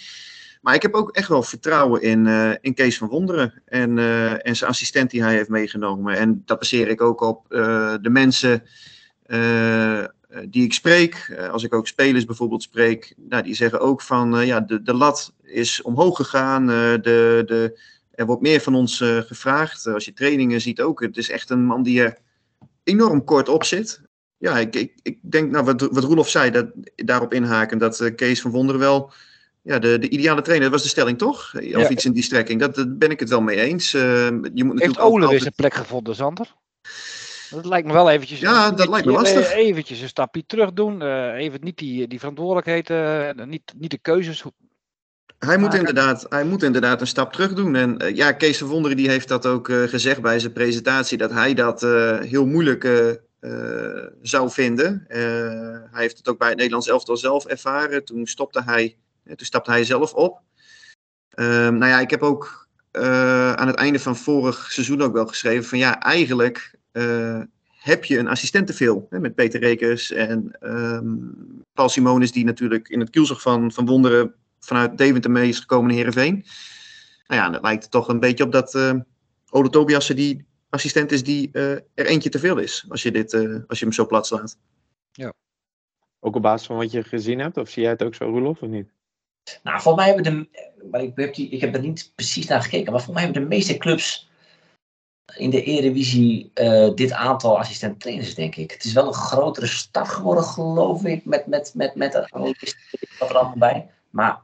Maar 0.61 0.75
ik 0.75 0.81
heb 0.81 0.93
ook 0.93 1.11
echt 1.11 1.27
wel 1.27 1.43
vertrouwen 1.43 2.01
in, 2.01 2.27
in 2.61 2.73
Kees 2.73 2.97
van 2.97 3.07
Wonderen 3.07 3.61
en, 3.65 3.97
en 4.43 4.55
zijn 4.55 4.69
assistent 4.69 5.11
die 5.11 5.23
hij 5.23 5.33
heeft 5.35 5.49
meegenomen. 5.49 6.17
En 6.17 6.41
dat 6.45 6.59
baseer 6.59 6.87
ik 6.87 7.01
ook 7.01 7.21
op 7.21 7.45
de 8.01 8.09
mensen 8.09 8.63
die 10.49 10.63
ik 10.63 10.73
spreek. 10.73 11.35
als 11.51 11.63
ik 11.63 11.73
ook 11.73 11.87
spelers 11.87 12.25
bijvoorbeeld 12.25 12.63
spreek, 12.63 13.13
nou, 13.17 13.43
die 13.43 13.55
zeggen 13.55 13.79
ook 13.79 14.01
van 14.01 14.45
ja, 14.45 14.59
de, 14.59 14.81
de 14.81 14.93
lat 14.93 15.33
is 15.43 15.81
omhoog 15.81 16.15
gegaan. 16.15 16.67
de, 16.67 17.43
de, 17.45 17.79
er 18.11 18.25
wordt 18.25 18.41
meer 18.41 18.61
van 18.61 18.75
ons 18.75 18.97
gevraagd. 19.03 19.87
Als 19.87 20.05
je 20.05 20.13
trainingen 20.13 20.61
ziet 20.61 20.81
ook. 20.81 21.01
Het 21.01 21.17
is 21.17 21.29
echt 21.29 21.49
een 21.49 21.65
man 21.65 21.83
die 21.83 22.01
er 22.01 22.17
enorm 22.83 23.23
kort 23.23 23.49
op 23.49 23.63
zit. 23.63 24.01
Ja, 24.37 24.57
ik, 24.57 24.75
ik, 24.75 24.93
ik 25.01 25.17
denk, 25.21 25.51
nou, 25.51 25.65
wat, 25.65 25.81
wat 25.81 26.03
Roelof 26.03 26.29
zei, 26.29 26.51
dat, 26.51 26.67
daarop 26.95 27.33
inhaken, 27.33 27.77
dat 27.77 28.15
Kees 28.15 28.41
van 28.41 28.51
Wonderen 28.51 28.81
wel 28.81 29.11
ja, 29.63 29.79
de, 29.79 29.99
de 29.99 30.09
ideale 30.09 30.41
trainer, 30.41 30.69
dat 30.69 30.73
was 30.73 30.83
de 30.83 30.89
stelling 30.89 31.17
toch? 31.17 31.55
Of 31.55 31.61
ja. 31.63 31.89
iets 31.89 32.05
in 32.05 32.11
die 32.11 32.23
strekking. 32.23 32.59
Dat, 32.59 32.75
daar 32.75 32.95
ben 32.95 33.11
ik 33.11 33.19
het 33.19 33.29
wel 33.29 33.41
mee 33.41 33.59
eens. 33.59 33.93
Uh, 33.93 34.01
je 34.53 34.63
moet 34.63 34.79
Heeft 34.79 34.99
Ole 34.99 35.23
altijd... 35.23 35.41
zijn 35.41 35.53
plek 35.55 35.73
gevonden, 35.73 36.15
Zander? 36.15 36.53
Dat 37.53 37.65
lijkt 37.65 37.87
me 37.87 37.93
wel 37.93 38.09
eventjes. 38.09 38.39
Ja, 38.39 38.71
dat 38.71 38.87
lijkt 38.87 39.05
me 39.05 39.11
lastig. 39.11 39.53
Eventjes 39.53 40.01
een 40.01 40.07
stapje 40.07 40.45
terug 40.45 40.73
doen. 40.73 41.01
even 41.31 41.59
niet 41.63 41.77
die, 41.77 42.07
die 42.07 42.19
verantwoordelijkheden, 42.19 43.49
niet, 43.49 43.73
niet 43.75 43.91
de 43.91 43.97
keuzes 43.97 44.43
hij 45.45 45.57
moet, 45.57 45.73
inderdaad, 45.73 46.25
hij 46.29 46.43
moet 46.43 46.63
inderdaad 46.63 47.01
een 47.01 47.07
stap 47.07 47.33
terug 47.33 47.53
doen. 47.53 47.75
En 47.75 48.03
uh, 48.03 48.15
ja, 48.15 48.31
Kees 48.31 48.57
de 48.57 48.65
Wonderen 48.65 48.97
die 48.97 49.09
heeft 49.09 49.27
dat 49.27 49.45
ook 49.45 49.67
uh, 49.67 49.83
gezegd 49.83 50.21
bij 50.21 50.39
zijn 50.39 50.53
presentatie, 50.53 51.17
dat 51.17 51.31
hij 51.31 51.53
dat 51.53 51.83
uh, 51.83 52.19
heel 52.19 52.45
moeilijk 52.45 53.11
zou 54.21 54.51
vinden. 54.51 55.05
hij 55.07 56.01
heeft 56.01 56.17
het 56.17 56.27
ook 56.27 56.37
bij 56.37 56.47
het 56.47 56.57
Nederlands 56.57 56.87
elftal 56.87 57.17
zelf 57.17 57.45
ervaren. 57.45 58.05
Toen, 58.05 58.27
stopte 58.27 58.63
hij, 58.63 58.97
toen 59.23 59.45
stapte 59.45 59.71
hij 59.71 59.83
zelf 59.83 60.13
op. 60.13 60.41
Um, 61.35 61.77
nou 61.77 61.91
ja, 61.91 61.99
ik 61.99 62.09
heb 62.09 62.21
ook 62.21 62.67
aan 63.55 63.67
het 63.67 63.75
einde 63.75 63.99
van 63.99 64.15
vorig 64.15 64.71
seizoen 64.71 65.01
ook 65.01 65.13
wel 65.13 65.27
geschreven 65.27 65.65
van 65.65 65.77
ja, 65.77 65.99
eigenlijk 65.99 66.75
heb 67.83 68.05
je 68.05 68.17
een 68.17 68.27
assistent 68.27 68.67
te 68.67 68.73
veel. 68.73 69.07
Hè, 69.09 69.19
met 69.19 69.35
Peter 69.35 69.59
Rekers 69.59 70.11
en 70.11 70.57
um, 70.61 71.63
Paul 71.73 71.89
Simonis, 71.89 72.31
die 72.31 72.45
natuurlijk 72.45 72.89
in 72.89 72.99
het 72.99 73.09
kielzog 73.09 73.41
van, 73.41 73.71
van 73.71 73.85
Wonderen 73.85 74.33
vanuit 74.59 74.97
Deventer 74.97 75.31
mee 75.31 75.49
is 75.49 75.59
gekomen 75.59 75.87
naar 75.87 75.95
Heerenveen. 75.95 76.45
Nou 77.27 77.41
ja, 77.41 77.49
dat 77.49 77.61
lijkt 77.61 77.91
toch 77.91 78.07
een 78.07 78.19
beetje 78.19 78.43
op 78.43 78.51
dat 78.51 78.73
uh, 78.73 78.93
Ode 79.49 79.69
Tobiasse 79.69 80.13
die 80.13 80.45
assistent 80.69 81.11
is 81.11 81.23
die 81.23 81.49
uh, 81.53 81.71
er 81.71 82.05
eentje 82.05 82.29
te 82.29 82.39
veel 82.39 82.57
is. 82.57 82.85
Als 82.89 83.03
je, 83.03 83.11
dit, 83.11 83.33
uh, 83.33 83.59
als 83.67 83.79
je 83.79 83.85
hem 83.85 83.93
zo 83.93 84.05
plat 84.05 84.27
slaat. 84.27 84.57
Ja. 85.11 85.33
Ook 86.19 86.35
op 86.35 86.41
basis 86.41 86.67
van 86.67 86.75
wat 86.75 86.91
je 86.91 87.03
gezien 87.03 87.39
hebt? 87.39 87.57
Of 87.57 87.69
zie 87.69 87.81
jij 87.81 87.91
het 87.91 88.03
ook 88.03 88.15
zo, 88.15 88.25
Roelof, 88.25 88.61
of 88.61 88.69
niet? 88.69 88.91
Nou, 89.63 89.81
volgens 89.81 90.05
mij 90.05 90.13
hebben 90.13 90.33
de... 90.33 90.47
Maar 90.91 91.03
ik, 91.03 91.11
heb 91.15 91.33
die, 91.33 91.49
ik 91.49 91.61
heb 91.61 91.75
er 91.75 91.81
niet 91.81 92.11
precies 92.15 92.47
naar 92.47 92.61
gekeken. 92.61 92.91
Maar 92.91 93.01
volgens 93.01 93.15
mij 93.15 93.23
hebben 93.23 93.41
de 93.41 93.55
meeste 93.55 93.77
clubs 93.77 94.29
in 95.35 95.49
de 95.49 95.63
Eredivisie 95.63 96.51
uh, 96.55 96.89
dit 96.95 97.11
aantal 97.11 97.59
assistent-trainers, 97.59 98.35
denk 98.35 98.55
ik. 98.55 98.71
Het 98.71 98.83
is 98.83 98.93
wel 98.93 99.07
een 99.07 99.13
grotere 99.13 99.67
stap 99.67 100.05
geworden, 100.05 100.43
geloof 100.43 101.03
ik, 101.03 101.25
met, 101.25 101.47
met, 101.47 101.71
met, 101.75 101.95
met 101.95 102.11
dat 102.11 102.29
wat 102.29 103.29
er 103.29 103.35
allemaal 103.35 103.57
bij. 103.57 103.89
Maar 104.09 104.41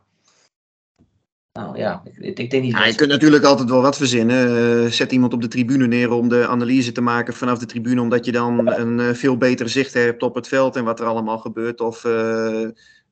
nou 1.53 1.77
ja, 1.77 2.03
ik, 2.19 2.39
ik 2.39 2.49
denk 2.49 2.63
niet. 2.63 2.71
Ja, 2.71 2.85
je 2.85 2.95
kunt 2.95 3.09
natuurlijk 3.09 3.43
altijd 3.43 3.69
wel 3.69 3.81
wat 3.81 3.97
verzinnen. 3.97 4.49
Uh, 4.83 4.91
zet 4.91 5.11
iemand 5.11 5.33
op 5.33 5.41
de 5.41 5.47
tribune 5.47 5.87
neer 5.87 6.11
om 6.11 6.29
de 6.29 6.47
analyse 6.47 6.91
te 6.91 7.01
maken 7.01 7.33
vanaf 7.33 7.57
de 7.57 7.65
tribune, 7.65 8.01
omdat 8.01 8.25
je 8.25 8.31
dan 8.31 8.67
een 8.67 8.99
uh, 8.99 9.13
veel 9.13 9.37
betere 9.37 9.69
zicht 9.69 9.93
hebt 9.93 10.23
op 10.23 10.35
het 10.35 10.47
veld 10.47 10.75
en 10.75 10.83
wat 10.83 10.99
er 10.99 11.05
allemaal 11.05 11.37
gebeurt. 11.37 11.81
Of 11.81 12.03
uh, 12.03 12.67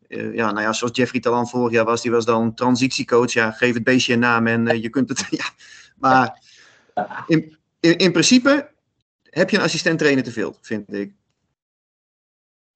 ja, 0.07 0.51
nou 0.51 0.61
ja, 0.61 0.73
zoals 0.73 0.97
Jeffrey 0.97 1.21
Talan 1.21 1.47
vorig 1.47 1.71
jaar 1.71 1.85
was, 1.85 2.01
die 2.01 2.11
was 2.11 2.25
dan 2.25 2.53
transitiecoach. 2.53 3.33
Ja, 3.33 3.51
geef 3.51 3.73
het 3.73 3.83
beestje 3.83 4.13
een 4.13 4.19
naam 4.19 4.47
en 4.47 4.81
je 4.81 4.89
kunt 4.89 5.09
het. 5.09 5.27
Ja. 5.37 5.45
Maar 5.95 6.39
in, 7.27 7.57
in, 7.79 7.97
in 7.97 8.11
principe 8.11 8.71
heb 9.23 9.49
je 9.49 9.57
een 9.57 9.63
assistent 9.63 9.99
trainer 9.99 10.23
te 10.23 10.31
veel, 10.31 10.55
vind 10.61 10.93
ik. 10.93 11.13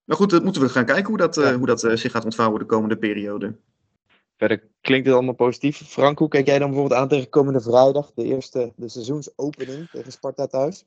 Maar 0.03 0.17
goed, 0.17 0.29
dat 0.29 0.43
moeten 0.43 0.61
we 0.61 0.69
gaan 0.69 0.85
kijken 0.85 1.05
hoe 1.05 1.17
dat, 1.17 1.35
ja. 1.35 1.57
hoe 1.57 1.65
dat 1.65 1.79
zich 1.79 2.11
gaat 2.11 2.25
ontvouwen 2.25 2.59
de 2.59 2.65
komende 2.65 2.97
periode. 2.97 3.55
Verder 4.37 4.63
klinkt 4.81 5.05
het 5.05 5.15
allemaal 5.15 5.33
positief. 5.33 5.77
Frank, 5.77 6.19
hoe 6.19 6.27
kijk 6.27 6.45
jij 6.45 6.59
dan 6.59 6.69
bijvoorbeeld 6.69 6.99
aan 6.99 7.07
tegen 7.07 7.29
komende 7.29 7.61
vrijdag, 7.61 8.11
de 8.13 8.23
eerste 8.23 8.73
de 8.75 8.89
seizoensopening 8.89 9.89
tegen 9.89 10.11
Sparta 10.11 10.47
thuis? 10.47 10.85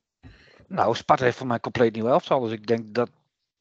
Nou, 0.66 0.94
Sparta 0.94 1.24
heeft 1.24 1.36
voor 1.36 1.46
mij 1.46 1.60
compleet 1.60 1.94
nieuw 1.94 2.06
elftal. 2.06 2.40
Dus 2.40 2.52
ik 2.52 2.66
denk 2.66 2.94
dat, 2.94 3.10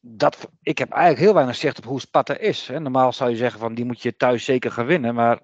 dat. 0.00 0.48
Ik 0.62 0.78
heb 0.78 0.90
eigenlijk 0.90 1.22
heel 1.22 1.34
weinig 1.34 1.56
zicht 1.56 1.78
op 1.78 1.84
hoe 1.84 2.00
Sparta 2.00 2.38
is. 2.38 2.66
Hè. 2.66 2.80
Normaal 2.80 3.12
zou 3.12 3.30
je 3.30 3.36
zeggen 3.36 3.60
van 3.60 3.74
die 3.74 3.84
moet 3.84 4.02
je 4.02 4.16
thuis 4.16 4.44
zeker 4.44 4.70
gaan 4.70 4.86
winnen. 4.86 5.14
Maar 5.14 5.40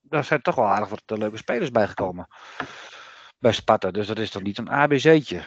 daar 0.00 0.24
zijn 0.24 0.42
toch 0.42 0.54
wel 0.54 0.66
aardig 0.66 0.88
wat 0.88 1.18
leuke 1.18 1.36
spelers 1.36 1.70
bijgekomen. 1.70 2.26
Bij 3.44 3.52
Sparta. 3.52 3.90
Dus 3.90 4.06
dat 4.06 4.18
is 4.18 4.30
toch 4.30 4.42
niet 4.42 4.58
een 4.58 4.70
ABC'tje. 4.70 5.46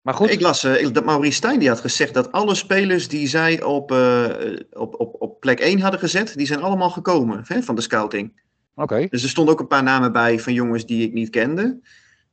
Maar 0.00 0.14
goed. 0.14 0.30
Ik 0.30 0.40
las 0.40 0.64
uh, 0.64 0.92
dat 0.92 1.04
Maurice 1.04 1.32
Stijn 1.32 1.58
die 1.58 1.68
had 1.68 1.80
gezegd 1.80 2.14
dat 2.14 2.32
alle 2.32 2.54
spelers 2.54 3.08
die 3.08 3.28
zij 3.28 3.62
op, 3.62 3.92
uh, 3.92 4.26
op, 4.72 5.00
op, 5.00 5.16
op 5.18 5.40
plek 5.40 5.60
1 5.60 5.80
hadden 5.80 6.00
gezet, 6.00 6.36
die 6.36 6.46
zijn 6.46 6.60
allemaal 6.60 6.90
gekomen 6.90 7.42
hè, 7.46 7.62
van 7.62 7.74
de 7.74 7.80
scouting. 7.80 8.32
Oké. 8.74 8.82
Okay. 8.82 9.08
Dus 9.08 9.22
er 9.22 9.28
stonden 9.28 9.54
ook 9.54 9.60
een 9.60 9.66
paar 9.66 9.82
namen 9.82 10.12
bij 10.12 10.38
van 10.38 10.52
jongens 10.52 10.86
die 10.86 11.06
ik 11.06 11.12
niet 11.12 11.30
kende. 11.30 11.80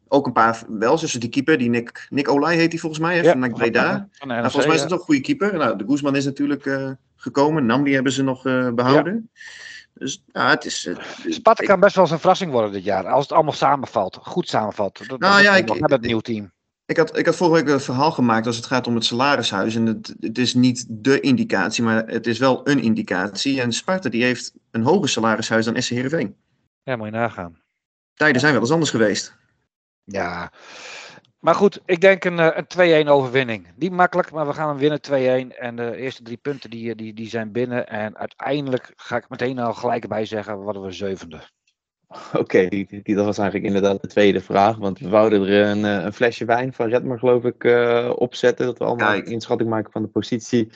Ook 0.08 0.26
een 0.26 0.34
paar 0.34 0.64
wel, 0.68 0.98
zoals 0.98 1.14
die 1.14 1.30
keeper, 1.30 1.58
die 1.58 1.70
Nick, 1.70 2.08
Nick 2.10 2.30
Olij 2.30 2.56
heet 2.56 2.72
hij 2.72 2.80
volgens 2.80 3.02
mij, 3.02 3.18
hè, 3.18 3.22
ja, 3.22 3.40
van 3.40 3.54
Breda. 3.54 4.08
Van, 4.12 4.28
nou, 4.28 4.42
volgens 4.42 4.66
mij 4.66 4.76
is 4.76 4.82
het 4.82 4.94
ook 4.94 5.00
een 5.00 5.06
goede 5.06 5.22
keeper. 5.22 5.58
Nou, 5.58 5.78
de 5.78 5.86
Guzman 5.88 6.16
is 6.16 6.26
natuurlijk 6.26 6.66
uh, 6.66 6.92
gekomen, 7.16 7.66
Namdi 7.66 7.94
hebben 7.94 8.12
ze 8.12 8.24
nog 8.24 8.44
behouden. 8.74 9.30
Ja. 9.34 9.42
Dus 10.00 10.24
ja, 10.32 10.50
het 10.50 10.66
is. 10.66 10.90
Sparta 11.28 11.64
kan 11.64 11.80
best 11.80 11.96
wel 11.96 12.04
eens 12.04 12.14
een 12.14 12.20
verrassing 12.20 12.52
worden 12.52 12.72
dit 12.72 12.84
jaar, 12.84 13.08
als 13.08 13.24
het 13.24 13.32
allemaal 13.32 13.54
samenvalt, 13.54 14.20
goed 14.22 14.50
samenvalt. 14.50 15.08
Dat, 15.08 15.20
nou 15.20 15.42
ja, 15.42 15.56
ik, 15.56 15.80
met 15.80 15.92
het 15.92 16.02
nieuw 16.02 16.20
team. 16.20 16.52
Ik 16.86 16.98
had, 16.98 17.18
ik 17.18 17.26
had 17.26 17.36
vorige 17.36 17.64
week 17.64 17.74
een 17.74 17.80
verhaal 17.80 18.12
gemaakt 18.12 18.46
als 18.46 18.56
het 18.56 18.66
gaat 18.66 18.88
om 18.88 18.96
het 18.96 19.06
salarishuis. 19.06 19.76
En 19.76 19.86
het, 19.86 20.16
het 20.20 20.38
is 20.38 20.54
niet 20.54 20.86
de 20.90 21.20
indicatie, 21.20 21.84
maar 21.84 22.08
het 22.08 22.28
is 22.28 22.40
wel 22.40 22.70
een 22.70 22.80
indicatie. 22.80 23.62
En 23.62 23.72
Sparta 23.72 24.10
die 24.10 24.24
heeft 24.24 24.54
een 24.72 24.84
hoger 24.84 25.10
salarishuis 25.10 25.66
dan 25.66 25.82
SC 25.82 25.90
Heerenveen. 25.90 26.36
Ja, 26.84 26.96
moet 26.96 27.06
je 27.06 27.12
nagaan. 27.12 27.62
Tijden 28.14 28.42
zijn 28.42 28.54
wel 28.54 28.62
eens 28.62 28.72
anders 28.72 28.90
geweest. 28.90 29.36
Ja, 30.04 30.52
maar 31.40 31.56
goed, 31.56 31.82
ik 31.86 32.02
denk 32.02 32.24
een, 32.24 32.40
eh, 32.40 32.58
een 32.58 32.68
2-1 32.68 33.08
overwinning. 33.08 33.68
Niet 33.76 33.92
makkelijk, 33.92 34.32
maar 34.32 34.48
we 34.48 34.54
gaan 34.54 34.68
hem 34.68 34.78
winnen 34.78 35.02
2-1. 35.02 35.58
En 35.58 35.76
de 35.76 35.96
eerste 35.96 36.24
drie 36.24 36.38
punten 36.38 36.70
die, 36.70 36.96
die, 36.96 37.14
die 37.14 37.30
zijn 37.30 37.52
binnen. 37.52 37.88
En 37.88 38.18
uiteindelijk 38.18 38.94
ga 38.96 39.18
ik 39.18 39.30
meteen 39.30 39.60
al 39.60 39.74
gelijk 39.74 40.08
bij 40.08 40.26
zeggen, 40.26 40.58
worden 40.58 40.82
we 40.82 40.92
zevende. 40.92 41.42
Oké, 42.08 42.40
okay, 42.40 42.70
die, 42.70 43.02
die, 43.04 43.16
dat 43.16 43.26
was 43.26 43.38
eigenlijk 43.38 43.68
inderdaad 43.68 44.02
de 44.02 44.08
tweede 44.08 44.42
vraag. 44.42 44.78
Want 44.78 45.00
we 45.00 45.10
wouden 45.10 45.42
er 45.42 45.66
een, 45.66 45.86
eh, 45.86 46.04
een 46.04 46.14
flesje 46.14 46.46
wijn 46.46 46.74
van 46.74 46.90
Redmer, 46.90 47.20
geloof 47.20 47.44
ik, 47.44 47.64
uh, 47.64 48.12
opzetten. 48.16 48.66
Dat 48.66 48.78
we 48.78 48.84
allemaal 48.84 49.16
een 49.16 49.26
inschatting 49.26 49.70
maken 49.70 49.92
van 49.92 50.02
de 50.02 50.08
positie. 50.08 50.70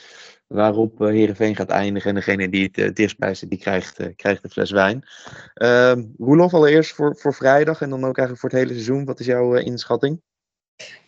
waarop 0.46 1.00
uh, 1.00 1.08
Heerenveen 1.08 1.56
gaat 1.56 1.68
eindigen. 1.68 2.08
En 2.08 2.14
degene 2.14 2.48
die 2.48 2.64
het 2.64 2.78
uh, 2.78 2.92
dichtstbij 2.92 3.34
zit, 3.34 3.50
die 3.50 3.58
krijgt, 3.58 4.00
uh, 4.00 4.06
krijgt 4.16 4.42
de 4.42 4.48
fles 4.48 4.70
wijn. 4.70 5.06
Uh, 5.54 5.92
Roelof, 6.18 6.54
allereerst 6.54 6.94
voor, 6.94 7.16
voor 7.16 7.34
vrijdag 7.34 7.80
en 7.80 7.90
dan 7.90 8.04
ook 8.04 8.18
eigenlijk 8.18 8.38
voor 8.38 8.50
het 8.50 8.58
hele 8.58 8.72
seizoen. 8.72 9.04
Wat 9.04 9.20
is 9.20 9.26
jouw 9.26 9.54
inschatting? 9.54 10.20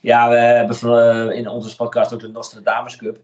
Ja, 0.01 0.29
we 0.29 0.37
hebben 0.37 1.37
in 1.37 1.49
onze 1.49 1.77
podcast 1.77 2.12
ook 2.12 2.21
de 2.21 2.29
Nostradamus 2.29 2.97
Cup. 2.97 3.21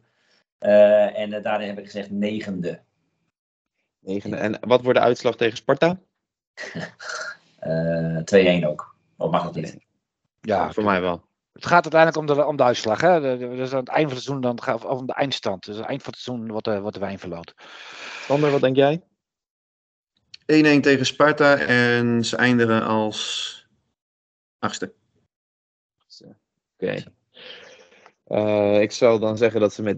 en 0.59 1.43
daarin 1.43 1.68
heb 1.68 1.78
ik 1.78 1.84
gezegd 1.84 2.11
negende. 2.11 2.80
Negende. 3.99 4.36
En 4.36 4.59
wat 4.61 4.82
wordt 4.82 4.99
de 4.99 5.05
uitslag 5.05 5.36
tegen 5.36 5.57
Sparta? 5.57 6.01
2-1 8.62 8.66
ook. 8.66 8.95
Wat 9.16 9.30
mag 9.30 9.43
dat 9.43 9.55
niet? 9.55 9.78
Ja, 10.41 10.72
voor 10.72 10.84
mij 10.84 11.01
wel. 11.01 11.28
Het 11.53 11.66
gaat 11.66 11.82
uiteindelijk 11.82 12.16
om 12.16 12.36
de, 12.36 12.47
om 12.47 12.57
de 12.57 12.62
uitslag. 12.62 13.01
Hè? 13.01 13.38
Dus 13.38 13.72
aan 13.72 13.78
het 13.78 13.88
eind 13.88 14.09
van 14.09 14.16
het 14.16 14.24
seizoen 14.24 14.41
dan 14.41 14.62
gaat 14.62 14.84
om 14.84 15.07
de 15.07 15.14
eindstand. 15.14 15.64
Dus 15.64 15.74
aan 15.74 15.80
het 15.80 15.91
eind 15.91 16.03
van 16.03 16.12
het 16.12 16.22
seizoen 16.22 16.51
wordt 16.51 16.64
de, 16.64 16.80
wordt 16.80 16.95
de 16.95 17.01
wijn 17.01 17.18
verloot. 17.18 17.55
Sander, 18.26 18.51
wat 18.51 18.61
denk 18.61 18.76
jij? 18.76 19.03
1-1 20.43 20.45
tegen 20.80 21.07
Sparta 21.07 21.57
en 21.57 22.24
ze 22.24 22.36
eindigen 22.36 22.82
als 22.82 23.68
achtste. 24.59 24.93
Oké. 26.80 26.84
Okay. 26.84 27.04
Uh, 28.28 28.80
ik 28.80 28.92
zou 28.92 29.20
dan 29.20 29.36
zeggen 29.36 29.60
dat 29.60 29.72
ze 29.72 29.82
met 29.82 29.96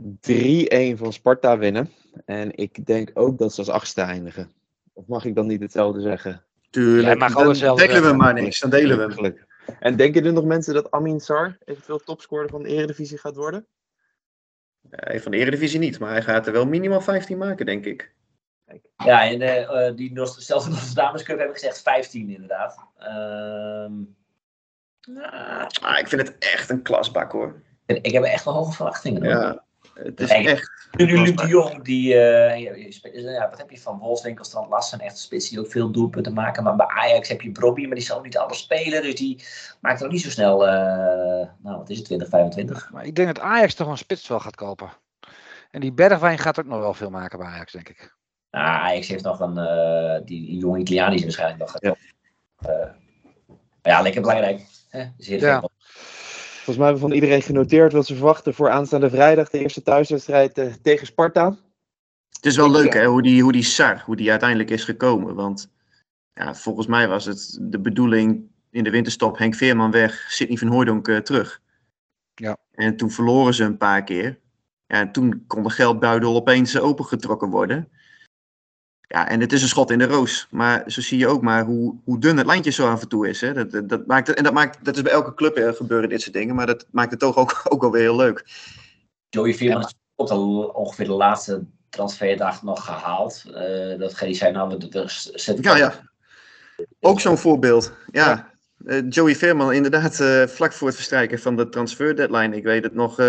3-1 0.97 0.99
van 0.99 1.13
Sparta 1.13 1.59
winnen. 1.59 1.91
En 2.25 2.57
ik 2.57 2.87
denk 2.87 3.11
ook 3.15 3.39
dat 3.39 3.53
ze 3.53 3.59
als 3.59 3.69
achtste 3.69 4.01
eindigen. 4.01 4.53
Of 4.93 5.07
mag 5.07 5.25
ik 5.25 5.35
dan 5.35 5.47
niet 5.47 5.61
hetzelfde 5.61 6.01
zeggen? 6.01 6.45
Tuurlijk, 6.71 7.19
mag 7.19 7.33
dan 7.33 7.43
delen 7.43 7.57
zeggen. 7.57 8.03
we 8.03 8.13
maar 8.13 8.35
niks. 8.35 8.61
Dan 8.61 8.71
delen 8.71 9.09
we 9.09 9.23
hem. 9.23 9.37
En 9.81 9.97
denken 9.97 10.25
er 10.25 10.33
nog 10.33 10.45
mensen 10.45 10.75
dat 10.75 10.91
Amin 10.91 11.21
Sar 11.21 11.59
eventueel 11.65 11.99
topscorer 11.99 12.49
van 12.49 12.63
de 12.63 12.69
Eredivisie 12.69 13.19
gaat 13.19 13.37
worden? 13.37 13.67
Nee, 14.91 15.21
van 15.23 15.31
de 15.31 15.39
Eredivisie 15.39 15.79
niet, 15.79 15.99
maar 15.99 16.11
hij 16.11 16.23
gaat 16.23 16.47
er 16.47 16.53
wel 16.53 16.67
minimaal 16.67 17.01
15 17.01 17.39
maken, 17.39 17.67
denk 17.67 17.85
ik. 17.85 18.15
Ja, 18.97 19.25
en 19.25 19.41
uh, 19.41 19.97
die 19.97 20.27
zelfs 20.27 20.67
in 20.67 20.73
onze 20.73 20.95
damescup 20.95 21.39
heb 21.39 21.49
ik 21.49 21.55
gezegd 21.55 21.83
15 21.83 22.31
inderdaad. 22.31 22.79
Uh, 22.99 23.87
ah, 25.83 25.99
ik 25.99 26.09
vind 26.09 26.29
het 26.29 26.39
echt 26.39 26.71
een 26.71 26.83
klasbak 26.83 27.33
hoor. 27.33 27.63
Ik 27.87 28.13
heb 28.13 28.23
echt 28.23 28.45
wel 28.45 28.55
hoge 28.55 28.73
verwachtingen. 28.73 29.29
Ja, 29.29 29.65
het 29.95 30.21
is 30.21 30.31
echt. 30.31 30.71
Nu 30.93 31.19
Luc 31.19 31.37
de 31.37 31.47
Jong, 31.47 31.85
die, 31.85 32.15
uh, 32.15 32.59
ja, 33.13 33.49
wat 33.51 33.59
heb 33.59 33.71
je 33.71 33.81
van 33.81 33.99
Wolfswinkel, 33.99 34.45
Strand 34.45 34.69
Lassen, 34.69 35.01
echt 35.01 35.13
een 35.13 35.19
spits 35.19 35.49
die 35.49 35.61
ook 35.61 35.71
veel 35.71 35.91
doelpunten 35.91 36.33
maken. 36.33 36.63
Maar 36.63 36.77
bij 36.77 36.87
Ajax 36.87 37.29
heb 37.29 37.41
je 37.41 37.53
Bobby, 37.53 37.87
maar 37.87 37.95
die 37.95 38.05
zal 38.05 38.21
niet 38.21 38.39
alles 38.39 38.59
spelen. 38.59 39.03
Dus 39.03 39.15
die 39.15 39.45
maakt 39.81 40.05
ook 40.05 40.11
niet 40.11 40.21
zo 40.21 40.31
snel, 40.31 40.67
uh, 40.67 40.73
nou 41.59 41.77
wat 41.77 41.91
is 41.91 41.97
het, 41.97 42.07
20, 42.07 42.29
25. 42.29 42.91
Maar 42.93 43.05
ik 43.05 43.15
denk 43.15 43.35
dat 43.35 43.45
Ajax 43.45 43.75
toch 43.75 43.89
een 43.89 43.99
spits 43.99 44.29
wel 44.29 44.41
gaat 44.41 44.55
kopen. 44.55 44.91
En 45.71 45.81
die 45.81 45.93
Bergwijn 45.93 46.39
gaat 46.39 46.59
ook 46.59 46.67
nog 46.67 46.79
wel 46.79 46.95
veel 46.95 47.11
maken 47.11 47.39
bij 47.39 47.49
Ajax, 47.49 47.73
denk 47.73 47.89
ik. 47.89 48.17
Nou, 48.51 48.67
Ajax 48.67 49.09
heeft 49.09 49.25
nog 49.25 49.41
een, 49.41 49.59
uh, 49.59 50.15
die, 50.15 50.47
die 50.47 50.59
jonge 50.59 50.79
Italiaan 50.79 51.11
die 51.11 51.23
waarschijnlijk 51.23 51.61
nog 51.61 51.71
gaat. 51.71 51.97
Ja. 52.61 52.95
ja, 53.83 54.01
lekker 54.01 54.21
belangrijk. 54.21 54.61
Hè? 54.93 55.05
Ja. 55.17 55.61
Volgens 56.55 56.77
mij 56.77 56.87
hebben 56.87 56.95
we 56.95 57.09
van 57.09 57.13
iedereen 57.13 57.43
genoteerd 57.43 57.93
wat 57.93 58.07
ze 58.07 58.15
verwachten 58.15 58.55
voor 58.55 58.71
aanstaande 58.71 59.11
vrijdag, 59.11 59.51
de 59.51 59.59
eerste 59.59 59.83
thuiswedstrijd 59.83 60.59
uh, 60.59 60.73
tegen 60.83 61.07
Sparta. 61.07 61.57
Het 62.33 62.47
is 62.47 62.57
wel 62.57 62.71
leuk 62.71 62.93
hè, 62.93 63.05
hoe 63.05 63.23
die, 63.23 63.43
hoe 63.43 63.53
die 63.53 63.63
Sar, 63.63 64.03
hoe 64.07 64.17
die 64.17 64.31
uiteindelijk 64.31 64.71
is 64.71 64.85
gekomen. 64.85 65.35
Want 65.35 65.71
ja, 66.35 66.55
volgens 66.55 66.87
mij 66.87 67.09
was 67.09 67.25
het 67.25 67.59
de 67.61 67.81
bedoeling 67.81 68.51
in 68.71 68.85
de 68.85 68.91
winterstop 68.91 69.39
Henk 69.39 69.55
Veerman 69.55 69.91
weg, 69.91 70.25
Sidney 70.29 70.57
van 70.57 70.69
Hooydonk 70.69 71.09
uh, 71.09 71.19
terug. 71.19 71.61
Ja. 72.35 72.57
En 72.73 72.97
toen 72.97 73.11
verloren 73.11 73.55
ze 73.55 73.65
een 73.65 73.77
paar 73.77 74.05
keer. 74.05 74.39
Ja, 74.87 75.01
en 75.01 75.13
toen 75.13 75.45
kon 75.47 75.63
de 75.63 75.71
geldbuidel 75.71 76.35
opeens 76.35 76.79
opengetrokken 76.79 77.51
worden. 77.51 77.89
Ja, 79.13 79.29
en 79.29 79.41
het 79.41 79.53
is 79.53 79.63
een 79.63 79.69
schot 79.69 79.91
in 79.91 79.99
de 79.99 80.07
roos. 80.07 80.47
Maar 80.51 80.83
zo 80.87 81.01
zie 81.01 81.19
je 81.19 81.27
ook 81.27 81.43
maar 81.43 81.65
hoe, 81.65 81.95
hoe 82.05 82.19
dun 82.19 82.37
het 82.37 82.47
lijntje 82.47 82.71
zo 82.71 82.89
af 82.89 83.03
en 83.03 83.09
toe 83.09 83.29
is. 83.29 83.41
Hè. 83.41 83.67
Dat, 83.67 83.89
dat, 83.89 84.07
maakt 84.07 84.35
en 84.35 84.45
dat, 84.45 84.53
maakt, 84.53 84.85
dat 84.85 84.97
is 84.97 85.03
bij 85.03 85.13
elke 85.13 85.35
club 85.35 85.57
eh, 85.57 85.73
gebeuren 85.73 86.09
dit 86.09 86.21
soort 86.21 86.35
dingen. 86.35 86.55
Maar 86.55 86.67
dat 86.67 86.87
maakt 86.91 87.11
het 87.11 87.21
toch 87.21 87.37
ook, 87.37 87.63
ook 87.73 87.85
alweer 87.85 88.03
heel 88.03 88.17
leuk. 88.17 88.47
Joey 89.29 89.55
Veerman 89.55 89.81
is 89.83 89.95
op 90.15 90.29
de, 90.29 90.35
ongeveer 90.75 91.07
de 91.07 91.13
laatste 91.13 91.65
transferdag 91.89 92.63
nog 92.63 92.85
gehaald. 92.85 93.45
Uh, 93.47 93.99
dat 93.99 94.15
Gerry 94.15 94.35
zei, 94.35 94.53
nou, 94.53 94.69
we 94.69 95.05
zetten... 95.35 95.65
Ja, 95.65 95.77
ja. 95.77 96.11
Ook 97.01 97.21
zo'n 97.21 97.39
voorbeeld. 97.39 97.93
Ja. 98.11 98.51
Uh, 98.85 99.03
Joey 99.09 99.37
Veerman 99.37 99.73
inderdaad 99.73 100.21
uh, 100.21 100.47
vlak 100.47 100.73
voor 100.73 100.87
het 100.87 100.97
verstrijken 100.97 101.39
van 101.39 101.57
de 101.57 101.69
transfer 101.69 102.17
deadline. 102.17 102.57
Ik 102.57 102.65
weet 102.65 102.85
het 102.85 102.95
nog, 102.95 103.21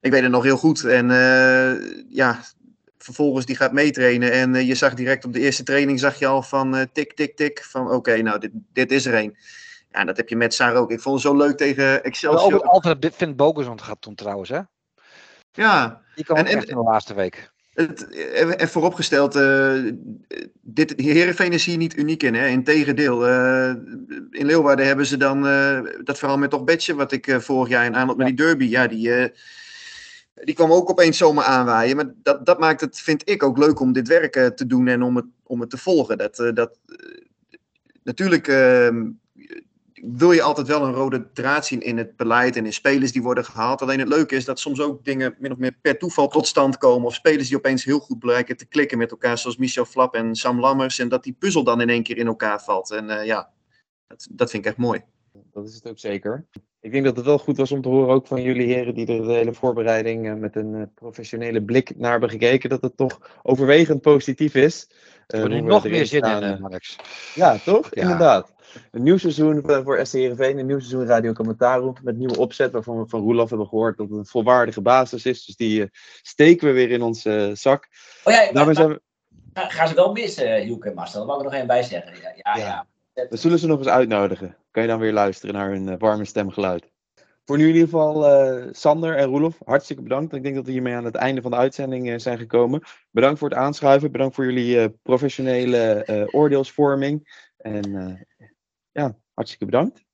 ik 0.00 0.10
weet 0.10 0.22
het 0.22 0.30
nog 0.30 0.42
heel 0.42 0.56
goed. 0.56 0.84
En 0.84 1.08
ja, 2.08 2.40
vervolgens 3.04 3.46
die 3.46 3.56
gaat 3.56 3.72
meetrainen. 3.72 4.32
En 4.32 4.54
uh, 4.54 4.66
je 4.66 4.74
zag 4.74 4.94
direct 4.94 5.24
op 5.24 5.32
de 5.32 5.40
eerste 5.40 5.62
training 5.62 6.00
zag 6.00 6.18
je 6.18 6.26
al 6.26 6.42
van 6.42 6.76
uh, 6.76 6.82
tik, 6.92 7.12
tik, 7.12 7.36
tik. 7.36 7.64
Van 7.64 7.90
oké, 7.90 8.22
nou 8.22 8.38
dit, 8.38 8.50
dit 8.72 8.92
is 8.92 9.06
er 9.06 9.14
een. 9.14 9.36
Ja, 9.90 10.04
dat 10.04 10.16
heb 10.16 10.28
je 10.28 10.36
met 10.36 10.54
Sarah 10.54 10.80
ook. 10.80 10.90
Ik 10.90 11.00
vond 11.00 11.14
het 11.22 11.24
zo 11.24 11.36
leuk 11.36 11.56
tegen 11.56 12.04
Excelsior. 12.04 12.54
Ook 12.54 12.64
altijd 12.64 13.14
Finn 13.14 13.36
Bogus 13.36 13.66
gehad 13.76 14.00
toen 14.00 14.14
trouwens, 14.14 14.48
hè? 14.48 14.60
Ja. 15.52 16.02
Die 16.14 16.24
kwam 16.24 16.36
en, 16.36 16.46
echt 16.46 16.68
in 16.68 16.76
de 16.76 16.82
laatste 16.82 17.14
week. 17.14 17.52
Het, 17.74 18.08
en 18.56 18.68
vooropgesteld, 18.68 19.36
uh, 19.36 19.92
dit, 20.60 20.94
Heerenveen 20.96 21.52
is 21.52 21.64
hier 21.64 21.76
niet 21.76 21.96
uniek 21.96 22.22
in. 22.22 22.34
Hè? 22.34 22.46
Integendeel, 22.46 23.28
uh, 23.28 23.68
in 24.30 24.46
Leeuwarden 24.46 24.86
hebben 24.86 25.06
ze 25.06 25.16
dan 25.16 25.46
uh, 25.46 25.80
dat 26.04 26.18
verhaal 26.18 26.38
met 26.38 26.50
toch 26.50 26.64
Betje, 26.64 26.94
wat 26.94 27.12
ik 27.12 27.36
vorig 27.38 27.68
jaar 27.68 27.84
in 27.84 27.96
aanloop 27.96 28.16
met 28.16 28.26
die 28.26 28.36
derby, 28.36 28.64
ja, 28.64 28.86
die, 28.86 29.32
die 30.34 30.54
kwam 30.54 30.72
ook 30.72 30.90
opeens 30.90 31.18
zomaar 31.18 31.44
aanwaaien. 31.44 31.96
Maar 31.96 32.12
dat, 32.22 32.46
dat 32.46 32.58
maakt 32.58 32.80
het, 32.80 33.00
vind 33.00 33.28
ik, 33.28 33.42
ook 33.42 33.58
leuk 33.58 33.80
om 33.80 33.92
dit 33.92 34.08
werk 34.08 34.36
uh, 34.36 34.46
te 34.46 34.66
doen 34.66 34.88
en 34.88 35.02
om 35.02 35.16
het, 35.16 35.26
om 35.42 35.60
het 35.60 35.70
te 35.70 35.78
volgen. 35.78 36.18
Dat, 36.18 36.38
uh, 36.38 36.52
dat, 36.52 36.78
uh, 36.86 36.96
natuurlijk 38.02 38.48
ehm, 38.48 39.10
wil 39.92 40.32
je 40.32 40.42
altijd 40.42 40.66
wel 40.66 40.84
een 40.84 40.92
rode 40.92 41.32
draad 41.32 41.66
zien 41.66 41.80
in 41.80 41.98
het 41.98 42.16
beleid 42.16 42.56
en 42.56 42.66
in 42.66 42.72
spelers 42.72 43.12
die 43.12 43.22
worden 43.22 43.44
gehaald. 43.44 43.82
Alleen 43.82 43.98
het 43.98 44.08
leuke 44.08 44.36
is 44.36 44.44
dat 44.44 44.60
soms 44.60 44.80
ook 44.80 45.04
dingen 45.04 45.34
min 45.38 45.52
of 45.52 45.58
meer 45.58 45.76
per 45.80 45.98
toeval 45.98 46.28
tot 46.28 46.46
stand 46.46 46.78
komen. 46.78 47.06
Of 47.06 47.14
spelers 47.14 47.48
die 47.48 47.56
opeens 47.56 47.84
heel 47.84 47.98
goed 47.98 48.18
blijken 48.18 48.56
te 48.56 48.66
klikken 48.66 48.98
met 48.98 49.10
elkaar, 49.10 49.38
zoals 49.38 49.56
Michel 49.56 49.84
Flap 49.84 50.14
en 50.14 50.34
Sam 50.34 50.60
Lammers. 50.60 50.98
En 50.98 51.08
dat 51.08 51.22
die 51.22 51.36
puzzel 51.38 51.64
dan 51.64 51.80
in 51.80 51.88
één 51.88 52.02
keer 52.02 52.16
in 52.16 52.26
elkaar 52.26 52.62
valt. 52.62 52.90
En 52.90 53.24
ja, 53.24 53.50
dat, 54.06 54.26
dat 54.30 54.50
vind 54.50 54.64
ik 54.64 54.70
echt 54.70 54.80
mooi. 54.80 55.04
Dat 55.52 55.68
is 55.68 55.74
het 55.74 55.88
ook 55.88 55.98
zeker. 55.98 56.46
Ik 56.84 56.92
denk 56.92 57.04
dat 57.04 57.16
het 57.16 57.24
wel 57.24 57.38
goed 57.38 57.56
was 57.56 57.72
om 57.72 57.82
te 57.82 57.88
horen, 57.88 58.14
ook 58.14 58.26
van 58.26 58.42
jullie 58.42 58.66
heren, 58.66 58.94
die 58.94 59.06
er 59.06 59.26
de 59.26 59.32
hele 59.32 59.52
voorbereiding 59.52 60.26
uh, 60.26 60.34
met 60.34 60.56
een 60.56 60.74
uh, 60.74 60.82
professionele 60.94 61.62
blik 61.62 61.96
naar 61.96 62.10
hebben 62.10 62.30
gekeken, 62.30 62.68
dat 62.68 62.82
het 62.82 62.96
toch 62.96 63.40
overwegend 63.42 64.00
positief 64.00 64.54
is. 64.54 64.90
Uh, 65.28 65.42
er 65.42 65.62
nog 65.62 65.84
meer 65.84 66.06
zin 66.06 66.22
in, 66.22 66.64
Alex. 66.64 66.96
Ja, 67.34 67.58
toch? 67.64 67.88
Ja. 67.90 68.02
Inderdaad. 68.02 68.52
Een 68.90 69.02
nieuw 69.02 69.16
seizoen 69.16 69.62
voor 69.84 70.06
SC 70.06 70.12
Heerenveen, 70.12 70.58
een 70.58 70.66
nieuw 70.66 70.78
seizoen 70.78 71.06
Radio 71.06 71.32
Commentaar 71.32 71.82
met 72.02 72.16
nieuwe 72.16 72.38
opzet, 72.38 72.72
waarvan 72.72 72.98
we 72.98 73.08
van 73.08 73.20
Roelof 73.20 73.48
hebben 73.48 73.68
gehoord 73.68 73.96
dat 73.96 74.08
het 74.08 74.18
een 74.18 74.26
volwaardige 74.26 74.80
basis 74.80 75.26
is. 75.26 75.44
Dus 75.44 75.56
die 75.56 75.88
steken 76.22 76.66
we 76.66 76.72
weer 76.72 76.90
in 76.90 77.02
onze 77.02 77.50
zak. 77.54 77.88
Oh 78.24 78.32
ja, 78.32 78.64
maar, 78.64 78.74
zijn 78.74 78.88
we... 78.88 79.00
gaan 79.52 79.88
ze 79.88 79.94
wel 79.94 80.12
missen, 80.12 80.60
Hielke 80.60 80.88
en 80.88 80.94
Marcel? 80.94 81.18
Daar 81.18 81.26
mag 81.26 81.36
ik 81.36 81.42
er 81.42 81.50
nog 81.50 81.58
één 81.58 81.66
bij 81.66 81.82
zeggen. 81.82 82.12
Ja, 82.22 82.32
ja, 82.34 82.56
ja. 82.56 82.86
ja. 83.14 83.26
We 83.30 83.36
zullen 83.36 83.58
ze 83.58 83.66
nog 83.66 83.78
eens 83.78 83.88
uitnodigen 83.88 84.56
kan 84.74 84.82
je 84.82 84.88
dan 84.88 84.98
weer 84.98 85.12
luisteren 85.12 85.54
naar 85.54 85.70
hun 85.70 85.86
uh, 85.86 85.94
warme 85.98 86.24
stemgeluid. 86.24 86.92
Voor 87.44 87.56
nu 87.56 87.68
in 87.68 87.74
ieder 87.74 87.88
geval 87.88 88.44
uh, 88.56 88.68
Sander 88.72 89.16
en 89.16 89.26
Roelof, 89.26 89.58
hartstikke 89.64 90.02
bedankt. 90.02 90.34
Ik 90.34 90.42
denk 90.42 90.54
dat 90.54 90.66
we 90.66 90.72
hiermee 90.72 90.94
aan 90.94 91.04
het 91.04 91.14
einde 91.14 91.42
van 91.42 91.50
de 91.50 91.56
uitzending 91.56 92.08
uh, 92.08 92.18
zijn 92.18 92.38
gekomen. 92.38 92.82
Bedankt 93.10 93.38
voor 93.38 93.48
het 93.48 93.58
aanschuiven, 93.58 94.12
bedankt 94.12 94.34
voor 94.34 94.44
jullie 94.44 94.90
professionele 94.90 96.04
oordeelsvorming. 96.30 97.42
En 97.56 98.26
ja, 98.92 99.16
hartstikke 99.34 99.64
bedankt. 99.64 100.04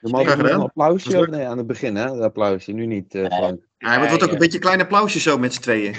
We 0.00 0.08
een 0.18 0.60
applausje 0.60 1.26
nee, 1.30 1.46
aan 1.46 1.58
het 1.58 1.66
begin, 1.66 1.96
hè? 1.96 2.04
Een 2.04 2.22
applausje, 2.22 2.72
nu 2.72 2.86
niet, 2.86 3.10
Frank. 3.10 3.66
Ja, 3.78 3.88
maar 3.88 4.00
het 4.00 4.08
wordt 4.08 4.24
ook 4.24 4.32
een 4.32 4.38
beetje 4.38 4.54
een 4.54 4.64
klein 4.64 4.80
applausje 4.80 5.20
zo 5.20 5.38
met 5.38 5.54
z'n 5.54 5.60
tweeën. 5.60 5.96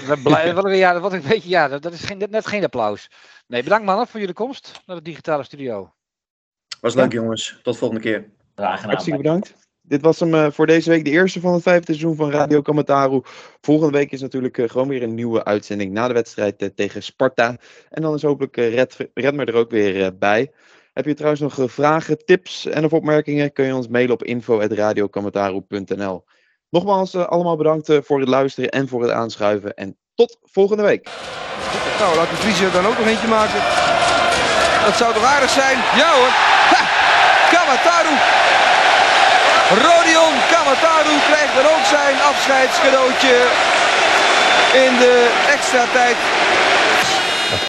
ja, 0.76 0.92
dat 0.92 1.00
wordt 1.00 1.16
een 1.16 1.28
beetje, 1.28 1.48
ja, 1.48 1.68
dat 1.68 1.92
is 1.92 2.04
geen, 2.04 2.22
net 2.30 2.46
geen 2.46 2.64
applaus. 2.64 3.10
Nee, 3.46 3.62
bedankt 3.62 3.84
mannen 3.84 4.06
voor 4.06 4.20
jullie 4.20 4.34
komst 4.34 4.82
naar 4.86 4.96
de 4.96 5.02
digitale 5.02 5.42
studio. 5.42 5.94
Was 6.80 6.94
leuk, 6.94 7.12
ja. 7.12 7.20
jongens. 7.20 7.58
Tot 7.62 7.76
volgende 7.76 8.02
keer. 8.02 8.28
Hartstikke 8.54 9.18
bedankt. 9.18 9.54
Dit 9.82 10.02
was 10.02 10.20
hem 10.20 10.34
uh, 10.34 10.46
voor 10.50 10.66
deze 10.66 10.90
week, 10.90 11.04
de 11.04 11.10
eerste 11.10 11.40
van 11.40 11.52
het 11.52 11.62
vijfde 11.62 11.92
seizoen 11.92 12.16
van 12.16 12.30
Radio 12.30 12.62
Kamataru. 12.62 13.20
Volgende 13.60 13.98
week 13.98 14.12
is 14.12 14.20
natuurlijk 14.20 14.58
uh, 14.58 14.68
gewoon 14.68 14.88
weer 14.88 15.02
een 15.02 15.14
nieuwe 15.14 15.44
uitzending 15.44 15.92
na 15.92 16.08
de 16.08 16.14
wedstrijd 16.14 16.62
uh, 16.62 16.68
tegen 16.74 17.02
Sparta. 17.02 17.56
En 17.90 18.02
dan 18.02 18.14
is 18.14 18.22
hopelijk 18.22 18.56
Red, 18.56 18.96
Redmer 19.14 19.48
er 19.48 19.54
ook 19.54 19.70
weer 19.70 20.18
bij. 20.18 20.52
Heb 20.92 21.04
je 21.04 21.14
trouwens 21.14 21.40
nog 21.40 21.72
vragen, 21.72 22.24
tips 22.24 22.66
en 22.66 22.84
of 22.84 22.92
opmerkingen, 22.92 23.52
kun 23.52 23.64
je 23.64 23.74
ons 23.74 23.88
mailen 23.88 24.12
op 24.12 24.24
info.radiokamataru.nl. 24.24 26.24
Nogmaals 26.70 27.14
allemaal 27.14 27.56
bedankt 27.56 27.98
voor 28.02 28.20
het 28.20 28.28
luisteren 28.28 28.70
en 28.70 28.88
voor 28.88 29.02
het 29.02 29.10
aanschuiven. 29.10 29.74
En 29.74 29.96
tot 30.14 30.38
volgende 30.42 30.82
week. 30.82 31.08
Nou, 31.98 32.16
laat 32.16 32.30
de 32.30 32.36
Vriezer 32.36 32.72
dan 32.72 32.86
ook 32.86 32.98
nog 32.98 33.06
eentje 33.06 33.28
maken. 33.28 33.60
Dat 34.84 34.96
zou 34.96 35.14
toch 35.14 35.24
aardig 35.24 35.50
zijn? 35.50 35.76
Ja 35.76 36.14
hoor. 36.14 36.55
Kamataru. 37.52 38.14
Rodion 39.86 40.34
Kamataru 40.50 41.14
krijgt 41.28 41.54
dan 41.54 41.66
ook 41.74 41.84
zijn 41.84 42.16
afscheidscadeautje. 42.30 43.36
in 44.72 44.96
de 44.98 45.30
extra 45.48 45.84
tijd 45.92 46.16